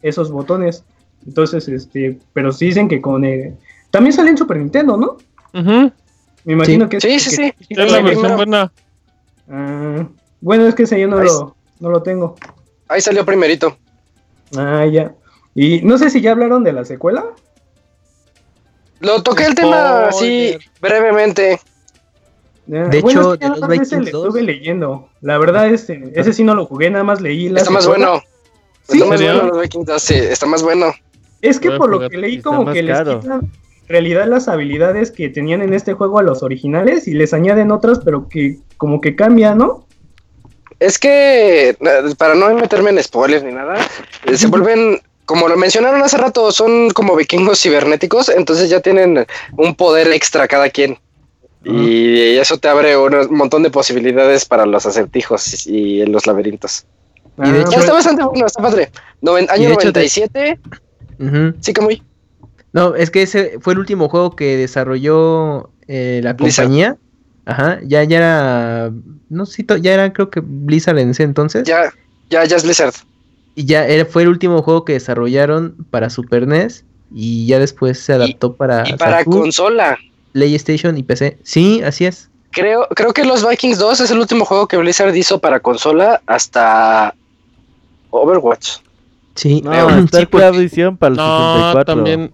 esos 0.02 0.30
botones. 0.30 0.84
Entonces, 1.26 1.68
este, 1.68 2.18
pero 2.32 2.52
sí 2.52 2.66
dicen 2.66 2.88
que 2.88 3.00
con 3.00 3.24
el... 3.24 3.56
También 3.90 4.12
sale 4.12 4.30
en 4.30 4.38
Super 4.38 4.56
Nintendo, 4.58 4.96
¿no? 4.96 5.16
Ujú, 5.52 5.92
Me 6.44 6.52
imagino 6.52 6.88
que 6.88 7.00
Sí, 7.00 7.18
sí, 7.18 7.30
sí. 7.34 7.52
Es 7.68 7.90
la 7.90 7.98
Sí, 7.98 8.04
versión 8.04 8.36
buena. 8.36 8.72
Ah, 9.50 10.06
bueno, 10.40 10.66
es 10.66 10.74
que 10.74 10.84
ese 10.84 11.00
yo 11.00 11.08
no 11.08 11.18
Ahí 11.18 11.26
lo, 11.26 11.56
no 11.80 11.90
lo 11.90 12.02
tengo. 12.02 12.36
Ahí 12.88 13.00
salió 13.00 13.26
primerito. 13.26 13.76
Ah, 14.56 14.86
ya. 14.86 15.14
Y 15.54 15.80
no 15.82 15.98
sé 15.98 16.10
si 16.10 16.20
ya 16.20 16.32
hablaron 16.32 16.62
de 16.64 16.72
la 16.72 16.84
secuela. 16.84 17.24
Lo 19.00 19.22
toqué 19.22 19.46
el 19.46 19.54
tema 19.54 20.08
así 20.08 20.56
brevemente. 20.80 21.60
Ya, 22.66 22.88
De 22.88 23.00
bueno, 23.00 23.20
hecho, 23.20 23.34
es 23.34 23.38
que 23.40 23.44
de 23.48 23.60
los 23.60 23.68
Vikings 23.68 24.04
le 24.04 24.10
2. 24.10 24.24
estuve 24.24 24.42
leyendo. 24.42 25.08
La 25.20 25.38
verdad, 25.38 25.68
ese, 25.68 26.12
ese 26.14 26.32
sí 26.32 26.44
no 26.44 26.54
lo 26.54 26.66
jugué, 26.66 26.90
nada 26.90 27.04
más 27.04 27.20
leí 27.20 27.46
Está 27.46 27.70
más 27.70 27.86
bueno. 27.86 28.22
Sí, 28.88 28.98
está 28.98 29.06
más 29.06 29.22
bueno 29.22 29.42
los 29.44 29.60
Vikings 29.62 29.86
2, 29.86 30.02
sí, 30.02 30.14
está 30.14 30.46
más 30.46 30.62
bueno. 30.62 30.92
Es 31.40 31.60
que 31.60 31.68
Voy 31.70 31.78
por 31.78 31.90
lo 31.90 32.10
que 32.10 32.18
leí, 32.18 32.42
como 32.42 32.70
que 32.72 32.82
les 32.82 32.98
quitan 32.98 33.50
en 33.88 33.92
realidad 33.94 34.26
las 34.26 34.48
habilidades 34.48 35.10
que 35.10 35.30
tenían 35.30 35.62
en 35.62 35.72
este 35.72 35.94
juego 35.94 36.18
a 36.18 36.22
los 36.22 36.42
originales 36.42 37.08
y 37.08 37.14
les 37.14 37.32
añaden 37.32 37.70
otras, 37.70 38.00
pero 38.04 38.28
que 38.28 38.58
como 38.76 39.00
que 39.00 39.16
cambian, 39.16 39.56
¿no? 39.56 39.86
Es 40.78 40.98
que, 40.98 41.70
eh, 41.70 41.76
para 42.18 42.34
no 42.34 42.52
meterme 42.54 42.90
en 42.90 43.02
spoilers 43.02 43.42
ni 43.42 43.52
nada, 43.52 43.76
eh, 44.26 44.36
se 44.36 44.46
vuelven, 44.46 45.00
como 45.28 45.46
lo 45.46 45.56
mencionaron 45.58 46.02
hace 46.02 46.16
rato, 46.16 46.50
son 46.50 46.88
como 46.90 47.14
vikingos 47.14 47.60
cibernéticos, 47.60 48.30
entonces 48.30 48.70
ya 48.70 48.80
tienen 48.80 49.26
un 49.58 49.74
poder 49.74 50.08
extra 50.12 50.48
cada 50.48 50.70
quien. 50.70 50.98
Y 51.64 52.36
eso 52.36 52.56
te 52.56 52.68
abre 52.68 52.96
un 52.96 53.36
montón 53.36 53.62
de 53.62 53.70
posibilidades 53.70 54.46
para 54.46 54.64
los 54.64 54.86
acertijos 54.86 55.66
y 55.66 56.00
en 56.00 56.12
los 56.12 56.26
laberintos. 56.26 56.86
Y 57.36 57.50
de 57.50 57.58
Ah, 57.58 57.60
hecho- 57.60 57.70
Ya 57.72 57.78
está 57.80 57.92
bastante 57.92 58.24
bueno, 58.24 58.46
está 58.46 58.62
padre. 58.62 58.90
Noven- 59.20 59.46
Y 59.50 59.52
año 59.52 59.68
de 59.68 59.74
hecho 59.74 59.92
te- 59.92 60.00
97, 60.00 60.58
Ujú. 61.20 61.54
sí 61.60 61.72
que 61.74 61.80
muy. 61.82 62.02
No, 62.72 62.94
es 62.94 63.10
que 63.10 63.22
ese 63.22 63.58
fue 63.60 63.74
el 63.74 63.80
último 63.80 64.08
juego 64.08 64.34
que 64.34 64.56
desarrolló 64.56 65.70
eh, 65.88 66.20
la 66.22 66.32
Blizzard. 66.32 66.64
compañía. 66.66 66.96
Ajá, 67.44 67.80
ya, 67.82 68.02
ya 68.04 68.16
era, 68.18 68.90
no 69.28 69.46
sé, 69.46 69.64
ya 69.80 69.92
era 69.94 70.12
creo 70.12 70.30
que 70.30 70.40
Blizzard 70.42 70.98
en 70.98 71.10
ese 71.10 71.22
entonces. 71.24 71.64
Ya, 71.64 71.92
ya, 72.30 72.44
ya 72.44 72.56
es 72.56 72.62
Blizzard. 72.62 72.94
Y 73.58 73.64
ya 73.64 73.86
era, 73.86 74.04
fue 74.06 74.22
el 74.22 74.28
último 74.28 74.62
juego 74.62 74.84
que 74.84 74.92
desarrollaron 74.92 75.74
para 75.90 76.10
Super 76.10 76.46
NES. 76.46 76.84
Y 77.12 77.46
ya 77.46 77.58
después 77.58 77.98
se 77.98 78.12
adaptó 78.12 78.52
para, 78.54 78.88
Y 78.88 78.92
para 78.94 79.24
consola. 79.24 79.98
PlayStation 80.32 80.96
y 80.96 81.02
PC. 81.02 81.38
Sí, 81.42 81.82
así 81.82 82.04
es. 82.04 82.28
Creo, 82.52 82.86
creo 82.94 83.12
que 83.12 83.24
los 83.24 83.46
Vikings 83.48 83.78
2 83.78 84.00
es 84.00 84.10
el 84.12 84.18
último 84.20 84.44
juego 84.44 84.68
que 84.68 84.76
Blizzard 84.76 85.14
hizo 85.16 85.38
para 85.40 85.58
consola 85.60 86.20
hasta 86.26 87.14
Overwatch. 88.10 88.76
Sí, 89.34 89.60
No, 89.64 89.72
sí, 90.02 90.06
StarCraft 90.08 90.30
porque- 90.30 90.46
edición 90.58 90.96
para 90.96 91.10
el 91.12 91.16
No, 91.16 91.54
64. 91.72 91.84
también. 91.94 92.32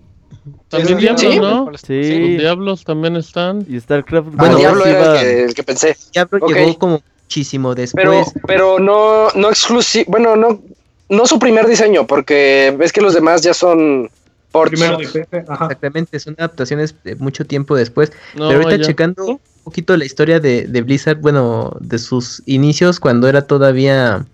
También 0.69 0.99
¿Sí? 0.99 1.05
Diablos, 1.05 1.21
¿Sí? 1.21 1.39
¿no? 1.39 1.71
Sí. 1.79 2.19
Los 2.33 2.41
Diablos 2.41 2.85
también 2.85 3.17
están. 3.17 3.65
Y 3.69 3.81
StarCraft 3.81 4.29
Ah, 4.33 4.37
Bueno, 4.37 4.57
Diablo 4.59 4.85
era 4.85 5.21
el 5.21 5.27
que, 5.27 5.43
el 5.45 5.55
que 5.55 5.63
pensé. 5.63 5.97
Diablo 6.13 6.39
ok. 6.45 6.53
llegó 6.53 6.79
como 6.79 7.03
muchísimo 7.23 7.75
Pero, 7.75 8.11
después. 8.13 8.43
pero 8.47 8.79
no, 8.79 9.29
no 9.35 9.49
exclusivo. 9.49 10.05
Bueno, 10.09 10.37
no, 10.37 10.61
no 11.09 11.27
su 11.27 11.39
primer 11.39 11.67
diseño, 11.67 12.07
porque 12.07 12.75
ves 12.79 12.93
que 12.93 13.01
los 13.01 13.15
demás 13.15 13.43
ya 13.43 13.55
son 13.55 14.11
ports. 14.51 14.71
primero 14.73 14.97
de 14.99 15.07
PC, 15.09 15.45
ajá. 15.49 15.65
Exactamente, 15.67 16.19
son 16.21 16.35
adaptaciones 16.39 16.95
de 17.05 17.17
mucho 17.17 17.45
tiempo 17.45 17.77
después. 17.77 18.13
No, 18.35 18.49
Pero 18.49 18.63
ahorita 18.63 18.77
ya. 18.83 18.87
checando 18.89 19.25
un 19.27 19.41
poquito 19.65 19.97
la 19.97 20.05
historia 20.05 20.41
de, 20.41 20.67
de 20.67 20.83
Blizzard, 20.83 21.19
bueno, 21.19 21.77
de 21.81 21.99
sus 21.99 22.43
inicios 22.47 23.01
cuando 23.01 23.29
era 23.29 23.47
todavía 23.47 24.27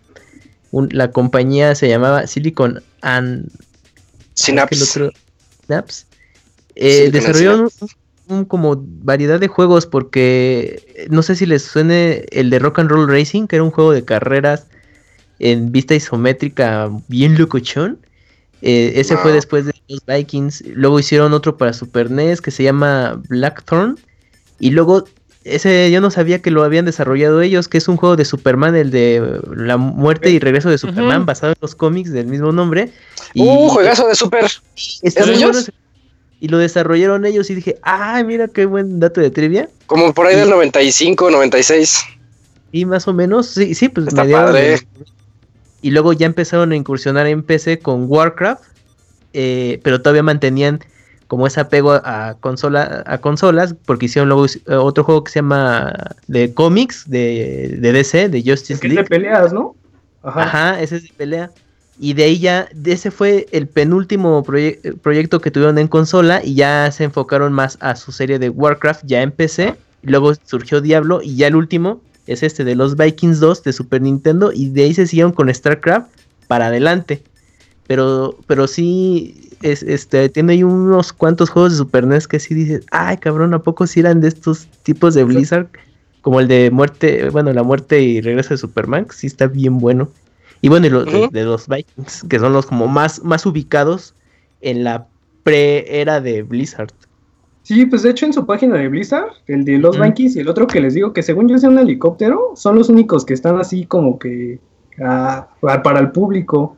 un- 0.73 0.89
la 0.93 1.11
compañía 1.11 1.75
se 1.75 1.89
llamaba 1.89 2.27
Silicon 2.27 2.83
and 3.03 3.51
Synapse. 4.35 4.77
¿qué 4.77 4.83
el 4.85 4.89
otro? 5.09 5.19
Synapse. 5.67 6.05
Eh, 6.77 6.91
Silicon 6.93 7.05
and 7.07 7.13
desarrollaron 7.15 7.71
Synapse. 7.71 7.97
un, 8.29 8.37
un 8.39 8.45
como 8.45 8.77
variedad 9.03 9.41
de 9.41 9.49
juegos 9.49 9.87
porque 9.87 11.09
no 11.11 11.23
sé 11.23 11.35
si 11.35 11.47
les 11.47 11.63
suene 11.65 12.27
el 12.31 12.51
de 12.51 12.59
Rock 12.61 12.79
and 12.81 12.91
Roll 12.91 13.09
Racing, 13.09 13.47
que 13.47 13.57
era 13.57 13.65
un 13.65 13.71
juego 13.71 13.93
de 13.93 14.05
carreras 14.05 14.67
en 15.41 15.73
vista 15.73 15.95
isométrica 15.95 16.91
bien 17.09 17.37
locochón. 17.37 17.99
Eh, 18.63 18.93
ese 18.97 19.17
fue 19.17 19.33
después 19.33 19.65
de 19.65 19.73
los 19.89 20.05
Vikings. 20.07 20.63
Luego 20.75 21.01
hicieron 21.01 21.33
otro 21.33 21.57
para 21.57 21.73
Super 21.73 22.11
NES 22.11 22.41
que 22.43 22.51
se 22.51 22.63
llama 22.63 23.21
Blackthorn. 23.29 23.99
Y 24.59 24.71
luego, 24.71 25.05
ese 25.45 25.91
yo 25.91 26.03
no 26.03 26.11
sabía 26.11 26.43
que 26.43 26.51
lo 26.51 26.63
habían 26.63 26.85
desarrollado 26.85 27.41
ellos, 27.41 27.69
que 27.69 27.79
es 27.79 27.89
un 27.89 27.97
juego 27.97 28.17
de 28.17 28.27
Superman, 28.27 28.77
el 28.77 28.91
de 28.91 29.41
la 29.57 29.79
muerte 29.79 30.31
y 30.31 30.39
regreso 30.39 30.69
de 30.69 30.77
Superman, 30.77 31.25
basado 31.25 31.53
en 31.53 31.59
los 31.63 31.75
cómics 31.75 32.13
del 32.13 32.27
mismo 32.27 32.53
nombre. 32.53 32.93
Y 33.33 33.43
Uh, 33.43 33.69
juegazo 33.71 34.07
de 34.07 34.15
Super. 34.15 34.45
está 35.03 35.25
Y 36.39 36.49
lo 36.49 36.59
desarrollaron 36.59 37.25
ellos 37.25 37.49
y 37.49 37.55
dije, 37.55 37.79
ay, 37.83 38.25
mira 38.25 38.49
qué 38.49 38.67
buen 38.67 39.01
dato 39.01 39.23
de 39.23 39.31
trivia. 39.31 39.71
Como 39.87 40.13
por 40.13 40.27
ahí 40.27 40.37
del 40.37 40.51
95, 40.51 41.31
96. 41.31 41.99
Y 42.73 42.85
más 42.85 43.09
o 43.09 43.15
menos, 43.15 43.47
sí, 43.47 43.75
sí, 43.75 43.89
pues 43.89 44.09
Está 44.09 44.23
mediados 44.25 44.51
padre. 44.51 44.81
Y 45.83 45.91
luego 45.91 46.13
ya 46.13 46.27
empezaron 46.27 46.73
a 46.73 46.77
incursionar 46.77 47.27
en 47.27 47.43
PC 47.43 47.79
con 47.79 48.05
Warcraft, 48.09 48.63
eh, 49.33 49.81
pero 49.83 50.01
todavía 50.01 50.23
mantenían 50.23 50.81
como 51.27 51.47
ese 51.47 51.61
apego 51.61 51.93
a, 51.93 52.37
consola, 52.41 53.05
a 53.07 53.19
consolas, 53.19 53.75
porque 53.87 54.07
hicieron 54.07 54.29
luego 54.29 54.47
eh, 54.47 54.75
otro 54.75 55.05
juego 55.05 55.23
que 55.25 55.31
se 55.33 55.39
llama 55.39 55.95
de 56.27 56.53
cómics 56.53 57.09
de, 57.09 57.77
de 57.79 57.93
DC, 57.93 58.29
de 58.29 58.39
Es 58.39 58.45
Justice 58.45 58.81
que 58.81 58.89
es 58.89 58.95
de 58.97 59.05
peleas, 59.05 59.53
¿no? 59.53 59.77
Ajá. 60.23 60.43
Ajá, 60.43 60.81
ese 60.83 60.97
es 60.97 61.03
de 61.05 61.11
pelea. 61.17 61.51
Y 62.01 62.15
de 62.15 62.25
ahí 62.25 62.39
ya, 62.39 62.69
de 62.75 62.93
ese 62.93 63.11
fue 63.11 63.47
el 63.53 63.69
penúltimo 63.69 64.43
proye- 64.45 64.81
eh, 64.83 64.95
proyecto 65.01 65.41
que 65.41 65.51
tuvieron 65.51 65.79
en 65.79 65.87
consola 65.87 66.41
y 66.43 66.55
ya 66.55 66.91
se 66.91 67.05
enfocaron 67.05 67.53
más 67.53 67.79
a 67.81 67.95
su 67.95 68.11
serie 68.11 68.39
de 68.39 68.49
Warcraft 68.49 69.03
ya 69.07 69.23
en 69.23 69.31
PC. 69.31 69.77
Luego 70.03 70.33
surgió 70.35 70.81
Diablo 70.81 71.21
y 71.23 71.37
ya 71.37 71.47
el 71.47 71.55
último 71.57 72.01
es 72.27 72.43
este 72.43 72.65
de 72.65 72.75
los 72.75 72.97
Vikings 72.97 73.41
2 73.41 73.63
de 73.63 73.73
Super 73.73 74.03
Nintendo 74.03 74.53
y 74.53 74.69
de 74.69 74.85
ahí 74.85 74.95
se 74.95 75.07
siguieron 75.07 75.33
con 75.33 75.53
StarCraft 75.53 76.09
para 76.47 76.67
adelante. 76.67 77.23
Pero, 77.87 78.37
pero 78.47 78.67
sí, 78.67 79.51
es, 79.63 79.83
este, 79.83 80.29
tiene 80.29 80.53
ahí 80.53 80.63
unos 80.63 81.13
cuantos 81.13 81.51
juegos 81.51 81.73
de 81.73 81.79
Super 81.79 82.07
NES 82.07 82.29
que 82.29 82.39
sí 82.39 82.55
dices, 82.55 82.85
ay 82.93 83.17
cabrón, 83.17 83.53
¿a 83.55 83.63
poco 83.63 83.87
sí 83.87 84.01
eran 84.01 84.21
de 84.21 84.29
estos 84.29 84.67
tipos 84.83 85.15
de 85.15 85.25
Blizzard? 85.25 85.69
Como 86.23 86.41
el 86.41 86.49
de 86.49 86.71
muerte, 86.71 87.31
bueno, 87.31 87.53
la 87.53 87.63
muerte 87.63 88.01
y 88.01 88.21
regreso 88.21 88.51
de 88.51 88.59
Superman, 88.59 89.07
sí 89.11 89.27
está 89.27 89.47
bien 89.47 89.79
bueno. 89.79 90.11
Y 90.61 90.69
bueno, 90.69 90.87
y 90.87 90.91
los 90.91 91.33
de, 91.33 91.45
los 91.45 91.67
Vikings, 91.67 92.25
que 92.29 92.39
son 92.39 92.53
los 92.53 92.67
como 92.67 92.87
más, 92.87 93.25
más 93.25 93.47
ubicados 93.47 94.15
en 94.61 94.85
la 94.85 95.07
pre-era 95.43 96.21
de 96.21 96.43
Blizzard. 96.43 96.93
Sí, 97.71 97.87
pues 97.87 98.03
de 98.03 98.11
hecho 98.11 98.27
en 98.27 98.33
su 98.33 98.45
página 98.47 98.75
de 98.77 98.89
Blizzard, 98.89 99.29
el 99.47 99.65
de 99.65 99.79
los. 99.79 99.97
Vikings 100.09 100.35
y 100.35 100.41
el 100.41 100.49
otro 100.49 100.67
que 100.67 100.81
les 100.81 100.93
digo 100.95 101.13
que 101.13 101.23
según 101.23 101.47
yo 101.49 101.57
sea 101.57 101.71
un 101.71 101.79
helicóptero, 101.79 102.51
son 102.57 102.75
los 102.77 102.89
únicos 102.89 103.25
que 103.25 103.33
están 103.33 103.61
así 103.61 103.87
como 103.87 104.19
que 104.19 104.59
ah, 105.01 105.47
pa- 105.61 105.81
para 105.81 106.01
el 106.01 106.11
público. 106.11 106.77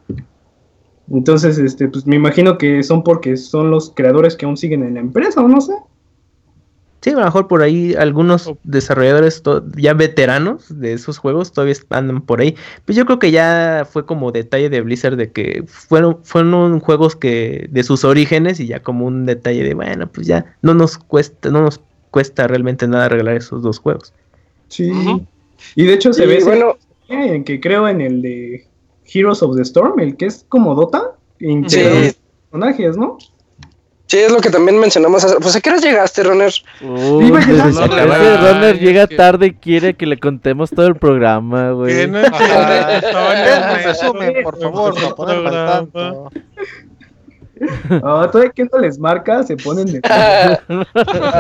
Entonces, 1.11 1.57
este, 1.57 1.89
pues 1.89 2.07
me 2.07 2.17
imagino 2.17 2.59
que 2.59 2.83
son 2.83 3.03
porque 3.05 3.39
son 3.39 3.71
los 3.71 3.91
creadores 3.95 4.37
que 4.37 4.45
aún 4.45 4.59
siguen 4.59 4.83
en 4.85 4.93
la 4.95 5.01
empresa, 5.01 5.41
o 5.41 5.49
no 5.49 5.63
sé. 5.63 5.73
Sí, 7.03 7.11
a 7.11 7.15
lo 7.15 7.25
mejor 7.25 7.49
por 7.49 7.63
ahí 7.63 7.95
algunos 7.95 8.47
Oh. 8.47 8.57
desarrolladores 8.63 9.43
ya 9.77 9.93
veteranos 9.93 10.67
de 10.81 10.93
esos 10.93 11.19
juegos 11.19 11.51
todavía 11.51 11.75
andan 11.91 12.23
por 12.23 12.41
ahí. 12.41 12.55
Pues 12.85 12.97
yo 12.97 13.05
creo 13.07 13.19
que 13.19 13.33
ya 13.33 13.87
fue 13.91 14.07
como 14.07 14.31
detalle 14.31 14.71
de 14.71 14.81
Blizzard 14.83 15.17
de 15.17 15.33
que 15.33 15.65
fueron, 15.67 16.19
fueron 16.23 16.79
juegos 16.79 17.17
que 17.17 17.67
de 17.71 17.83
sus 17.83 18.05
orígenes 18.05 18.61
y 18.61 18.69
ya 18.69 18.81
como 18.81 19.05
un 19.07 19.27
detalle 19.27 19.65
de 19.65 19.75
bueno, 19.75 20.07
pues 20.07 20.29
ya 20.29 20.57
no 20.63 20.75
nos 20.75 20.97
cuesta, 20.97 21.51
no 21.51 21.63
nos 21.63 21.81
cuesta 22.13 22.47
realmente 22.47 22.87
nada 22.87 23.07
arreglar 23.07 23.37
esos 23.37 23.63
dos 23.63 23.81
juegos. 23.81 24.13
Sí. 24.69 24.93
Y 25.75 25.85
de 25.85 25.95
hecho 25.95 26.13
se 26.13 26.25
Y 26.25 26.29
ve 26.29 26.45
bueno, 26.45 26.77
en 27.09 27.43
que 27.43 27.61
creo 27.61 27.89
en 27.89 28.01
el 28.01 28.23
de 28.23 28.65
Heroes 29.13 29.43
of 29.43 29.57
the 29.57 29.63
Storm, 29.63 29.99
el 29.99 30.17
que 30.17 30.27
es 30.27 30.47
como 30.49 30.77
Dota, 30.77 31.17
sí, 31.41 31.47
integrando 31.47 32.15
personajes, 32.51 32.97
¿no? 32.97 33.19
Sí, 34.13 34.19
es 34.19 34.31
lo 34.31 34.41
que 34.41 34.51
también 34.51 34.79
mencionamos. 34.79 35.25
hace- 35.25 35.37
Pues 35.41 35.57
a 35.57 35.61
qué 35.61 35.71
hora 35.71 35.79
llegaste, 35.81 36.23
Runner? 36.23 36.53
Uy, 36.83 37.29
solo, 37.29 37.39
ese 37.41 37.89
¿verdad? 37.89 38.53
runner 38.55 38.79
llega 38.79 39.07
que- 39.07 39.17
tarde 39.17 39.47
y 39.47 39.53
quiere 39.55 39.95
que 39.95 40.05
le 40.07 40.19
contemos 40.19 40.69
todo 40.71 40.87
el 40.87 40.97
programa, 40.97 41.69
Que 41.69 41.73
güey. 41.73 42.07
no 42.09 42.23
resumen, 43.85 44.35
por 44.43 44.61
favor, 44.61 44.95
al 44.99 45.15
programa. 45.15 45.71
tanto. 45.73 46.31
Ah, 47.91 48.29
todavía 48.31 48.51
que 48.55 48.65
no 48.65 48.79
les 48.81 48.99
marca, 48.99 49.43
se 49.45 49.57
ponen 49.57 49.87
de... 49.87 50.01
Ah, 50.05 50.59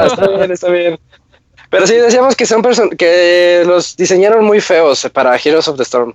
está 0.06 0.28
bien, 0.28 0.50
está 0.52 0.68
bien. 0.70 0.98
Pero 1.68 1.86
sí, 1.86 1.94
decíamos 1.94 2.36
que 2.36 2.46
son 2.46 2.62
person 2.62 2.90
que 2.90 3.64
los 3.66 3.96
diseñaron 3.96 4.44
muy 4.44 4.60
feos 4.60 5.08
para 5.12 5.36
Heroes 5.36 5.68
of 5.68 5.76
the 5.76 5.82
Storm. 5.82 6.12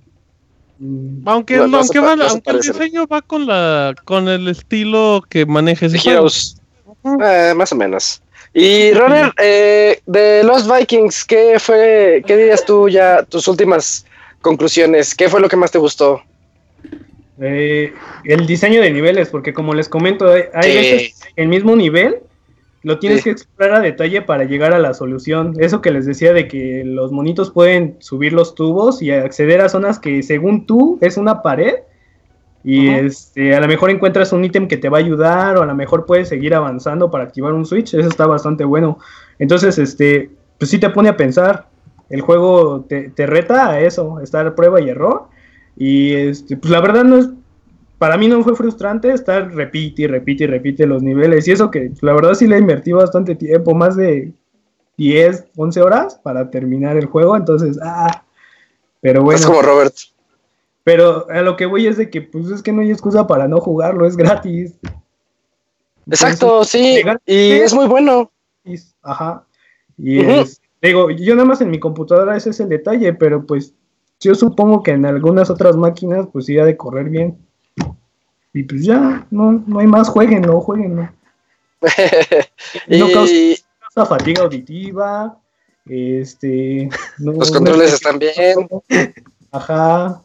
Mm, 0.80 1.28
Aunque, 1.28 1.58
No, 1.58 1.78
aunque, 1.78 2.00
va- 2.00 2.14
aunque 2.30 2.52
el 2.52 2.60
diseño 2.62 3.08
va 3.08 3.22
con 3.22 3.46
la 3.48 3.96
con 4.06 4.28
el 4.28 4.48
estilo 4.48 5.24
que 5.30 5.46
juego. 5.98 6.20
Heroes. 6.20 6.58
Eh, 7.24 7.54
más 7.56 7.72
o 7.72 7.76
menos. 7.76 8.22
Y 8.54 8.92
Runner, 8.94 9.32
eh, 9.42 10.00
de 10.06 10.44
los 10.44 10.68
Vikings, 10.72 11.24
¿qué 11.26 11.58
fue, 11.60 12.24
qué 12.26 12.38
dirías 12.38 12.66
tú 12.66 12.90
ya, 12.90 13.24
tus 13.24 13.48
últimas 13.48 14.06
conclusiones? 14.42 15.14
¿Qué 15.16 15.30
fue 15.30 15.40
lo 15.42 15.50
que 15.50 15.56
más 15.58 15.72
te 15.72 15.78
gustó? 15.80 16.22
Eh, 17.40 17.94
el 18.26 18.48
diseño 18.48 18.82
de 18.82 18.90
niveles, 18.92 19.30
porque 19.30 19.54
como 19.54 19.74
les 19.76 19.88
comento, 19.88 20.28
hay, 20.32 20.44
hay 20.54 20.72
Sí. 20.72 20.78
veces 20.78 21.20
el 21.36 21.48
mismo 21.50 21.76
nivel 21.76 22.18
lo 22.88 23.00
tienes 23.00 23.20
Sí. 23.20 23.26
que 23.26 23.30
explorar 23.32 23.76
a 23.76 23.80
detalle 23.82 24.22
para 24.22 24.46
llegar 24.46 24.74
a 24.74 24.80
la 24.80 24.94
solución. 24.94 25.54
Eso 25.60 25.82
que 25.82 25.92
les 25.92 26.06
decía 26.06 26.32
de 26.32 26.48
que 26.48 26.84
los 26.86 27.12
monitos 27.12 27.52
pueden 27.52 27.98
subir 28.00 28.32
los 28.32 28.56
tubos 28.56 29.02
y 29.02 29.12
acceder 29.12 29.60
a 29.60 29.68
zonas 29.68 30.00
que 30.00 30.24
según 30.24 30.66
tú 30.66 30.98
es 31.02 31.18
una 31.18 31.42
pared 31.42 31.76
y 32.64 32.88
este, 32.90 33.56
a 33.56 33.60
lo 33.60 33.68
mejor 33.68 33.90
encuentras 33.90 34.32
un 34.34 34.44
ítem 34.44 34.68
que 34.68 34.78
te 34.78 34.90
va 34.90 34.98
a 34.98 35.02
ayudar 35.02 35.58
o 35.58 35.64
a 35.64 35.66
lo 35.66 35.76
mejor 35.76 36.06
puedes 36.06 36.30
seguir 36.30 36.54
avanzando 36.56 37.12
para 37.12 37.26
activar 37.26 37.54
un 37.54 37.66
switch. 37.66 37.94
Eso 37.94 38.08
está 38.08 38.26
bastante 38.26 38.64
bueno. 38.64 39.00
Entonces, 39.40 39.78
este, 39.78 40.32
pues 40.58 40.72
sí 40.72 40.80
te 40.80 40.90
pone 40.90 41.10
a 41.10 41.18
pensar. 41.18 41.68
El 42.10 42.22
juego 42.22 42.86
te, 42.88 43.10
te 43.10 43.26
reta 43.26 43.70
a 43.70 43.80
eso, 43.82 44.20
estar 44.22 44.56
prueba 44.56 44.80
y 44.82 44.90
error. 44.90 45.28
Y 45.78 46.14
este, 46.14 46.56
pues 46.58 46.72
la 46.72 46.80
verdad 46.82 47.04
no 47.04 47.18
es, 47.18 47.30
para 47.98 48.18
mí 48.18 48.28
no 48.28 48.44
fue 48.44 48.56
frustrante 48.56 49.12
estar 49.12 49.54
repite 49.54 50.04
y 50.04 50.08
repite 50.08 50.44
y 50.44 50.48
repite 50.48 50.86
los 50.86 51.02
niveles. 51.02 51.48
Y 51.48 51.52
eso 51.52 51.72
que 51.72 51.92
la 52.02 52.14
verdad 52.14 52.34
sí 52.36 52.48
le 52.48 52.58
invertí 52.58 52.92
bastante 52.92 53.36
tiempo, 53.36 53.74
más 53.74 53.96
de 53.96 54.34
10, 54.98 55.46
11 55.56 55.82
horas 55.82 56.20
para 56.24 56.50
terminar 56.50 56.98
el 56.98 57.06
juego. 57.06 57.36
Entonces, 57.36 57.80
ah, 57.82 58.24
pero 59.02 59.24
bueno. 59.24 59.40
Es 59.40 59.46
como 59.46 59.62
Robert. 59.62 59.94
Pero 60.84 61.30
a 61.30 61.42
lo 61.42 61.58
que 61.58 61.66
voy 61.66 61.86
es 61.88 61.98
de 61.98 62.10
que 62.10 62.22
pues 62.22 62.50
es 62.50 62.64
que 62.64 62.72
no 62.72 62.82
hay 62.82 62.92
excusa 62.92 63.28
para 63.28 63.48
no 63.48 63.60
jugarlo, 63.60 64.06
es 64.06 64.16
gratis. 64.16 64.74
Exacto, 66.10 66.64
sí. 66.64 67.02
Y 67.26 67.52
es 67.52 67.74
muy 67.74 67.88
bueno. 67.88 68.32
Ajá. 69.02 69.46
Y 69.98 70.20
es- 70.20 70.62
digo, 70.82 71.10
yo 71.10 71.36
nada 71.36 71.48
más 71.48 71.62
en 71.62 71.72
mi 71.72 71.80
computadora 71.80 72.38
ese 72.38 72.52
es 72.52 72.60
el 72.60 72.70
detalle, 72.70 73.14
pero 73.14 73.46
pues 73.46 73.74
yo 74.20 74.36
supongo 74.36 74.84
que 74.84 74.92
en 74.92 75.06
algunas 75.06 75.50
otras 75.50 75.76
máquinas 75.76 76.28
pues 76.32 76.46
sí 76.46 76.58
ha 76.58 76.66
de 76.66 76.78
correr 76.78 77.10
bien. 77.10 77.38
Y 78.58 78.64
pues 78.64 78.84
ya, 78.84 79.24
no, 79.30 79.64
no 79.68 79.80
hay 79.80 79.86
más, 79.86 80.10
jueguenlo, 80.10 80.60
jueguenlo. 80.62 81.08
No 82.88 83.12
causa, 83.14 83.32
y 83.34 83.56
causa 83.80 84.06
fatiga 84.10 84.42
auditiva, 84.44 85.38
este... 85.86 86.90
no- 87.20 87.34
los 87.34 87.52
no 87.52 87.58
controles 87.60 87.90
es- 87.90 87.94
están 87.96 88.18
bien. 88.20 88.68
Ajá. 89.52 90.24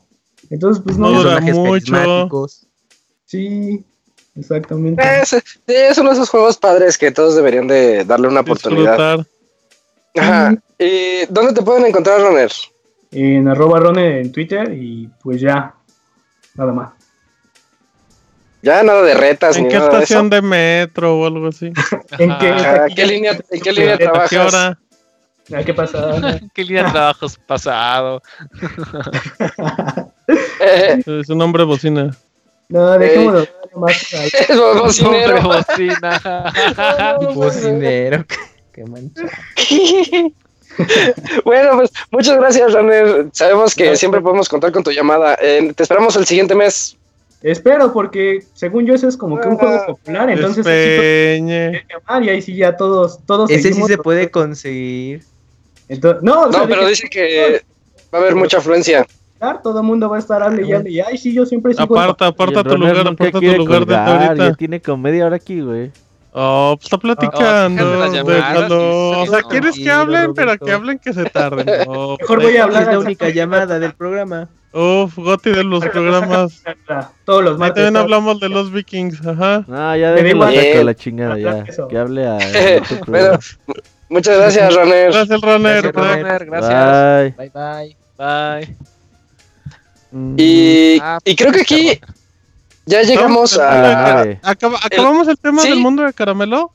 Entonces, 0.49 0.83
pues 0.83 0.97
no, 0.97 1.11
No 1.11 1.19
dura 1.23 1.41
mucho. 1.41 1.95
sí, 3.27 3.85
exactamente. 4.35 5.03
Es, 5.23 5.29
sí, 5.29 5.43
es 5.67 5.99
uno 5.99 6.09
de 6.11 6.15
esos 6.15 6.31
juegos 6.31 6.57
padres 6.57 6.97
que 6.97 7.11
todos 7.11 7.37
deberían 7.37 7.67
de 7.67 8.05
darle 8.07 8.29
una 8.29 8.41
oportunidad. 8.41 9.27
Ajá. 10.17 10.55
¿Y 10.79 11.27
dónde 11.29 11.53
te 11.53 11.61
pueden 11.63 11.85
encontrar, 11.85 12.21
Runner? 12.23 12.51
En 13.11 13.47
arroba 13.49 13.79
Rone 13.79 14.21
en 14.23 14.33
Twitter 14.33 14.73
y 14.73 15.07
pues 15.23 15.39
ya, 15.41 15.75
nada 16.55 16.73
más. 16.73 16.93
Ya 18.63 18.83
nada 18.85 19.03
de 19.03 19.15
retas 19.15 19.57
¿En 19.57 19.65
ni 19.65 19.69
qué 19.71 19.75
nada 19.77 19.89
de 19.89 19.95
eso. 19.97 20.03
estación 20.05 20.31
de 20.31 20.41
metro 20.43 21.19
o 21.19 21.27
algo 21.27 21.49
así? 21.49 21.67
¿En 22.19 22.39
qué, 22.39 22.49
Ajá, 22.49 22.87
¿qué 22.95 23.07
línea- 23.07 23.39
en 23.51 23.61
qué 23.61 23.73
línea 23.73 23.95
¿A 23.95 23.99
qué 23.99 24.05
trabajas? 24.05 24.55
hora? 24.55 24.79
Ah, 25.53 25.63
¿Qué 25.65 25.75
pasa? 25.75 26.39
¿Qué 26.55 26.65
línea 26.65 26.85
de 26.85 26.91
trabajos 26.93 27.37
pasado? 27.47 28.23
Eh, 30.61 31.03
Es 31.21 31.29
un 31.29 31.43
hombre 31.43 31.65
bocina. 31.65 32.11
No, 32.69 32.97
dejémoslo 32.99 33.41
nada 33.41 33.51
más. 33.75 34.13
es 34.15 34.57
bocinero. 34.57 35.37
Hombre 35.37 35.41
bocina. 35.41 36.53
Bocinero. 37.35 38.25
Qué 38.73 38.85
mancha. 38.85 39.23
bueno, 41.45 41.77
pues 41.77 41.91
muchas 42.11 42.37
gracias, 42.39 42.73
Runner. 42.73 43.27
Sabemos 43.33 43.75
que 43.75 43.97
siempre 43.97 44.21
podemos 44.21 44.49
contar 44.49 44.73
con 44.73 44.83
tu 44.85 44.91
llamada. 44.93 45.37
Eh, 45.43 45.73
te 45.75 45.83
esperamos 45.83 46.17
el 46.17 46.25
siguiente 46.25 46.55
mes. 46.55 46.97
Espero, 47.43 47.93
porque 47.93 48.45
según 48.55 48.87
yo 48.87 48.95
ese 48.95 49.09
es 49.09 49.17
como 49.17 49.41
que 49.41 49.49
un 49.49 49.57
juego 49.57 49.85
popular, 49.87 50.31
entonces 50.31 50.65
Despeñe. 50.65 51.85
y 52.23 52.29
ahí 52.29 52.41
sí 52.41 52.55
ya 52.55 52.77
todos, 52.77 53.19
todos 53.27 53.51
Ese 53.51 53.73
sí 53.73 53.83
se 53.83 53.99
puede 53.99 54.31
conseguir. 54.31 55.25
Entonces- 55.89 56.23
no, 56.23 56.43
o 56.43 56.53
sea, 56.53 56.61
No, 56.61 56.67
de 56.67 56.75
pero 56.75 56.87
dice 56.87 57.09
que 57.11 57.63
va 58.15 58.19
a 58.19 58.23
haber 58.23 58.37
mucha 58.37 58.59
afluencia. 58.59 59.07
todo 59.63 59.81
el 59.81 59.87
mundo 59.87 60.09
va 60.09 60.17
a 60.17 60.19
estar 60.21 60.41
hable 60.43 60.65
y 60.67 60.73
hable 60.73 60.91
y 60.91 61.01
ay 61.01 61.19
sí 61.19 61.35
yo 61.35 61.45
siempre 61.45 61.75
sigo 61.75 61.85
Aparta, 61.85 62.29
aparta 62.29 62.63
tu 62.63 62.77
lugar, 62.79 62.99
aparta 63.09 63.41
tu 63.41 63.45
lugar 63.45 63.81
colgar, 63.81 64.09
ahorita. 64.27 64.49
Ya 64.51 64.55
tiene 64.55 64.81
como 64.81 64.99
media 65.03 65.27
hora 65.27 65.37
aquí, 65.37 65.61
güey. 65.61 65.91
Oh, 66.35 66.75
pues 66.77 66.87
está 66.87 66.97
platicando. 66.97 67.85
Oh, 67.85 68.25
déjalo. 68.25 69.21
O 69.21 69.27
sea, 69.27 69.43
quieres 69.43 69.77
que 69.77 69.91
hablen, 69.91 70.33
pero 70.33 70.57
que 70.59 70.73
hablen 70.73 70.99
que 70.99 71.13
se 71.13 71.25
tarden. 71.25 71.67
No, 71.87 72.17
Mejor 72.19 72.41
voy 72.41 72.57
a 72.57 72.65
hablar 72.65 72.83
Es 72.85 72.89
la 72.89 72.99
única 73.01 73.29
llamada 73.29 73.79
del 73.79 73.95
programa. 73.95 74.49
Uf, 74.75 75.17
Goti 75.17 75.51
de 75.51 75.65
los 75.65 75.85
programas. 75.87 76.63
todos 77.25 77.45
los 77.45 77.59
martes. 77.59 77.75
también 77.85 77.97
hablamos 78.03 78.41
de 78.41 78.49
los 78.49 78.73
vikings, 78.73 79.21
ajá. 79.27 79.65
No, 79.67 79.97
ya 79.97 80.17
saco 80.17 80.47
Bien. 80.49 80.87
la 80.87 80.95
chingada 80.95 81.39
ya. 81.39 81.65
Que 81.89 81.99
hable 81.99 82.27
a. 82.27 82.39
Bueno, 83.07 83.39
muchas 84.09 84.39
gracias, 84.39 84.75
Runner. 84.75 85.13
Gracias, 85.13 85.41
Runner. 85.43 85.83
Gracias, 85.83 85.93
Bye. 85.95 86.23
Runner, 86.23 86.47
gracias. 86.47 87.37
Bye. 87.37 87.51
Bye, 87.51 87.97
bye. 88.17 88.67
Bye. 88.67 88.77
Mm, 90.11 90.35
Y, 90.39 90.99
Ah, 91.01 91.19
y 91.25 91.37
creo 91.37 91.53
que 91.53 91.61
aquí 91.63 92.01
ya 92.87 93.03
llegamos 93.03 93.57
No, 93.57 93.63
a... 93.65 94.23
Acaba- 94.43 94.79
¿Acabamos 94.83 95.29
el 95.29 95.39
tema 95.39 95.63
sí. 95.63 95.69
del 95.71 95.79
mundo 95.81 96.03
de 96.03 96.13
caramelo? 96.13 96.73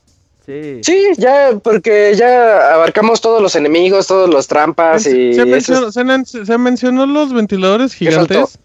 Sí. 0.48 0.80
Sí, 0.82 1.06
ya, 1.18 1.50
porque 1.62 2.14
ya 2.16 2.72
abarcamos 2.72 3.20
todos 3.20 3.42
los 3.42 3.54
enemigos, 3.54 4.06
todos 4.06 4.30
los 4.30 4.46
trampas 4.48 5.04
y... 5.06 5.34
se, 5.34 5.44
mencionó, 5.44 5.88
es- 5.88 5.94
se 5.94 6.04
men- 6.04 6.24
se 6.24 6.56
mencionó 6.56 7.04
los 7.04 7.34
ventiladores 7.34 7.92
gigantes. 7.92 8.58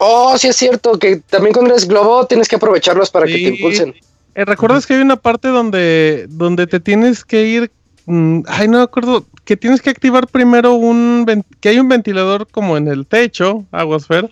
Oh, 0.00 0.36
sí 0.36 0.48
es 0.48 0.56
cierto, 0.56 0.98
que 0.98 1.18
también 1.30 1.52
cuando 1.52 1.70
eres 1.72 1.86
globo 1.86 2.26
tienes 2.26 2.48
que 2.48 2.56
aprovecharlos 2.56 3.10
para 3.12 3.26
que 3.26 3.34
te 3.34 3.40
impulsen. 3.42 3.94
Eh, 4.34 4.44
¿Recuerdas 4.44 4.86
que 4.88 4.94
hay 4.94 5.00
una 5.02 5.14
parte 5.14 5.46
donde, 5.46 6.26
donde 6.30 6.66
te 6.66 6.80
tienes 6.80 7.24
que 7.24 7.44
ir? 7.46 7.70
mm, 8.06 8.40
ay, 8.48 8.66
no 8.66 8.78
me 8.78 8.82
acuerdo. 8.84 9.24
Que 9.44 9.56
tienes 9.56 9.80
que 9.80 9.90
activar 9.90 10.26
primero 10.26 10.74
un. 10.74 11.44
Que 11.60 11.68
hay 11.68 11.78
un 11.78 11.88
ventilador 11.88 12.48
como 12.50 12.76
en 12.76 12.88
el 12.88 13.06
techo, 13.06 13.64
Aguasfer. 13.70 14.28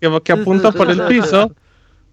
que, 0.00 0.20
que 0.22 0.32
apunta 0.32 0.70
por 0.70 0.88
el 0.90 1.02
piso. 1.06 1.50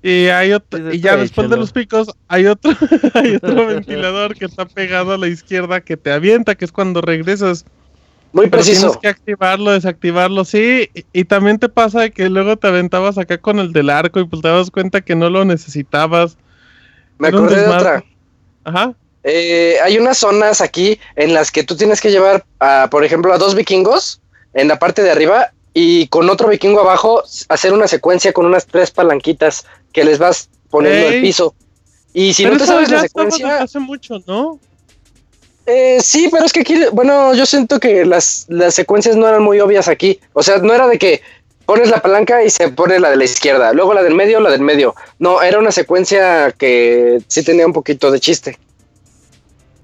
Y 0.09 0.27
hay 0.29 0.53
otro, 0.53 0.93
y 0.93 1.01
ya 1.01 1.15
"Tú 1.15 1.19
después 1.19 1.49
de 1.49 1.55
échalo". 1.55 1.61
los 1.61 1.71
picos 1.73 2.07
hay 2.29 2.45
otro, 2.45 2.71
hay 3.13 3.35
otro 3.35 3.65
ventilador 3.67 4.35
que 4.35 4.45
está 4.45 4.65
pegado 4.65 5.11
a 5.11 5.17
la 5.17 5.27
izquierda 5.27 5.81
que 5.81 5.97
te 5.97 6.11
avienta, 6.11 6.55
que 6.55 6.63
es 6.63 6.71
cuando 6.71 7.01
regresas. 7.01 7.65
Muy 8.31 8.45
Pero 8.45 8.61
preciso. 8.63 8.81
tienes 8.81 8.97
que 8.99 9.07
activarlo, 9.09 9.71
desactivarlo, 9.71 10.45
sí. 10.45 10.89
Y, 10.93 11.05
y 11.11 11.25
también 11.25 11.59
te 11.59 11.67
pasa 11.67 12.01
de 12.01 12.11
que 12.11 12.29
luego 12.29 12.55
te 12.55 12.67
aventabas 12.67 13.17
acá 13.17 13.38
con 13.38 13.59
el 13.59 13.73
del 13.73 13.89
arco 13.89 14.21
y 14.21 14.25
pues 14.25 14.41
te 14.41 14.47
das 14.47 14.71
cuenta 14.71 15.01
que 15.01 15.15
no 15.15 15.29
lo 15.29 15.43
necesitabas. 15.43 16.38
Me 17.17 17.27
Era 17.27 17.38
acordé 17.38 17.61
de 17.61 17.67
otra. 17.67 18.03
Ajá. 18.63 18.93
Eh, 19.23 19.75
hay 19.84 19.97
unas 19.97 20.19
zonas 20.19 20.61
aquí 20.61 20.99
en 21.17 21.34
las 21.34 21.51
que 21.51 21.63
tú 21.63 21.75
tienes 21.75 21.99
que 21.99 22.11
llevar, 22.11 22.45
a, 22.59 22.88
por 22.89 23.03
ejemplo, 23.03 23.34
a 23.34 23.38
dos 23.38 23.55
vikingos 23.55 24.21
en 24.53 24.69
la 24.69 24.79
parte 24.79 25.03
de 25.03 25.11
arriba 25.11 25.51
y 25.80 26.08
con 26.08 26.28
otro 26.28 26.48
vikingo 26.48 26.80
abajo 26.80 27.22
hacer 27.49 27.72
una 27.72 27.88
secuencia 27.88 28.34
con 28.34 28.48
unas 28.48 28.66
tres 28.66 28.90
palanquitas 28.90 29.64
que 29.94 30.04
les 30.04 30.18
vas 30.18 30.49
poniendo 30.72 31.08
Ey. 31.08 31.16
el 31.18 31.22
piso. 31.22 31.54
Y 32.16 32.34
si 32.34 32.41
Pero 32.41 32.56
no 32.56 32.62
te 32.62 32.66
sabes 32.66 32.90
la 32.90 33.02
secuencia, 33.02 33.62
hace 33.62 33.78
mucho, 33.78 34.16
¿no? 34.26 34.60
eh, 35.68 35.99
sí, 36.02 36.30
pero 36.32 36.45
es 36.45 36.52
que 36.52 36.62
aquí, 36.62 36.80
bueno, 36.94 37.36
yo 37.36 37.45
siento 37.45 37.80
que 37.80 38.06
las, 38.06 38.48
las 38.49 38.74
secuencias 38.74 39.16
no 39.16 39.28
eran 39.28 39.44
muy 39.44 39.60
obvias 39.60 39.88
aquí. 39.88 40.20
O 40.34 40.41
sea, 40.41 40.58
no 40.58 40.74
era 40.74 40.88
de 40.88 40.98
que 40.98 41.22
pones 41.68 41.91
la 41.91 42.02
palanca 42.02 42.44
y 42.44 42.49
se 42.49 42.70
pone 42.70 42.99
la 42.99 43.12
de 43.12 43.18
la 43.18 43.26
izquierda, 43.26 43.72
luego 43.72 43.94
la 43.94 44.02
del 44.02 44.16
medio, 44.16 44.40
la 44.40 44.49
del 44.49 44.62
medio. 44.62 44.95
No, 45.20 45.44
era 45.44 45.60
una 45.60 45.72
secuencia 45.72 46.54
que 46.54 47.22
sí 47.28 47.44
tenía 47.44 47.68
un 47.68 47.74
poquito 47.74 48.10
de 48.10 48.20
chiste. 48.20 48.58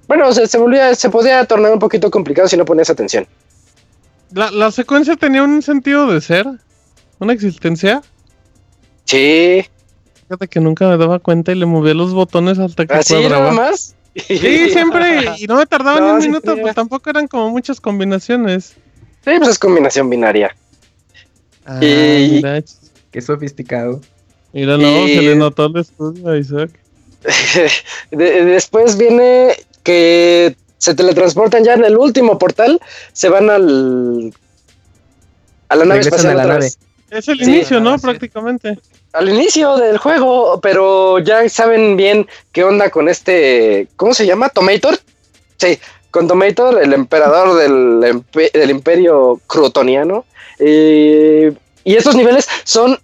Bueno, 0.07 0.33
se, 0.33 0.47
se 0.47 0.57
volvía, 0.57 0.95
se 0.95 1.11
podía 1.11 1.45
tornar 1.45 1.71
un 1.71 1.77
poquito 1.77 2.09
complicado 2.09 2.47
si 2.47 2.57
no 2.57 2.65
ponías 2.65 2.89
atención. 2.89 3.27
La, 4.33 4.49
la 4.51 4.71
secuencia 4.71 5.15
tenía 5.15 5.43
un 5.43 5.61
sentido 5.61 6.07
de 6.11 6.19
ser, 6.21 6.47
una 7.19 7.33
existencia. 7.33 8.01
Sí, 9.05 9.65
Fíjate 10.27 10.47
que 10.47 10.59
nunca 10.59 10.87
me 10.87 10.97
daba 10.97 11.19
cuenta 11.19 11.51
y 11.51 11.55
le 11.55 11.65
movía 11.65 11.93
los 11.93 12.13
botones 12.13 12.57
hasta 12.57 12.85
que 12.87 12.93
así 12.93 13.13
cuadraba. 13.13 13.51
nada 13.51 13.69
más. 13.69 13.95
Sí, 14.15 14.69
siempre, 14.71 15.25
y 15.37 15.45
no 15.47 15.57
me 15.57 15.65
tardaba 15.65 15.99
ni 15.99 16.07
No, 16.07 16.13
un 16.15 16.21
sí 16.21 16.27
minuto, 16.29 16.55
pues 16.59 16.73
tampoco 16.73 17.09
eran 17.09 17.27
como 17.27 17.49
muchas 17.49 17.79
combinaciones. 17.81 18.75
Sí, 19.25 19.31
pues 19.37 19.49
es 19.49 19.59
combinación 19.59 20.09
binaria. 20.09 20.55
Ah, 21.65 21.79
Y- 21.83 22.29
mira, 22.35 22.63
Qué 23.11 23.21
sofisticado. 23.21 24.01
mira, 24.53 24.77
no, 24.77 25.07
y- 25.07 25.15
se 25.15 25.21
le 25.21 25.35
notó 25.35 25.65
el 25.67 25.77
estudio 25.77 26.29
a 26.29 26.37
Isaac. 26.37 26.71
De- 28.11 28.45
después 28.45 28.97
viene 28.97 29.53
que 29.83 30.55
se 30.83 30.93
teletransportan 30.95 31.63
ya 31.63 31.75
en 31.75 31.85
el 31.85 31.95
último 31.97 32.37
portal, 32.37 32.77
se 33.13 33.29
van 33.29 33.49
al 33.49 34.33
a 35.69 35.75
la 35.77 35.85
nave 35.85 36.01
Regresan 36.01 36.19
espacial 36.19 36.39
a 36.41 36.43
la 36.45 36.53
nave. 36.55 36.67
Es 37.09 37.27
el 37.29 37.37
Sí. 37.37 37.43
inicio, 37.45 37.79
¿no? 37.79 37.91
Ah. 37.91 37.97
Prácticamente. 38.01 38.77
Al 39.13 39.29
inicio 39.29 39.77
del 39.77 39.97
juego, 39.97 40.59
pero 40.61 41.19
ya 41.19 41.47
saben 41.47 41.95
bien 41.95 42.27
qué 42.51 42.65
onda 42.65 42.89
con 42.89 43.07
este, 43.07 43.87
¿cómo 43.95 44.13
se 44.13 44.25
llama? 44.25 44.49
Tomator. 44.49 44.99
Sí, 45.57 45.79
con 46.11 46.27
Tomator, 46.27 46.83
el 46.83 46.91
emperador 46.91 47.55
del, 47.55 48.21
del 48.53 48.69
imperio 48.69 49.39
crutoniano. 49.47 50.25
Eh, 50.59 51.53
y 51.85 51.95
estos 51.95 52.15
niveles 52.15 52.45
son 52.65 52.99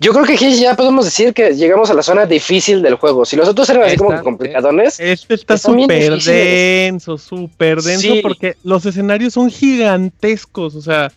yo 0.00 0.12
creo 0.12 0.24
que 0.24 0.34
aquí 0.34 0.54
ya 0.58 0.74
podemos 0.74 1.04
decir 1.04 1.34
que 1.34 1.50
llegamos 1.54 1.90
a 1.90 1.94
la 1.94 2.02
zona 2.02 2.24
difícil 2.26 2.80
del 2.82 2.94
juego. 2.94 3.24
Si 3.24 3.36
los 3.36 3.48
otros 3.48 3.68
eran 3.70 3.82
así 3.84 3.96
como 3.96 4.10
que 4.10 4.22
complicadones, 4.22 4.98
Este 4.98 5.34
está 5.34 5.58
súper 5.58 6.18
denso, 6.22 7.18
súper 7.18 7.82
denso, 7.82 8.14
Sí. 8.14 8.20
porque 8.22 8.56
los 8.64 8.86
escenarios 8.86 9.34
son 9.34 9.50
gigantescos, 9.50 10.74
o 10.74 10.80
sea, 10.80 11.12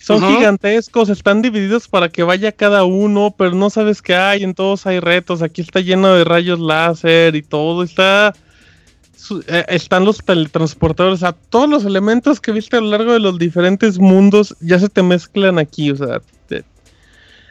son 0.00 0.20
gigantescos, 0.36 1.08
están 1.08 1.42
divididos 1.42 1.86
para 1.86 2.08
que 2.08 2.24
vaya 2.24 2.50
cada 2.50 2.82
uno, 2.82 3.32
pero 3.38 3.52
no 3.52 3.70
sabes 3.70 4.02
qué 4.02 4.16
hay, 4.16 4.42
en 4.42 4.54
todos 4.54 4.84
hay 4.86 4.98
retos, 4.98 5.42
aquí 5.42 5.60
está 5.60 5.78
lleno 5.78 6.12
de 6.14 6.24
rayos 6.24 6.58
láser 6.58 7.36
y 7.36 7.42
todo, 7.42 7.84
está... 7.84 8.34
su- 9.16 9.44
eh, 9.46 9.64
están 9.68 10.04
los 10.04 10.18
teletransportadores, 10.18 11.18
o 11.18 11.20
sea, 11.20 11.32
todos 11.48 11.68
los 11.70 11.84
elementos 11.84 12.40
que 12.40 12.50
viste 12.50 12.76
a 12.76 12.80
lo 12.80 12.88
largo 12.88 13.12
de 13.12 13.20
los 13.20 13.38
diferentes 13.38 14.00
mundos 14.00 14.56
ya 14.60 14.80
se 14.80 14.88
te 14.88 15.04
mezclan 15.04 15.60
aquí, 15.60 15.92
o 15.92 15.96
sea, 15.96 16.20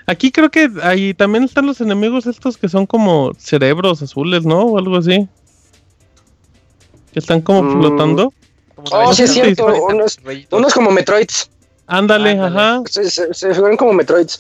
aquí 0.06 0.32
creo 0.32 0.49
que 0.49 0.69
ahí 0.84 1.14
también 1.14 1.44
están 1.44 1.65
los 1.65 1.82
enemigos 1.82 2.26
estos 2.26 2.57
que 2.57 2.69
son 2.69 2.86
como 2.86 3.34
cerebros 3.38 4.02
azules, 4.02 4.45
¿no? 4.45 4.61
O 4.64 4.78
algo 4.78 4.98
así. 4.98 5.28
Que 7.14 7.19
están 7.19 7.41
como 7.41 7.64
Mm. 7.64 7.80
flotando. 7.82 8.34
Oh, 8.91 9.14
sí 9.14 9.23
es 9.23 9.34
cierto, 9.34 9.65
unos- 9.68 10.18
unos 10.52 10.73
como 10.73 10.91
Metroids. 10.91 11.49
Ándale, 11.88 12.32
Ándale. 12.32 12.57
ajá. 12.60 12.82
Se, 12.90 13.10
se- 13.11 13.34
se 13.34 13.53
figuran 13.53 13.78
como 13.78 13.94
Metroids. 13.94 14.40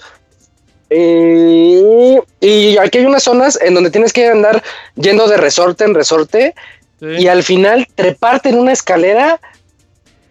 Eh, 0.89 2.19
y 2.41 2.77
aquí 2.77 2.97
hay 2.99 3.05
unas 3.05 3.23
zonas 3.23 3.57
en 3.61 3.73
donde 3.73 3.89
tienes 3.91 4.11
que 4.11 4.27
andar 4.27 4.61
yendo 4.95 5.27
de 5.27 5.37
resorte 5.37 5.85
en 5.85 5.93
resorte 5.93 6.53
sí. 6.99 7.05
y 7.19 7.27
al 7.27 7.43
final 7.43 7.87
treparte 7.95 8.49
en 8.49 8.59
una 8.59 8.73
escalera 8.73 9.39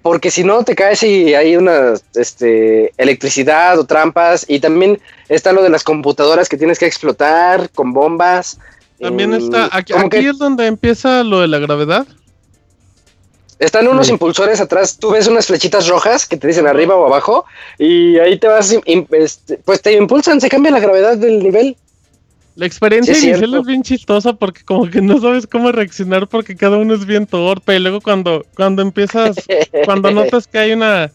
porque 0.02 0.31
si 0.31 0.44
no 0.44 0.62
te 0.64 0.74
caes 0.74 1.02
y 1.02 1.35
hay 1.35 1.56
una 1.56 1.94
este, 2.14 2.93
electricidad 2.97 3.78
o 3.78 3.85
trampas 3.85 4.44
y 4.48 4.60
también 4.60 5.01
está 5.28 5.52
lo 5.52 5.62
de 5.62 5.68
las 5.70 5.85
computadoras 5.85 6.48
que 6.48 6.56
tienes 6.56 6.78
que 6.78 6.86
explotar 6.86 7.68
con 7.70 7.93
bombas. 7.93 8.59
También 8.98 9.31
Mm, 9.31 9.35
está. 9.35 9.68
Aquí, 9.72 9.93
como 9.93 10.06
aquí 10.06 10.20
que 10.20 10.28
es 10.28 10.39
donde 10.39 10.66
empieza 10.66 11.22
lo 11.24 11.40
de 11.40 11.48
la 11.48 11.59
gravedad. 11.59 12.06
están 13.59 13.86
unos 13.89 14.06
Sí. 14.06 14.12
impulsores 14.14 14.59
atrás, 14.60 14.97
tú 14.98 15.10
ves 15.10 15.27
unas 15.27 15.47
flechitas 15.47 15.86
rojas 15.86 16.27
que 16.27 16.39
te 16.39 16.47
dicen 16.47 16.66
arriba 16.66 16.97
o 16.97 17.05
abajo 17.05 17.44
y 17.78 18.18
ahí 18.18 18.39
te 18.39 18.48
vas, 18.48 18.74
este, 19.10 19.59
pues 19.59 19.82
te 19.82 19.93
impulsan, 19.93 20.40
se 20.40 20.48
cambia 20.48 20.72
la 20.72 20.81
gravedad 20.81 21.18
del 21.18 21.43
nivel. 21.43 21.77
La 22.55 22.66
experiencia 22.66 23.14
Sí, 23.14 23.27
inicial 23.28 23.55
es 23.55 23.64
bien 23.66 23.82
chistosa 23.82 24.35
porque 24.35 24.62
como 24.64 24.89
que 24.90 25.01
no 25.01 25.20
sabes 25.20 25.47
cómo 25.47 25.72
reaccionar 25.72 26.28
porque 26.28 26.56
cada 26.56 26.77
uno 26.78 26.94
es 26.94 27.06
bien 27.06 27.27
torpe. 27.27 27.77
Y 27.77 27.81
luego 27.81 28.01
cuando, 28.01 28.44
cuando 28.55 28.82
empiezas, 28.82 29.51
cuando 29.81 30.10
notas 30.10 30.47
que 30.47 30.59
hay 30.59 30.72
una, 30.72 31.10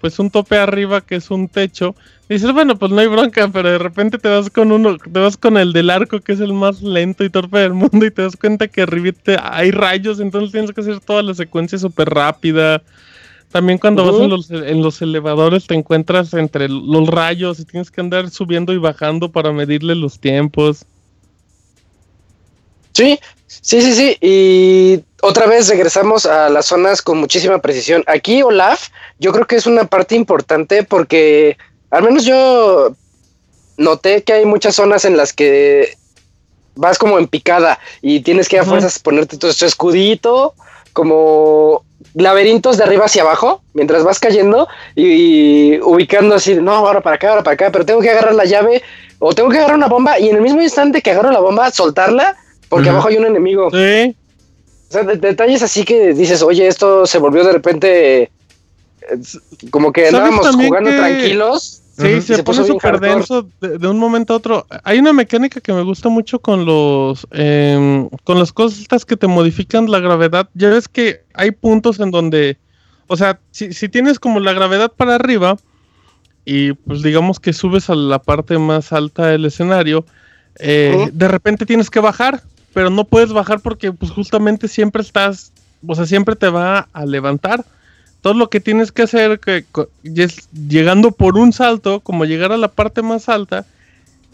pues 0.00 0.18
un 0.18 0.30
tope 0.30 0.56
arriba 0.58 1.00
que 1.02 1.16
es 1.16 1.30
un 1.30 1.48
techo, 1.48 1.94
dices, 2.28 2.52
bueno, 2.52 2.78
pues 2.78 2.92
no 2.92 3.00
hay 3.00 3.08
bronca, 3.08 3.48
pero 3.52 3.70
de 3.70 3.78
repente 3.78 4.18
te 4.18 4.28
vas 4.28 4.48
con 4.50 4.72
uno, 4.72 4.96
te 4.98 5.18
vas 5.20 5.36
con 5.36 5.56
el 5.58 5.72
del 5.72 5.90
arco 5.90 6.20
que 6.20 6.32
es 6.32 6.40
el 6.40 6.54
más 6.54 6.82
lento 6.82 7.24
y 7.24 7.30
torpe 7.30 7.58
del 7.58 7.74
mundo 7.74 8.06
y 8.06 8.10
te 8.10 8.22
das 8.22 8.36
cuenta 8.36 8.68
que 8.68 8.82
arriba 8.82 9.12
te- 9.22 9.38
hay 9.42 9.72
rayos, 9.72 10.20
entonces 10.20 10.52
tienes 10.52 10.72
que 10.72 10.80
hacer 10.82 11.00
toda 11.00 11.22
la 11.22 11.34
secuencia 11.34 11.78
súper 11.78 12.08
rápida. 12.10 12.82
También 13.50 13.78
cuando 13.78 14.04
vas 14.04 14.20
en 14.20 14.30
los, 14.30 14.50
en 14.50 14.80
los 14.80 15.02
elevadores 15.02 15.66
te 15.66 15.74
encuentras 15.74 16.34
entre 16.34 16.68
los 16.68 17.08
rayos 17.08 17.58
y 17.58 17.64
tienes 17.64 17.90
que 17.90 18.00
andar 18.00 18.30
subiendo 18.30 18.72
y 18.72 18.78
bajando 18.78 19.32
para 19.32 19.52
medirle 19.52 19.96
los 19.96 20.20
tiempos. 20.20 20.86
Sí, 22.94 23.18
sí, 23.46 23.82
sí, 23.82 23.92
sí. 23.94 24.16
Y 24.20 25.04
otra 25.22 25.46
vez 25.46 25.68
regresamos 25.68 26.26
a 26.26 26.48
las 26.48 26.66
zonas 26.66 27.02
con 27.02 27.18
muchísima 27.18 27.58
precisión. 27.58 28.04
Aquí 28.06 28.42
Olaf, 28.42 28.88
yo 29.18 29.32
creo 29.32 29.46
que 29.46 29.56
es 29.56 29.66
una 29.66 29.84
parte 29.84 30.14
importante 30.14 30.84
porque 30.84 31.56
al 31.90 32.04
menos 32.04 32.24
yo 32.24 32.94
noté 33.76 34.22
que 34.22 34.34
hay 34.34 34.44
muchas 34.44 34.76
zonas 34.76 35.04
en 35.04 35.16
las 35.16 35.32
que 35.32 35.96
vas 36.76 36.98
como 36.98 37.18
en 37.18 37.26
picada 37.26 37.80
y 38.00 38.20
tienes 38.20 38.48
que 38.48 38.58
a 38.58 38.62
Ujú. 38.62 38.70
fuerzas 38.70 39.00
ponerte 39.00 39.38
tu, 39.38 39.52
tu 39.52 39.64
escudito, 39.64 40.54
como 40.92 41.84
laberintos 42.14 42.76
de 42.76 42.84
arriba 42.84 43.04
hacia 43.06 43.22
abajo, 43.22 43.62
mientras 43.74 44.02
vas 44.04 44.18
cayendo 44.18 44.68
y, 44.96 45.78
ubicando 45.80 46.34
así, 46.34 46.54
no, 46.54 46.72
ahora 46.72 47.00
para 47.00 47.16
acá, 47.16 47.30
ahora 47.30 47.42
para 47.42 47.54
acá, 47.54 47.70
pero 47.72 47.84
tengo 47.86 48.00
que 48.00 48.10
agarrar 48.10 48.34
la 48.34 48.44
llave 48.44 48.82
o 49.18 49.32
tengo 49.34 49.48
que 49.50 49.58
agarrar 49.58 49.76
una 49.76 49.86
bomba 49.88 50.18
y 50.18 50.28
en 50.28 50.36
el 50.36 50.42
mismo 50.42 50.60
instante 50.62 51.02
que 51.02 51.10
agarro 51.12 51.30
la 51.30 51.40
bomba, 51.40 51.70
soltarla 51.70 52.36
porque 52.68 52.88
abajo 52.88 53.08
hay 53.08 53.16
un 53.16 53.26
enemigo. 53.26 53.70
Sí, 53.70 54.16
O 54.88 54.92
sea, 54.92 55.02
de- 55.04 55.16
detalles 55.16 55.62
así 55.62 55.84
que 55.84 56.12
dices, 56.14 56.42
oye, 56.42 56.66
esto 56.66 57.06
se 57.06 57.18
volvió 57.18 57.44
de 57.44 57.52
repente 57.52 58.22
eh, 58.22 58.30
como 59.70 59.92
que 59.92 60.10
¿Sabes 60.10 60.30
andábamos 60.32 60.56
jugando 60.66 60.90
que- 60.90 60.96
tranquilos. 60.96 61.79
Sí, 62.00 62.20
se, 62.22 62.36
Se 62.36 62.42
pone 62.42 62.58
puso 62.58 62.72
súper 62.72 63.00
denso 63.00 63.48
de, 63.60 63.78
de 63.78 63.88
un 63.88 63.98
momento 63.98 64.32
a 64.32 64.36
otro. 64.36 64.66
Hay 64.84 64.98
una 64.98 65.12
mecánica 65.12 65.60
que 65.60 65.72
me 65.72 65.82
gusta 65.82 66.08
mucho 66.08 66.38
con 66.38 66.64
los 66.64 67.26
em, 67.32 68.08
con 68.24 68.38
las 68.38 68.52
cosas 68.52 68.80
estas 68.80 69.04
que 69.04 69.16
te 69.16 69.26
modifican 69.26 69.90
la 69.90 70.00
gravedad. 70.00 70.48
Ya 70.54 70.70
ves 70.70 70.88
que 70.88 71.24
hay 71.34 71.50
puntos 71.50 72.00
en 72.00 72.10
donde, 72.10 72.58
o 73.06 73.16
sea, 73.16 73.40
si, 73.50 73.72
si 73.72 73.88
tienes 73.88 74.18
como 74.18 74.40
la 74.40 74.52
gravedad 74.52 74.92
para 74.96 75.16
arriba 75.16 75.56
y 76.44 76.72
pues 76.72 77.02
digamos 77.02 77.38
que 77.38 77.52
subes 77.52 77.90
a 77.90 77.94
la 77.94 78.20
parte 78.20 78.58
más 78.58 78.92
alta 78.92 79.26
del 79.26 79.44
escenario, 79.44 80.04
eh, 80.58 81.10
de 81.12 81.28
repente 81.28 81.66
tienes 81.66 81.90
que 81.90 82.00
bajar, 82.00 82.42
pero 82.72 82.90
no 82.90 83.04
puedes 83.04 83.32
bajar 83.32 83.60
porque 83.60 83.92
pues 83.92 84.10
justamente 84.10 84.68
siempre 84.68 85.02
estás, 85.02 85.52
o 85.86 85.94
sea, 85.94 86.06
siempre 86.06 86.36
te 86.36 86.48
va 86.48 86.88
a 86.92 87.06
levantar 87.06 87.64
todo 88.20 88.34
lo 88.34 88.50
que 88.50 88.60
tienes 88.60 88.92
que 88.92 89.02
hacer 89.02 89.40
que 89.40 89.64
es 90.04 90.48
llegando 90.52 91.10
por 91.12 91.36
un 91.38 91.52
salto, 91.52 92.00
como 92.00 92.24
llegar 92.24 92.52
a 92.52 92.56
la 92.58 92.68
parte 92.68 93.02
más 93.02 93.28
alta, 93.28 93.66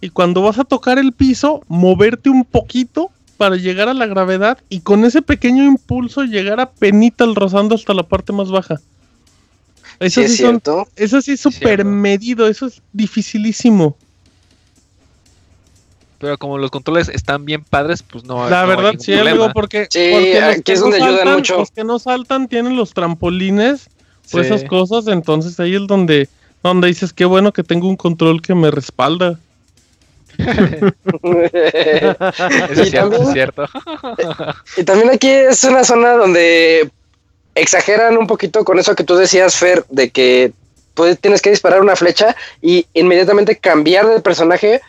y 0.00 0.10
cuando 0.10 0.42
vas 0.42 0.58
a 0.58 0.64
tocar 0.64 0.98
el 0.98 1.12
piso, 1.12 1.62
moverte 1.68 2.28
un 2.30 2.44
poquito 2.44 3.10
para 3.36 3.56
llegar 3.56 3.88
a 3.88 3.94
la 3.94 4.06
gravedad 4.06 4.58
y 4.68 4.80
con 4.80 5.04
ese 5.04 5.22
pequeño 5.22 5.64
impulso 5.64 6.24
llegar 6.24 6.60
a 6.60 6.70
penitas 6.70 7.34
rozando 7.34 7.74
hasta 7.74 7.94
la 7.94 8.02
parte 8.02 8.32
más 8.32 8.50
baja. 8.50 8.80
Eso 10.00 10.20
Sí, 10.20 10.26
sí, 10.28 10.32
es 10.34 10.36
son, 10.36 10.60
cierto. 10.60 10.88
eso 10.96 11.20
sí 11.22 11.32
es 11.32 11.40
súper 11.40 11.84
medido, 11.84 12.48
eso 12.48 12.66
es 12.66 12.82
dificilísimo. 12.92 13.96
Pero 16.18 16.38
como 16.38 16.56
los 16.58 16.70
controles 16.70 17.08
están 17.10 17.44
bien 17.44 17.62
padres, 17.62 18.02
pues 18.02 18.24
no. 18.24 18.48
La 18.48 18.64
no 18.64 18.70
hay 18.70 18.76
verdad, 18.76 18.90
ningún 18.92 19.04
sí, 19.04 19.12
problema. 19.12 19.30
amigo, 19.44 19.52
porque, 19.52 19.86
Sí, 19.90 20.08
porque 20.12 20.40
los 20.40 20.50
aquí 20.50 20.62
que 20.62 20.72
es 20.72 20.78
no 20.80 20.84
donde 20.86 20.96
ayudan 21.02 21.18
saltan- 21.26 21.34
mucho. 21.36 21.58
Los 21.58 21.70
que 21.70 21.84
no 21.84 21.98
saltan 21.98 22.48
tienen 22.48 22.76
los 22.76 22.94
trampolines 22.94 23.88
o 24.32 24.38
Sí. 24.38 24.40
esas 24.40 24.64
cosas, 24.64 25.06
entonces 25.08 25.60
ahí 25.60 25.74
es 25.76 25.86
donde, 25.86 26.28
donde 26.62 26.88
dices, 26.88 27.12
qué 27.12 27.26
bueno 27.26 27.52
que 27.52 27.62
tengo 27.62 27.86
un 27.88 27.96
control 27.96 28.40
que 28.40 28.54
me 28.54 28.70
respalda. 28.70 29.38
Eso 30.38 30.92
Y 32.76 32.80
es 32.82 32.90
cierto, 32.90 33.10
también- 33.10 33.22
es 33.22 33.32
cierto. 33.32 33.66
Y 34.76 34.84
también 34.84 35.10
aquí 35.10 35.28
es 35.28 35.64
una 35.64 35.84
zona 35.84 36.12
donde 36.12 36.90
exageran 37.54 38.16
un 38.18 38.26
poquito 38.26 38.64
con 38.64 38.78
eso 38.78 38.94
que 38.94 39.04
tú 39.04 39.16
decías, 39.16 39.56
Fer, 39.56 39.84
de 39.88 40.10
que 40.10 40.52
pues, 40.94 41.18
tienes 41.20 41.42
que 41.42 41.50
disparar 41.50 41.80
una 41.80 41.96
flecha 41.96 42.34
y 42.62 42.86
inmediatamente 42.94 43.56
cambiar 43.56 44.06
de 44.08 44.20
personaje 44.20 44.80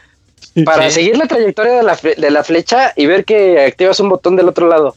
para 0.66 0.90
Sí. 0.90 0.96
seguir 0.96 1.18
la 1.18 1.28
trayectoria 1.28 1.74
de 1.74 1.84
la, 1.84 1.96
fle- 1.98 2.16
de 2.16 2.32
la 2.32 2.44
flecha 2.44 2.94
y 2.96 3.06
ver 3.06 3.26
que 3.26 3.60
activas 3.66 4.00
un 4.00 4.10
botón 4.10 4.36
del 4.36 4.48
otro 4.50 4.68
lado. 4.68 4.96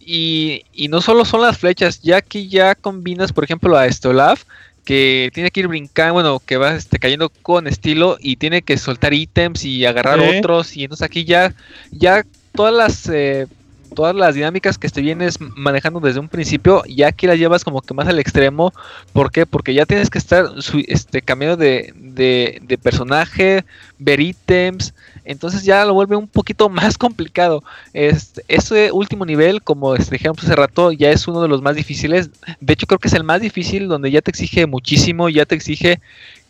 Y, 0.00 0.64
y 0.72 0.88
no 0.88 1.00
solo 1.00 1.24
son 1.24 1.42
las 1.42 1.58
flechas, 1.58 2.00
ya 2.02 2.20
que 2.20 2.48
ya 2.48 2.74
combinas, 2.74 3.32
por 3.32 3.44
ejemplo, 3.44 3.76
a 3.76 3.90
Stolaf, 3.90 4.44
que 4.84 5.30
tiene 5.34 5.50
que 5.50 5.60
ir 5.60 5.68
brincando, 5.68 6.14
bueno, 6.14 6.40
que 6.44 6.56
va 6.56 6.74
este, 6.74 6.98
cayendo 6.98 7.30
con 7.42 7.66
estilo 7.66 8.16
y 8.18 8.36
tiene 8.36 8.62
que 8.62 8.76
soltar 8.78 9.12
ítems 9.14 9.64
y 9.64 9.84
agarrar 9.84 10.18
otros. 10.18 10.76
Y 10.76 10.84
entonces 10.84 11.04
aquí 11.04 11.24
ya, 11.24 11.54
ya 11.92 12.24
todas 12.54 12.74
las 12.74 13.08
eh, 13.08 13.46
todas 13.90 14.14
las 14.14 14.34
dinámicas 14.34 14.78
que 14.78 14.88
te 14.88 15.00
vienes 15.00 15.38
manejando 15.40 16.00
desde 16.00 16.20
un 16.20 16.28
principio, 16.28 16.82
ya 16.86 17.08
aquí 17.08 17.26
las 17.26 17.38
llevas 17.38 17.64
como 17.64 17.82
que 17.82 17.94
más 17.94 18.08
al 18.08 18.18
extremo. 18.18 18.72
¿Por 19.12 19.30
qué? 19.30 19.46
Porque 19.46 19.74
ya 19.74 19.86
tienes 19.86 20.10
que 20.10 20.18
estar 20.18 20.62
su- 20.62 20.82
este, 20.88 21.22
cambiando 21.22 21.56
de, 21.56 21.92
de, 21.96 22.60
de 22.62 22.78
personaje, 22.78 23.64
ver 23.98 24.20
ítems. 24.20 24.94
Entonces 25.24 25.64
ya 25.64 25.84
lo 25.84 25.94
vuelve 25.94 26.16
un 26.16 26.28
poquito 26.28 26.68
más 26.70 26.96
complicado. 26.98 27.62
Este, 27.92 28.42
ese 28.48 28.92
último 28.92 29.24
nivel, 29.26 29.62
como 29.62 29.94
este, 29.94 30.16
dijimos 30.16 30.38
hace 30.42 30.56
rato, 30.56 30.92
ya 30.92 31.10
es 31.10 31.26
uno 31.28 31.42
de 31.42 31.48
los 31.48 31.62
más 31.62 31.76
difíciles. 31.76 32.30
De 32.60 32.72
hecho, 32.72 32.86
creo 32.86 32.98
que 32.98 33.08
es 33.08 33.14
el 33.14 33.24
más 33.24 33.40
difícil, 33.40 33.88
donde 33.88 34.10
ya 34.10 34.22
te 34.22 34.30
exige 34.30 34.66
muchísimo, 34.66 35.28
ya 35.28 35.46
te 35.46 35.54
exige 35.54 36.00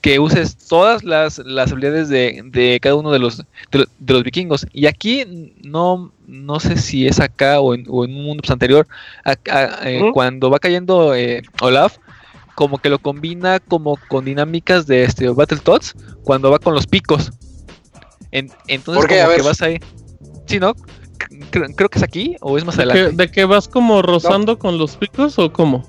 que 0.00 0.18
uses 0.18 0.56
todas 0.56 1.04
las, 1.04 1.38
las 1.38 1.72
habilidades 1.72 2.08
de, 2.08 2.42
de 2.46 2.78
cada 2.80 2.94
uno 2.94 3.10
de 3.10 3.18
los, 3.18 3.38
de, 3.70 3.86
de 3.98 4.14
los 4.14 4.22
vikingos. 4.22 4.66
Y 4.72 4.86
aquí 4.86 5.52
no, 5.62 6.12
no 6.26 6.58
sé 6.60 6.76
si 6.78 7.06
es 7.06 7.20
acá 7.20 7.60
o 7.60 7.74
en, 7.74 7.84
o 7.88 8.04
en 8.04 8.14
un 8.16 8.24
mundo 8.24 8.40
pues, 8.42 8.50
anterior, 8.50 8.86
acá, 9.24 9.80
eh, 9.84 10.10
cuando 10.14 10.48
va 10.50 10.58
cayendo 10.58 11.14
eh, 11.14 11.42
Olaf, 11.60 11.98
como 12.54 12.78
que 12.78 12.88
lo 12.88 12.98
combina 12.98 13.60
como 13.60 13.98
con 14.08 14.24
dinámicas 14.24 14.86
de 14.86 15.04
este 15.04 15.28
Battletoads, 15.28 15.94
cuando 16.24 16.50
va 16.50 16.58
con 16.58 16.74
los 16.74 16.86
picos. 16.86 17.30
En- 18.32 18.50
entonces 18.68 19.02
¿Por 19.02 19.08
qué? 19.10 19.20
como 19.22 19.34
que 19.36 19.42
vas 19.42 19.60
ahí. 19.62 19.78
Sí, 20.46 20.58
¿no? 20.60 20.74
Cre- 21.52 21.74
creo 21.76 21.88
que 21.88 21.98
es 21.98 22.02
aquí 22.04 22.36
o 22.40 22.56
es 22.56 22.64
más 22.64 22.76
¿De 22.76 22.84
que, 22.84 22.90
adelante. 22.90 23.16
de 23.26 23.30
que 23.30 23.44
vas 23.44 23.68
como 23.68 24.00
rozando 24.02 24.58
con 24.58 24.78
los 24.78 24.96
picos 24.96 25.38
o 25.38 25.52
cómo? 25.52 25.86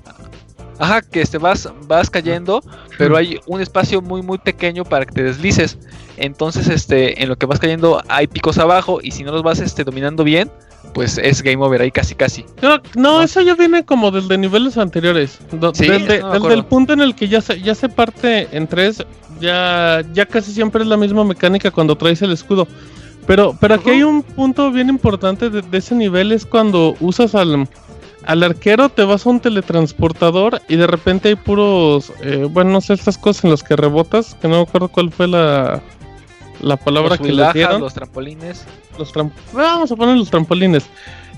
Ajá, 0.82 1.00
que 1.00 1.20
este 1.22 1.38
vas, 1.38 1.68
vas 1.86 2.10
cayendo, 2.10 2.60
pero 2.98 3.16
hay 3.16 3.38
un 3.46 3.60
espacio 3.60 4.02
muy 4.02 4.20
muy 4.20 4.38
pequeño 4.38 4.82
para 4.84 5.04
que 5.06 5.12
te 5.12 5.22
deslices. 5.22 5.78
Entonces, 6.16 6.68
este, 6.68 7.22
en 7.22 7.28
lo 7.28 7.36
que 7.36 7.46
vas 7.46 7.60
cayendo 7.60 8.02
hay 8.08 8.26
picos 8.26 8.58
abajo 8.58 8.98
y 9.00 9.12
si 9.12 9.22
no 9.22 9.30
los 9.30 9.44
vas 9.44 9.60
este, 9.60 9.84
dominando 9.84 10.24
bien, 10.24 10.50
pues 10.92 11.18
es 11.18 11.40
game 11.42 11.64
over 11.64 11.80
ahí 11.82 11.92
casi 11.92 12.16
casi. 12.16 12.44
No, 12.60 12.80
No. 12.96 13.22
eso 13.22 13.40
ya 13.42 13.54
viene 13.54 13.84
como 13.84 14.10
desde 14.10 14.36
niveles 14.36 14.76
anteriores. 14.76 15.38
Do- 15.52 15.72
Sí, 15.72 15.86
desde, 15.88 16.18
no 16.20 16.50
el 16.50 16.64
punto 16.64 16.92
en 16.94 17.00
el 17.00 17.14
que 17.14 17.28
ya 17.28 17.40
se, 17.40 17.60
ya 17.60 17.76
se 17.76 17.88
parte 17.88 18.48
en 18.50 18.66
tres, 18.66 19.04
ya, 19.40 20.02
ya 20.12 20.26
casi 20.26 20.52
siempre 20.52 20.82
es 20.82 20.88
la 20.88 20.96
misma 20.96 21.22
mecánica 21.24 21.70
cuando 21.70 21.94
traes 21.96 22.20
el 22.22 22.32
escudo. 22.32 22.66
Pero, 23.24 23.56
pero 23.60 23.76
aquí 23.76 23.90
hay 23.90 24.02
un 24.02 24.24
punto 24.24 24.72
bien 24.72 24.88
importante 24.88 25.48
de, 25.48 25.62
de 25.62 25.78
ese 25.78 25.94
nivel, 25.94 26.32
es 26.32 26.44
cuando 26.44 26.96
usas 26.98 27.36
al, 27.36 27.68
al 28.26 28.42
arquero, 28.42 28.88
te 28.88 29.04
vas 29.04 29.26
a 29.26 29.30
un 29.30 29.40
teletransportador 29.40 30.62
y 30.68 30.76
de 30.76 30.86
repente 30.86 31.28
hay 31.28 31.34
puros, 31.36 32.12
eh, 32.22 32.46
bueno, 32.50 32.70
no 32.70 32.80
sé, 32.80 32.94
estas 32.94 33.18
cosas 33.18 33.44
en 33.44 33.50
las 33.50 33.62
que 33.62 33.76
rebotas, 33.76 34.34
que 34.40 34.48
no 34.48 34.56
me 34.56 34.62
acuerdo 34.62 34.88
cuál 34.88 35.10
fue 35.10 35.26
la, 35.28 35.80
la 36.60 36.76
palabra 36.76 37.10
los 37.16 37.18
que 37.20 37.32
le 37.32 37.52
dieron 37.52 37.80
los 37.80 37.94
trampolines. 37.94 38.64
los 38.98 39.12
tram- 39.12 39.32
vamos 39.52 39.90
a 39.90 39.96
poner 39.96 40.16
los 40.16 40.30
trampolines. 40.30 40.84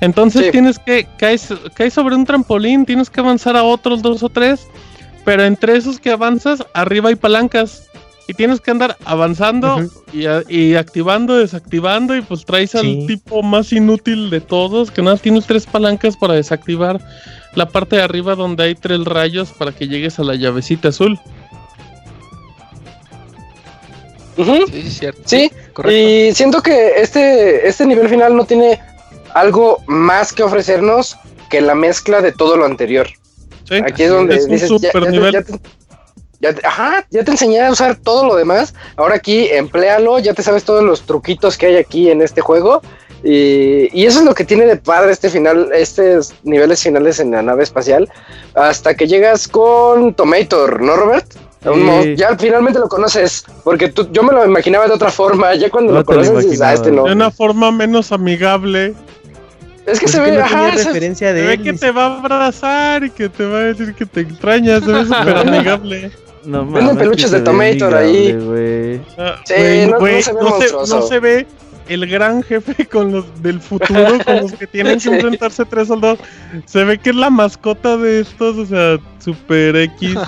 Entonces 0.00 0.46
Sí. 0.46 0.50
tienes 0.50 0.78
que 0.78 1.06
caes, 1.18 1.48
caes 1.74 1.94
sobre 1.94 2.14
un 2.16 2.24
trampolín, 2.26 2.84
tienes 2.84 3.08
que 3.10 3.20
avanzar 3.20 3.56
a 3.56 3.62
otros 3.62 4.02
dos 4.02 4.22
o 4.22 4.28
tres, 4.28 4.66
pero 5.24 5.44
entre 5.44 5.76
esos 5.76 5.98
que 6.00 6.10
avanzas, 6.10 6.64
arriba 6.74 7.08
hay 7.08 7.14
palancas. 7.14 7.88
Y 8.26 8.32
tienes 8.32 8.60
que 8.60 8.70
andar 8.70 8.96
avanzando 9.04 9.82
y, 10.12 10.24
a- 10.26 10.42
y 10.48 10.76
activando, 10.76 11.36
desactivando, 11.36 12.16
y 12.16 12.22
pues 12.22 12.44
traes 12.46 12.74
al 12.74 13.06
tipo 13.06 13.42
más 13.42 13.70
inútil 13.72 14.30
de 14.30 14.40
todos, 14.40 14.90
que 14.90 15.02
nada, 15.02 15.14
más 15.14 15.20
tiene 15.22 15.42
tres 15.42 15.66
palancas 15.66 16.16
para 16.16 16.32
desactivar 16.34 17.00
la 17.54 17.68
parte 17.68 17.96
de 17.96 18.02
arriba 18.02 18.34
donde 18.34 18.64
hay 18.64 18.74
tres 18.74 19.04
rayos 19.04 19.50
para 19.50 19.72
que 19.72 19.88
llegues 19.88 20.18
a 20.18 20.24
la 20.24 20.34
llavecita 20.36 20.88
azul. 20.88 21.20
Ujú. 24.36 24.66
Sí, 24.68 24.90
cierto. 24.90 25.20
Sí, 25.26 25.50
correcto. 25.72 25.96
Y 25.96 26.34
siento 26.34 26.60
que 26.62 26.92
este, 26.96 27.68
este 27.68 27.86
nivel 27.86 28.08
final 28.08 28.34
no 28.36 28.44
tiene 28.44 28.80
algo 29.34 29.82
más 29.86 30.32
que 30.32 30.42
ofrecernos 30.42 31.16
que 31.50 31.60
la 31.60 31.74
mezcla 31.74 32.20
de 32.20 32.32
todo 32.32 32.56
lo 32.56 32.64
anterior. 32.64 33.06
¿sí? 33.68 33.74
Aquí 33.76 34.02
es 34.04 34.10
donde 34.10 34.36
es 34.36 34.44
un 34.44 34.50
dices, 34.50 34.70
ya, 34.70 34.76
super 34.90 35.04
ya 35.04 35.10
nivel. 35.10 35.32
ya 35.34 35.42
te, 35.42 35.52
ya 36.44 36.52
te- 36.54 36.66
ajá, 36.66 37.06
ya 37.10 37.24
te 37.24 37.30
enseñé 37.32 37.60
a 37.62 37.70
usar 37.72 37.96
todo 37.96 38.26
lo 38.26 38.36
demás. 38.36 38.74
Ahora 38.96 39.16
aquí 39.16 39.48
empléalo, 39.50 40.18
ya 40.18 40.34
te 40.34 40.42
sabes 40.42 40.64
todos 40.64 40.82
los 40.84 41.02
truquitos 41.02 41.56
que 41.58 41.66
hay 41.66 41.76
aquí 41.76 42.10
en 42.10 42.20
este 42.22 42.40
juego. 42.40 42.80
Y, 43.26 43.88
y 43.98 44.04
eso 44.06 44.18
es 44.18 44.26
lo 44.26 44.34
que 44.34 44.44
tiene 44.44 44.66
de 44.66 44.76
padre 44.76 45.10
este 45.10 45.30
final, 45.30 45.70
estos 45.74 46.34
niveles 46.42 46.82
finales 46.82 47.18
en 47.20 47.30
la 47.30 47.40
nave 47.42 47.62
espacial. 47.62 48.08
Hasta 48.54 48.94
que 48.94 49.06
llegas 49.06 49.48
con 49.48 50.12
Tomator, 50.14 50.82
¿no, 50.82 50.94
Robert? 50.96 51.26
Sí. 51.62 52.14
Ya 52.16 52.36
finalmente 52.36 52.78
lo 52.78 52.88
conoces, 52.90 53.46
porque 53.64 53.88
tú, 53.88 54.06
yo 54.12 54.22
me 54.22 54.34
lo 54.34 54.44
imaginaba 54.44 54.86
de 54.86 54.92
otra 54.92 55.10
forma. 55.10 55.54
Ya 55.54 55.70
cuando 55.70 55.94
No 55.94 56.00
lo 56.00 56.04
conoces, 56.04 56.44
dices, 56.44 56.60
ah, 56.60 56.74
este 56.74 56.90
no. 56.92 57.04
De 57.04 57.12
una 57.12 57.30
forma 57.30 57.72
menos 57.72 58.12
amigable. 58.12 58.94
Es 59.86 59.98
que 59.98 60.06
Pues 60.06 60.12
se 60.12 60.18
es 60.18 60.24
que 60.24 60.30
ve, 60.32 60.36
no 60.38 60.44
ajá, 60.44 60.64
tenía 60.66 60.78
se- 60.78 60.84
referencia 60.88 61.28
Se 61.28 61.34
de 61.34 61.42
ve 61.46 61.52
él. 61.54 61.62
que 61.62 61.72
ni 61.72 61.78
te 61.78 61.90
va 61.90 62.06
a 62.06 62.18
abrazar 62.18 63.04
y 63.04 63.10
que 63.10 63.30
te 63.30 63.46
va 63.46 63.58
a 63.58 63.62
decir 63.62 63.94
que 63.94 64.04
te 64.04 64.20
extraña. 64.20 64.80
Se 64.80 64.92
ve 64.92 65.04
súper 65.06 65.36
amigable. 65.38 66.10
No 66.46 66.64
Venden 66.64 66.84
mames, 66.86 66.96
peluches 67.02 67.30
que 67.30 67.30
de 67.30 67.36
se 67.36 67.38
ve 67.38 67.44
Tomator 67.78 67.94
ahí. 67.94 69.00
Ah, 69.18 69.36
Sí, 69.44 69.54
no- 69.88 69.98
no 69.98 70.00
se 70.00 70.12
ve 70.12 70.16
no, 70.16 70.30
se, 70.30 70.32
monstruoso. 70.32 70.96
no 70.96 71.02
se 71.02 71.20
ve 71.20 71.46
el 71.88 72.06
gran 72.06 72.42
jefe 72.42 72.86
con 72.90 73.12
los 73.12 73.42
del 73.42 73.60
futuro, 73.60 74.18
con 74.24 74.36
los 74.36 74.52
que 74.52 74.66
tienen 74.66 74.98
que 75.00 75.08
enfrentarse 75.14 75.64
tres 75.64 75.88
soldados. 75.88 76.18
Se 76.66 76.84
ve 76.84 76.98
que 76.98 77.10
es 77.10 77.16
la 77.16 77.30
mascota 77.30 77.96
de 77.96 78.20
estos, 78.20 78.56
o 78.56 78.66
sea, 78.66 78.98
super 79.18 79.76
X. 79.76 80.14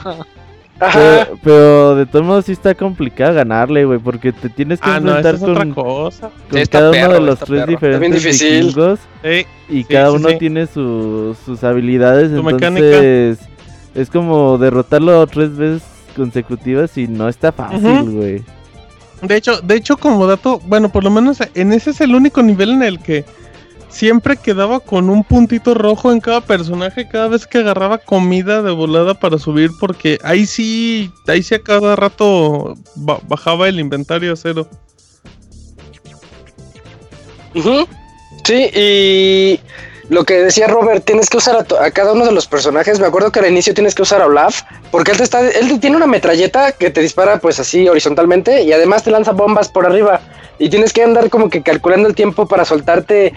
Pero, 0.79 1.39
pero 1.43 1.95
de 1.97 2.05
todos 2.05 2.27
modos 2.27 2.45
sí 2.45 2.53
está 2.53 2.75
complicado 2.75 3.33
ganarle, 3.33 3.87
güey, 3.87 3.99
porque 3.99 4.31
te 4.31 4.51
tienes 4.51 4.79
que 4.79 4.91
Ah, 4.91 5.01
no, 5.01 5.17
enfrentar 5.17 5.35
es 5.37 5.43
otra 5.43 5.55
con, 5.55 5.73
cosa. 5.73 6.31
con 6.51 6.59
Está 6.59 6.79
cada 6.81 6.91
perro, 6.91 7.07
uno 7.07 7.15
de 7.15 7.21
los 7.23 7.39
tres 7.39 7.61
perro. 7.61 7.67
Diferentes 7.73 8.23
difícil. 8.23 8.59
vikingos 8.67 8.99
Sí, 9.25 9.47
y 9.71 9.77
Sí, 9.79 9.85
cada 9.85 10.11
sí, 10.11 10.17
uno 10.17 10.29
sí. 10.29 10.37
tiene 10.39 10.67
su- 10.67 11.35
sus 11.47 11.65
habilidades, 11.65 12.31
entonces 12.31 12.53
mecánica. 12.53 12.99
es 13.95 14.11
como 14.11 14.59
derrotarlo 14.59 15.27
tres 15.29 15.57
veces 15.57 15.83
consecutivas 16.17 16.97
y 16.99 17.07
no 17.07 17.29
está 17.29 17.53
fácil, 17.53 18.11
güey. 18.11 18.43
De 19.23 19.37
hecho, 19.37 19.61
de 19.61 19.77
hecho, 19.77 19.97
como 19.97 20.27
dato, 20.27 20.61
bueno, 20.67 20.91
por 20.91 21.05
lo 21.05 21.11
menos 21.11 21.39
en 21.55 21.73
ese 21.73 21.91
es 21.91 22.01
el 22.01 22.15
único 22.15 22.43
nivel 22.43 22.71
en 22.71 22.83
el 22.83 22.99
que 22.99 23.25
siempre 23.89 24.37
quedaba 24.37 24.81
con 24.81 25.09
un 25.09 25.25
puntito 25.25 25.73
rojo 25.73 26.13
en 26.13 26.21
cada 26.21 26.41
personaje 26.43 27.09
cada 27.09 27.29
vez 27.29 27.47
que 27.47 27.59
agarraba 27.59 27.97
comida 27.99 28.61
de 28.63 28.73
volada 28.73 29.15
para 29.15 29.39
subir, 29.39 29.71
porque 29.81 30.19
ahí 30.23 30.45
sí, 30.45 31.11
ahí 31.29 31.43
sí 31.43 31.55
a 31.55 31.61
cada 31.63 31.97
rato 31.97 32.75
ba- 32.97 33.21
bajaba 33.29 33.69
el 33.69 33.79
inventario 33.81 34.33
a 34.33 34.37
cero. 34.37 34.69
Sí, 38.45 38.71
y 38.75 39.61
lo 40.09 40.25
que 40.25 40.35
decía 40.43 40.69
Robert, 40.69 41.05
tienes 41.05 41.29
que 41.29 41.39
usar 41.39 41.57
a, 41.57 41.85
a 41.85 41.91
cada 41.91 42.13
uno 42.13 42.25
de 42.25 42.33
los 42.33 42.47
personajes. 42.47 43.01
Me 43.01 43.07
acuerdo 43.07 43.33
que 43.33 43.41
al 43.41 43.49
inicio 43.49 43.75
tienes 43.75 43.95
que 43.95 44.03
usar 44.03 44.23
a 44.23 44.27
Olaf, 44.27 44.63
porque 44.91 45.11
él 45.11 45.19
te 45.19 45.25
está, 45.25 45.41
él 45.41 45.81
tiene 45.81 45.97
una 45.97 46.07
metralleta 46.07 46.73
que 46.73 46.91
te 46.91 47.01
dispara 47.01 47.39
pues 47.39 47.59
así 47.59 47.89
horizontalmente 47.89 48.63
y 48.63 48.73
además 48.73 49.03
te 49.03 49.11
lanza 49.11 49.33
bombas 49.33 49.69
por 49.69 49.85
arriba. 49.87 50.21
Y 50.59 50.71
tienes 50.71 50.93
que 50.93 51.03
andar 51.03 51.29
como 51.29 51.51
que 51.51 51.63
calculando 51.63 52.09
el 52.09 52.15
tiempo 52.15 52.47
para 52.47 52.65
soltarte 52.65 53.35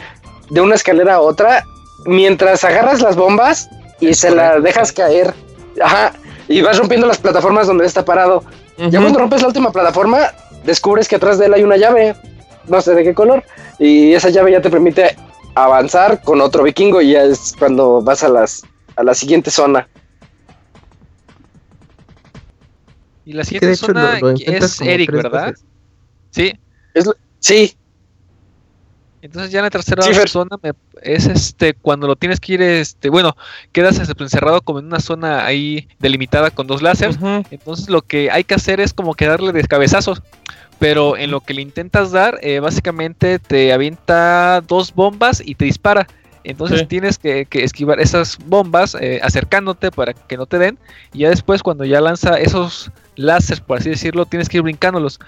de 0.50 0.62
una 0.62 0.76
escalera 0.76 1.16
a 1.16 1.22
otra 1.22 1.66
mientras 2.06 2.64
agarras 2.64 3.02
las 3.02 3.16
bombas 3.16 3.70
y 4.00 4.14
se 4.14 4.32
las 4.32 4.62
dejas 4.64 4.92
caer. 4.92 5.34
Ajá. 5.82 6.14
Y 6.48 6.62
vas 6.62 6.78
rompiendo 6.78 7.08
las 7.08 7.18
plataformas 7.18 7.68
donde 7.68 7.86
está 7.86 8.06
parado. 8.06 8.44
Ya 8.78 9.02
cuando 9.02 9.20
rompes 9.20 9.42
la 9.42 9.48
última 9.48 9.72
plataforma, 9.72 10.32
descubres 10.64 11.08
que 11.08 11.18
atrás 11.18 11.38
de 11.38 11.48
él 11.48 11.54
hay 11.54 11.64
una 11.64 11.76
llave, 11.76 12.16
no 12.68 12.80
sé 12.80 12.96
de 12.96 13.04
qué 13.04 13.14
color, 13.14 13.44
y 13.78 14.14
esa 14.14 14.30
llave 14.30 14.54
ya 14.54 14.62
te 14.62 14.70
permite 14.70 15.18
avanzar 15.66 16.22
con 16.22 16.42
otro 16.42 16.64
vikingo 16.64 17.02
y 17.02 17.12
ya 17.14 17.24
es 17.24 17.54
cuando 17.58 18.02
vas 18.02 18.24
a 18.24 18.30
las 18.30 18.64
a 18.96 19.04
la 19.04 19.14
siguiente 19.14 19.50
zona. 19.52 19.88
Y 23.26 23.34
la 23.34 23.42
Que 23.42 23.46
siguiente 23.46 23.68
de 23.68 23.74
hecho 23.74 23.88
lo, 23.88 23.94
zona 23.94 24.20
lo 24.20 24.30
es 24.32 24.82
Eric, 24.82 25.12
¿verdad? 25.12 25.48
veces. 25.52 25.66
Sí. 26.32 26.54
Sí, 27.42 27.76
Entonces 29.22 29.52
ya 29.52 29.60
en 29.60 29.66
la 29.66 29.70
tercera 29.70 30.02
Sí, 30.04 30.14
zona 30.28 30.58
me- 30.62 30.74
es 31.02 31.26
este 31.28 31.74
cuando 31.74 32.08
lo 32.08 32.16
tienes 32.16 32.40
que 32.40 32.54
ir, 32.54 32.62
este, 32.62 33.10
bueno, 33.10 33.36
quedas 33.72 33.98
este, 34.00 34.14
encerrado 34.24 34.62
como 34.62 34.80
en 34.80 34.86
una 34.86 35.00
zona 35.00 35.46
ahí 35.46 35.88
delimitada 36.00 36.52
con 36.52 36.68
dos 36.68 36.82
láseres. 36.82 37.18
Entonces 37.52 37.90
lo 37.90 38.02
que 38.02 38.30
hay 38.32 38.44
que 38.44 38.56
hacer 38.56 38.80
es 38.82 38.94
como 38.94 39.14
que 39.14 39.26
darle 39.28 39.52
de 39.54 39.64
cabezazos. 39.66 40.22
Pero 40.80 41.18
en 41.18 41.30
lo 41.32 41.42
que 41.42 41.54
le 41.54 41.62
intentas 41.62 42.12
dar, 42.12 42.40
eh, 42.42 42.60
básicamente 42.60 43.38
te 43.40 43.74
avienta 43.74 44.62
dos 44.66 44.94
bombas 44.96 45.42
y 45.46 45.56
te 45.56 45.66
dispara. 45.66 46.08
Entonces 46.46 46.80
Sí. 46.80 46.86
tienes 46.86 47.18
que, 47.18 47.46
que 47.46 47.66
esquivar 47.66 48.00
esas 48.00 48.38
bombas 48.46 48.96
eh, 49.00 49.20
acercándote 49.22 49.92
para 49.92 50.14
que 50.14 50.38
no 50.38 50.46
te 50.46 50.58
den. 50.58 50.78
Y 51.14 51.20
ya 51.20 51.30
después 51.30 51.62
cuando 51.64 51.84
ya 51.84 52.00
lanza 52.00 52.40
esos 52.40 52.92
láseres, 53.18 53.60
por 53.60 53.80
así 53.80 53.90
decirlo, 53.90 54.26
tienes 54.26 54.48
que 54.48 54.58
ir 54.58 54.64
brincándolos. 54.64 55.20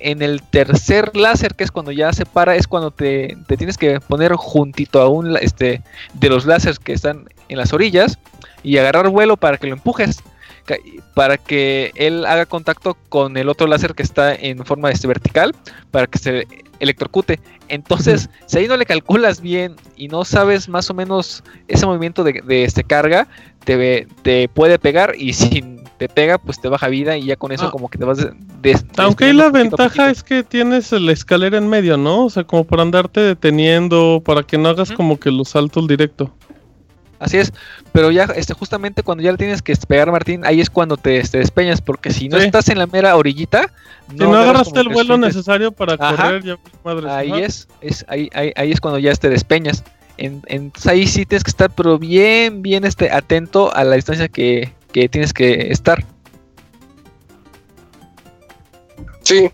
En 0.00 0.22
el 0.22 0.42
tercer 0.42 1.14
láser, 1.16 1.54
que 1.54 1.64
es 1.64 1.70
cuando 1.70 1.92
ya 1.92 2.12
se 2.12 2.24
para, 2.26 2.56
es 2.56 2.66
cuando 2.66 2.90
te, 2.90 3.36
te 3.46 3.56
tienes 3.56 3.76
que 3.78 4.00
poner 4.00 4.32
juntito 4.34 5.00
a 5.00 5.08
un 5.08 5.36
este, 5.36 5.82
de 6.14 6.28
los 6.28 6.46
láseres 6.46 6.78
que 6.78 6.92
están 6.94 7.28
en 7.48 7.58
las 7.58 7.72
orillas 7.72 8.18
y 8.62 8.78
agarrar 8.78 9.08
vuelo 9.10 9.36
para 9.36 9.58
que 9.58 9.66
lo 9.66 9.74
empujes 9.74 10.22
para 11.14 11.36
que 11.36 11.92
él 11.94 12.24
haga 12.26 12.46
contacto 12.46 12.96
con 13.08 13.36
el 13.36 13.48
otro 13.48 13.66
láser 13.66 13.94
que 13.94 14.02
está 14.02 14.34
en 14.34 14.64
forma 14.64 14.90
este, 14.90 15.06
vertical 15.06 15.54
para 15.90 16.06
que 16.06 16.18
se 16.18 16.46
electrocute. 16.80 17.38
Entonces, 17.68 18.28
si 18.46 18.58
ahí 18.58 18.68
no 18.68 18.76
le 18.76 18.84
calculas 18.86 19.40
bien 19.40 19.76
y 19.96 20.08
no 20.08 20.24
sabes 20.24 20.68
más 20.68 20.90
o 20.90 20.94
menos 20.94 21.42
ese 21.68 21.86
movimiento 21.86 22.24
de, 22.24 22.42
de 22.44 22.64
este 22.64 22.84
carga, 22.84 23.26
te, 23.64 24.06
te 24.22 24.48
puede 24.48 24.78
pegar 24.78 25.14
y 25.16 25.32
si 25.32 25.62
te 25.96 26.08
pega, 26.08 26.38
pues 26.38 26.60
te 26.60 26.68
baja 26.68 26.88
vida 26.88 27.16
y 27.16 27.26
ya 27.26 27.36
con 27.36 27.52
eso 27.52 27.66
Ah. 27.66 27.70
como 27.70 27.88
que 27.88 27.96
te 27.98 28.04
vas 28.04 28.18
de, 28.18 28.32
de- 28.60 28.78
Aunque 28.96 29.26
ahí 29.26 29.32
la 29.32 29.50
ventaja 29.50 30.10
es 30.10 30.22
que 30.22 30.42
tienes 30.42 30.90
la 30.92 31.12
escalera 31.12 31.56
en 31.56 31.68
medio, 31.68 31.96
¿no? 31.96 32.26
O 32.26 32.30
sea, 32.30 32.44
como 32.44 32.64
para 32.64 32.82
andarte 32.82 33.20
deteniendo, 33.20 34.20
para 34.24 34.42
que 34.42 34.58
no 34.58 34.68
hagas 34.68 34.90
como 34.92 35.18
que 35.18 35.30
los 35.30 35.50
saltos 35.50 35.86
directo. 35.86 36.34
Así 37.24 37.38
es, 37.38 37.52
pero 37.92 38.10
ya 38.10 38.24
este, 38.36 38.52
justamente 38.52 39.02
cuando 39.02 39.24
ya 39.24 39.32
le 39.32 39.38
tienes 39.38 39.62
que 39.62 39.74
pegar 39.76 40.12
Martín, 40.12 40.44
ahí 40.44 40.60
es 40.60 40.68
cuando 40.68 40.96
te, 40.98 41.22
te 41.22 41.38
despeñas, 41.38 41.80
porque 41.80 42.10
si 42.12 42.28
no 42.28 42.38
Sí. 42.38 42.44
estás 42.44 42.68
en 42.68 42.78
la 42.78 42.86
mera 42.86 43.16
orillita, 43.16 43.70
Si 44.10 44.16
no, 44.16 44.26
agarras 44.26 44.44
agarraste 44.50 44.80
el 44.80 44.88
vuelo 44.90 45.14
sientes- 45.16 45.34
necesario 45.34 45.72
para 45.72 45.94
Ajá. 45.94 46.16
correr, 46.16 46.42
ya 46.44 46.58
madres. 46.84 47.06
Ahí 47.10 47.32
es, 47.42 47.66
es 47.80 48.04
ahí, 48.08 48.28
ahí, 48.34 48.52
ahí 48.56 48.72
es 48.72 48.80
cuando 48.80 48.98
ya 48.98 49.14
te 49.14 49.30
despeñas. 49.30 49.82
En, 50.18 50.42
entonces 50.46 50.86
ahí 50.92 51.06
sí 51.06 51.24
tienes 51.24 51.42
que 51.44 51.50
estar, 51.50 51.70
pero 51.70 51.98
bien, 51.98 52.62
bien 52.62 52.84
este, 52.84 53.10
atento 53.10 53.74
a 53.74 53.82
la 53.84 53.96
distancia 53.96 54.28
que, 54.28 54.72
que 54.92 55.08
tienes 55.08 55.32
que 55.32 55.72
estar. 55.72 56.04
sí. 59.22 59.50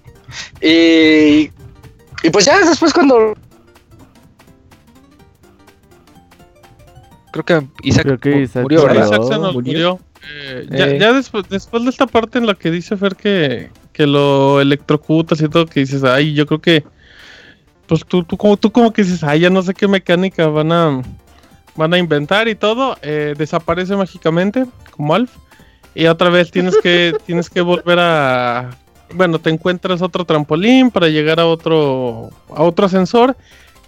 Y, 0.60 1.51
y 2.22 2.30
pues 2.32 2.44
ya 2.44 2.59
después 2.64 2.92
cuando... 2.92 3.34
Creo 7.32 7.44
que 7.44 7.66
Isaac, 7.82 8.05
Creo 8.05 8.19
que 8.19 8.31
mu- 8.31 8.40
Isaac 8.40 8.62
murió, 8.62 8.81
se 8.82 8.86
¿verdad? 8.89 9.07
Isaac 9.07 9.23
se 9.24 9.39
nos 9.39 9.55
¿Murió? 9.55 9.73
murió. 9.73 10.01
Eh, 10.32 10.66
ya 10.70 10.86
Eh. 10.89 10.98
ya 10.98 11.12
después, 11.12 11.48
después 11.48 11.82
de 11.85 11.90
esta 11.90 12.07
parte 12.07 12.39
en 12.39 12.47
la 12.47 12.55
que 12.55 12.70
dice 12.70 12.97
Fer 12.97 13.16
que, 13.16 13.70
que 13.93 14.07
lo 14.07 14.61
electrocutas 14.61 15.40
y 15.40 15.48
todo, 15.48 15.66
que 15.66 15.81
dices, 15.81 16.05
ay, 16.05 16.35
yo 16.35 16.47
creo 16.47 16.61
que... 16.61 16.85
Pues 17.86 18.05
tú, 18.07 18.23
tú, 18.23 18.36
como, 18.36 18.57
tú 18.57 18.70
como 18.70 18.93
que 18.93 19.02
dices, 19.02 19.24
ay, 19.24 19.40
ya 19.40 19.51
no 19.51 19.62
sé 19.62 19.74
qué 19.74 19.89
mecánica 19.89 20.47
van 20.47 20.70
a, 20.73 21.02
van 21.74 21.93
a 21.94 21.98
inventar 21.98 22.47
y 22.48 22.55
todo. 22.55 22.97
eh, 23.02 23.35
desaparece 23.36 23.97
mágicamente, 23.97 24.65
como 24.93 25.15
Alf. 25.15 25.31
Y 25.94 26.07
otra 26.07 26.31
vez 26.31 26.51
tienes 26.52 26.77
que, 26.82 27.15
tienes 27.27 27.51
que 27.51 27.61
volver 27.62 27.98
a... 28.01 28.70
Bueno, 29.12 29.40
te 29.40 29.51
encuentras 29.51 30.02
otro 30.02 30.24
trampolín 30.24 30.93
para 30.93 31.09
llegar 31.09 31.40
a 31.40 31.47
otro, 31.47 32.31
a 32.55 32.62
otro 32.62 32.86
ascensor. 32.86 33.36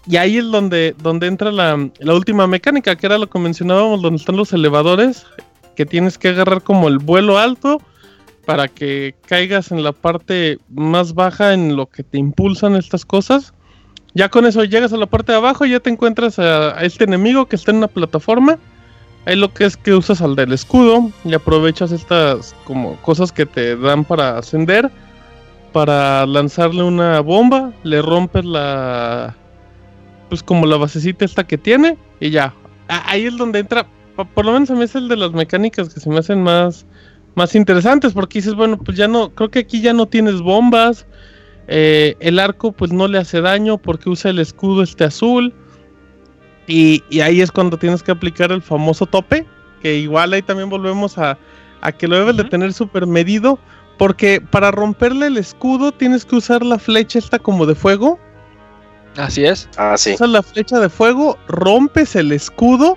Y 0.06 0.16
ahí 0.16 0.38
es 0.38 0.44
donde, 0.46 0.94
donde 1.02 1.28
entra 1.28 1.52
la, 1.52 1.88
la 1.98 2.14
última 2.14 2.46
mecánica, 2.46 2.96
que 2.96 3.06
era 3.06 3.18
lo 3.18 3.28
que 3.28 3.38
mencionábamos, 3.38 4.02
donde 4.02 4.18
están 4.18 4.36
los 4.36 4.52
elevadores, 4.52 5.24
que 5.76 5.86
tienes 5.86 6.18
que 6.18 6.28
agarrar 6.28 6.62
como 6.62 6.88
el 6.88 6.98
vuelo 6.98 7.38
alto 7.38 7.80
para 8.44 8.66
que 8.66 9.14
caigas 9.26 9.70
en 9.70 9.84
la 9.84 9.92
parte 9.92 10.58
más 10.68 11.14
baja 11.14 11.54
en 11.54 11.76
lo 11.76 11.86
que 11.86 12.02
te 12.02 12.18
impulsan 12.18 12.74
estas 12.74 13.04
cosas. 13.04 13.54
Ya 14.14 14.28
con 14.28 14.44
eso 14.44 14.64
llegas 14.64 14.92
a 14.92 14.96
la 14.96 15.06
parte 15.06 15.32
de 15.32 15.38
abajo 15.38 15.64
y 15.64 15.70
ya 15.70 15.80
te 15.80 15.90
encuentras 15.90 16.38
a, 16.38 16.78
a 16.78 16.82
este 16.82 17.04
enemigo 17.04 17.46
que 17.46 17.56
está 17.56 17.70
en 17.70 17.78
una 17.78 17.88
plataforma. 17.88 18.58
Ahí 19.24 19.36
lo 19.36 19.54
que 19.54 19.64
es 19.64 19.76
que 19.76 19.94
usas 19.94 20.20
al 20.20 20.34
del 20.34 20.52
escudo 20.52 21.10
y 21.24 21.32
aprovechas 21.32 21.92
estas 21.92 22.56
como 22.64 22.96
cosas 23.02 23.30
que 23.30 23.46
te 23.46 23.76
dan 23.76 24.04
para 24.04 24.38
ascender 24.38 24.90
para 25.72 26.26
lanzarle 26.26 26.82
una 26.82 27.20
bomba, 27.20 27.72
le 27.82 28.02
rompes 28.02 28.44
la 28.44 29.34
pues 30.32 30.42
como 30.42 30.64
la 30.64 30.78
basecita 30.78 31.26
esta 31.26 31.46
que 31.46 31.59
tiene 31.59 31.98
y 32.18 32.30
ya. 32.30 32.54
Ahí 32.88 33.26
es 33.26 33.36
donde 33.36 33.59
entra, 33.59 33.86
por 34.34 34.46
lo 34.46 34.52
menos 34.52 34.70
a 34.70 34.74
mí 34.74 34.82
es 34.82 34.94
el 34.94 35.06
de 35.06 35.16
las 35.18 35.32
mecánicas 35.32 35.92
que 35.92 36.00
se 36.00 36.09
me 36.09 36.20
hacen 36.20 36.42
más 36.42 36.86
más 37.34 37.54
interesantes 37.54 38.14
porque 38.14 38.38
dices, 38.38 38.54
bueno, 38.54 38.78
pues 38.78 38.96
ya 38.96 39.09
no, 39.09 39.28
creo 39.34 39.50
que 39.50 39.59
aquí 39.59 39.82
ya 39.82 39.92
no 39.92 40.06
tienes 40.06 40.40
bombas, 40.40 41.04
eh, 41.68 42.16
el 42.20 42.38
arco 42.38 42.72
pues 42.72 42.94
no 42.94 43.09
le 43.09 43.18
hace 43.18 43.42
daño 43.42 43.76
porque 43.76 44.09
usa 44.09 44.30
el 44.30 44.38
escudo 44.38 44.82
este 44.82 45.04
azul 45.04 45.52
y, 46.66 47.04
y 47.10 47.20
ahí 47.20 47.42
es 47.42 47.52
cuando 47.52 47.76
tienes 47.76 48.02
que 48.02 48.12
aplicar 48.12 48.52
el 48.52 48.62
famoso 48.62 49.04
tope, 49.04 49.44
que 49.82 49.98
igual 49.98 50.32
ahí 50.32 50.40
también 50.40 50.70
volvemos 50.70 51.18
a, 51.18 51.36
a 51.82 51.92
que 51.92 52.09
lo 52.09 52.18
debes 52.18 52.36
de 52.38 52.44
Ujú. 52.44 52.50
tener 52.50 52.72
súper 52.72 53.06
medido, 53.06 53.59
porque 53.98 54.40
para 54.40 54.70
romperle 54.70 55.26
el 55.26 55.36
escudo 55.36 55.92
tienes 55.92 56.24
que 56.24 56.36
usar 56.36 56.64
la 56.64 56.78
flecha 56.78 57.18
esta 57.18 57.38
como 57.38 57.66
de 57.66 57.74
fuego, 57.74 58.18
Así 59.16 59.44
es. 59.44 59.68
Ah, 59.76 59.97
sí. 59.97 60.14
usas 60.14 60.28
la 60.28 60.43
flecha 60.43 60.80
de 60.80 60.89
fuego, 60.89 61.39
rompes 61.48 62.16
el 62.16 62.32
escudo 62.32 62.97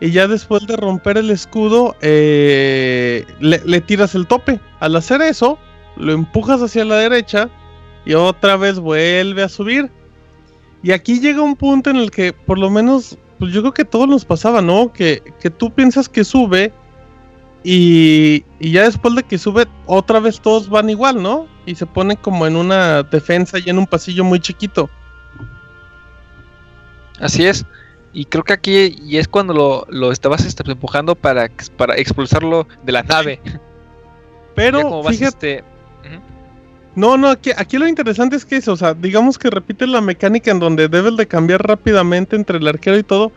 y 0.00 0.10
ya 0.10 0.26
después 0.26 0.66
de 0.66 0.76
romper 0.76 1.18
el 1.18 1.30
escudo 1.30 1.94
eh, 2.00 3.24
le, 3.38 3.60
le 3.64 3.80
tiras 3.80 4.14
el 4.14 4.26
tope. 4.26 4.60
Al 4.80 4.96
hacer 4.96 5.22
eso, 5.22 5.58
lo 5.96 6.12
empujas 6.12 6.62
hacia 6.62 6.84
la 6.84 6.96
derecha 6.96 7.50
y 8.04 8.14
otra 8.14 8.56
vez 8.56 8.78
vuelve 8.78 9.42
a 9.42 9.48
subir. 9.48 9.90
Y 10.82 10.92
aquí 10.92 11.20
llega 11.20 11.42
un 11.42 11.56
punto 11.56 11.90
en 11.90 11.96
el 11.96 12.10
que 12.10 12.32
por 12.32 12.58
lo 12.58 12.70
menos, 12.70 13.18
pues 13.38 13.52
yo 13.52 13.60
creo 13.60 13.74
que 13.74 13.84
todos 13.84 14.08
nos 14.08 14.24
pasaba, 14.24 14.62
¿no? 14.62 14.92
Que, 14.92 15.22
que 15.38 15.50
tú 15.50 15.70
piensas 15.70 16.08
que 16.08 16.24
sube 16.24 16.72
y, 17.62 18.44
y 18.58 18.72
ya 18.72 18.84
después 18.84 19.14
de 19.14 19.22
que 19.22 19.36
sube, 19.36 19.66
otra 19.86 20.18
vez 20.18 20.40
todos 20.40 20.70
van 20.70 20.88
igual, 20.88 21.22
¿no? 21.22 21.46
Y 21.66 21.74
se 21.74 21.84
pone 21.84 22.16
como 22.16 22.46
en 22.46 22.56
una 22.56 23.02
defensa 23.02 23.58
y 23.58 23.68
en 23.68 23.78
un 23.78 23.86
pasillo 23.86 24.24
muy 24.24 24.40
chiquito. 24.40 24.88
Así 27.20 27.46
es. 27.46 27.64
Y 28.12 28.24
creo 28.24 28.42
que 28.42 28.52
aquí 28.52 28.96
y 29.04 29.18
es 29.18 29.28
cuando 29.28 29.54
lo, 29.54 29.86
lo 29.88 30.10
estabas 30.10 30.44
este, 30.44 30.68
empujando 30.70 31.14
para, 31.14 31.48
para 31.76 31.96
expulsarlo 31.96 32.66
de 32.82 32.92
la 32.92 33.02
nave. 33.02 33.40
Pero 34.54 35.02
vas, 35.02 35.16
fíjate, 35.16 35.58
este. 35.58 35.70
No, 36.96 37.16
no, 37.16 37.28
aquí, 37.28 37.50
aquí 37.56 37.78
lo 37.78 37.86
interesante 37.86 38.34
es 38.34 38.44
que 38.44 38.56
eso, 38.56 38.72
o 38.72 38.76
sea, 38.76 38.94
digamos 38.94 39.38
que 39.38 39.48
repite 39.48 39.86
la 39.86 40.00
mecánica 40.00 40.50
en 40.50 40.58
donde 40.58 40.88
debes 40.88 41.16
de 41.16 41.28
cambiar 41.28 41.64
rápidamente 41.66 42.34
entre 42.34 42.58
el 42.58 42.66
arquero 42.66 42.98
y 42.98 43.04
todo, 43.04 43.30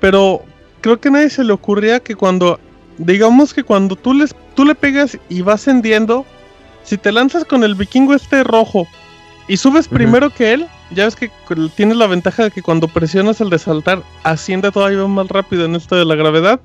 pero 0.00 0.42
creo 0.80 0.98
que 0.98 1.08
a 1.08 1.12
nadie 1.12 1.28
se 1.28 1.44
le 1.44 1.52
ocurría 1.52 2.00
que 2.00 2.14
cuando, 2.14 2.58
digamos 2.96 3.52
que 3.52 3.62
cuando 3.62 3.94
tú, 3.94 4.14
les, 4.14 4.34
tú 4.54 4.64
le 4.64 4.74
pegas 4.74 5.18
y 5.28 5.42
va 5.42 5.54
ascendiendo, 5.54 6.24
si 6.82 6.96
te 6.96 7.12
lanzas 7.12 7.44
con 7.44 7.62
el 7.62 7.74
vikingo 7.74 8.14
este 8.14 8.42
rojo 8.42 8.88
y 9.48 9.58
subes 9.58 9.86
primero 9.86 10.30
que 10.30 10.54
él, 10.54 10.66
ya 10.94 11.04
ves 11.04 11.16
que 11.16 11.30
tienes 11.76 11.96
la 11.96 12.06
ventaja 12.06 12.44
de 12.44 12.50
que 12.50 12.62
cuando 12.62 12.88
presionas 12.88 13.40
el 13.40 13.50
de 13.50 13.58
saltar, 13.58 14.02
asciende 14.22 14.70
todavía 14.70 15.06
más 15.06 15.28
rápido 15.28 15.64
en 15.64 15.74
esto 15.76 15.96
de 15.96 16.04
la 16.04 16.14
gravedad. 16.14 16.60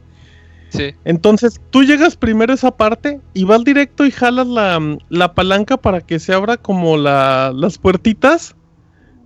Sí. 0.69 0.95
Entonces 1.05 1.61
tú 1.69 1.83
llegas 1.83 2.15
primero 2.15 2.51
a 2.51 2.55
esa 2.55 2.71
parte 2.71 3.21
y 3.33 3.43
vas 3.43 3.63
directo 3.63 4.05
y 4.05 4.11
jalas 4.11 4.47
la, 4.47 4.97
la 5.09 5.33
palanca 5.33 5.77
para 5.77 6.01
que 6.01 6.19
se 6.19 6.33
abra 6.33 6.57
como 6.57 6.97
la, 6.97 7.51
las 7.55 7.77
puertitas. 7.77 8.55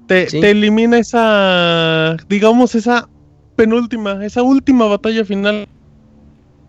Te, 0.07 0.29
Sí. 0.29 0.39
te 0.41 0.51
elimina 0.51 0.97
esa, 0.97 2.17
digamos, 2.29 2.75
esa 2.75 3.07
penúltima, 3.55 4.25
esa 4.25 4.41
última 4.41 4.85
batalla 4.87 5.23
final. 5.25 5.67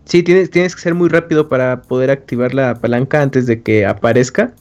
Sí, 0.05 0.23
tienes, 0.23 0.49
tienes 0.49 0.75
que 0.75 0.81
ser 0.81 0.95
muy 0.95 1.07
rápido 1.09 1.49
para 1.49 1.81
poder 1.81 2.09
activar 2.09 2.53
la 2.53 2.75
palanca 2.75 3.21
antes 3.21 3.45
de 3.47 3.61
que 3.61 3.85
aparezca. 3.85 4.53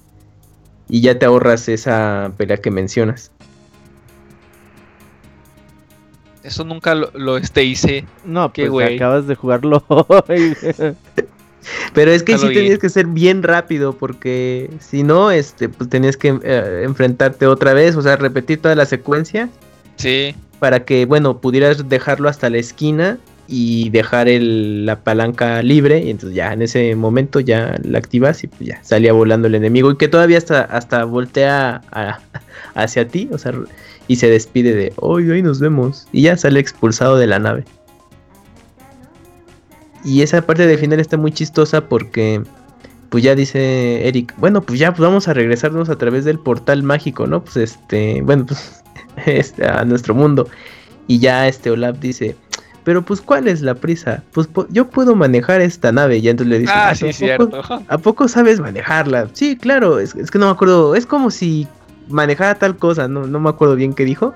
Y 0.89 1.01
ya 1.01 1.19
te 1.19 1.27
ahorras 1.27 1.69
esa 1.69 2.33
pelea 2.37 2.57
que 2.59 2.71
mencionas. 2.71 3.31
Eso 6.45 6.65
nunca 6.65 6.95
lo, 6.95 7.11
lo, 7.15 7.37
este, 7.37 7.65
hice. 7.65 8.05
No, 8.25 8.53
Qué 8.53 8.63
pues 8.63 8.71
güey. 8.73 8.97
acabas 8.97 9.27
de 9.27 9.35
jugarlo 9.35 9.85
hoy. 9.89 10.57
Pero 11.93 12.11
es 12.13 12.23
que 12.23 12.33
Ya 12.33 12.39
sí 12.39 12.55
tenías 12.55 12.79
que 12.79 12.89
ser 12.89 13.07
bien 13.07 13.43
rápido 13.43 13.93
porque 13.93 14.71
si 14.81 15.03
no, 15.03 15.31
este, 15.31 15.69
pues 15.69 15.91
tenías 15.91 16.17
que 16.17 16.39
eh, 16.43 16.83
enfrentarte 16.85 17.47
otra 17.47 17.75
vez, 17.75 17.97
o 17.97 18.03
sea, 18.03 18.17
repetir 18.17 18.63
toda 18.63 18.75
la 18.75 18.87
secuencia 18.87 19.49
Sí. 19.97 20.35
para 20.61 20.85
que, 20.85 21.05
bueno, 21.05 21.39
pudieras 21.41 21.89
dejarlo 21.89 22.29
hasta 22.29 22.49
la 22.49 22.59
esquina 22.59 23.19
y 23.49 23.91
dejar 23.91 24.29
el- 24.29 24.87
la 24.87 25.01
palanca 25.01 25.63
libre 25.63 25.99
y 26.01 26.11
entonces 26.11 26.37
ya 26.37 26.53
en 26.53 26.63
ese 26.63 26.95
momento 26.95 27.41
ya 27.41 27.77
la 27.83 27.99
activas 27.99 28.45
y 28.45 28.47
pues 28.47 28.61
ya 28.61 28.79
salía 28.85 29.13
volando 29.13 29.49
el 29.49 29.55
enemigo 29.55 29.91
y 29.91 29.97
que 29.97 30.09
todavía 30.09 30.39
hasta, 30.39 30.63
hasta 30.63 31.05
voltea 31.05 31.83
a- 31.91 32.21
hacia 32.75 33.09
ti, 33.09 33.29
o 33.33 33.39
sea, 33.39 33.53
y 34.09 34.17
se 34.17 34.29
despide 34.29 34.75
de 34.75 34.93
hoy, 34.97 35.31
hoy 35.31 35.43
nos 35.43 35.61
vemos 35.61 36.09
y 36.13 36.23
ya 36.23 36.37
sale 36.37 36.59
expulsado 36.61 37.17
de 37.17 37.27
la 37.29 37.39
nave. 37.39 37.65
Y 40.05 40.23
esa 40.23 40.43
parte 40.43 40.67
de 40.67 40.79
final 40.79 41.01
está 41.01 41.17
muy 41.17 41.33
chistosa 41.33 41.83
porque 41.89 42.43
pues 43.11 43.25
ya 43.25 43.35
dice 43.35 44.07
Eric, 44.07 44.35
bueno, 44.37 44.61
pues 44.63 44.79
ya 44.79 44.93
pues 44.93 45.01
vamos 45.01 45.29
a 45.29 45.35
regresarnos 45.35 45.89
a 45.89 45.97
través 45.97 46.25
del 46.25 46.39
portal 46.39 46.83
mágico, 46.83 47.27
¿no? 47.27 47.43
Pues 47.43 47.57
este, 47.57 48.23
bueno, 48.23 48.47
pues 48.47 48.83
este, 49.27 49.67
a 49.67 49.85
nuestro 49.85 50.15
mundo. 50.15 50.49
Y 51.07 51.19
ya 51.19 51.49
este 51.49 51.71
Olaf 51.71 51.99
dice, 51.99 52.37
pero 52.85 53.03
pues 53.03 53.21
¿cuál 53.23 53.49
es 53.49 53.63
la 53.63 53.75
prisa? 53.75 54.23
Pues 54.33 54.47
po- 54.47 54.67
yo 54.71 54.89
puedo 54.89 55.15
manejar 55.15 55.61
esta 55.63 55.91
nave. 55.91 56.19
Y 56.19 56.29
entonces 56.29 56.51
le 56.51 56.59
dice, 56.61 56.73
Ah, 56.75 56.91
"¿A 56.91 56.95
sí, 56.95 57.07
poco- 57.07 57.13
cierto. 57.17 57.63
¿A 57.89 57.99
poco 57.99 58.29
sabes 58.29 58.61
manejarla? 58.61 59.29
Sí, 59.33 59.57
claro, 59.57 59.99
es, 59.99 60.15
es 60.15 60.31
que 60.31 60.39
no 60.39 60.47
me 60.47 60.53
acuerdo, 60.53 60.95
es 60.95 61.07
como 61.07 61.31
si 61.31 61.67
manejara 62.09 62.55
tal 62.57 62.77
cosa, 62.77 63.09
no, 63.09 63.27
no 63.27 63.41
me 63.41 63.49
acuerdo 63.51 63.77
bien 63.77 63.95
qué 63.95 64.05
dijo. 64.05 64.35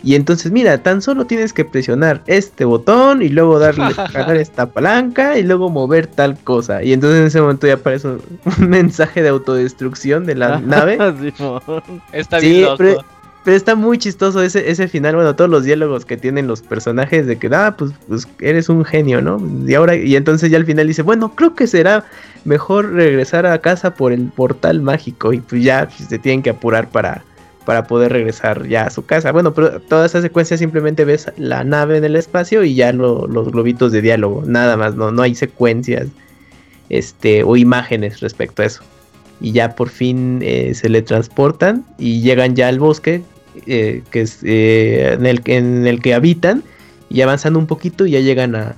Y 0.00 0.14
entonces, 0.14 0.52
mira, 0.52 0.78
tan 0.84 1.02
solo 1.02 1.24
tienes 1.26 1.52
que 1.52 1.64
presionar 1.64 2.22
este 2.28 2.64
botón 2.64 3.20
y 3.20 3.28
luego 3.30 3.58
darle 3.58 3.92
esta 4.40 4.70
palanca 4.70 5.36
y 5.38 5.42
luego 5.42 5.70
mover 5.70 6.06
tal 6.06 6.38
cosa. 6.38 6.84
Y 6.84 6.92
entonces 6.92 7.20
en 7.20 7.26
ese 7.26 7.40
momento 7.40 7.66
ya 7.66 7.74
aparece 7.74 8.06
un, 8.06 8.20
un 8.60 8.68
mensaje 8.70 9.22
de 9.22 9.28
autodestrucción 9.30 10.24
de 10.24 10.36
la 10.36 10.60
nave. 10.60 10.98
Simón. 11.36 11.62
Está 12.12 12.38
Sí, 12.40 12.50
bien 12.50 12.62
loco. 12.62 12.76
pero, 12.78 13.04
pero 13.44 13.56
está 13.56 13.74
muy 13.74 13.96
chistoso 13.98 14.42
ese, 14.42 14.70
ese 14.70 14.88
final, 14.88 15.14
bueno, 15.14 15.34
todos 15.34 15.48
los 15.50 15.64
diálogos 15.64 16.04
que 16.04 16.16
tienen 16.16 16.46
los 16.46 16.60
personajes 16.60 17.26
de 17.26 17.38
que, 17.38 17.48
ah, 17.52 17.74
pues, 17.78 17.92
pues 18.06 18.28
eres 18.40 18.68
un 18.68 18.84
genio, 18.84 19.22
¿no? 19.22 19.40
Y 19.66 19.74
ahora, 19.74 19.94
y 19.96 20.16
entonces 20.16 20.50
ya 20.50 20.58
al 20.58 20.66
final 20.66 20.86
dice, 20.86 21.02
bueno, 21.02 21.34
creo 21.34 21.54
que 21.54 21.66
será 21.66 22.04
mejor 22.44 22.92
regresar 22.92 23.46
a 23.46 23.58
casa 23.60 23.94
por 23.94 24.12
el 24.12 24.26
portal 24.26 24.82
mágico 24.82 25.32
y 25.32 25.40
pues 25.40 25.62
ya 25.62 25.88
se 25.90 26.18
tienen 26.18 26.42
que 26.42 26.50
apurar 26.50 26.90
para, 26.90 27.22
para 27.64 27.86
poder 27.86 28.12
regresar 28.12 28.66
ya 28.66 28.84
a 28.86 28.90
su 28.90 29.06
casa. 29.06 29.32
Bueno, 29.32 29.54
pero 29.54 29.80
toda 29.80 30.04
esa 30.06 30.20
secuencia 30.20 30.58
simplemente 30.58 31.04
ves 31.06 31.30
la 31.38 31.64
nave 31.64 31.96
en 31.96 32.04
el 32.04 32.16
espacio 32.16 32.64
y 32.64 32.74
ya 32.74 32.92
lo- 32.92 33.26
los 33.26 33.50
globitos 33.50 33.92
de 33.92 34.02
diálogo, 34.02 34.42
nada 34.46 34.76
más, 34.76 34.94
no, 34.94 35.10
no 35.10 35.22
hay 35.22 35.34
secuencias 35.34 36.08
este, 36.90 37.44
o 37.44 37.56
imágenes 37.56 38.20
respecto 38.20 38.62
a 38.62 38.66
eso 38.66 38.82
y 39.40 39.52
ya 39.52 39.74
por 39.74 39.88
fin 39.88 40.40
eh, 40.42 40.74
se 40.74 40.88
le 40.88 41.02
transportan 41.02 41.84
y 41.98 42.20
llegan 42.20 42.54
ya 42.56 42.68
al 42.68 42.78
bosque 42.78 43.22
eh, 43.66 44.02
que 44.10 44.20
es 44.22 44.40
eh, 44.44 45.12
en, 45.14 45.26
el, 45.26 45.42
que- 45.42 45.56
en 45.56 45.86
el 45.86 46.00
que 46.00 46.14
habitan 46.14 46.62
y 47.10 47.20
avanzan 47.22 47.56
un 47.56 47.66
poquito 47.66 48.06
y 48.06 48.12
ya 48.12 48.20
llegan 48.20 48.54
a 48.56 48.76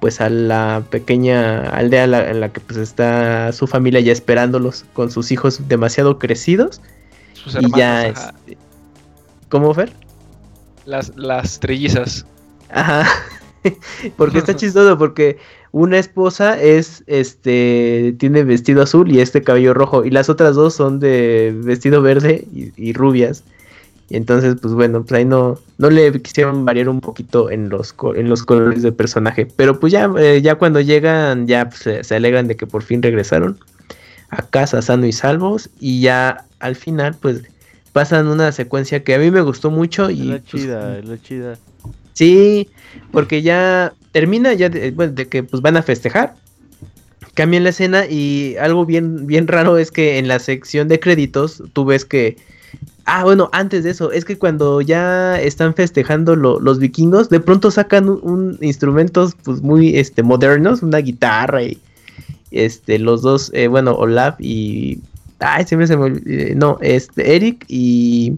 pues 0.00 0.20
a 0.22 0.30
la 0.30 0.82
pequeña 0.90 1.60
aldea 1.68 2.06
la- 2.06 2.30
en 2.30 2.40
la 2.40 2.48
que 2.52 2.60
pues 2.60 2.78
está 2.78 3.52
su 3.52 3.66
familia 3.66 4.00
ya 4.00 4.12
esperándolos 4.12 4.84
con 4.94 5.10
sus 5.10 5.30
hijos 5.30 5.68
demasiado 5.68 6.18
crecidos 6.18 6.80
Sus 7.34 7.56
y 7.60 7.70
ya 7.76 8.06
este, 8.06 8.56
¿cómo 9.48 9.74
Fer? 9.74 9.92
las, 10.86 11.12
las 11.16 11.60
trellizas. 11.60 12.24
Ajá. 12.70 13.06
porque 14.16 14.38
está 14.38 14.56
chistoso 14.56 14.96
porque 14.96 15.36
una 15.72 15.98
esposa 15.98 16.60
es 16.60 17.04
este 17.06 18.14
tiene 18.18 18.42
vestido 18.42 18.82
azul 18.82 19.10
y 19.12 19.20
este 19.20 19.42
cabello 19.42 19.72
rojo 19.72 20.04
y 20.04 20.10
las 20.10 20.28
otras 20.28 20.56
dos 20.56 20.74
son 20.74 20.98
de 20.98 21.54
vestido 21.64 22.02
verde 22.02 22.46
y, 22.52 22.72
y 22.76 22.92
rubias. 22.92 23.44
Y 24.08 24.16
entonces 24.16 24.56
pues 24.60 24.74
bueno, 24.74 25.02
pues 25.02 25.12
ahí 25.12 25.24
no 25.24 25.58
no 25.78 25.90
le 25.90 26.20
quisieron 26.20 26.64
variar 26.64 26.88
un 26.88 27.00
poquito 27.00 27.50
en 27.50 27.68
los 27.68 27.94
en 28.16 28.28
los 28.28 28.42
colores 28.42 28.82
del 28.82 28.94
personaje, 28.94 29.46
pero 29.46 29.78
pues 29.78 29.92
ya 29.92 30.10
eh, 30.18 30.42
ya 30.42 30.56
cuando 30.56 30.80
llegan 30.80 31.46
ya 31.46 31.68
pues, 31.68 31.80
se, 31.80 32.02
se 32.02 32.16
alegran 32.16 32.48
de 32.48 32.56
que 32.56 32.66
por 32.66 32.82
fin 32.82 33.02
regresaron 33.02 33.58
a 34.30 34.42
casa 34.42 34.82
sano 34.82 35.06
y 35.06 35.12
salvos 35.12 35.70
y 35.78 36.00
ya 36.00 36.44
al 36.58 36.74
final 36.74 37.14
pues 37.20 37.42
pasan 37.92 38.26
una 38.26 38.50
secuencia 38.52 39.04
que 39.04 39.14
a 39.14 39.18
mí 39.18 39.30
me 39.30 39.40
gustó 39.40 39.70
mucho 39.70 40.10
y 40.10 40.24
la 40.24 40.38
pues, 40.38 40.44
chida, 40.44 40.98
es 40.98 41.04
la 41.04 41.22
chida. 41.22 41.58
Sí, 42.12 42.68
porque 43.12 43.42
ya 43.42 43.92
termina 44.12 44.52
ya 44.52 44.68
de, 44.68 44.92
que 45.28 45.42
pues 45.42 45.62
van 45.62 45.76
a 45.76 45.82
festejar. 45.82 46.34
Cambian 47.34 47.64
la 47.64 47.70
escena 47.70 48.06
y 48.06 48.56
algo 48.60 48.84
bien, 48.84 49.26
bien 49.26 49.46
raro 49.46 49.78
es 49.78 49.90
que 49.90 50.18
en 50.18 50.28
la 50.28 50.38
sección 50.38 50.88
de 50.88 51.00
créditos 51.00 51.62
tú 51.72 51.84
ves 51.84 52.04
que... 52.04 52.36
Ah, 53.04 53.24
bueno, 53.24 53.48
antes 53.52 53.82
de 53.84 53.90
eso, 53.90 54.12
es 54.12 54.24
que 54.24 54.36
cuando 54.38 54.80
ya 54.80 55.40
están 55.40 55.74
festejando 55.74 56.36
lo- 56.36 56.60
los 56.60 56.78
vikingos, 56.78 57.28
de 57.28 57.40
pronto 57.40 57.70
sacan 57.70 58.08
un, 58.08 58.58
instrumentos 58.60 59.34
pues 59.42 59.62
muy 59.62 59.96
este, 59.96 60.22
modernos, 60.22 60.82
una 60.82 60.98
guitarra 60.98 61.62
y 61.62 61.78
este, 62.50 62.98
los 62.98 63.22
dos, 63.22 63.50
eh, 63.54 63.68
bueno, 63.68 63.92
Olaf 63.94 64.36
y... 64.40 64.98
Ay, 65.38 65.64
siempre 65.64 65.86
se 65.86 65.96
me 65.96 66.04
olvidó. 66.04 66.54
No, 66.56 66.78
este, 66.82 67.34
Eric 67.34 67.64
y... 67.68 68.34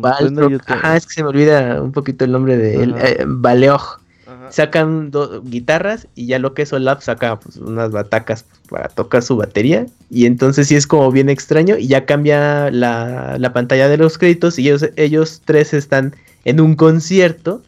Bazuk- 0.00 0.26
Es 0.26 0.32
que 0.48 0.52
yo 0.52 0.58
te- 0.58 0.72
Ajá, 0.72 0.96
es 0.96 1.06
que 1.06 1.14
se 1.14 1.22
me 1.22 1.28
olvida 1.30 1.82
un 1.82 1.92
poquito 1.92 2.24
el 2.24 2.32
nombre 2.32 2.56
de 2.56 2.82
él. 2.82 2.94
Eh, 2.98 3.24
Baleoj. 3.26 3.98
Ajá. 4.28 4.50
Sacan 4.50 5.10
dos 5.12 5.40
guitarras 5.44 6.08
y 6.16 6.26
ya 6.26 6.38
lo 6.40 6.52
que 6.52 6.62
es 6.62 6.72
Olaf 6.72 7.02
saca 7.02 7.38
pues, 7.38 7.56
unas 7.58 7.92
batacas 7.92 8.44
para 8.68 8.88
tocar 8.88 9.22
su 9.22 9.36
batería. 9.36 9.86
Y 10.10 10.26
entonces 10.26 10.66
sí 10.66 10.74
es 10.74 10.86
como 10.86 11.10
bien 11.12 11.28
extraño. 11.28 11.76
Y 11.78 11.86
ya 11.86 12.06
cambia 12.06 12.70
la, 12.72 13.36
la 13.38 13.52
pantalla 13.52 13.88
de 13.88 13.96
los 13.98 14.18
créditos. 14.18 14.58
Y 14.58 14.62
ellos, 14.68 14.86
ellos 14.96 15.42
tres 15.44 15.72
están 15.74 16.14
en 16.44 16.60
un 16.60 16.74
concierto. 16.74 17.62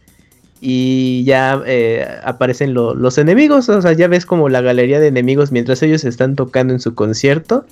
Y 0.60 1.22
ya 1.24 1.62
eh, 1.66 2.04
aparecen 2.24 2.74
lo- 2.74 2.94
los 2.96 3.16
enemigos. 3.18 3.68
O 3.68 3.80
sea, 3.80 3.92
ya 3.92 4.08
ves 4.08 4.26
como 4.26 4.48
la 4.48 4.60
galería 4.60 4.98
de 4.98 5.06
enemigos 5.06 5.52
mientras 5.52 5.80
ellos 5.84 6.02
están 6.04 6.34
tocando 6.34 6.72
en 6.74 6.80
su 6.80 6.94
concierto. 6.96 7.64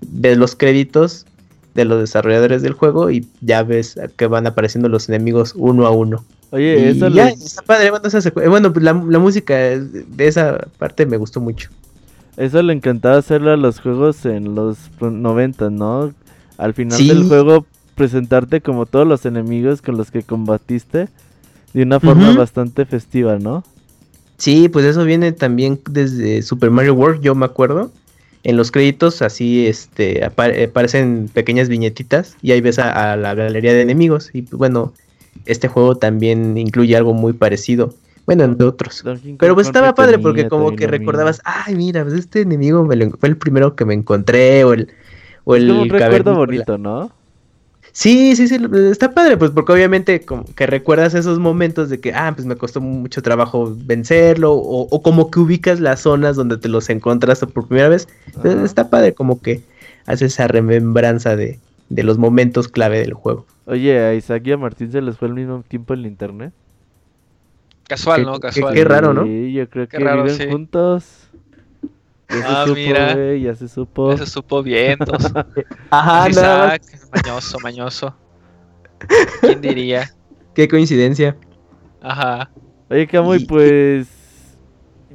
Ves 0.00 0.36
los 0.36 0.56
créditos 0.56 1.26
de 1.74 1.84
los 1.84 2.00
desarrolladores 2.00 2.62
del 2.62 2.72
juego. 2.72 3.10
Y 3.10 3.26
ya 3.40 3.62
ves 3.62 3.98
que 4.16 4.26
van 4.26 4.46
apareciendo 4.46 4.88
los 4.88 5.08
enemigos 5.08 5.54
uno 5.56 5.86
a 5.86 5.90
uno. 5.90 6.24
Oye, 6.50 6.90
eso 6.90 7.08
ya, 7.08 7.28
está 7.30 7.62
padre, 7.62 7.90
bueno, 7.90 8.06
esa 8.06 8.18
secu- 8.18 8.46
bueno, 8.50 8.72
pues 8.72 8.84
la, 8.84 8.92
la 8.92 9.18
música 9.18 9.54
de 9.54 10.26
esa 10.26 10.66
parte 10.78 11.06
me 11.06 11.16
gustó 11.16 11.40
mucho. 11.40 11.70
Eso 12.36 12.62
le 12.62 12.72
encantaba 12.74 13.16
hacerlo 13.16 13.52
a 13.52 13.56
los 13.56 13.80
juegos 13.80 14.24
en 14.26 14.54
los 14.54 14.76
90, 15.00 15.70
¿no? 15.70 16.12
Al 16.58 16.74
final 16.74 16.98
Sí. 16.98 17.08
del 17.08 17.24
juego 17.26 17.64
presentarte 17.94 18.60
como 18.60 18.84
todos 18.86 19.06
los 19.06 19.24
enemigos 19.26 19.80
con 19.82 19.96
los 19.96 20.10
que 20.10 20.22
combatiste 20.22 21.08
de 21.72 21.82
una 21.82 22.00
forma 22.00 22.34
bastante 22.36 22.84
festiva, 22.84 23.38
¿no? 23.38 23.64
Sí, 24.36 24.68
pues 24.68 24.84
eso 24.84 25.04
viene 25.04 25.32
también 25.32 25.80
desde 25.88 26.42
Super 26.42 26.70
Mario 26.70 26.94
World, 26.94 27.22
yo 27.22 27.34
me 27.34 27.46
acuerdo. 27.46 27.90
En 28.44 28.56
los 28.56 28.70
créditos 28.70 29.22
así 29.22 29.66
este 29.66 30.24
apa- 30.24 30.48
eh, 30.50 30.64
aparecen 30.64 31.30
pequeñas 31.32 31.68
viñetitas 31.68 32.36
y 32.42 32.52
ahí 32.52 32.60
ves 32.60 32.78
a, 32.78 33.12
a 33.12 33.16
la 33.16 33.34
galería 33.34 33.72
de 33.72 33.82
enemigos. 33.82 34.30
Y 34.32 34.42
pues, 34.42 34.58
bueno, 34.58 34.92
este 35.46 35.68
juego 35.68 35.96
también 35.96 36.58
incluye 36.58 36.96
algo 36.96 37.14
muy 37.14 37.32
parecido. 37.32 37.94
Bueno, 38.26 38.44
entre 38.44 38.66
otros. 38.66 39.02
Pero 39.38 39.54
pues 39.54 39.66
estaba 39.66 39.94
padre 39.94 40.18
porque 40.18 40.48
como 40.48 40.76
que 40.76 40.86
recordabas, 40.86 41.40
ay, 41.44 41.74
mira, 41.74 42.02
pues 42.04 42.14
este 42.14 42.42
enemigo 42.42 42.84
me 42.84 42.96
lo 42.96 43.10
fue 43.10 43.28
el 43.28 43.36
primero 43.36 43.74
que 43.74 43.84
me 43.84 43.94
encontré 43.94 44.64
o 44.64 44.72
el... 44.72 44.88
O 45.44 45.56
Es 45.56 45.62
el 45.62 45.68
como 45.68 45.82
un 45.82 45.88
recuerdo 45.90 46.34
bonito, 46.36 46.78
¿no? 46.78 47.10
Sí, 47.94 48.34
sí, 48.36 48.48
sí, 48.48 48.56
está 48.90 49.12
padre, 49.12 49.36
pues 49.36 49.50
porque 49.50 49.72
obviamente 49.72 50.22
como 50.24 50.44
que 50.54 50.66
recuerdas 50.66 51.14
esos 51.14 51.38
momentos 51.38 51.90
de 51.90 52.00
que, 52.00 52.14
ah, 52.14 52.32
pues 52.34 52.46
me 52.46 52.56
costó 52.56 52.80
mucho 52.80 53.20
trabajo 53.20 53.74
vencerlo, 53.84 54.54
o, 54.54 54.88
o 54.90 55.02
como 55.02 55.30
que 55.30 55.40
ubicas 55.40 55.78
las 55.78 56.00
zonas 56.00 56.36
donde 56.36 56.56
te 56.56 56.68
los 56.70 56.88
encontraste 56.88 57.46
por 57.46 57.68
primera 57.68 57.90
vez. 57.90 58.08
Entonces, 58.28 58.54
Ajá. 58.56 58.64
está 58.64 58.88
padre 58.88 59.12
como 59.12 59.42
que 59.42 59.60
hace 60.06 60.24
esa 60.24 60.48
remembranza 60.48 61.36
de, 61.36 61.60
de 61.90 62.02
los 62.02 62.16
momentos 62.16 62.68
clave 62.68 62.98
del 63.00 63.12
juego. 63.12 63.44
Oye, 63.66 63.98
a 64.00 64.14
Isaac 64.14 64.42
y 64.46 64.52
a 64.52 64.56
Martín 64.56 64.90
se 64.90 65.02
les 65.02 65.18
fue 65.18 65.28
al 65.28 65.34
mismo 65.34 65.62
tiempo 65.68 65.92
el 65.92 66.06
internet. 66.06 66.52
Casual, 67.88 68.20
Qué- 68.20 68.24
¿no? 68.26 68.32
qué- 68.34 68.40
Casual. 68.40 68.74
qué 68.74 68.84
raro, 68.84 69.12
¿no? 69.12 69.24
Sí, 69.24 69.52
yo 69.52 69.68
creo 69.68 69.86
Qué 69.86 69.98
que 69.98 70.04
raro, 70.04 70.22
viven 70.24 70.38
sí. 70.38 70.46
juntos. 70.48 71.21
Ya 72.32 72.38
se 72.38 72.46
Ah, 72.48 72.64
supo, 72.66 72.74
mira. 72.76 73.14
güey, 73.14 73.42
ya 73.42 73.54
se 73.54 73.68
supo. 73.68 74.12
Eso 74.12 74.26
supo 74.26 74.62
vientos. 74.62 75.32
Ajá. 75.90 76.28
Isaac, 76.30 76.82
mañoso, 77.12 77.58
mañoso. 77.60 78.14
¿Quién 79.40 79.60
diría? 79.60 80.10
Qué 80.54 80.68
coincidencia. 80.68 81.36
Ajá. 82.00 82.50
Oye, 82.90 83.06
Camuy, 83.06 83.38
Y- 83.42 83.46
pues 83.46 84.08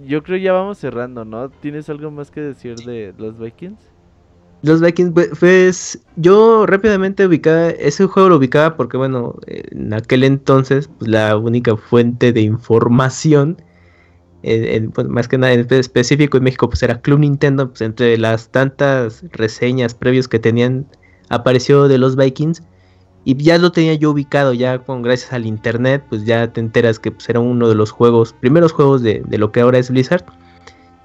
yo 0.06 0.24
creo 0.24 0.38
ya 0.38 0.54
vamos 0.54 0.78
cerrando, 0.78 1.26
¿no? 1.26 1.50
¿Tienes 1.50 1.90
algo 1.90 2.12
más 2.12 2.32
que 2.32 2.42
decir 2.42 2.76
de 2.78 3.14
los 3.18 3.38
Vikings? 3.40 3.80
Los 4.64 4.82
Vikings, 4.82 5.12
pues, 5.14 5.30
pues, 5.40 6.00
yo 6.16 6.66
rápidamente 6.66 7.26
ubicaba, 7.28 7.70
ese 7.70 8.06
juego 8.08 8.30
lo 8.30 8.38
ubicaba 8.38 8.76
porque, 8.76 8.98
bueno, 8.98 9.36
en 9.46 9.94
aquel 9.94 10.24
entonces, 10.24 10.90
pues, 10.98 11.10
la 11.10 11.38
única 11.38 11.78
fuente 11.78 12.34
de 12.34 12.42
información, 12.42 13.62
más 15.10 15.28
que 15.28 15.38
nada 15.38 15.54
en 15.54 15.68
espe- 15.68 15.80
específico 15.80 16.38
en 16.38 16.44
México, 16.44 16.70
pues 16.70 16.84
era 16.84 17.02
Club 17.02 17.20
Nintendo, 17.20 17.70
pues 17.70 17.82
entre 17.82 18.18
las 18.18 18.50
tantas 18.50 19.24
reseñas 19.32 19.94
previos 19.96 20.28
que 20.28 20.40
tenían, 20.40 20.86
apareció 21.30 21.88
de 21.88 21.98
los 21.98 22.16
Vikings, 22.16 22.64
Y 23.26 23.36
ya 23.36 23.58
lo 23.58 23.72
tenía 23.74 23.94
yo 23.96 24.12
ubicado, 24.12 24.54
ya 24.54 24.80
con 24.80 25.02
gracias 25.02 25.34
al 25.34 25.46
internet, 25.46 26.02
pues 26.08 26.24
ya 26.26 26.54
te 26.54 26.62
enteras 26.62 26.98
que 26.98 27.12
pues, 27.12 27.28
era 27.30 27.42
uno 27.42 27.68
de 27.68 27.76
los 27.76 27.92
juegos, 27.92 28.34
primeros 28.40 28.72
juegos 28.72 29.02
de, 29.02 29.22
de 29.28 29.38
lo 29.38 29.52
que 29.52 29.60
ahora 29.60 29.80
es 29.80 29.90
Blizzard. 29.92 30.24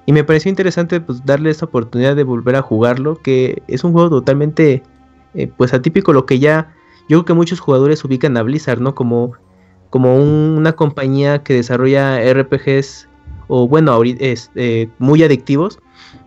Y 0.07 0.13
me 0.13 0.23
pareció 0.25 0.49
interesante 0.49 1.01
pues 1.01 1.25
darle 1.25 1.51
esta 1.51 1.67
oportunidad 1.67 2.15
de 2.17 2.23
volver 2.25 2.55
a 2.57 2.63
jugarlo, 2.63 3.17
que 3.23 3.63
es 3.69 3.83
un 3.85 3.93
juego 3.93 4.09
totalmente 4.11 4.83
eh, 5.35 5.49
pues 5.57 5.75
atípico, 5.75 6.13
lo 6.13 6.25
que 6.27 6.39
ya 6.39 6.73
yo 7.09 7.19
creo 7.19 7.25
que 7.25 7.35
muchos 7.35 7.59
jugadores 7.61 8.05
ubican 8.05 8.37
a 8.37 8.43
Blizzard, 8.45 8.81
¿no? 8.81 8.95
Como, 8.95 9.33
como 9.91 10.15
un- 10.17 10.55
una 10.59 10.73
compañía 10.75 11.43
que 11.43 11.55
desarrolla 11.55 12.21
RPGs 12.23 13.09
o 13.55 13.69
bueno, 13.69 13.93
ahori- 13.93 14.17
es, 14.19 14.51
eh, 14.55 14.89
muy 14.99 15.23
adictivos 15.23 15.79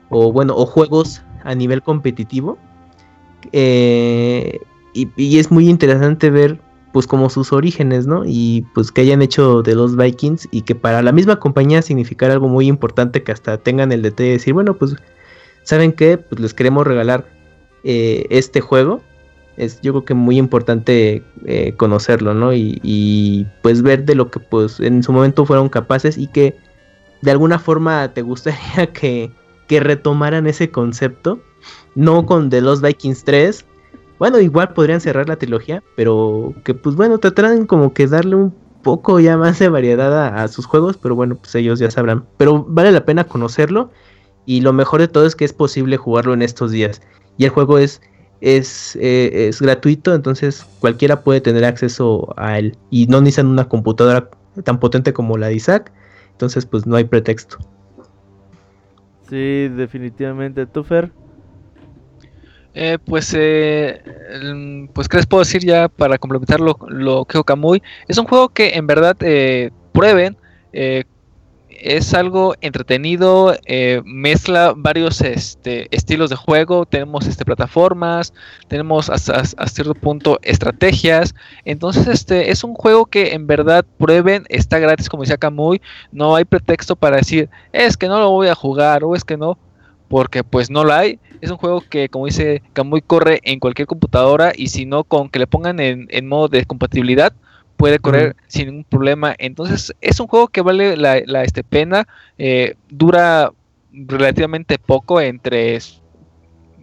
o 0.09 0.31
bueno, 0.31 0.55
o 0.55 0.67
juegos 0.67 1.23
a 1.43 1.55
nivel 1.55 1.81
competitivo. 1.81 2.55
Eh, 3.51 4.59
y, 4.93 5.09
y 5.17 5.39
es 5.39 5.49
muy 5.49 5.67
interesante 5.67 6.29
ver 6.29 6.59
pues 6.93 7.07
como 7.07 7.31
sus 7.31 7.51
orígenes, 7.51 8.05
¿no? 8.05 8.21
Y 8.27 8.63
pues 8.75 8.91
que 8.91 9.01
hayan 9.01 9.23
hecho 9.23 9.63
de 9.63 9.73
los 9.73 9.97
Vikings 9.97 10.47
y 10.51 10.61
que 10.61 10.75
para 10.75 11.01
la 11.01 11.11
misma 11.11 11.39
compañía 11.39 11.81
significara 11.81 12.33
algo 12.33 12.47
muy 12.47 12.67
importante 12.67 13.23
que 13.23 13.31
hasta 13.31 13.57
tengan 13.57 13.91
el 13.91 14.03
detalle 14.03 14.29
de 14.29 14.33
decir, 14.35 14.53
bueno, 14.53 14.77
pues, 14.77 14.95
¿saben 15.63 15.93
qué? 15.93 16.19
Pues 16.19 16.39
les 16.39 16.53
queremos 16.53 16.85
regalar 16.85 17.25
eh, 17.83 18.27
este 18.29 18.61
juego. 18.61 19.01
Es 19.57 19.81
yo 19.81 19.93
creo 19.93 20.05
que 20.05 20.13
muy 20.13 20.37
importante 20.37 21.23
eh, 21.45 21.73
conocerlo, 21.75 22.35
¿no? 22.35 22.53
Y, 22.53 22.79
y, 22.83 23.47
pues 23.63 23.81
ver 23.81 24.05
de 24.05 24.13
lo 24.13 24.29
que 24.29 24.39
pues 24.39 24.79
en 24.79 25.01
su 25.01 25.11
momento 25.11 25.43
fueron 25.45 25.69
capaces 25.69 26.19
y 26.19 26.27
que 26.27 26.55
de 27.21 27.31
alguna 27.31 27.59
forma 27.59 28.13
te 28.13 28.21
gustaría 28.21 28.91
que, 28.93 29.31
que 29.67 29.79
retomaran 29.79 30.47
ese 30.47 30.69
concepto. 30.71 31.39
No 31.95 32.25
con 32.25 32.49
The 32.49 32.61
Lost 32.61 32.83
Vikings 32.83 33.23
3, 33.23 33.65
bueno, 34.19 34.39
igual 34.39 34.73
podrían 34.73 35.01
cerrar 35.01 35.27
la 35.27 35.37
trilogía, 35.37 35.83
pero 35.95 36.53
que 36.63 36.73
pues 36.73 36.95
bueno, 36.95 37.17
tratarán 37.17 37.65
como 37.65 37.93
que 37.93 38.07
darle 38.07 38.35
un 38.35 38.53
poco 38.83 39.19
ya 39.19 39.35
más 39.35 39.57
de 39.59 39.67
variedad 39.69 40.13
a, 40.13 40.43
a, 40.43 40.47
sus 40.47 40.65
juegos, 40.65 40.97
pero 40.97 41.15
bueno, 41.15 41.35
pues 41.35 41.55
ellos 41.55 41.79
ya 41.79 41.89
sabrán. 41.89 42.25
Pero 42.37 42.63
vale 42.67 42.91
la 42.91 43.05
pena 43.05 43.23
conocerlo 43.23 43.89
y 44.45 44.61
lo 44.61 44.73
mejor 44.73 45.01
de 45.01 45.07
todo 45.07 45.25
es 45.25 45.35
que 45.35 45.45
es 45.45 45.53
posible 45.53 45.97
jugarlo 45.97 46.33
en 46.33 46.41
estos 46.41 46.71
días. 46.71 47.01
Y 47.37 47.45
el 47.45 47.49
juego 47.49 47.77
es, 47.77 48.01
es, 48.41 48.95
eh, 49.01 49.47
es 49.49 49.61
gratuito, 49.61 50.13
entonces 50.13 50.65
cualquiera 50.79 51.21
puede 51.21 51.41
tener 51.41 51.65
acceso 51.65 52.33
a 52.37 52.59
él. 52.59 52.77
Y 52.89 53.07
no 53.07 53.21
necesitan 53.21 53.47
una 53.47 53.67
computadora 53.67 54.29
tan 54.63 54.79
potente 54.79 55.13
como 55.13 55.37
la 55.37 55.47
de 55.47 55.55
Isaac, 55.55 55.91
entonces 56.35 56.65
pues 56.65 56.85
no 56.85 56.97
hay 56.97 57.05
pretexto. 57.05 57.57
Sí, 59.29 59.69
definitivamente. 59.69 60.65
¿Tú, 60.65 60.83
Fer? 60.83 61.11
Eh, 62.73 62.97
pues, 63.05 63.33
eh, 63.37 64.01
pues, 64.93 65.07
¿qué 65.07 65.17
les 65.17 65.25
puedo 65.25 65.41
decir 65.43 65.63
ya 65.63 65.87
para 65.87 66.17
complementar 66.17 66.59
lo, 66.59 66.77
lo 66.89 67.23
que 67.23 67.41
Kamui? 67.41 67.81
Es 68.09 68.17
un 68.17 68.25
juego 68.25 68.49
que 68.49 68.75
en 68.75 68.85
verdad 68.85 69.15
eh, 69.21 69.71
prueben. 69.93 70.37
Es 71.79 72.13
algo 72.13 72.55
entretenido, 72.61 73.55
eh, 73.65 74.01
mezcla 74.05 74.73
varios 74.75 75.21
este, 75.21 75.87
estilos 75.95 76.29
de 76.29 76.35
juego, 76.35 76.85
tenemos 76.85 77.27
este, 77.27 77.45
plataformas, 77.45 78.33
tenemos 78.67 79.09
hasta, 79.09 79.43
cierto 79.67 79.93
punto 79.95 80.39
estrategias, 80.41 81.35
entonces 81.65 82.07
este 82.07 82.51
es 82.51 82.63
un 82.63 82.73
juego 82.73 83.05
que 83.05 83.33
en 83.33 83.47
verdad 83.47 83.85
prueben, 83.97 84.45
está 84.49 84.79
gratis 84.79 85.09
como 85.09 85.23
decía 85.23 85.37
Kamui, 85.37 85.81
no 86.11 86.35
hay 86.35 86.45
pretexto 86.45 86.95
para 86.95 87.17
decir 87.17 87.49
es 87.71 87.97
que 87.97 88.07
no 88.07 88.19
lo 88.19 88.31
voy 88.31 88.47
a 88.47 88.55
jugar 88.55 89.03
o 89.03 89.15
es 89.15 89.23
que 89.23 89.37
no, 89.37 89.57
porque 90.07 90.43
pues 90.43 90.69
no 90.69 90.83
lo 90.83 90.93
hay, 90.93 91.19
es 91.41 91.51
un 91.51 91.57
juego 91.57 91.81
que 91.81 92.09
como 92.09 92.25
dice 92.25 92.61
Kamui 92.73 93.01
corre 93.01 93.39
en 93.43 93.59
cualquier 93.59 93.87
computadora 93.87 94.53
y 94.55 94.67
si 94.69 94.85
no 94.85 95.03
con 95.03 95.29
que 95.29 95.39
le 95.39 95.47
pongan 95.47 95.79
en 95.79 96.27
modo 96.27 96.47
de 96.47 96.65
compatibilidad 96.65 97.33
puede 97.77 97.99
correr 97.99 98.29
uh 98.29 98.31
-huh. 98.31 98.43
sin 98.47 98.67
ningún 98.67 98.83
problema. 98.85 99.35
Entonces 99.37 99.93
es 100.01 100.19
un 100.19 100.27
juego 100.27 100.47
que 100.47 100.61
vale 100.61 100.97
la, 100.97 101.21
la 101.25 101.43
este, 101.43 101.63
pena, 101.63 102.07
eh, 102.37 102.75
dura 102.89 103.51
relativamente 103.91 104.77
poco, 104.77 105.21
entre 105.21 105.79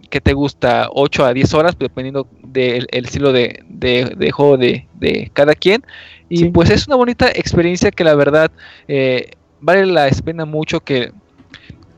que 0.09 0.21
te 0.21 0.33
gusta 0.33 0.89
8 0.91 1.25
a 1.25 1.33
10 1.33 1.53
horas, 1.55 1.75
dependiendo 1.79 2.27
del 2.43 2.85
de 2.91 2.99
estilo 2.99 3.31
de, 3.31 3.63
de, 3.67 4.13
de 4.15 4.31
juego 4.31 4.57
de, 4.57 4.87
de, 4.99 5.31
cada 5.33 5.55
quien. 5.55 5.83
Y 6.29 6.37
sí. 6.37 6.49
pues 6.49 6.69
es 6.69 6.85
una 6.85 6.97
bonita 6.97 7.29
experiencia 7.29 7.89
que 7.89 8.03
la 8.03 8.13
verdad 8.13 8.51
eh, 8.87 9.31
vale 9.59 9.87
la 9.87 10.07
pena 10.23 10.45
mucho 10.45 10.81
que, 10.81 11.11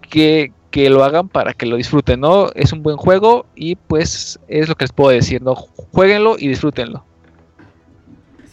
que, 0.09 0.53
que 0.71 0.89
lo 0.89 1.03
hagan 1.03 1.27
para 1.27 1.53
que 1.53 1.65
lo 1.65 1.75
disfruten, 1.75 2.21
¿no? 2.21 2.51
Es 2.55 2.71
un 2.71 2.83
buen 2.83 2.95
juego 2.95 3.47
y 3.53 3.75
pues 3.75 4.39
es 4.47 4.69
lo 4.69 4.75
que 4.75 4.85
les 4.85 4.93
puedo 4.93 5.09
decir, 5.09 5.41
¿no? 5.41 5.55
Jueguenlo 5.55 6.37
y 6.39 6.47
disfrútenlo. 6.47 7.03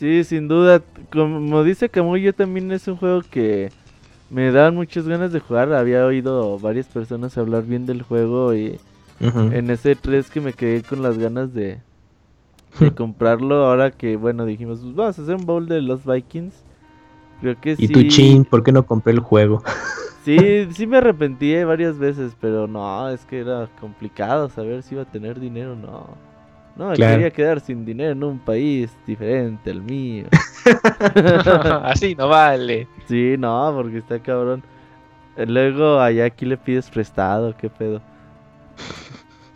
Sí, 0.03 0.25
sin 0.25 0.49
duda. 0.49 0.83
Como 1.13 1.63
dice 1.63 1.89
Camuy, 1.89 2.23
yo 2.23 2.33
también 2.33 2.73
es 2.73 2.89
un 2.89 2.97
juego 2.97 3.23
que 3.23 3.71
me 4.31 4.51
daban 4.51 4.75
muchas 4.75 5.07
ganas 5.07 5.33
de 5.33 5.39
jugar. 5.39 5.73
Había 5.73 6.05
oído 6.05 6.59
varias 6.59 6.89
personas 6.89 7.39
hablar 7.39 7.63
bien 7.63 7.87
del 7.87 8.03
juego 8.03 8.53
y 8.53 8.81
uh 9.21 9.27
-huh. 9.27 9.55
en 9.55 9.71
ese 9.71 9.95
3 9.95 10.29
que 10.29 10.41
me 10.41 10.55
quedé 10.55 10.83
con 10.83 11.03
las 11.03 11.19
ganas 11.19 11.55
de, 11.55 11.79
de 12.81 12.91
comprarlo. 12.91 13.65
Ahora 13.65 13.93
que, 13.93 14.17
bueno, 14.17 14.45
dijimos, 14.45 14.81
pues 14.81 14.93
vamos 14.93 15.21
a 15.21 15.23
hacer 15.23 15.37
un 15.37 15.47
bowl 15.47 15.69
de 15.69 15.81
los 15.81 16.05
Vikings. 16.05 16.65
Creo 17.41 17.61
que 17.61 17.77
y 17.79 17.87
sí. 17.87 17.93
tu 17.93 18.03
chin, 18.09 18.45
¿por 18.45 18.65
qué 18.65 18.73
no 18.73 18.85
compré 18.85 19.13
el 19.13 19.21
juego? 19.21 19.63
Sí, 20.25 20.69
sí 20.71 20.87
me 20.87 20.99
arrepentí 20.99 21.65
varias 21.65 21.99
veces, 21.99 22.37
pero 22.41 22.69
no, 22.69 23.09
es 23.09 23.25
que 23.25 23.41
era 23.41 23.69
complicado 23.81 24.49
saber 24.49 24.85
si 24.85 24.95
iba 24.95 25.03
a 25.03 25.11
tener 25.11 25.41
dinero 25.41 25.73
o 25.73 25.75
no. 25.75 26.32
No, 26.77 26.93
claro. 26.93 27.15
quería 27.15 27.31
quedar 27.31 27.61
sin 27.61 27.85
dinero 27.85 28.13
en 28.13 28.25
un 28.25 28.39
país 28.39 28.91
diferente 29.07 29.71
al 29.71 29.83
mío. 29.83 30.27
Así 31.83 32.15
no 32.15 32.29
vale. 32.29 32.89
Sí, 33.07 33.37
no, 33.39 33.73
porque 33.77 33.99
está 33.99 34.19
cabrón. 34.21 34.63
Luego 35.37 36.01
allá 36.01 36.25
aquí 36.25 36.47
le 36.47 36.57
pides 36.57 36.91
prestado, 36.91 37.55
qué 37.57 37.69
pedo. 37.69 38.01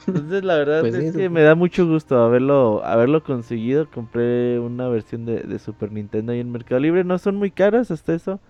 Entonces 0.06 0.44
la 0.44 0.56
verdad 0.56 0.80
pues 0.82 0.94
es 0.94 1.16
que 1.16 1.28
me 1.28 1.43
da 1.43 1.55
mucho 1.55 1.86
gusto 1.86 2.22
haberlo, 2.22 2.84
haberlo 2.84 3.22
conseguido. 3.24 3.90
Compré 3.90 4.59
una 4.60 4.88
versión 4.88 5.24
de, 5.24 5.40
de, 5.40 5.59
Super 5.59 5.90
Nintendo 5.90 6.32
ahí 6.32 6.40
en 6.40 6.52
Mercado 6.52 6.80
Libre. 6.80 7.02
No 7.02 7.18
son 7.18 7.36
muy 7.36 7.51
caras 7.51 7.90
hasta 7.90 8.14
eso. 8.14 8.40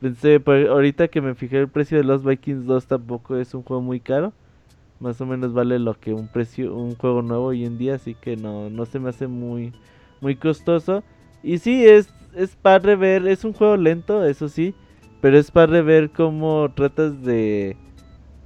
Pensé, 0.00 0.40
pues, 0.40 0.68
ahorita 0.68 1.08
que 1.08 1.20
me 1.20 1.34
fijé 1.34 1.58
el 1.58 1.68
precio 1.68 1.98
de 1.98 2.04
los 2.04 2.24
Vikings 2.24 2.64
2 2.66 2.86
tampoco 2.86 3.36
es 3.36 3.54
un 3.54 3.62
juego 3.62 3.82
muy 3.82 4.00
caro 4.00 4.32
más 5.04 5.20
o 5.20 5.26
menos 5.26 5.52
vale 5.52 5.78
lo 5.78 5.94
que 5.94 6.14
un 6.14 6.28
precio 6.28 6.74
un 6.74 6.96
juego 6.96 7.20
nuevo 7.22 7.46
hoy 7.46 7.64
en 7.64 7.76
día 7.76 7.96
así 7.96 8.14
que 8.14 8.36
no 8.36 8.70
no 8.70 8.86
se 8.86 8.98
me 8.98 9.10
hace 9.10 9.26
muy 9.28 9.72
muy 10.20 10.36
costoso. 10.36 11.04
Y 11.42 11.58
sí 11.58 11.84
es 11.86 12.08
es 12.34 12.56
padre 12.56 12.96
ver 12.96 13.28
es 13.28 13.44
un 13.44 13.52
juego 13.52 13.76
lento 13.76 14.24
eso 14.24 14.48
sí 14.48 14.74
pero 15.20 15.38
es 15.38 15.50
padre 15.50 15.82
ver 15.82 16.10
cómo 16.10 16.70
tratas 16.74 17.22
de 17.22 17.76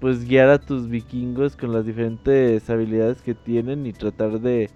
pues 0.00 0.28
guiar 0.28 0.48
a 0.50 0.58
tus 0.58 0.88
vikingos 0.88 1.56
con 1.56 1.72
las 1.72 1.86
diferentes 1.86 2.68
habilidades 2.68 3.22
que 3.22 3.34
tienen 3.34 3.86
y 3.86 3.92
tratar 3.92 4.40
de 4.40 4.68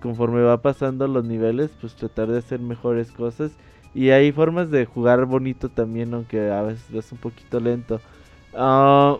conforme 0.00 0.42
va 0.42 0.62
pasando 0.62 1.06
los 1.06 1.24
niveles 1.24 1.70
pues 1.80 1.94
tratar 1.94 2.28
de 2.28 2.38
hacer 2.38 2.60
mejores 2.60 3.12
cosas. 3.12 3.52
Y 3.94 4.10
hay 4.10 4.30
formas 4.30 4.70
de 4.70 4.84
jugar 4.84 5.26
bonito 5.26 5.68
también 5.68 6.14
aunque 6.14 6.50
a 6.50 6.62
veces 6.62 6.92
es 6.92 7.12
un 7.12 7.18
poquito 7.18 7.58
lento. 7.60 8.00
Uh, 8.52 9.18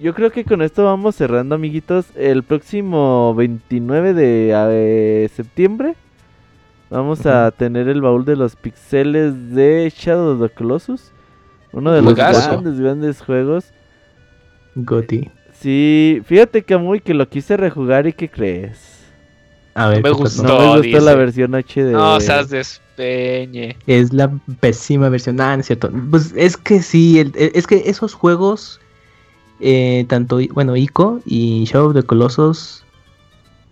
yo 0.00 0.14
creo 0.14 0.30
que 0.30 0.44
con 0.44 0.62
esto 0.62 0.84
vamos 0.84 1.16
cerrando, 1.16 1.54
amiguitos. 1.54 2.06
El 2.16 2.42
próximo 2.42 3.34
29 3.34 4.14
de 4.14 4.52
eh, 4.54 5.28
septiembre 5.34 5.94
vamos 6.88 7.20
uh 7.20 7.24
-huh. 7.24 7.46
a 7.46 7.50
tener 7.50 7.88
el 7.88 8.00
baúl 8.00 8.24
de 8.24 8.36
los 8.36 8.56
pixeles 8.56 9.54
de 9.54 9.92
Shadow 9.94 10.34
of 10.34 10.42
the 10.42 10.54
Colossus. 10.54 11.12
Uno 11.72 11.92
de 11.92 12.02
los 12.02 12.14
grandes, 12.14 12.80
grandes 12.80 13.20
juegos. 13.20 13.72
Goti. 14.74 15.30
Sí, 15.52 16.22
fíjate 16.24 16.62
que 16.62 16.76
muy 16.78 17.00
que 17.00 17.12
lo 17.12 17.28
quise 17.28 17.56
rejugar 17.56 18.06
y 18.06 18.14
¿qué 18.14 18.28
crees? 18.30 19.00
A 19.74 19.88
ver, 19.88 20.02
me 20.02 20.10
gustó, 20.10 20.42
no 20.42 20.58
me 20.58 20.66
gustó 20.68 20.82
dice. 20.82 21.00
la 21.00 21.14
versión 21.14 21.54
HD. 21.54 21.92
No, 21.92 22.18
seas 22.20 22.48
despeñe. 22.48 23.76
Es 23.86 24.12
la 24.12 24.30
pésima 24.58 25.10
versión. 25.10 25.40
Ah, 25.40 25.54
no 25.56 25.60
es 25.60 25.66
cierto. 25.66 25.90
Pues 26.10 26.32
es 26.34 26.56
que 26.56 26.82
sí, 26.82 27.20
el, 27.20 27.32
es 27.36 27.66
que 27.66 27.82
esos 27.86 28.14
juegos 28.14 28.80
eh, 29.60 30.04
tanto, 30.08 30.38
bueno, 30.52 30.76
Ico 30.76 31.20
y 31.24 31.64
Shadow 31.64 31.88
of 31.88 31.94
the 31.94 32.02
Colossus, 32.02 32.84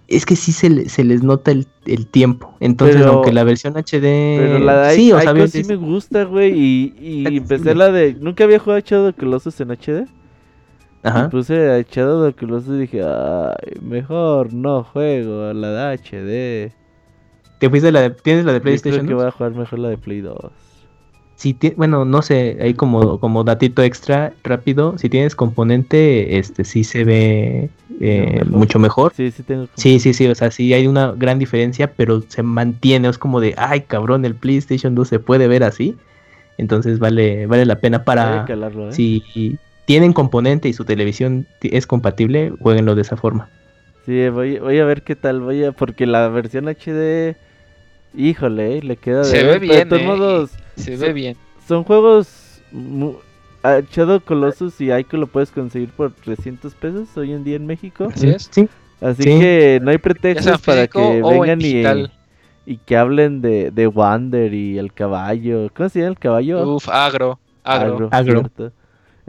es 0.09 0.25
que 0.25 0.37
sí 0.37 0.53
se, 0.53 0.89
se 0.89 1.05
les 1.05 1.23
nota 1.23 1.51
el, 1.51 1.67
el, 1.87 2.07
tiempo. 2.07 2.55
Entonces, 2.61 2.97
pero, 2.97 3.13
aunque 3.13 3.33
la 3.33 3.45
versión 3.45 3.75
HD. 3.75 4.03
Pero 4.03 4.59
la 4.59 4.89
de 4.89 4.95
sí, 4.95 5.09
Ico, 5.09 5.17
o 5.19 5.21
sea, 5.21 5.49
sí 5.49 5.65
me 5.65 5.77
gusta, 5.77 6.25
güey. 6.25 6.53
Y, 6.53 6.95
y 6.99 7.27
empecé 7.37 7.75
la 7.75 7.91
de. 7.91 8.15
Nunca 8.15 8.45
había 8.45 8.59
jugado 8.59 8.81
Shadow 8.81 9.09
of 9.09 9.15
the 9.15 9.21
Colossus 9.21 9.61
en 9.61 9.69
HD. 9.71 10.09
Ajá. 11.03 11.31
Puse 11.31 11.71
a 11.71 11.83
Shadow 11.83 12.25
of 12.25 12.35
the 12.35 12.41
Colossus 12.41 12.77
y 12.77 12.81
dije, 12.81 13.03
ay, 13.03 13.81
mejor 13.81 14.53
no 14.53 14.85
juego 14.85 15.45
a 15.45 15.55
la 15.55 15.71
de 15.71 15.99
HD. 15.99 16.73
¿Te 17.59 17.69
fuiste 17.69 17.91
la 17.93 18.03
de, 18.03 18.11
¿Tienes 18.11 18.45
la 18.45 18.53
de 18.53 18.61
PlayStation? 18.61 19.03
Yo 19.03 19.07
creo 19.07 19.19
que 19.19 19.23
voy 19.23 19.29
a 19.29 19.31
jugar 19.33 19.55
mejor 19.55 19.79
la 19.79 19.89
de 19.89 19.99
Play 19.99 20.21
2. 20.21 20.37
Si 21.39 21.57
bueno, 21.77 22.05
no 22.05 22.21
sé, 22.21 22.59
ahí 22.61 22.75
como, 22.75 23.21
como 23.21 23.45
datito 23.45 23.85
extra 23.85 24.33
rápido, 24.43 24.99
si 24.99 25.09
tienes 25.09 25.37
componente, 25.37 26.37
este 26.37 26.65
sí 26.65 26.83
se 26.83 27.05
ve 27.05 27.71
eh, 28.01 28.41
Mejor. 28.41 28.51
mucho 28.51 28.79
mejor. 28.81 29.13
Sí, 29.15 29.31
sí 29.31 29.45
tengo. 29.45 29.69
Sí, 29.77 30.01
sí, 30.01 30.15
sí, 30.15 30.27
o 30.27 30.35
sea, 30.35 30.51
sí 30.51 30.75
hay 30.75 30.89
una 30.89 31.13
gran 31.13 31.39
diferencia, 31.39 31.93
pero 31.93 32.23
se 32.23 32.43
mantiene, 32.43 33.09
es 33.09 33.19
como 33.19 33.41
de, 33.41 33.55
ay, 33.57 33.83
cabrón, 33.83 34.25
el 34.25 34.35
PlayStation 34.35 34.97
2 34.97 35.07
se 35.07 35.21
puede 35.21 35.47
ver 35.47 35.63
así. 35.63 35.95
Entonces 36.57 36.99
vale, 36.99 37.47
vale 37.47 37.67
la 37.67 37.77
pena 37.77 38.03
para, 38.03 38.45
calarlo, 38.45 38.89
¿eh? 38.89 38.93
si 38.93 39.23
tienen 39.85 40.13
componente 40.13 40.69
y 40.69 40.73
su 40.73 40.85
televisión 40.85 41.47
es 41.63 41.87
compatible, 41.87 42.53
jueguenlo 42.61 42.97
de 42.97 43.03
esa 43.03 43.17
forma. 43.17 43.49
Sí, 44.07 44.29
voy, 44.29 44.59
voy 44.59 44.81
a 44.81 44.85
ver 44.85 45.03
qué 45.03 45.15
tal, 45.15 45.41
voy 45.41 45.63
a, 45.63 45.71
porque 45.71 46.05
la 46.05 46.29
versión 46.31 46.67
HD, 46.67 47.37
híjole, 48.19 48.79
eh, 48.79 48.83
le 48.83 48.97
queda 48.97 49.19
de 49.21 49.25
Se 49.25 49.43
ver, 49.45 49.61
ve 49.61 49.67
pero 49.67 49.73
de 49.73 49.77
bien, 49.77 49.89
todos 49.89 50.03
eh, 50.03 50.07
modos, 50.07 50.51
Se 50.77 50.97
Sí. 50.97 50.97
ve 50.97 51.13
bien. 51.13 51.37
son 51.67 51.85
juegos, 51.85 52.61
mu- 52.73 53.15
ah, 53.63 53.81
Shadow 53.91 54.21
Colossus 54.21 54.81
y 54.81 54.93
Ico 54.93 55.17
lo 55.17 55.27
puedes 55.27 55.51
conseguir 55.51 55.91
por 55.91 56.13
300 56.13 56.75
pesos 56.75 57.09
hoy 57.17 57.33
en 57.33 57.45
día 57.45 57.57
en 57.57 57.67
México, 57.67 58.09
Así 58.15 58.29
es. 58.29 58.49
Sí, 58.51 58.69
así 59.01 59.23
Sí. 59.23 59.39
que 59.39 59.79
no 59.83 59.91
hay 59.91 59.99
pretextos 59.99 60.61
para 60.63 60.87
que 60.87 61.23
vengan 61.23 61.61
y, 62.67 62.77
que 62.85 62.97
hablen 62.97 63.41
de, 63.41 63.71
de 63.71 63.87
Wander 63.87 64.53
y 64.53 64.77
el 64.79 64.93
caballo, 64.93 65.71
¿cómo 65.75 65.89
se 65.89 66.01
llama 66.01 66.11
el 66.11 66.19
caballo? 66.19 66.75
Uf, 66.77 66.89
agro. 66.89 67.39
Agro. 67.65 68.09
Agro. 68.13 68.51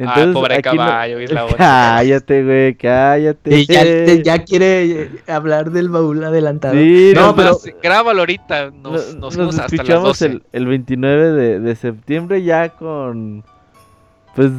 Cierto. 0.07 0.29
Ah, 0.29 0.33
pobre 0.33 0.55
aquí 0.55 0.69
no- 0.77 0.85
caballo, 0.85 1.19
es 1.19 1.31
la 1.31 1.45
otra. 1.45 1.57
Cállate, 1.57 2.43
güey, 2.43 2.75
cállate. 2.75 3.59
Y 3.59 3.65
ya, 3.65 3.81
te- 3.83 4.23
ya 4.23 4.43
quiere 4.43 4.83
eh, 5.03 5.09
hablar 5.27 5.71
del 5.71 5.89
baúl 5.89 6.23
adelantado. 6.23 6.73
Sí, 6.75 7.11
no, 7.15 7.27
no, 7.27 7.35
pero 7.35 7.49
Más, 7.51 7.65
Grábalo 7.83 8.19
ahorita. 8.21 8.71
Nos, 8.71 9.15
No- 9.15 9.29
nos 9.29 9.55
las 9.55 9.71
escuchamos 9.73 10.03
12. 10.19 10.25
el, 10.25 10.43
el 10.53 10.65
29 10.67 11.31
de, 11.31 11.59
de 11.59 11.75
septiembre 11.75 12.43
ya 12.43 12.69
con... 12.69 13.43
Pues 14.35 14.51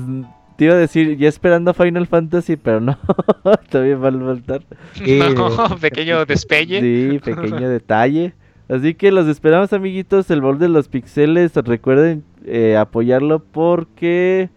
te 0.56 0.66
iba 0.66 0.74
a 0.74 0.78
decir, 0.78 1.16
ya 1.16 1.28
esperando 1.28 1.72
Final 1.72 2.06
Fantasy, 2.06 2.56
pero 2.56 2.80
no, 2.80 2.98
todavía 3.70 3.96
va 3.96 4.08
a 4.08 4.12
faltar. 4.12 4.62
No, 5.34 5.76
pequeño 5.80 6.26
despelle. 6.26 6.80
Sí, 6.80 7.18
pequeño 7.18 7.68
detalle. 7.68 8.34
Así 8.68 8.94
que 8.94 9.10
los 9.10 9.26
esperamos 9.26 9.72
amiguitos, 9.72 10.30
el 10.30 10.42
bol 10.42 10.58
de 10.58 10.68
los 10.68 10.86
pixeles, 10.88 11.52
recuerden 11.56 12.22
eh, 12.44 12.76
apoyarlo 12.76 13.38
porque 13.40 14.50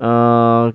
ah, 0.00 0.72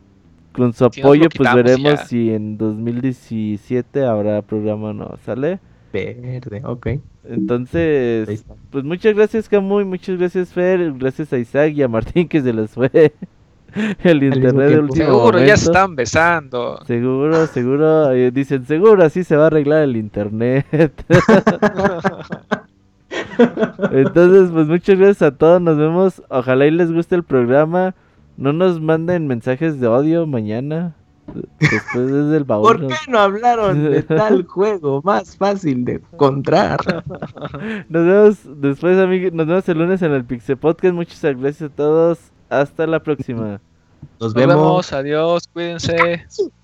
con 0.53 0.73
su 0.73 0.85
Si 0.91 1.01
apoyo 1.01 1.31
pues 1.31 1.53
veremos 1.53 1.99
ya. 1.99 2.05
si 2.05 2.31
en 2.31 2.57
2017 2.57 4.05
habrá 4.05 4.41
programa 4.41 4.89
o 4.89 4.93
no, 4.93 5.17
¿sale? 5.25 5.59
verde, 5.93 6.61
ok. 6.63 6.87
Entonces, 7.23 8.31
pues 8.69 8.83
muchas 8.83 9.13
gracias 9.15 9.49
Camuy, 9.49 9.85
muchas 9.85 10.17
gracias 10.17 10.53
Fer, 10.53 10.93
gracias 10.93 11.31
a 11.33 11.37
Isaac 11.37 11.73
y 11.75 11.83
a 11.83 11.87
Martín 11.87 12.27
que 12.27 12.41
se 12.41 12.53
les 12.53 12.71
fue 12.71 13.13
el 14.03 14.23
internet 14.23 14.71
de 14.71 14.79
tiempo. 14.79 14.83
último 14.83 15.19
Seguro, 15.19 15.39
ya 15.39 15.57
se 15.57 15.69
momento. 15.69 15.71
están 15.71 15.95
besando. 15.95 16.79
Seguro, 16.85 17.47
seguro, 17.47 18.11
eh, 18.11 18.31
dicen 18.31 18.65
seguro 18.65 19.03
así 19.03 19.23
se 19.23 19.35
va 19.35 19.43
a 19.45 19.47
arreglar 19.47 19.83
el 19.83 19.97
internet. 19.97 20.65
Entonces, 23.91 24.51
pues 24.51 24.67
muchas 24.67 24.97
gracias 24.97 25.21
a 25.21 25.31
todos, 25.37 25.61
nos 25.61 25.77
vemos, 25.77 26.23
ojalá 26.29 26.65
y 26.65 26.71
les 26.71 26.91
guste 26.91 27.15
el 27.15 27.23
programa, 27.23 27.95
no 28.37 28.53
nos 28.53 28.79
manden 28.81 29.27
mensajes 29.27 29.79
de 29.79 29.87
odio 29.87 30.25
mañana, 30.27 30.95
después 31.59 32.11
desde 32.11 32.37
el 32.37 32.43
baúl. 32.43 32.63
¿Por 32.63 32.79
nos- 32.81 32.91
qué 32.91 33.11
no 33.11 33.19
hablaron 33.19 33.83
de 33.91 34.01
tal 34.03 34.45
juego 34.45 35.01
más 35.03 35.37
fácil 35.37 35.85
de 35.85 35.93
encontrar? 36.11 36.79
Nos 37.89 38.05
vemos 38.05 38.61
después, 38.61 38.97
amigos. 38.99 39.31
Nos 39.33 39.47
vemos 39.47 39.69
el 39.69 39.77
lunes 39.77 40.01
en 40.01 40.11
el 40.11 40.25
Pixel 40.25 40.57
Podcast. 40.57 40.93
Muchas 40.93 41.21
gracias 41.39 41.69
a 41.71 41.73
todos. 41.73 42.19
Hasta 42.49 42.85
la 42.87 43.01
próxima. 43.01 43.61
Nos 44.19 44.19
Nos 44.19 44.33
vemos. 44.33 44.55
vemos, 44.55 44.93
adiós, 44.93 45.47
cuídense. 45.53 46.25